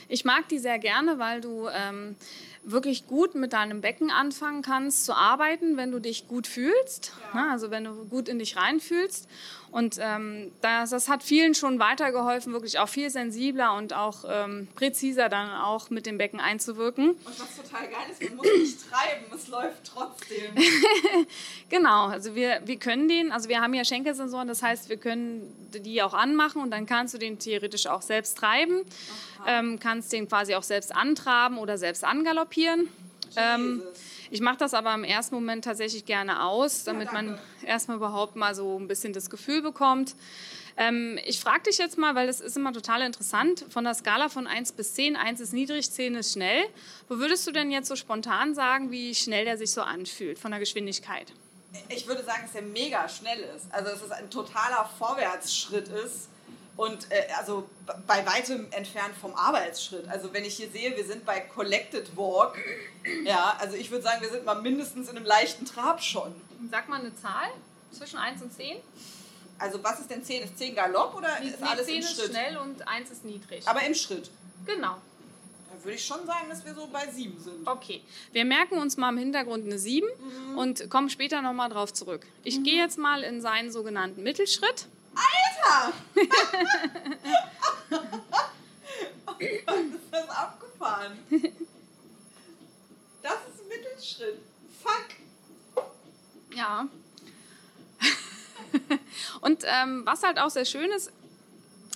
Ich 0.08 0.24
mag 0.24 0.48
die 0.48 0.58
sehr 0.58 0.78
gerne, 0.78 1.18
weil 1.18 1.40
du 1.40 1.68
ähm, 1.68 2.16
wirklich 2.64 3.06
gut 3.06 3.34
mit 3.34 3.52
deinem 3.52 3.80
Becken 3.80 4.10
anfangen 4.10 4.62
kannst 4.62 5.04
zu 5.04 5.14
arbeiten, 5.14 5.76
wenn 5.76 5.90
du 5.90 6.00
dich 6.00 6.28
gut 6.28 6.46
fühlst. 6.46 7.12
Ja. 7.34 7.44
Ne? 7.44 7.50
Also 7.50 7.70
wenn 7.70 7.84
du 7.84 8.04
gut 8.06 8.28
in 8.28 8.38
dich 8.38 8.56
reinfühlst. 8.56 9.28
Und 9.72 9.96
ähm, 9.98 10.52
das, 10.60 10.90
das 10.90 11.08
hat 11.08 11.22
vielen 11.22 11.54
schon 11.54 11.78
weitergeholfen, 11.78 12.52
wirklich 12.52 12.78
auch 12.78 12.90
viel 12.90 13.08
sensibler 13.08 13.74
und 13.74 13.94
auch 13.94 14.24
ähm, 14.28 14.68
präziser 14.74 15.30
dann 15.30 15.50
auch 15.50 15.88
mit 15.88 16.04
dem 16.04 16.18
Becken 16.18 16.40
einzuwirken. 16.40 17.12
Und 17.12 17.18
was 17.24 17.56
total 17.56 17.88
geil 17.88 18.02
ist, 18.10 18.22
man 18.22 18.36
muss 18.36 18.46
nicht 18.58 18.90
treiben, 18.90 19.24
es 19.34 19.48
läuft 19.48 19.84
trotzdem. 19.84 20.54
Genau, 21.70 22.08
also 22.08 22.34
wir, 22.34 22.60
wir 22.66 22.76
können 22.76 23.08
den, 23.08 23.32
also 23.32 23.48
wir 23.48 23.62
haben 23.62 23.72
ja 23.72 23.84
Schenkelsensoren, 23.84 24.46
das 24.46 24.62
heißt, 24.62 24.90
wir 24.90 24.98
können 24.98 25.50
die 25.72 26.02
auch 26.02 26.12
anmachen 26.12 26.60
und 26.60 26.70
dann 26.70 26.84
kannst 26.84 27.14
du 27.14 27.18
den 27.18 27.38
theoretisch 27.38 27.86
auch 27.86 28.02
selbst 28.02 28.36
treiben, 28.36 28.82
ähm, 29.46 29.78
kannst 29.80 30.12
den 30.12 30.28
quasi 30.28 30.54
auch 30.54 30.62
selbst 30.62 30.94
antraben 30.94 31.56
oder 31.56 31.78
selbst 31.78 32.04
angaloppieren. 32.04 32.88
Ähm, 33.36 33.82
Jesus. 33.82 34.11
Ich 34.32 34.40
mache 34.40 34.56
das 34.56 34.72
aber 34.72 34.94
im 34.94 35.04
ersten 35.04 35.34
Moment 35.34 35.64
tatsächlich 35.64 36.06
gerne 36.06 36.42
aus, 36.42 36.84
damit 36.84 37.08
Ja, 37.08 37.12
man 37.12 37.38
erstmal 37.64 37.98
überhaupt 37.98 38.34
mal 38.34 38.54
so 38.54 38.78
ein 38.78 38.88
bisschen 38.88 39.12
das 39.12 39.28
Gefühl 39.28 39.60
bekommt. 39.60 40.14
Ähm, 40.78 41.18
ich 41.26 41.38
frage 41.38 41.64
dich 41.64 41.76
jetzt 41.76 41.98
mal, 41.98 42.14
weil 42.14 42.26
das 42.26 42.40
ist 42.40 42.56
immer 42.56 42.72
total 42.72 43.02
interessant, 43.02 43.66
von 43.68 43.84
der 43.84 43.92
Skala 43.92 44.30
von 44.30 44.46
1 44.46 44.72
bis 44.72 44.94
10, 44.94 45.16
1 45.16 45.40
ist 45.40 45.52
niedrig, 45.52 45.90
10 45.90 46.14
ist 46.14 46.32
schnell. 46.32 46.64
Wo 47.08 47.18
würdest 47.18 47.46
du 47.46 47.52
denn 47.52 47.70
jetzt 47.70 47.88
so 47.88 47.94
spontan 47.94 48.54
sagen, 48.54 48.90
wie 48.90 49.14
schnell 49.14 49.44
der 49.44 49.58
sich 49.58 49.70
so 49.70 49.82
anfühlt 49.82 50.38
von 50.38 50.50
der 50.50 50.60
Geschwindigkeit? 50.60 51.30
Ich 51.90 52.06
würde 52.06 52.24
sagen, 52.24 52.44
dass 52.46 52.54
er 52.54 52.62
mega 52.62 53.06
schnell 53.10 53.40
ist. 53.54 53.66
Also, 53.70 53.90
dass 53.90 54.02
es 54.02 54.10
ein 54.12 54.30
totaler 54.30 54.88
Vorwärtsschritt 54.98 55.88
ist. 55.88 56.28
Und 56.76 57.10
äh, 57.10 57.26
also 57.38 57.68
bei 58.06 58.24
weitem 58.26 58.66
entfernt 58.70 59.14
vom 59.20 59.34
Arbeitsschritt. 59.34 60.08
Also 60.08 60.32
wenn 60.32 60.44
ich 60.44 60.54
hier 60.56 60.70
sehe, 60.70 60.96
wir 60.96 61.04
sind 61.04 61.24
bei 61.26 61.40
Collected 61.40 62.16
Walk. 62.16 62.56
Ja, 63.24 63.56
also 63.60 63.76
ich 63.76 63.90
würde 63.90 64.02
sagen, 64.04 64.22
wir 64.22 64.30
sind 64.30 64.44
mal 64.44 64.54
mindestens 64.60 65.08
in 65.10 65.16
einem 65.16 65.26
leichten 65.26 65.66
Trab 65.66 66.02
schon. 66.02 66.34
Sag 66.70 66.88
mal 66.88 67.00
eine 67.00 67.14
Zahl 67.16 67.48
zwischen 67.92 68.18
1 68.18 68.40
und 68.42 68.52
10. 68.54 68.78
Also 69.58 69.82
was 69.84 70.00
ist 70.00 70.10
denn 70.10 70.24
10? 70.24 70.44
Ist 70.44 70.58
10 70.58 70.74
Galopp 70.74 71.14
oder 71.14 71.40
ist 71.42 71.60
Nee, 71.60 71.66
alles 71.68 71.86
10 71.86 71.94
im 71.96 72.00
ist 72.02 72.14
Schritt? 72.16 72.30
schnell 72.30 72.56
und 72.56 72.88
1 72.88 73.10
ist 73.10 73.24
niedrig. 73.24 73.66
Aber 73.68 73.82
im 73.82 73.94
Schritt. 73.94 74.30
genau. 74.64 74.96
Da 75.70 75.84
würde 75.84 75.94
ich 75.96 76.04
schon 76.04 76.24
sagen, 76.26 76.48
dass 76.48 76.64
wir 76.64 76.74
so 76.74 76.86
bei 76.92 77.06
7 77.10 77.38
sind. 77.40 77.66
Okay. 77.66 78.02
Wir 78.32 78.44
merken 78.44 78.78
uns 78.78 78.96
mal 78.96 79.10
im 79.10 79.18
Hintergrund 79.18 79.64
eine 79.66 79.78
7 79.78 80.06
Mhm. 80.50 80.58
und 80.58 80.90
kommen 80.90 81.10
später 81.10 81.42
nochmal 81.42 81.68
drauf 81.68 81.92
zurück. 81.92 82.26
Ich 82.44 82.62
gehe 82.64 82.76
jetzt 82.82 82.98
mal 82.98 83.22
in 83.22 83.40
seinen 83.40 83.70
sogenannten 83.70 84.22
Mittelschritt. 84.22 84.86
Alter! 85.14 85.92
ist 89.38 90.10
das 90.10 90.28
abgefahren? 90.28 91.18
Das 93.22 93.34
ist 93.48 93.60
ein 93.60 93.68
Mittelschritt. 93.68 94.38
Fuck! 94.82 95.08
Ja. 96.54 96.88
und 99.40 99.64
ähm, 99.64 100.02
was 100.04 100.22
halt 100.22 100.38
auch 100.38 100.50
sehr 100.50 100.64
schön 100.64 100.90
ist, 100.90 101.12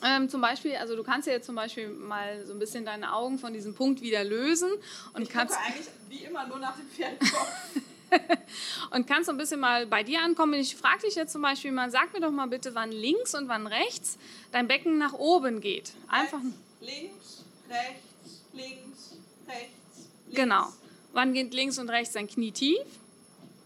ähm, 0.05 0.29
zum 0.29 0.41
Beispiel, 0.41 0.77
also 0.77 0.95
du 0.95 1.03
kannst 1.03 1.27
ja 1.27 1.33
jetzt 1.33 1.47
zum 1.47 1.55
Beispiel 1.55 1.89
mal 1.89 2.45
so 2.45 2.53
ein 2.53 2.59
bisschen 2.59 2.85
deine 2.85 3.15
Augen 3.15 3.39
von 3.39 3.53
diesem 3.53 3.75
Punkt 3.75 4.03
wieder 4.03 4.25
lösen 4.25 4.71
und 5.15 5.23
Ich 5.23 5.31
kannst 5.31 5.57
eigentlich 5.57 5.87
wie 6.09 6.25
immer 6.25 6.47
nur 6.47 6.59
nach 6.59 6.77
dem 6.77 6.89
Pferdekopf. 6.89 7.51
und 8.91 9.07
kannst 9.07 9.27
so 9.27 9.33
ein 9.33 9.39
bisschen 9.39 9.61
mal 9.61 9.87
bei 9.87 10.03
dir 10.03 10.21
ankommen. 10.23 10.55
Ich 10.55 10.77
frage 10.77 11.03
dich 11.03 11.15
jetzt 11.15 11.33
zum 11.33 11.43
Beispiel 11.43 11.73
mal, 11.73 11.91
sag 11.91 12.13
mir 12.13 12.21
doch 12.21 12.31
mal 12.31 12.47
bitte, 12.47 12.75
wann 12.75 12.93
links 12.93 13.35
und 13.35 13.49
wann 13.49 13.67
rechts 13.67 14.19
dein 14.53 14.69
Becken 14.69 14.99
nach 14.99 15.13
oben 15.15 15.61
geht. 15.61 15.93
Einfach 16.09 16.41
Links, 16.81 17.45
rechts, 17.69 18.43
links, 18.53 19.17
rechts, 19.49 20.09
links. 20.27 20.37
Genau. 20.37 20.67
Wann 21.13 21.33
geht 21.33 21.53
links 21.55 21.79
und 21.79 21.89
rechts 21.89 22.13
dein 22.15 22.29
Knie 22.29 22.53
tief? 22.53 22.79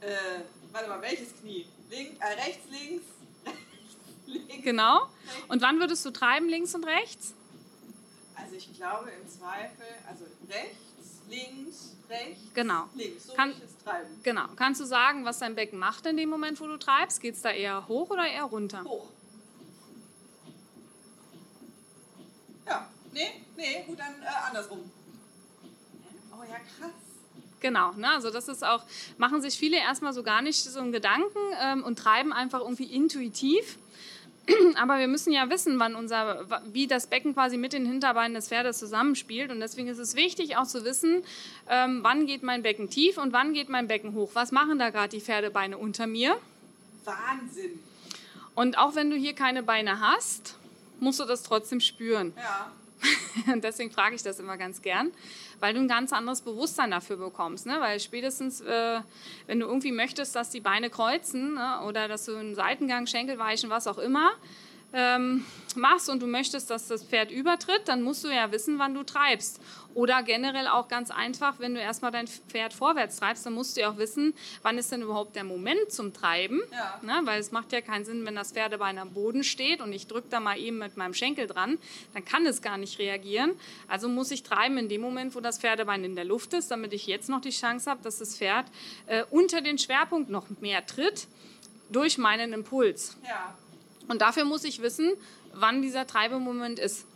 Äh, 0.01 0.09
warte 0.73 0.89
mal, 0.89 1.03
welches 1.03 1.35
Knie? 1.41 1.67
Link, 1.91 2.13
äh, 2.21 2.25
rechts, 2.41 2.65
links, 2.71 3.05
rechts, 3.45 4.27
links. 4.27 4.65
Genau. 4.65 5.09
Und 5.49 5.61
wann 5.61 5.81
würdest 5.81 6.05
du 6.07 6.11
treiben, 6.11 6.49
links 6.49 6.75
und 6.75 6.85
rechts? 6.85 7.35
Also 8.37 8.55
ich 8.55 8.73
glaube 8.75 9.11
im 9.11 9.29
Zweifel, 9.29 9.85
also 10.09 10.25
rechts, 10.49 11.21
links, 11.29 11.97
rechts, 12.09 12.41
Genau. 12.55 12.89
links. 12.95 13.27
So 13.27 13.35
Kann- 13.35 13.53
treiben. 13.85 14.09
Genau. 14.23 14.47
Kannst 14.57 14.81
du 14.81 14.85
sagen, 14.85 15.25
was 15.25 15.39
dein 15.39 15.55
Becken 15.55 15.79
macht 15.79 16.07
in 16.07 16.17
dem 16.17 16.29
Moment, 16.29 16.61
wo 16.61 16.67
du 16.67 16.77
treibst? 16.77 17.21
Geht 17.21 17.35
es 17.35 17.43
da 17.43 17.51
eher 17.51 17.89
hoch 17.89 18.11
oder 18.11 18.27
eher 18.27 18.45
runter? 18.45 18.85
Hoch. 18.85 19.09
Ja, 22.67 22.89
nee, 23.13 23.45
nee, 23.57 23.85
gut, 23.87 23.99
dann 23.99 24.23
äh, 24.23 24.49
andersrum. 24.49 24.91
Oh 26.33 26.43
ja, 26.49 26.57
krass. 26.57 26.93
Genau, 27.61 27.93
ne? 27.93 28.11
also 28.11 28.31
das 28.31 28.49
ist 28.49 28.65
auch, 28.65 28.85
machen 29.19 29.43
sich 29.43 29.59
viele 29.59 29.77
erstmal 29.77 30.15
so 30.15 30.23
gar 30.23 30.41
nicht 30.41 30.63
so 30.63 30.81
einen 30.81 30.93
Gedanken 30.93 31.39
ähm, 31.61 31.85
und 31.85 31.99
treiben 31.99 32.33
einfach 32.33 32.61
irgendwie 32.61 32.85
intuitiv. 32.85 33.79
Aber 34.77 34.99
wir 34.99 35.09
müssen 35.09 35.33
ja 35.33 35.49
wissen, 35.51 35.79
wann 35.79 35.95
unser, 35.95 36.47
wie 36.73 36.87
das 36.87 37.07
Becken 37.07 37.35
quasi 37.35 37.57
mit 37.57 37.73
den 37.73 37.87
Hinterbeinen 37.87 38.35
des 38.35 38.49
Pferdes 38.49 38.79
zusammenspielt. 38.79 39.51
Und 39.51 39.61
deswegen 39.61 39.89
ist 39.89 39.99
es 39.99 40.17
wichtig 40.17 40.57
auch 40.57 40.67
zu 40.67 40.85
wissen, 40.85 41.23
ähm, 41.69 42.01
wann 42.03 42.27
geht 42.27 42.43
mein 42.43 42.63
Becken 42.63 42.91
tief 42.91 43.19
und 43.19 43.33
wann 43.33 43.53
geht 43.53 43.69
mein 43.69 43.89
Becken 43.89 44.15
hoch. 44.15 44.31
Was 44.35 44.53
machen 44.53 44.79
da 44.79 44.91
gerade 44.91 45.11
die 45.11 45.21
Pferdebeine 45.21 45.79
unter 45.79 46.07
mir? 46.07 46.37
Wahnsinn. 47.05 47.81
Und 48.55 48.79
auch 48.79 48.95
wenn 48.95 49.11
du 49.11 49.17
hier 49.17 49.35
keine 49.35 49.63
Beine 49.63 50.01
hast, 50.01 50.57
musst 50.99 51.21
du 51.21 51.25
das 51.25 51.43
trotzdem 51.43 51.81
spüren. 51.81 52.33
Ja. 52.37 52.73
Und 53.53 53.65
deswegen 53.65 53.91
frage 53.91 54.15
ich 54.15 54.23
das 54.23 54.39
immer 54.39 54.57
ganz 54.59 54.83
gern, 54.83 55.11
weil 55.61 55.75
du 55.75 55.81
ein 55.81 55.89
ganz 55.89 56.13
anderes 56.13 56.41
Bewusstsein 56.41 56.91
dafür 56.91 57.17
bekommst. 57.17 57.67
Ne? 57.67 57.77
Weil 57.81 58.01
spätestens, 58.01 58.61
äh, 58.61 59.01
wenn 59.47 59.61
du 59.61 59.67
irgendwie 59.67 59.93
möchtest, 59.93 60.35
dass 60.35 60.51
die 60.51 60.61
Beine 60.61 60.91
kreuzen 60.91 61.55
ne? 61.55 61.81
oder 61.87 62.09
dass 62.09 62.25
du 62.25 62.37
einen 62.37 62.55
Seitengang, 62.55 63.07
Schenkelweichen, 63.07 63.71
was 63.71 63.87
auch 63.87 63.99
immer 63.99 64.33
ähm, 64.93 65.45
machst 65.77 66.09
und 66.09 66.21
du 66.21 66.27
möchtest, 66.27 66.71
dass 66.71 66.89
das 66.89 67.05
Pferd 67.05 67.31
übertritt, 67.31 67.83
dann 67.87 68.03
musst 68.03 68.25
du 68.25 68.29
ja 68.29 68.51
wissen, 68.53 68.79
wann 68.79 68.95
du 68.95 69.03
treibst. 69.03 69.61
Oder 69.95 70.23
generell 70.23 70.69
auch 70.69 70.87
ganz 70.87 71.11
einfach, 71.11 71.59
wenn 71.59 71.75
du 71.75 71.81
erstmal 71.81 72.13
dein 72.13 72.29
Pferd 72.29 72.73
vorwärts 72.73 73.19
treibst, 73.19 73.45
dann 73.45 73.55
musst 73.55 73.77
du 73.77 73.81
ja 73.81 73.91
auch 73.91 73.97
wissen, 73.97 74.35
wann 74.63 74.79
ist 74.79 74.93
denn 74.93 75.03
überhaupt 75.03 75.35
der 75.35 75.43
Moment 75.43 75.91
zum 75.91 76.13
Treiben. 76.13 76.61
Ja. 76.71 77.01
Ne? 77.03 77.27
Weil 77.27 77.41
es 77.41 77.51
macht 77.51 77.73
ja 77.73 77.81
keinen 77.81 78.05
Sinn, 78.05 78.25
wenn 78.25 78.37
das 78.37 78.53
Pferdebein 78.53 78.99
am 78.99 79.13
Boden 79.13 79.43
steht 79.43 79.81
und 79.81 79.93
ich 79.93 80.07
drücke 80.07 80.29
da 80.31 80.39
mal 80.39 80.59
eben 80.59 80.79
mit 80.79 80.97
meinem 80.97 81.15
Schenkel 81.15 81.49
dran, 81.49 81.79
dann 82.15 82.25
kann 82.25 82.47
es 82.47 82.63
gar 82.63 82.79
nicht 82.79 82.99
reagieren. 82.99 83.53
Also 83.89 84.09
muss 84.09 84.31
ich 84.31 84.45
treiben 84.45 84.79
in 84.79 84.89
dem 84.89 85.01
Moment, 85.01 85.35
wo 85.35 85.41
das 85.41 85.59
Pferdebein 85.59 86.05
in 86.05 86.15
der 86.15 86.25
Luft 86.25 86.53
ist, 86.55 86.71
damit 86.71 86.93
ich 86.93 87.07
jetzt 87.07 87.29
noch 87.29 87.41
die 87.41 87.51
Chance 87.51 87.91
habe, 87.91 88.03
dass 88.03 88.19
das 88.19 88.37
Pferd 88.37 88.67
äh, 89.07 89.25
unter 89.31 89.61
den 89.61 89.79
Schwerpunkt 89.79 90.31
noch 90.31 90.47
mehr 90.61 90.87
tritt 90.87 91.27
durch 91.91 92.19
meinen 92.19 92.53
Impuls. 92.53 93.17
Ja, 93.27 93.55
Und 94.11 94.23
dafür 94.23 94.45
muss 94.45 94.65
ich 94.65 94.83
wissen, 94.83 95.13
wann 95.53 95.83
dieser 95.83 96.05
Treibemoment 96.05 96.81
ist. 96.81 97.07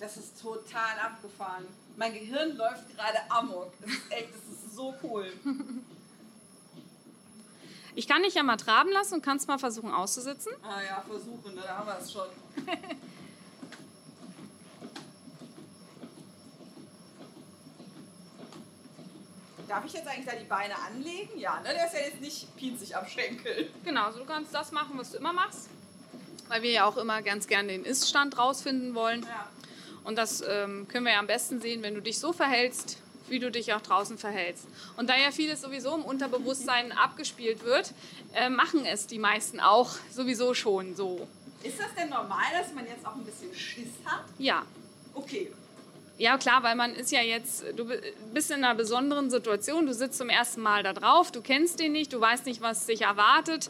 das 0.00 0.16
ist 0.16 0.42
total 0.42 0.98
abgefahren. 1.00 1.64
Mein 1.96 2.12
Gehirn 2.12 2.56
läuft 2.56 2.88
gerade 2.96 3.18
amok. 3.28 3.72
Das 3.80 3.92
ist 3.92 4.10
echt, 4.10 4.28
das 4.30 4.42
ist 4.58 4.74
so 4.74 4.92
cool. 5.04 5.32
Ich 7.96 8.08
kann 8.08 8.24
dich 8.24 8.34
ja 8.34 8.42
mal 8.42 8.56
traben 8.56 8.90
lassen 8.90 9.14
und 9.14 9.22
kannst 9.22 9.46
mal 9.46 9.56
versuchen 9.56 9.92
auszusitzen. 9.92 10.52
Ah 10.64 10.82
ja, 10.82 11.00
versuchen, 11.06 11.54
ne? 11.54 11.62
da 11.64 11.78
haben 11.78 11.86
wir 11.86 11.96
es 12.02 12.10
schon. 12.12 12.26
Darf 19.68 19.84
ich 19.84 19.92
jetzt 19.92 20.08
eigentlich 20.08 20.26
da 20.26 20.32
die 20.34 20.44
Beine 20.46 20.74
anlegen? 20.76 21.38
Ja, 21.38 21.60
ne? 21.60 21.68
Der 21.68 21.86
ist 21.86 21.94
ja 21.94 22.00
jetzt 22.00 22.20
nicht 22.20 22.56
pinzig 22.56 22.96
am 22.96 23.06
Schenkel. 23.06 23.70
Genau, 23.84 24.06
also 24.06 24.18
du 24.18 24.24
kannst 24.24 24.52
das 24.52 24.72
machen, 24.72 24.98
was 24.98 25.12
du 25.12 25.18
immer 25.18 25.32
machst. 25.32 25.70
Weil 26.54 26.62
wir 26.62 26.70
ja 26.70 26.84
auch 26.84 26.96
immer 26.98 27.20
ganz 27.20 27.48
gerne 27.48 27.66
den 27.72 27.84
Ist-Stand 27.84 28.38
rausfinden 28.38 28.94
wollen. 28.94 29.22
Ja. 29.22 29.48
Und 30.04 30.16
das 30.16 30.40
ähm, 30.48 30.86
können 30.86 31.04
wir 31.04 31.14
ja 31.14 31.18
am 31.18 31.26
besten 31.26 31.60
sehen, 31.60 31.82
wenn 31.82 31.96
du 31.96 32.00
dich 32.00 32.20
so 32.20 32.32
verhältst, 32.32 32.98
wie 33.28 33.40
du 33.40 33.50
dich 33.50 33.72
auch 33.74 33.80
draußen 33.80 34.18
verhältst. 34.18 34.68
Und 34.96 35.10
da 35.10 35.16
ja 35.16 35.32
vieles 35.32 35.62
sowieso 35.62 35.96
im 35.96 36.02
Unterbewusstsein 36.04 36.92
abgespielt 36.92 37.64
wird, 37.64 37.92
äh, 38.34 38.50
machen 38.50 38.86
es 38.86 39.08
die 39.08 39.18
meisten 39.18 39.58
auch 39.58 39.90
sowieso 40.12 40.54
schon 40.54 40.94
so. 40.94 41.26
Ist 41.64 41.80
das 41.80 41.92
denn 41.98 42.08
normal, 42.08 42.44
dass 42.56 42.72
man 42.72 42.86
jetzt 42.86 43.04
auch 43.04 43.16
ein 43.16 43.24
bisschen 43.24 43.52
Schiss 43.52 43.88
hat? 44.04 44.22
Ja. 44.38 44.62
Okay. 45.12 45.50
Ja, 46.18 46.38
klar, 46.38 46.62
weil 46.62 46.76
man 46.76 46.94
ist 46.94 47.10
ja 47.10 47.20
jetzt, 47.22 47.64
du 47.74 47.86
bi- 47.86 47.98
bist 48.32 48.52
in 48.52 48.62
einer 48.62 48.76
besonderen 48.76 49.28
Situation, 49.28 49.86
du 49.86 49.92
sitzt 49.92 50.18
zum 50.18 50.28
ersten 50.28 50.60
Mal 50.60 50.84
da 50.84 50.92
drauf, 50.92 51.32
du 51.32 51.42
kennst 51.42 51.80
den 51.80 51.90
nicht, 51.90 52.12
du 52.12 52.20
weißt 52.20 52.46
nicht, 52.46 52.60
was 52.60 52.86
dich 52.86 53.00
erwartet. 53.02 53.68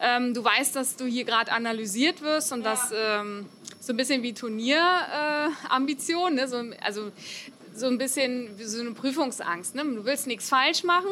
Ähm, 0.00 0.32
du 0.34 0.42
weißt, 0.42 0.74
dass 0.76 0.96
du 0.96 1.04
hier 1.04 1.24
gerade 1.24 1.52
analysiert 1.52 2.22
wirst 2.22 2.52
und 2.52 2.62
Ja. 2.64 2.70
das 2.70 2.90
ähm, 2.94 3.46
so 3.80 3.92
ein 3.92 3.96
bisschen 3.96 4.22
wie 4.22 4.32
Turnierambition, 4.32 6.32
äh, 6.38 6.42
ne? 6.42 6.48
so, 6.48 6.62
also 6.82 7.12
so 7.74 7.86
ein 7.86 7.98
bisschen 7.98 8.58
wie 8.58 8.64
so 8.64 8.80
eine 8.80 8.92
Prüfungsangst. 8.92 9.74
Ne? 9.74 9.84
Du 9.84 10.04
willst 10.04 10.26
nichts 10.26 10.48
falsch 10.48 10.84
machen 10.84 11.10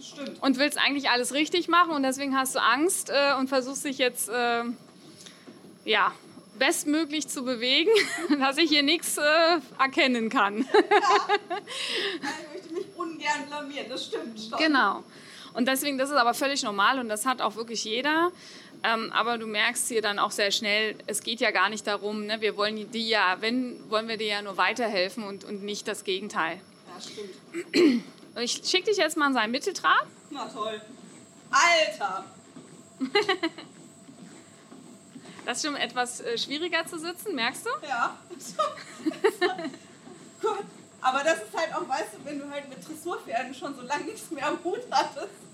Stimmt. 0.00 0.42
und 0.42 0.58
willst 0.58 0.78
eigentlich 0.78 1.10
alles 1.10 1.34
richtig 1.34 1.68
machen 1.68 1.90
und 1.92 2.02
deswegen 2.02 2.36
hast 2.36 2.54
du 2.54 2.60
Angst 2.62 3.10
äh, 3.10 3.34
und 3.38 3.48
versuchst 3.48 3.84
dich 3.84 3.98
jetzt 3.98 4.28
äh, 4.28 4.62
ja, 5.84 6.12
bestmöglich 6.58 7.28
zu 7.28 7.44
bewegen, 7.44 7.90
dass 8.40 8.56
ich 8.58 8.70
hier 8.70 8.82
nichts 8.82 9.18
äh, 9.18 9.22
erkennen 9.78 10.28
kann. 10.30 10.66
Ich 12.18 12.52
möchte 12.52 12.74
mich 12.74 12.86
ungern 12.96 13.46
blamieren, 13.48 13.86
das 13.88 14.06
stimmt 14.06 14.38
schon. 14.40 14.58
genau. 14.58 15.04
Und 15.56 15.66
deswegen, 15.66 15.96
das 15.96 16.10
ist 16.10 16.16
aber 16.16 16.34
völlig 16.34 16.62
normal 16.62 16.98
und 16.98 17.08
das 17.08 17.24
hat 17.24 17.40
auch 17.40 17.56
wirklich 17.56 17.82
jeder. 17.82 18.30
Ähm, 18.82 19.10
aber 19.12 19.38
du 19.38 19.46
merkst 19.46 19.88
hier 19.88 20.02
dann 20.02 20.18
auch 20.18 20.30
sehr 20.30 20.50
schnell, 20.50 20.96
es 21.06 21.22
geht 21.22 21.40
ja 21.40 21.50
gar 21.50 21.70
nicht 21.70 21.86
darum, 21.86 22.26
ne, 22.26 22.42
wir 22.42 22.58
wollen 22.58 22.90
dir 22.90 23.00
ja, 23.00 23.36
wenn, 23.40 23.88
wollen 23.90 24.06
wir 24.06 24.18
dir 24.18 24.26
ja 24.26 24.42
nur 24.42 24.58
weiterhelfen 24.58 25.24
und, 25.24 25.44
und 25.44 25.62
nicht 25.64 25.88
das 25.88 26.04
Gegenteil. 26.04 26.60
Ja, 26.86 27.00
stimmt. 27.00 28.04
Und 28.34 28.42
ich 28.42 28.60
schicke 28.64 28.90
dich 28.90 28.98
jetzt 28.98 29.16
mal 29.16 29.28
in 29.28 29.32
seinen 29.32 29.50
Mitteltrab. 29.50 30.06
Na 30.30 30.46
toll. 30.46 30.80
Alter! 31.50 32.24
Das 35.46 35.58
ist 35.58 35.64
schon 35.64 35.76
etwas 35.76 36.20
äh, 36.20 36.36
schwieriger 36.36 36.84
zu 36.86 36.98
sitzen, 36.98 37.36
merkst 37.36 37.66
du? 37.66 37.70
Ja. 37.86 38.18
Gut. 40.42 40.64
Aber 41.00 41.22
das 41.22 41.36
ist 41.36 41.56
halt 41.56 41.72
auch, 41.72 41.88
weißt 41.88 42.14
du, 42.14 42.24
wenn 42.24 42.40
du 42.40 42.50
halt 42.50 42.68
mit 42.68 42.78
Dressurpferden 42.86 43.54
schon 43.54 43.72
so 43.76 43.82
lange 43.82 44.06
nichts 44.06 44.28
mehr 44.32 44.48
am 44.48 44.58
Hut 44.64 44.80
hattest, 44.90 45.45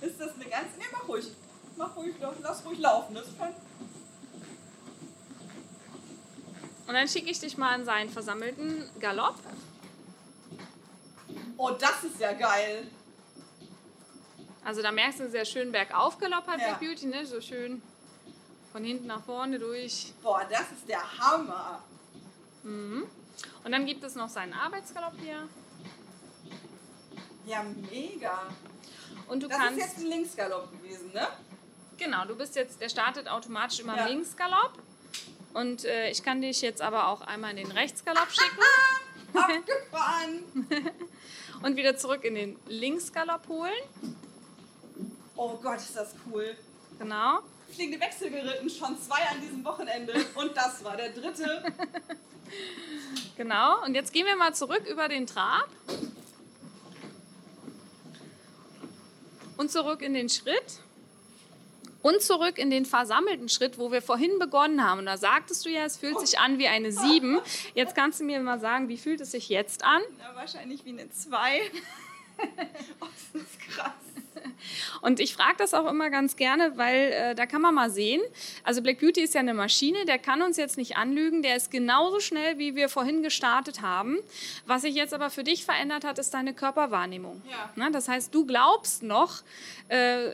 ist 0.00 0.20
das 0.20 0.34
eine 0.34 0.44
ganz. 0.44 0.76
Nee, 0.78 0.84
mach 0.92 1.08
ruhig. 1.08 1.26
Mach 1.76 1.96
ruhig, 1.96 2.14
lass 2.42 2.64
ruhig 2.64 2.78
laufen. 2.78 3.14
Das 3.14 3.26
ist 3.28 3.38
kein. 3.38 3.54
Und 6.86 6.94
dann 6.94 7.06
schicke 7.06 7.30
ich 7.30 7.38
dich 7.38 7.56
mal 7.56 7.78
in 7.78 7.84
seinen 7.84 8.10
versammelten 8.10 8.90
Galopp. 8.98 9.36
Oh, 11.56 11.70
das 11.70 12.04
ist 12.04 12.18
ja 12.18 12.32
geil. 12.32 12.88
Also 14.64 14.82
da 14.82 14.90
merkst 14.90 15.20
du 15.20 15.30
sehr 15.30 15.44
schön 15.44 15.72
bergauf 15.72 16.18
Galopp 16.18 16.46
hat 16.46 16.60
Ja. 16.60 16.74
Beauty, 16.74 17.06
ne? 17.06 17.24
so 17.24 17.40
schön 17.40 17.80
von 18.72 18.84
hinten 18.84 19.06
nach 19.06 19.22
vorne 19.24 19.58
durch. 19.58 20.12
Boah, 20.22 20.42
das 20.50 20.72
ist 20.72 20.88
der 20.88 21.00
Hammer. 21.18 21.82
Und 22.62 23.72
dann 23.72 23.86
gibt 23.86 24.04
es 24.04 24.14
noch 24.14 24.28
seinen 24.28 24.52
Arbeitsgalopp 24.52 25.14
hier. 25.20 25.48
Ja, 27.46 27.64
mega. 27.90 28.48
Und 29.30 29.42
du 29.42 29.48
Das 29.48 29.58
kannst, 29.58 29.78
ist 29.78 29.86
jetzt 29.86 29.98
ein 29.98 30.06
Linksgalopp 30.06 30.70
gewesen, 30.72 31.12
ne? 31.12 31.26
genau, 31.98 32.24
du 32.24 32.34
bist 32.34 32.56
jetzt, 32.56 32.80
der 32.80 32.88
startet 32.88 33.28
automatisch 33.28 33.80
immer 33.80 33.96
Ja. 33.96 34.06
im 34.06 34.16
Linksgalopp. 34.16 34.72
Und 35.54 35.84
äh, 35.84 36.10
ich 36.10 36.22
kann 36.22 36.40
dich 36.40 36.60
jetzt 36.62 36.80
aber 36.82 37.08
auch 37.08 37.20
einmal 37.22 37.50
in 37.50 37.56
den 37.58 37.70
Rechtsgalopp 37.72 38.28
schicken 38.30 38.58
Abgefahren. 39.34 40.42
und 41.62 41.76
wieder 41.76 41.96
zurück 41.96 42.24
in 42.24 42.34
den 42.34 42.56
Linksgalopp 42.68 43.46
holen. 43.48 43.72
Oh 45.36 45.56
Gott, 45.62 45.78
ist 45.78 45.96
das 45.96 46.14
cool. 46.30 46.56
Genau. 46.98 47.40
Fliegende 47.74 48.00
Wechsel 48.04 48.30
geritten, 48.30 48.68
schon 48.68 49.00
zwei 49.00 49.20
an 49.30 49.40
diesem 49.40 49.64
Wochenende. 49.64 50.12
Und 50.34 50.56
das 50.56 50.82
war 50.84 50.96
der 50.96 51.10
dritte. 51.10 51.64
Genau. 53.36 53.82
Und 53.84 53.94
jetzt 53.94 54.12
gehen 54.12 54.26
wir 54.26 54.34
mal 54.36 54.52
zurück 54.54 54.84
über 54.90 55.08
den 55.08 55.24
Trab. 55.26 55.68
Und 59.60 59.70
zurück 59.70 60.00
in 60.00 60.14
den 60.14 60.30
Schritt. 60.30 60.80
Und 62.00 62.22
zurück 62.22 62.56
in 62.56 62.70
den 62.70 62.86
versammelten 62.86 63.50
Schritt, 63.50 63.76
wo 63.76 63.92
wir 63.92 64.00
vorhin 64.00 64.38
begonnen 64.38 64.82
haben. 64.82 65.00
Und 65.00 65.04
da 65.04 65.18
sagtest 65.18 65.66
du 65.66 65.68
ja, 65.68 65.84
es 65.84 65.98
fühlt 65.98 66.18
sich 66.18 66.38
an 66.38 66.58
wie 66.58 66.66
eine 66.66 66.90
7. 66.90 67.38
Jetzt 67.74 67.94
kannst 67.94 68.20
du 68.20 68.24
mir 68.24 68.40
mal 68.40 68.58
sagen, 68.58 68.88
wie 68.88 68.96
fühlt 68.96 69.20
es 69.20 69.32
sich 69.32 69.50
jetzt 69.50 69.84
an? 69.84 70.00
Na, 70.16 70.34
wahrscheinlich 70.34 70.82
wie 70.86 70.92
eine 70.92 71.10
zwei. 71.10 71.60
oh, 73.02 73.06
das 73.34 73.42
ist 73.42 73.60
krass. 73.60 73.92
Und 75.00 75.20
ich 75.20 75.34
frage 75.34 75.56
das 75.58 75.74
auch 75.74 75.86
immer 75.86 76.10
ganz 76.10 76.36
gerne, 76.36 76.76
weil 76.76 77.12
äh, 77.12 77.34
da 77.34 77.46
kann 77.46 77.62
man 77.62 77.74
mal 77.74 77.90
sehen. 77.90 78.20
Also 78.64 78.82
Black 78.82 78.98
Beauty 79.00 79.22
ist 79.22 79.34
ja 79.34 79.40
eine 79.40 79.54
Maschine, 79.54 80.04
der 80.04 80.18
kann 80.18 80.42
uns 80.42 80.56
jetzt 80.56 80.76
nicht 80.76 80.96
anlügen. 80.96 81.42
Der 81.42 81.56
ist 81.56 81.70
genauso 81.70 82.20
schnell, 82.20 82.58
wie 82.58 82.76
wir 82.76 82.88
vorhin 82.88 83.22
gestartet 83.22 83.82
haben. 83.82 84.18
Was 84.66 84.82
sich 84.82 84.94
jetzt 84.94 85.14
aber 85.14 85.30
für 85.30 85.44
dich 85.44 85.64
verändert 85.64 86.04
hat, 86.04 86.18
ist 86.18 86.34
deine 86.34 86.54
Körperwahrnehmung. 86.54 87.42
Ja. 87.50 87.70
Na, 87.76 87.90
das 87.90 88.08
heißt, 88.08 88.34
du 88.34 88.46
glaubst 88.46 89.02
noch, 89.02 89.42
äh, 89.88 90.32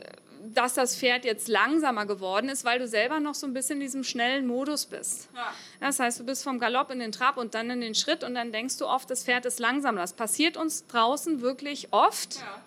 dass 0.53 0.73
das 0.73 0.95
Pferd 0.95 1.25
jetzt 1.25 1.47
langsamer 1.47 2.05
geworden 2.05 2.49
ist, 2.49 2.65
weil 2.65 2.79
du 2.79 2.87
selber 2.87 3.19
noch 3.19 3.35
so 3.35 3.47
ein 3.47 3.53
bisschen 3.53 3.77
in 3.77 3.81
diesem 3.81 4.03
schnellen 4.03 4.47
Modus 4.47 4.85
bist. 4.85 5.29
Ja. 5.35 5.53
Das 5.79 5.99
heißt, 5.99 6.19
du 6.19 6.25
bist 6.25 6.43
vom 6.43 6.59
Galopp 6.59 6.91
in 6.91 6.99
den 6.99 7.11
Trab 7.11 7.37
und 7.37 7.53
dann 7.53 7.69
in 7.69 7.81
den 7.81 7.95
Schritt 7.95 8.23
und 8.23 8.35
dann 8.35 8.51
denkst 8.51 8.77
du 8.77 8.85
oft, 8.85 9.09
das 9.09 9.23
Pferd 9.23 9.45
ist 9.45 9.59
langsamer. 9.59 10.01
Das 10.01 10.13
passiert 10.13 10.57
uns 10.57 10.85
draußen 10.87 11.41
wirklich 11.41 11.91
oft. 11.91 12.35
Ja. 12.37 12.61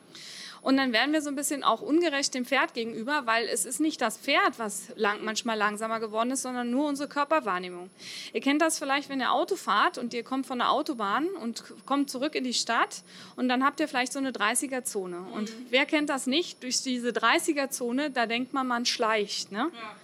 Und 0.62 0.76
dann 0.76 0.92
werden 0.92 1.12
wir 1.12 1.22
so 1.22 1.30
ein 1.30 1.36
bisschen 1.36 1.64
auch 1.64 1.80
ungerecht 1.80 2.34
dem 2.34 2.44
Pferd 2.44 2.74
gegenüber, 2.74 3.22
weil 3.24 3.48
es 3.48 3.64
ist 3.64 3.80
nicht 3.80 4.00
das 4.00 4.18
Pferd, 4.18 4.58
was 4.58 4.92
lang, 4.96 5.24
manchmal 5.24 5.56
langsamer 5.56 6.00
geworden 6.00 6.30
ist, 6.30 6.42
sondern 6.42 6.70
nur 6.70 6.86
unsere 6.86 7.08
Körperwahrnehmung. 7.08 7.90
Ihr 8.32 8.40
kennt 8.40 8.60
das 8.60 8.78
vielleicht, 8.78 9.08
wenn 9.08 9.20
ihr 9.20 9.32
Auto 9.32 9.56
fahrt 9.56 9.96
und 9.96 10.12
ihr 10.12 10.22
kommt 10.22 10.46
von 10.46 10.58
der 10.58 10.70
Autobahn 10.70 11.26
und 11.28 11.64
kommt 11.86 12.10
zurück 12.10 12.34
in 12.34 12.44
die 12.44 12.54
Stadt 12.54 13.02
und 13.36 13.48
dann 13.48 13.64
habt 13.64 13.80
ihr 13.80 13.88
vielleicht 13.88 14.12
so 14.12 14.18
eine 14.18 14.32
30er-Zone. 14.32 15.20
Und 15.32 15.50
wer 15.70 15.86
kennt 15.86 16.10
das 16.10 16.26
nicht? 16.26 16.62
Durch 16.62 16.82
diese 16.82 17.10
30er-Zone, 17.10 18.10
da 18.10 18.26
denkt 18.26 18.52
man, 18.52 18.66
man 18.66 18.84
schleicht. 18.84 19.52
Ne? 19.52 19.70
Ja. 19.72 19.96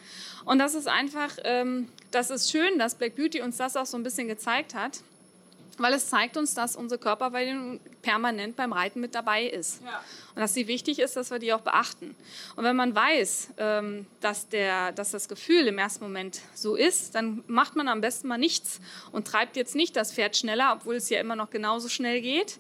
Und 0.47 0.59
das 0.59 0.75
ist 0.75 0.89
einfach, 0.89 1.31
ähm, 1.45 1.89
das 2.13 2.31
ist 2.31 2.51
schön, 2.51 2.79
dass 2.79 2.95
Black 2.95 3.17
Beauty 3.17 3.43
uns 3.43 3.57
das 3.57 3.77
auch 3.77 3.87
so 3.87 3.97
ein 3.97 4.05
bisschen 4.05 4.29
gezeigt 4.29 4.75
hat, 4.75 5.01
weil 5.79 5.93
es 5.95 6.09
zeigt 6.09 6.37
uns, 6.37 6.55
dass 6.55 6.77
unsere 6.77 6.99
Körperwahrnehmung 6.99 7.81
permanent 8.03 8.57
beim 8.57 8.73
Reiten 8.73 9.01
mit 9.01 9.15
dabei 9.15 9.45
ist. 9.45 9.83
Ja. 9.85 10.03
Und 10.35 10.41
dass 10.41 10.55
sie 10.55 10.69
wichtig 10.69 10.99
ist, 10.99 11.17
dass 11.17 11.31
wir 11.31 11.39
die 11.39 11.53
auch 11.53 11.61
beachten. 11.61 12.15
Und 12.57 12.65
wenn 12.65 12.77
man 12.77 12.95
weiß, 12.95 13.51
ähm, 13.59 14.07
dass, 14.21 14.49
der, 14.49 14.93
dass 14.93 15.11
das 15.11 15.29
Gefühl 15.29 15.67
im 15.67 15.79
ersten 15.79 16.05
Moment 16.05 16.41
so 16.55 16.77
ist, 16.77 17.15
dann 17.15 17.43
macht 17.47 17.77
man 17.77 17.89
am 17.89 18.01
besten 18.01 18.29
mal 18.29 18.39
nichts 18.39 18.81
und 19.13 19.27
treibt 19.27 19.57
jetzt 19.57 19.75
nicht 19.75 19.97
das 19.97 20.13
Pferd 20.13 20.37
schneller, 20.37 20.73
obwohl 20.75 20.97
es 20.97 21.09
ja 21.09 21.21
immer 21.21 21.37
noch 21.37 21.51
genauso 21.51 21.89
schnell 21.89 22.21
geht. 22.21 22.59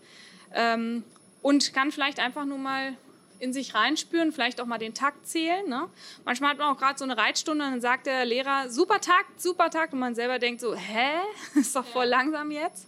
Ähm, 0.55 1.05
und 1.43 1.73
kann 1.73 1.93
vielleicht 1.93 2.19
einfach 2.19 2.45
nur 2.45 2.59
mal 2.59 2.97
in 3.39 3.53
sich 3.53 3.75
reinspüren, 3.75 4.33
vielleicht 4.33 4.61
auch 4.61 4.67
mal 4.67 4.79
den 4.79 4.95
Takt 4.95 5.27
zählen. 5.27 5.69
Ne? 5.69 5.89
Manchmal 6.25 6.51
hat 6.51 6.59
man 6.59 6.75
auch 6.75 6.79
gerade 6.79 6.99
so 6.99 7.05
eine 7.05 7.17
Reitstunde 7.17 7.64
und 7.64 7.71
dann 7.73 7.81
sagt 7.81 8.07
der 8.07 8.25
Lehrer, 8.25 8.71
super 8.71 9.01
Takt, 9.01 9.41
super 9.41 9.71
Takt. 9.71 9.93
Und 9.93 10.01
man 10.01 10.14
selber 10.14 10.39
denkt 10.39 10.61
so, 10.61 10.75
hä, 10.75 11.19
ist 11.55 11.77
doch 11.77 11.85
voll 11.85 12.07
langsam 12.07 12.51
jetzt. 12.51 12.87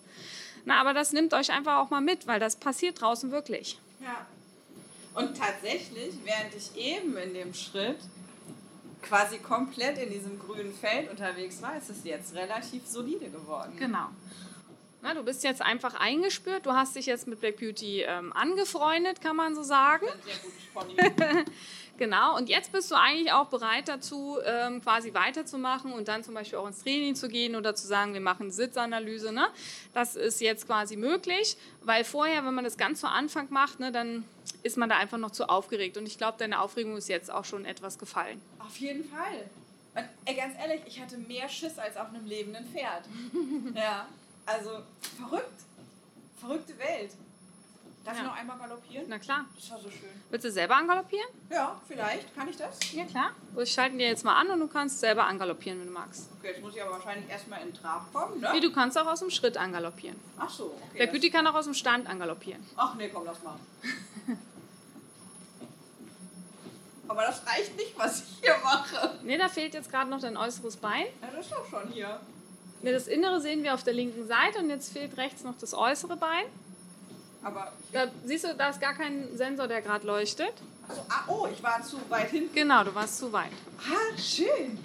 Na, 0.68 0.82
aber 0.82 0.92
das 0.92 1.14
nimmt 1.14 1.32
euch 1.32 1.50
einfach 1.50 1.78
auch 1.78 1.88
mal 1.88 2.02
mit, 2.02 2.26
weil 2.26 2.38
das 2.38 2.56
passiert 2.56 3.00
draußen 3.00 3.30
wirklich. 3.30 3.80
Ja. 4.02 4.26
Und 5.14 5.34
tatsächlich, 5.34 6.12
während 6.24 6.54
ich 6.54 6.76
eben 6.76 7.16
in 7.16 7.32
dem 7.32 7.54
Schritt 7.54 7.96
quasi 9.00 9.38
komplett 9.38 9.96
in 9.96 10.10
diesem 10.10 10.38
grünen 10.38 10.74
Feld 10.74 11.10
unterwegs 11.10 11.62
war, 11.62 11.74
ist 11.78 11.88
es 11.88 12.04
jetzt 12.04 12.34
relativ 12.34 12.86
solide 12.86 13.30
geworden. 13.30 13.76
Genau. 13.78 14.08
Na, 15.00 15.14
du 15.14 15.22
bist 15.22 15.42
jetzt 15.42 15.62
einfach 15.62 15.94
eingespürt, 15.94 16.66
du 16.66 16.72
hast 16.72 16.96
dich 16.96 17.06
jetzt 17.06 17.26
mit 17.26 17.40
Black 17.40 17.56
Beauty 17.56 18.02
ähm, 18.02 18.34
angefreundet, 18.34 19.22
kann 19.22 19.36
man 19.36 19.54
so 19.54 19.62
sagen. 19.62 20.06
Ein 20.06 20.22
sehr 20.22 20.36
gutes 20.36 21.14
Pony. 21.24 21.44
Genau, 21.98 22.36
und 22.36 22.48
jetzt 22.48 22.70
bist 22.70 22.92
du 22.92 22.94
eigentlich 22.94 23.32
auch 23.32 23.46
bereit 23.46 23.88
dazu, 23.88 24.38
ähm, 24.44 24.80
quasi 24.80 25.12
weiterzumachen 25.14 25.92
und 25.92 26.06
dann 26.06 26.22
zum 26.22 26.32
Beispiel 26.32 26.58
auch 26.58 26.66
ins 26.68 26.84
Training 26.84 27.16
zu 27.16 27.28
gehen 27.28 27.56
oder 27.56 27.74
zu 27.74 27.88
sagen, 27.88 28.14
wir 28.14 28.20
machen 28.20 28.52
Sitzanalyse. 28.52 29.32
Ne? 29.32 29.48
Das 29.94 30.14
ist 30.14 30.40
jetzt 30.40 30.66
quasi 30.66 30.96
möglich, 30.96 31.56
weil 31.82 32.04
vorher, 32.04 32.46
wenn 32.46 32.54
man 32.54 32.62
das 32.62 32.76
ganz 32.76 33.00
zu 33.00 33.08
Anfang 33.08 33.48
macht, 33.50 33.80
ne, 33.80 33.90
dann 33.90 34.24
ist 34.62 34.76
man 34.76 34.88
da 34.88 34.96
einfach 34.96 35.18
noch 35.18 35.32
zu 35.32 35.48
aufgeregt. 35.48 35.96
Und 35.96 36.06
ich 36.06 36.18
glaube, 36.18 36.38
deine 36.38 36.60
Aufregung 36.60 36.96
ist 36.96 37.08
jetzt 37.08 37.32
auch 37.32 37.44
schon 37.44 37.64
etwas 37.64 37.98
gefallen. 37.98 38.40
Auf 38.60 38.76
jeden 38.76 39.04
Fall. 39.04 39.50
Und 39.96 40.04
ey, 40.24 40.36
ganz 40.36 40.54
ehrlich, 40.56 40.82
ich 40.86 41.00
hatte 41.00 41.18
mehr 41.18 41.48
Schiss 41.48 41.78
als 41.78 41.96
auf 41.96 42.08
einem 42.08 42.26
lebenden 42.26 42.64
Pferd. 42.66 43.04
ja. 43.74 44.06
Also 44.46 44.70
verrückt. 45.16 45.62
Verrückte 46.40 46.78
Welt. 46.78 47.10
Darf 48.08 48.16
Ja. 48.16 48.22
ich 48.22 48.28
noch 48.30 48.36
einmal 48.38 48.56
galoppieren? 48.58 49.04
Na 49.06 49.18
klar. 49.18 49.44
Das 49.54 49.70
war 49.70 49.78
so 49.80 49.90
schön. 49.90 50.08
Willst 50.30 50.46
du 50.46 50.50
selber 50.50 50.76
angaloppieren? 50.76 51.28
Ja, 51.50 51.78
vielleicht. 51.86 52.34
Kann 52.34 52.48
ich 52.48 52.56
das? 52.56 52.78
Ja, 52.94 53.04
klar. 53.04 53.32
So, 53.54 53.60
ich 53.60 53.70
schalte 53.70 53.98
dir 53.98 54.06
jetzt 54.08 54.24
mal 54.24 54.34
an 54.34 54.48
und 54.48 54.60
du 54.60 54.66
kannst 54.66 55.00
selber 55.00 55.26
angaloppieren, 55.26 55.78
wenn 55.80 55.88
du 55.88 55.92
magst. 55.92 56.30
Okay, 56.38 56.52
jetzt 56.52 56.62
muss 56.62 56.74
ich 56.74 56.80
aber 56.80 56.92
wahrscheinlich 56.92 57.28
erstmal 57.28 57.60
in 57.60 57.68
den 57.68 57.74
Trab 57.74 58.10
kommen, 58.14 58.40
ne? 58.40 58.48
Wie, 58.54 58.60
du 58.62 58.72
kannst 58.72 58.96
auch 58.96 59.06
aus 59.06 59.20
dem 59.20 59.28
Schritt 59.28 59.58
angaloppieren. 59.58 60.18
Ach 60.38 60.48
so, 60.48 60.74
okay. 60.88 61.00
Das- 61.04 61.10
Beauty 61.12 61.28
kann 61.30 61.46
auch 61.48 61.52
aus 61.54 61.66
dem 61.66 61.74
Stand 61.74 62.08
angaloppieren. 62.08 62.64
Ach 62.76 62.94
nee, 62.94 63.10
komm, 63.10 63.24
lass 63.26 63.42
mal. 63.42 63.56
Aber 67.08 67.22
das 67.22 67.46
reicht 67.46 67.76
nicht, 67.76 67.92
was 67.98 68.20
ich 68.22 68.38
hier 68.40 68.54
mache. 68.64 69.18
Ne, 69.22 69.36
da 69.36 69.48
fehlt 69.48 69.74
jetzt 69.74 69.90
gerade 69.90 70.08
noch 70.10 70.20
dein 70.20 70.36
äußeres 70.38 70.76
Bein. 70.78 71.04
Ja, 71.20 71.28
das 71.36 71.44
ist 71.46 71.52
doch 71.52 71.66
schon 71.68 71.88
hier. 71.90 72.20
Ne, 72.80 72.92
das 72.92 73.06
Innere 73.06 73.40
sehen 73.42 73.62
wir 73.62 73.74
auf 73.74 73.82
der 73.82 73.92
linken 73.94 74.26
Seite 74.26 74.60
und 74.60 74.70
jetzt 74.70 74.92
fehlt 74.94 75.16
rechts 75.18 75.42
noch 75.44 75.58
das 75.58 75.74
äußere 75.74 76.16
Bein. 76.16 76.44
Aber, 77.42 77.72
Da 77.92 78.06
siehst 78.24 78.44
du, 78.44 78.54
da 78.54 78.70
ist 78.70 78.80
gar 78.80 78.94
kein 78.94 79.36
Sensor, 79.36 79.68
der 79.68 79.80
gerade 79.80 80.06
leuchtet. 80.06 80.52
so, 80.88 81.00
ah, 81.08 81.24
oh, 81.28 81.46
ich 81.52 81.62
war 81.62 81.82
zu 81.82 81.98
weit 82.08 82.30
hinten. 82.30 82.54
Genau, 82.54 82.82
du 82.84 82.94
warst 82.94 83.18
zu 83.18 83.32
weit. 83.32 83.52
Ah, 83.78 84.18
schön. 84.18 84.78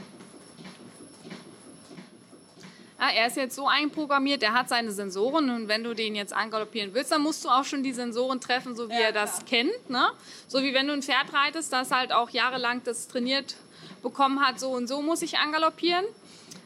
Ja, 2.99 3.09
er 3.09 3.27
ist 3.27 3.35
jetzt 3.35 3.55
so 3.55 3.67
einprogrammiert, 3.67 4.41
der 4.41 4.53
hat 4.53 4.69
seine 4.69 4.91
Sensoren 4.91 5.49
und 5.49 5.67
wenn 5.67 5.83
du 5.83 5.93
den 5.93 6.15
jetzt 6.15 6.31
angaloppieren 6.31 6.93
willst, 6.93 7.11
dann 7.11 7.21
musst 7.21 7.43
du 7.43 7.49
auch 7.49 7.65
schon 7.65 7.83
die 7.83 7.91
Sensoren 7.91 8.39
treffen, 8.39 8.75
so 8.77 8.87
wie 8.87 8.93
Ja, 8.93 8.99
er 9.07 9.11
das 9.11 9.37
klar. 9.39 9.45
kennt. 9.49 9.89
Ne? 9.89 10.09
So 10.47 10.61
wie 10.61 10.73
wenn 10.73 10.87
du 10.87 10.93
ein 10.93 11.03
Pferd 11.03 11.33
reitest, 11.33 11.73
das 11.73 11.91
halt 11.91 12.13
auch 12.13 12.29
jahrelang 12.29 12.81
das 12.85 13.09
trainiert 13.09 13.55
bekommen 14.01 14.39
hat, 14.39 14.57
so 14.59 14.69
und 14.71 14.87
so 14.87 15.01
muss 15.01 15.21
ich 15.21 15.37
angaloppieren. 15.37 16.05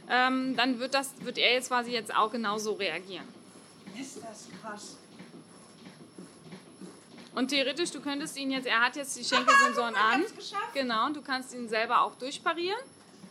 Ähm, 0.10 0.56
dann 0.56 0.80
wird, 0.80 0.94
das, 0.94 1.12
wird 1.22 1.38
er 1.40 1.54
jetzt 1.54 1.70
quasi 1.70 1.92
jetzt 1.92 2.16
auch 2.16 2.32
genauso 2.32 2.74
reagieren. 2.74 3.26
Ist 4.00 4.18
das 4.18 4.48
krass. 4.62 4.96
Und 7.38 7.50
theoretisch, 7.50 7.92
du 7.92 8.02
könntest 8.02 8.36
ihn 8.36 8.50
jetzt, 8.50 8.66
er 8.66 8.82
hat 8.82 8.96
jetzt 8.96 9.16
die 9.16 9.24
Schenkelsensoren 9.24 9.94
ich 9.94 10.00
an. 10.00 10.22
geschafft. 10.36 10.74
Genau, 10.74 11.06
und 11.06 11.16
du 11.16 11.22
kannst 11.22 11.54
ihn 11.54 11.70
selber 11.70 12.02
auch 12.02 12.16
durchparieren. 12.16 12.80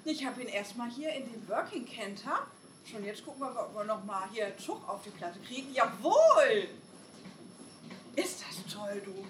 Ich 0.05 0.25
habe 0.25 0.43
ihn 0.43 0.47
erstmal 0.47 0.89
hier 0.89 1.13
in 1.13 1.25
dem 1.25 1.49
Working 1.49 1.85
Canter. 1.85 2.47
Schon 2.89 3.05
jetzt 3.05 3.27
gucken 3.27 3.41
wir, 3.41 3.61
ob 3.61 3.75
wir 3.75 3.83
nochmal 3.83 4.29
hier 4.33 4.57
Zug 4.59 4.89
auf 4.89 5.03
die 5.03 5.11
Platte 5.11 5.41
kriegen. 5.41 5.75
Jawohl! 5.75 6.69
Ist 8.15 8.45
das 8.49 8.73
toll, 8.73 9.03
du. 9.05 9.27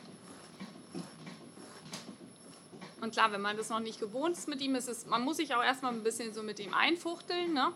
Und 3.00 3.12
klar, 3.12 3.32
wenn 3.32 3.40
man 3.40 3.56
das 3.56 3.70
noch 3.70 3.80
nicht 3.80 3.98
gewohnt 3.98 4.36
ist 4.36 4.46
mit 4.46 4.60
ihm, 4.60 4.74
ist 4.74 4.90
es, 4.90 5.06
man 5.06 5.22
muss 5.22 5.38
sich 5.38 5.54
auch 5.54 5.64
erstmal 5.64 5.94
ein 5.94 6.02
bisschen 6.02 6.34
so 6.34 6.42
mit 6.42 6.60
ihm 6.60 6.74
einfuchteln. 6.74 7.54
Ne? 7.54 7.72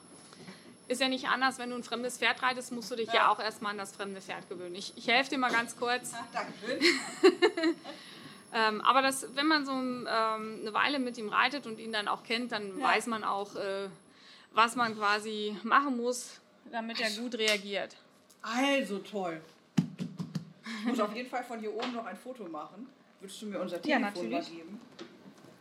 Ist 0.91 1.01
ja 1.01 1.07
nicht 1.07 1.29
anders, 1.29 1.59
wenn 1.59 1.71
du 1.71 1.77
ein 1.77 1.85
fremdes 1.85 2.19
Pferd 2.19 2.43
reitest, 2.43 2.73
musst 2.73 2.91
du 2.91 2.97
dich 2.97 3.07
ja, 3.07 3.15
Ja. 3.15 3.29
auch 3.31 3.39
erstmal 3.39 3.71
an 3.71 3.79
das 3.79 3.93
fremde 3.93 4.21
Pferd 4.21 4.49
gewöhnen. 4.49 4.75
Ich, 4.75 4.93
ich 4.97 5.07
helfe 5.07 5.31
dir 5.31 5.39
mal 5.39 5.53
ganz 5.53 5.77
kurz. 5.77 6.11
Ach, 6.15 6.25
danke 6.33 6.53
schön. 6.61 6.81
Ähm, 8.53 8.81
aber 8.81 9.01
das, 9.01 9.29
wenn 9.37 9.47
man 9.47 9.65
so 9.65 9.71
ähm, 9.71 10.07
eine 10.09 10.73
Weile 10.75 10.99
mit 10.99 11.17
ihm 11.19 11.29
reitet 11.29 11.67
und 11.67 11.79
ihn 11.79 11.93
dann 11.93 12.09
auch 12.09 12.25
kennt, 12.25 12.51
dann 12.51 12.81
Ja. 12.81 12.85
weiß 12.85 13.07
man 13.07 13.23
auch, 13.23 13.55
äh, 13.55 13.89
was 14.51 14.75
man 14.75 14.97
quasi 14.97 15.57
machen 15.63 15.97
muss, 15.97 16.41
damit 16.73 16.99
er 16.99 17.11
gut 17.13 17.37
reagiert. 17.37 17.95
Also 18.43 18.99
toll. 18.99 19.41
Ich 20.81 20.85
muss 20.85 20.99
auf 20.99 21.15
jeden 21.15 21.31
Fall 21.31 21.45
von 21.45 21.61
hier 21.61 21.73
oben 21.73 21.93
noch 21.93 22.05
ein 22.07 22.17
Foto 22.17 22.43
machen. 22.49 22.89
Würdest 23.21 23.41
du 23.41 23.47
mir 23.47 23.61
unser 23.61 23.77
Ja, 23.77 23.99
Telefon 24.01 24.01
mal 24.03 24.11
natürlich. 24.41 24.51
geben? 24.51 24.81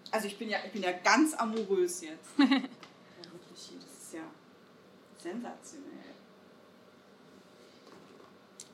Also 0.10 0.26
ich 0.26 0.40
bin 0.40 0.50
ja, 0.50 0.58
ich 0.66 0.72
bin 0.72 0.82
ja 0.82 0.92
ganz 0.94 1.36
amorös 1.36 2.02
jetzt. 2.02 2.30
ja, 2.40 2.48
wirklich 2.50 3.60
hier, 3.70 3.78
das 3.80 4.04
ist 4.04 4.14
ja 4.16 4.22
sensationell. 5.20 6.14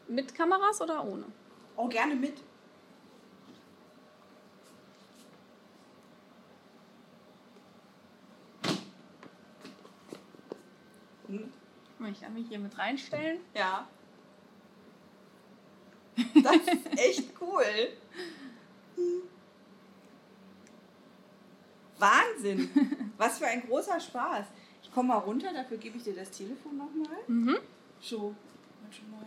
Mit 0.07 0.33
Kameras 0.35 0.81
oder 0.81 1.03
ohne? 1.03 1.25
Oh, 1.75 1.87
gerne 1.87 2.15
mit. 2.15 2.41
Hm, 11.27 11.51
Ich 12.11 12.21
kann 12.21 12.33
mich 12.33 12.47
hier 12.47 12.59
mit 12.59 12.77
reinstellen. 12.77 13.39
Ja. 13.53 13.87
Das 16.43 16.55
ist 16.57 16.99
echt 16.99 17.33
cool. 17.41 17.63
Hm. 18.95 19.23
Wahnsinn. 21.97 23.13
Was 23.17 23.39
für 23.39 23.47
ein 23.47 23.61
großer 23.65 23.99
Spaß. 23.99 24.45
Ich 24.95 24.97
komme 24.97 25.09
mal 25.09 25.17
runter, 25.17 25.51
dafür 25.51 25.75
gebe 25.75 25.97
ich 25.97 26.05
dir 26.05 26.15
das 26.15 26.31
Telefon 26.31 26.77
nochmal. 26.77 27.17
Mhm. 27.27 27.57
So. 27.99 28.33
mal. 29.11 29.25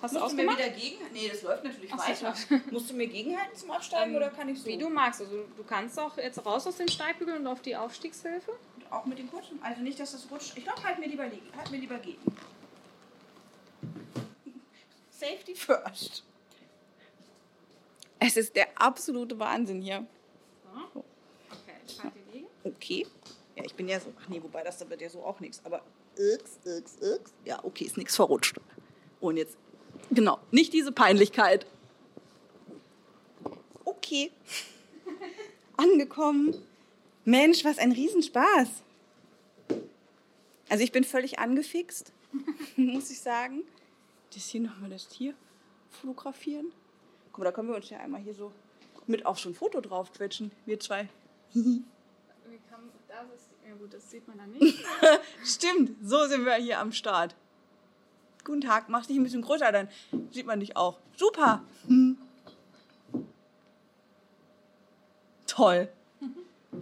Hast 0.00 0.14
du 0.14 0.20
Musst 0.20 0.38
du 0.38 0.44
mir 0.44 0.52
wieder 0.52 0.68
gegen... 0.68 0.98
Nee, 1.12 1.28
das 1.28 1.42
läuft 1.42 1.64
natürlich 1.64 1.90
Ach 1.92 1.98
so, 1.98 2.24
weiter. 2.24 2.62
Musst 2.70 2.88
du 2.88 2.94
mir 2.94 3.08
gegenhalten 3.08 3.56
zum 3.56 3.72
Absteigen 3.72 4.12
Ähm, 4.12 4.16
oder 4.16 4.30
kann 4.30 4.48
ich 4.48 4.60
so? 4.60 4.66
Wie 4.66 4.78
du 4.78 4.88
magst. 4.88 5.20
Also 5.20 5.38
du 5.56 5.64
kannst 5.64 5.98
auch 5.98 6.16
jetzt 6.18 6.46
raus 6.46 6.68
aus 6.68 6.76
dem 6.76 6.86
Steigbügel 6.86 7.34
und 7.34 7.48
auf 7.48 7.60
die 7.62 7.74
Aufstiegshilfe. 7.74 8.52
Auch 8.90 9.04
mit 9.04 9.18
dem 9.18 9.28
kurzen. 9.28 9.58
Also 9.60 9.82
nicht, 9.82 9.98
dass 9.98 10.12
das 10.12 10.30
rutscht. 10.30 10.56
Ich 10.56 10.62
glaube, 10.62 10.80
halt 10.84 11.00
mir 11.00 11.08
lieber 11.08 11.26
liegen. 11.26 11.48
Halt 11.56 11.72
mir 11.72 11.78
lieber 11.78 11.98
gegen. 11.98 12.22
Safety 15.10 15.56
first. 15.56 16.22
Es 18.20 18.36
ist 18.36 18.54
der 18.54 18.68
absolute 18.76 19.36
Wahnsinn 19.36 19.82
hier. 19.82 20.06
Okay. 22.62 23.04
Ja, 23.56 23.64
ich 23.64 23.74
bin 23.74 23.88
ja 23.88 24.00
so. 24.00 24.12
Ach 24.20 24.28
nee, 24.28 24.42
wobei 24.42 24.62
das 24.62 24.88
wird 24.88 25.00
ja 25.00 25.08
so 25.08 25.22
auch 25.22 25.40
nichts. 25.40 25.60
Aber 25.64 25.82
x, 26.16 26.58
x, 26.64 26.96
x. 27.00 27.32
Ja, 27.44 27.62
okay, 27.64 27.84
ist 27.84 27.96
nichts 27.96 28.16
verrutscht. 28.16 28.58
Und 29.20 29.36
jetzt, 29.36 29.56
genau, 30.10 30.38
nicht 30.50 30.72
diese 30.72 30.92
Peinlichkeit. 30.92 31.66
Okay. 33.84 34.30
Angekommen. 35.76 36.54
Mensch, 37.24 37.64
was 37.64 37.78
ein 37.78 37.92
Riesenspaß. 37.92 38.82
Also 40.68 40.84
ich 40.84 40.92
bin 40.92 41.04
völlig 41.04 41.38
angefixt, 41.38 42.12
muss 42.76 43.10
ich 43.10 43.20
sagen. 43.20 43.62
Das 44.34 44.46
hier 44.46 44.62
nochmal 44.62 44.90
das 44.90 45.06
Tier 45.08 45.34
fotografieren. 45.90 46.72
Guck 47.30 47.40
mal, 47.40 47.44
da 47.44 47.52
können 47.52 47.68
wir 47.68 47.76
uns 47.76 47.90
ja 47.90 47.98
einmal 47.98 48.22
hier 48.22 48.34
so 48.34 48.52
mit 49.06 49.24
so 49.36 49.48
ein 49.48 49.54
Foto 49.54 49.80
drauf 49.80 50.12
quetschen, 50.12 50.50
wir 50.64 50.80
zwei. 50.80 51.08
ja 53.66 53.74
gut, 53.74 53.94
das 53.94 54.10
sieht 54.10 54.26
man 54.28 54.38
dann 54.38 54.50
nicht. 54.50 54.84
Stimmt, 55.44 55.96
so 56.02 56.26
sind 56.26 56.44
wir 56.44 56.54
hier 56.54 56.78
am 56.78 56.92
Start. 56.92 57.34
Guten 58.44 58.60
Tag, 58.60 58.88
mach 58.88 59.06
dich 59.06 59.16
ein 59.16 59.22
bisschen 59.22 59.42
größer, 59.42 59.70
dann 59.70 59.88
sieht 60.30 60.46
man 60.46 60.60
dich 60.60 60.76
auch. 60.76 60.98
Super. 61.16 61.62
Toll. 65.46 65.88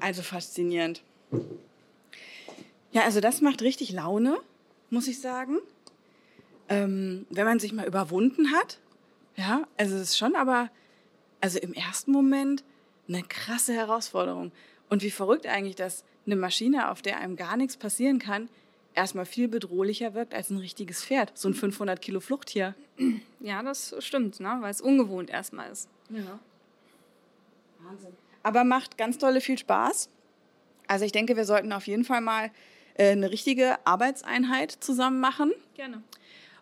Also 0.01 0.23
faszinierend. 0.23 1.03
Ja, 2.93 3.03
also 3.03 3.21
das 3.21 3.41
macht 3.41 3.63
richtig 3.63 3.93
Laune, 3.93 4.39
muss 4.89 5.07
ich 5.07 5.21
sagen. 5.21 5.59
Ähm, 6.69 7.27
wenn 7.31 7.45
man 7.45 7.59
sich 7.59 7.73
mal 7.73 7.87
überwunden 7.87 8.53
hat. 8.53 8.79
Ja, 9.37 9.67
also 9.77 9.97
es 9.97 10.03
ist 10.03 10.19
schon 10.19 10.35
aber, 10.35 10.71
also 11.41 11.59
im 11.59 11.73
ersten 11.73 12.13
Moment 12.13 12.65
eine 13.09 13.23
krasse 13.23 13.75
Herausforderung. 13.75 14.53
Und 14.91 15.03
wie 15.03 15.11
verrückt 15.11 15.47
eigentlich, 15.47 15.77
dass 15.77 16.05
eine 16.27 16.37
Maschine, 16.37 16.91
auf 16.91 17.01
der 17.01 17.19
einem 17.19 17.37
gar 17.37 17.57
nichts 17.57 17.77
passieren 17.77 18.19
kann, 18.19 18.49
erstmal 18.95 19.25
viel 19.25 19.49
bedrohlicher 19.49 20.15
wirkt 20.15 20.35
als 20.35 20.51
ein 20.51 20.59
richtiges 20.59 21.05
Pferd. 21.05 21.33
So 21.39 21.49
ein 21.49 21.55
500 21.55 22.03
Kilo 22.03 22.21
Fluchttier. 22.21 22.75
Ja, 23.39 23.62
das 23.62 23.95
stimmt, 24.01 24.41
ne? 24.41 24.59
weil 24.61 24.71
es 24.71 24.81
ungewohnt 24.81 25.31
erstmal 25.31 25.71
ist. 25.71 25.89
Ja. 26.11 26.39
Wahnsinn. 27.79 28.12
Aber 28.43 28.65
macht 28.65 28.99
ganz 28.99 29.17
tolle 29.19 29.41
viel 29.41 29.59
Spaß. 29.59 30.09
Also 30.87 31.05
ich 31.05 31.12
denke, 31.12 31.37
wir 31.37 31.45
sollten 31.45 31.73
auf 31.73 31.87
jeden 31.87 32.05
Fall 32.05 32.21
mal 32.21 32.51
äh, 32.95 33.12
eine 33.12 33.31
richtige 33.31 33.79
Arbeitseinheit 33.87 34.73
zusammen 34.73 35.21
machen. 35.21 35.53
Gerne. 35.75 36.03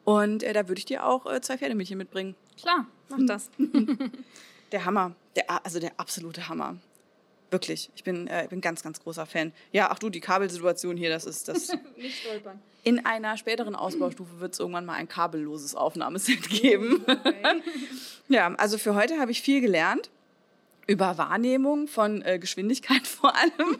Und 0.05 0.43
äh, 0.43 0.53
da 0.53 0.69
würde 0.69 0.79
ich 0.79 0.85
dir 0.85 1.05
auch 1.05 1.27
äh, 1.27 1.41
zwei 1.41 1.59
Pferdemädchen 1.59 1.99
mitbringen. 1.99 2.35
Klar, 2.61 2.87
mach 3.09 3.19
das. 3.27 3.51
Der 4.73 4.85
Hammer. 4.85 5.15
Der, 5.35 5.65
also 5.65 5.81
der 5.81 5.93
absolute 5.97 6.49
Hammer. 6.49 6.77
Wirklich. 7.51 7.91
Ich 7.97 8.05
bin, 8.05 8.27
äh, 8.27 8.47
bin 8.49 8.61
ganz, 8.61 8.83
ganz 8.83 9.01
großer 9.01 9.25
Fan. 9.25 9.53
Ja, 9.73 9.89
ach 9.91 9.99
du, 9.99 10.11
die 10.11 10.21
Kabelsituation 10.21 10.97
hier, 10.97 11.09
das 11.09 11.25
ist 11.25 11.49
das. 11.49 11.69
Nicht 11.97 12.21
stolpern. 12.21 12.61
In 12.85 13.05
einer 13.05 13.37
späteren 13.37 13.75
Ausbaustufe 13.75 14.41
wird 14.41 14.53
es 14.53 14.61
irgendwann 14.61 14.85
mal 14.85 14.95
ein 14.95 15.09
kabelloses 15.09 15.75
Aufnahmeset 15.75 16.49
geben. 16.49 17.05
Okay. 17.07 17.63
ja, 18.29 18.55
also 18.55 18.79
für 18.79 18.95
heute 18.95 19.19
habe 19.19 19.31
ich 19.31 19.43
viel 19.43 19.61
gelernt. 19.61 20.11
Über 20.87 21.19
Wahrnehmung 21.19 21.87
von 21.87 22.23
äh, 22.23 22.39
Geschwindigkeit 22.39 23.07
vor 23.07 23.35
allem. 23.35 23.79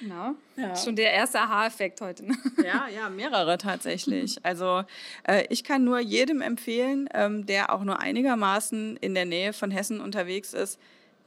Genau. 0.00 0.34
Ja. 0.56 0.76
Schon 0.76 0.96
der 0.96 1.12
erste 1.12 1.40
Aha-Effekt 1.40 2.00
heute. 2.00 2.26
Ne? 2.26 2.36
Ja, 2.62 2.88
ja, 2.88 3.08
mehrere 3.08 3.58
tatsächlich. 3.58 4.36
Also 4.44 4.84
äh, 5.26 5.44
ich 5.48 5.64
kann 5.64 5.84
nur 5.84 5.98
jedem 5.98 6.40
empfehlen, 6.40 7.08
ähm, 7.14 7.46
der 7.46 7.72
auch 7.72 7.82
nur 7.82 8.00
einigermaßen 8.00 8.96
in 8.98 9.14
der 9.14 9.24
Nähe 9.24 9.52
von 9.52 9.70
Hessen 9.70 10.00
unterwegs 10.00 10.52
ist, 10.52 10.78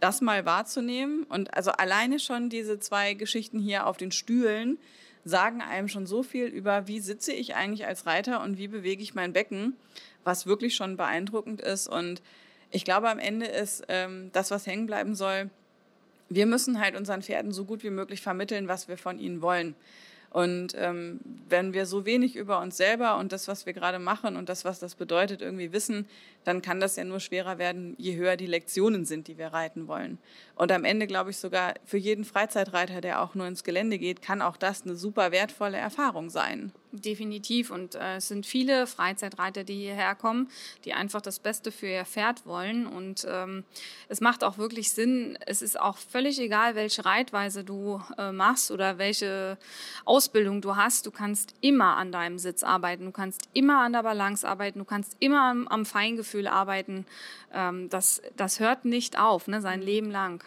das 0.01 0.19
mal 0.19 0.45
wahrzunehmen. 0.45 1.23
Und 1.23 1.53
also 1.53 1.71
alleine 1.71 2.19
schon 2.19 2.49
diese 2.49 2.79
zwei 2.79 3.13
Geschichten 3.13 3.59
hier 3.59 3.87
auf 3.87 3.97
den 3.97 4.11
Stühlen 4.11 4.77
sagen 5.23 5.61
einem 5.61 5.87
schon 5.87 6.07
so 6.07 6.23
viel 6.23 6.45
über, 6.45 6.87
wie 6.87 6.99
sitze 6.99 7.31
ich 7.31 7.55
eigentlich 7.55 7.85
als 7.85 8.05
Reiter 8.05 8.41
und 8.41 8.57
wie 8.57 8.67
bewege 8.67 9.03
ich 9.03 9.13
mein 9.13 9.33
Becken, 9.33 9.75
was 10.23 10.47
wirklich 10.47 10.75
schon 10.75 10.97
beeindruckend 10.97 11.61
ist. 11.61 11.87
Und 11.87 12.21
ich 12.71 12.83
glaube, 12.85 13.09
am 13.09 13.19
Ende 13.19 13.45
ist 13.45 13.83
ähm, 13.87 14.31
das, 14.33 14.51
was 14.51 14.65
hängen 14.65 14.87
bleiben 14.87 15.15
soll, 15.15 15.49
wir 16.29 16.45
müssen 16.45 16.79
halt 16.79 16.95
unseren 16.95 17.21
Pferden 17.21 17.51
so 17.51 17.65
gut 17.65 17.83
wie 17.83 17.89
möglich 17.89 18.21
vermitteln, 18.21 18.67
was 18.67 18.87
wir 18.87 18.97
von 18.97 19.19
ihnen 19.19 19.41
wollen. 19.41 19.75
Und 20.31 20.73
ähm, 20.77 21.19
wenn 21.49 21.73
wir 21.73 21.85
so 21.85 22.05
wenig 22.05 22.37
über 22.37 22.61
uns 22.61 22.77
selber 22.77 23.17
und 23.17 23.33
das, 23.33 23.49
was 23.49 23.65
wir 23.65 23.73
gerade 23.73 23.99
machen 23.99 24.37
und 24.37 24.47
das, 24.47 24.63
was 24.63 24.79
das 24.79 24.95
bedeutet, 24.95 25.41
irgendwie 25.41 25.73
wissen, 25.73 26.07
dann 26.43 26.61
kann 26.61 26.79
das 26.79 26.95
ja 26.95 27.03
nur 27.03 27.19
schwerer 27.19 27.57
werden, 27.57 27.95
je 27.97 28.15
höher 28.15 28.35
die 28.35 28.47
Lektionen 28.47 29.05
sind, 29.05 29.27
die 29.27 29.37
wir 29.37 29.47
reiten 29.47 29.87
wollen. 29.87 30.17
Und 30.55 30.71
am 30.71 30.85
Ende 30.85 31.07
glaube 31.07 31.31
ich 31.31 31.37
sogar, 31.37 31.73
für 31.85 31.97
jeden 31.97 32.25
Freizeitreiter, 32.25 33.01
der 33.01 33.21
auch 33.21 33.35
nur 33.35 33.47
ins 33.47 33.63
Gelände 33.63 33.97
geht, 33.97 34.21
kann 34.21 34.41
auch 34.41 34.57
das 34.57 34.83
eine 34.83 34.95
super 34.95 35.31
wertvolle 35.31 35.77
Erfahrung 35.77 36.29
sein. 36.29 36.71
Definitiv. 36.93 37.71
Und 37.71 37.95
äh, 37.95 38.17
es 38.17 38.27
sind 38.27 38.45
viele 38.45 38.85
Freizeitreiter, 38.85 39.63
die 39.63 39.75
hierher 39.75 40.13
kommen, 40.13 40.49
die 40.83 40.93
einfach 40.93 41.21
das 41.21 41.39
Beste 41.39 41.71
für 41.71 41.87
ihr 41.87 42.05
Pferd 42.05 42.45
wollen. 42.45 42.85
Und 42.85 43.25
ähm, 43.29 43.63
es 44.09 44.19
macht 44.19 44.43
auch 44.43 44.57
wirklich 44.57 44.91
Sinn. 44.91 45.37
Es 45.45 45.61
ist 45.61 45.79
auch 45.79 45.97
völlig 45.97 46.39
egal, 46.39 46.75
welche 46.75 47.05
Reitweise 47.05 47.63
du 47.63 48.01
äh, 48.17 48.33
machst 48.33 48.71
oder 48.71 48.97
welche 48.97 49.57
Ausbildung 50.03 50.61
du 50.61 50.75
hast. 50.75 51.05
Du 51.05 51.11
kannst 51.11 51.55
immer 51.61 51.95
an 51.95 52.11
deinem 52.11 52.37
Sitz 52.37 52.61
arbeiten. 52.61 53.05
Du 53.05 53.11
kannst 53.11 53.49
immer 53.53 53.81
an 53.81 53.93
der 53.93 54.03
Balance 54.03 54.47
arbeiten. 54.47 54.79
Du 54.79 54.85
kannst 54.85 55.15
immer 55.19 55.49
am, 55.49 55.67
am 55.69 55.85
Feingefühl 55.85 56.30
arbeiten. 56.47 57.05
Ähm, 57.53 57.89
das, 57.89 58.21
das 58.35 58.59
hört 58.59 58.85
nicht 58.85 59.19
auf, 59.19 59.47
ne, 59.47 59.61
sein 59.61 59.81
Leben 59.81 60.11
lang. 60.11 60.43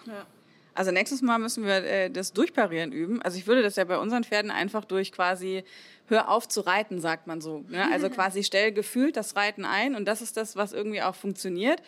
Also 0.74 0.90
nächstes 0.90 1.22
Mal 1.22 1.38
müssen 1.38 1.64
wir 1.64 1.84
äh, 1.84 2.10
das 2.10 2.32
Durchparieren 2.32 2.92
üben. 2.92 3.22
Also 3.22 3.38
ich 3.38 3.46
würde 3.46 3.62
das 3.62 3.76
ja 3.76 3.84
bei 3.84 3.98
unseren 3.98 4.24
Pferden 4.24 4.50
einfach 4.50 4.84
durch 4.84 5.12
quasi 5.12 5.64
hör 6.08 6.28
auf 6.28 6.48
zu 6.48 6.60
reiten, 6.60 7.00
sagt 7.00 7.26
man 7.26 7.40
so. 7.40 7.64
Ne? 7.68 7.88
Also 7.92 8.10
quasi 8.10 8.42
stell 8.42 8.72
gefühlt 8.72 9.16
das 9.16 9.36
Reiten 9.36 9.64
ein 9.64 9.94
und 9.94 10.06
das 10.06 10.20
ist 10.20 10.36
das, 10.36 10.56
was 10.56 10.72
irgendwie 10.72 11.02
auch 11.02 11.14
funktioniert. 11.14 11.80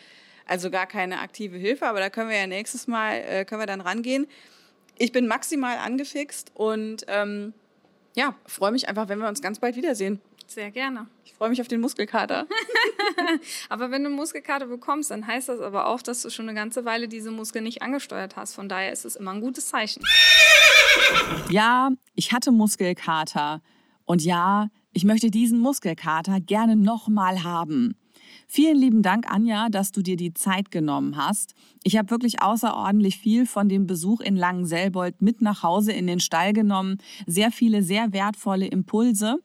Also 0.45 0.71
gar 0.71 0.87
keine 0.87 1.19
aktive 1.19 1.57
Hilfe, 1.57 1.85
aber 1.85 1.99
da 1.99 2.09
können 2.09 2.29
wir 2.29 2.37
ja 2.37 2.47
nächstes 2.47 2.87
Mal, 2.87 3.15
äh, 3.17 3.45
können 3.45 3.61
wir 3.61 3.67
dann 3.67 3.81
rangehen. 3.81 4.27
Ich 4.97 5.11
bin 5.11 5.27
maximal 5.27 5.77
angefixt 5.77 6.51
und 6.55 7.05
ähm, 7.07 7.53
ja, 8.15 8.33
freue 8.45 8.71
mich 8.71 8.87
einfach, 8.87 9.09
wenn 9.09 9.19
wir 9.19 9.27
uns 9.27 9.41
ganz 9.41 9.59
bald 9.59 9.75
wiedersehen. 9.75 10.21
Sehr 10.47 10.71
gerne. 10.71 11.07
Ich 11.25 11.33
freue 11.33 11.49
mich 11.49 11.59
auf 11.59 11.67
den 11.67 11.81
Muskelkater. 11.81 12.47
Aber 13.69 13.91
wenn 13.91 14.03
du 14.03 14.09
Muskelkater 14.09 14.67
bekommst, 14.67 15.11
dann 15.11 15.27
heißt 15.27 15.49
das 15.49 15.59
aber 15.59 15.87
auch, 15.87 16.01
dass 16.01 16.21
du 16.21 16.29
schon 16.29 16.47
eine 16.47 16.57
ganze 16.57 16.85
Weile 16.85 17.09
diese 17.09 17.31
Muskeln 17.31 17.65
nicht 17.65 17.81
angesteuert 17.81 18.37
hast. 18.37 18.55
Von 18.55 18.69
daher 18.69 18.93
ist 18.93 19.03
es 19.03 19.17
immer 19.17 19.31
ein 19.31 19.41
gutes 19.41 19.67
Zeichen. 19.67 20.03
Ja, 21.49 21.89
ich 22.15 22.31
hatte 22.31 22.51
Muskelkater. 22.51 23.61
Und 24.05 24.23
ja, 24.23 24.69
ich 24.93 25.03
möchte 25.03 25.29
diesen 25.29 25.59
Muskelkater 25.59 26.39
gerne 26.39 26.77
nochmal 26.77 27.43
haben. 27.43 27.95
Vielen 28.49 28.77
lieben 28.77 29.01
Dank, 29.01 29.29
Anja, 29.29 29.67
dass 29.67 29.91
du 29.91 30.01
dir 30.01 30.15
die 30.15 30.33
Zeit 30.33 30.71
genommen 30.71 31.17
hast. 31.17 31.53
Ich 31.83 31.97
habe 31.97 32.09
wirklich 32.09 32.41
außerordentlich 32.41 33.17
viel 33.17 33.45
von 33.45 33.67
dem 33.67 33.87
Besuch 33.87 34.21
in 34.21 34.37
Langenselbold 34.37 35.21
mit 35.21 35.41
nach 35.41 35.63
Hause 35.63 35.91
in 35.91 36.07
den 36.07 36.21
Stall 36.21 36.53
genommen. 36.53 36.97
Sehr 37.25 37.51
viele, 37.51 37.83
sehr 37.83 38.13
wertvolle 38.13 38.67
Impulse. 38.67 39.39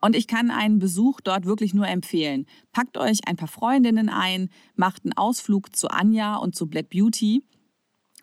Und 0.00 0.16
ich 0.16 0.26
kann 0.26 0.50
einen 0.50 0.80
Besuch 0.80 1.20
dort 1.20 1.46
wirklich 1.46 1.72
nur 1.72 1.86
empfehlen. 1.86 2.46
Packt 2.72 2.98
euch 2.98 3.20
ein 3.26 3.36
paar 3.36 3.46
Freundinnen 3.46 4.08
ein, 4.08 4.48
macht 4.74 5.04
einen 5.04 5.16
Ausflug 5.16 5.76
zu 5.76 5.88
Anja 5.88 6.34
und 6.34 6.56
zu 6.56 6.66
Black 6.66 6.90
Beauty. 6.90 7.44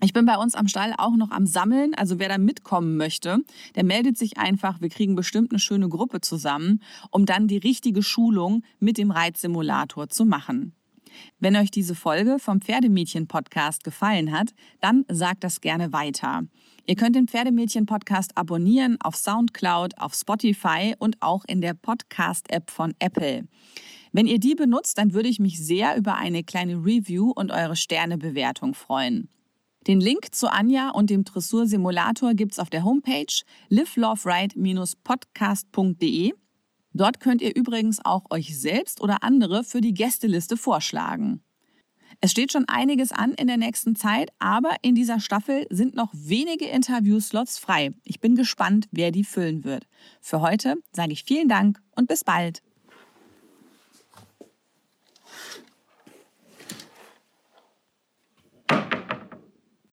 Ich 0.02 0.14
bin 0.14 0.26
bei 0.26 0.38
uns 0.38 0.56
am 0.56 0.70
Stall 0.70 0.94
auch 0.98 1.18
noch 1.18 1.32
am 1.32 1.46
Sammeln. 1.46 1.94
Also 1.94 2.20
wer 2.20 2.30
da 2.30 2.38
mitkommen 2.38 2.96
möchte, 2.96 3.40
der 3.76 3.84
meldet 3.84 4.18
sich 4.18 4.38
einfach. 4.38 4.80
Wir 4.80 4.88
kriegen 4.90 5.16
bestimmt 5.16 5.52
eine 5.52 5.60
schöne 5.60 5.90
Gruppe 5.90 6.22
zusammen, 6.22 6.82
um 7.12 7.26
dann 7.26 7.48
die 7.48 7.58
richtige 7.58 8.02
Schulung 8.02 8.64
mit 8.80 8.98
dem 8.98 9.12
Reitsimulator 9.12 10.08
zu 10.08 10.26
machen. 10.26 10.74
Wenn 11.40 11.58
euch 11.58 11.70
diese 11.70 11.96
Folge 11.96 12.40
vom 12.40 12.62
Pferdemädchen-Podcast 12.62 13.84
gefallen 13.84 14.32
hat, 14.32 14.54
dann 14.80 15.04
sagt 15.10 15.44
das 15.44 15.60
gerne 15.60 15.92
weiter. 15.92 16.44
Ihr 16.86 16.96
könnt 16.96 17.16
den 17.16 17.28
Pferdemädchen-Podcast 17.28 18.38
abonnieren 18.38 18.98
auf 19.02 19.16
Soundcloud, 19.16 20.00
auf 20.00 20.14
Spotify 20.14 20.96
und 20.98 21.18
auch 21.20 21.44
in 21.46 21.60
der 21.60 21.74
Podcast-App 21.74 22.72
von 22.72 22.94
Apple. 23.00 23.48
Wenn 24.14 24.28
ihr 24.28 24.40
die 24.40 24.56
benutzt, 24.56 24.98
dann 24.98 25.14
würde 25.14 25.30
ich 25.30 25.40
mich 25.40 25.60
sehr 25.64 25.98
über 25.98 26.16
eine 26.16 26.44
kleine 26.44 26.78
Review 26.78 27.32
und 27.32 27.52
eure 27.52 27.76
Sternebewertung 27.76 28.74
freuen. 28.74 29.30
Den 29.90 30.00
Link 30.00 30.34
zu 30.36 30.54
Anja 30.54 30.92
und 30.92 31.10
dem 31.10 31.24
Dressur-Simulator 31.24 32.36
gibt's 32.36 32.60
auf 32.60 32.70
der 32.70 32.84
Homepage 32.84 33.26
liveloveride-podcast.de. 33.70 36.34
Dort 36.94 37.20
könnt 37.20 37.42
ihr 37.42 37.56
übrigens 37.56 38.00
auch 38.06 38.26
euch 38.30 38.56
selbst 38.56 39.02
oder 39.02 39.24
andere 39.24 39.64
für 39.64 39.82
die 39.82 39.96
Gästeliste 39.96 40.58
vorschlagen. 40.58 41.42
Es 42.22 42.30
steht 42.30 42.52
schon 42.52 42.66
einiges 42.68 43.12
an 43.12 43.34
in 43.34 43.48
der 43.48 43.58
nächsten 43.58 43.96
Zeit, 43.96 44.30
aber 44.38 44.76
in 44.84 44.94
dieser 44.94 45.20
Staffel 45.20 45.66
sind 45.72 45.96
noch 45.96 46.14
wenige 46.14 46.68
Interviewslots 46.68 47.58
frei. 47.58 47.96
Ich 48.04 48.20
bin 48.20 48.36
gespannt, 48.36 48.88
wer 48.92 49.10
die 49.10 49.24
füllen 49.24 49.64
wird. 49.64 49.88
Für 50.22 50.42
heute 50.42 50.76
sage 50.92 51.14
ich 51.14 51.24
vielen 51.24 51.48
Dank 51.48 51.82
und 51.96 52.08
bis 52.08 52.24
bald. 52.24 52.62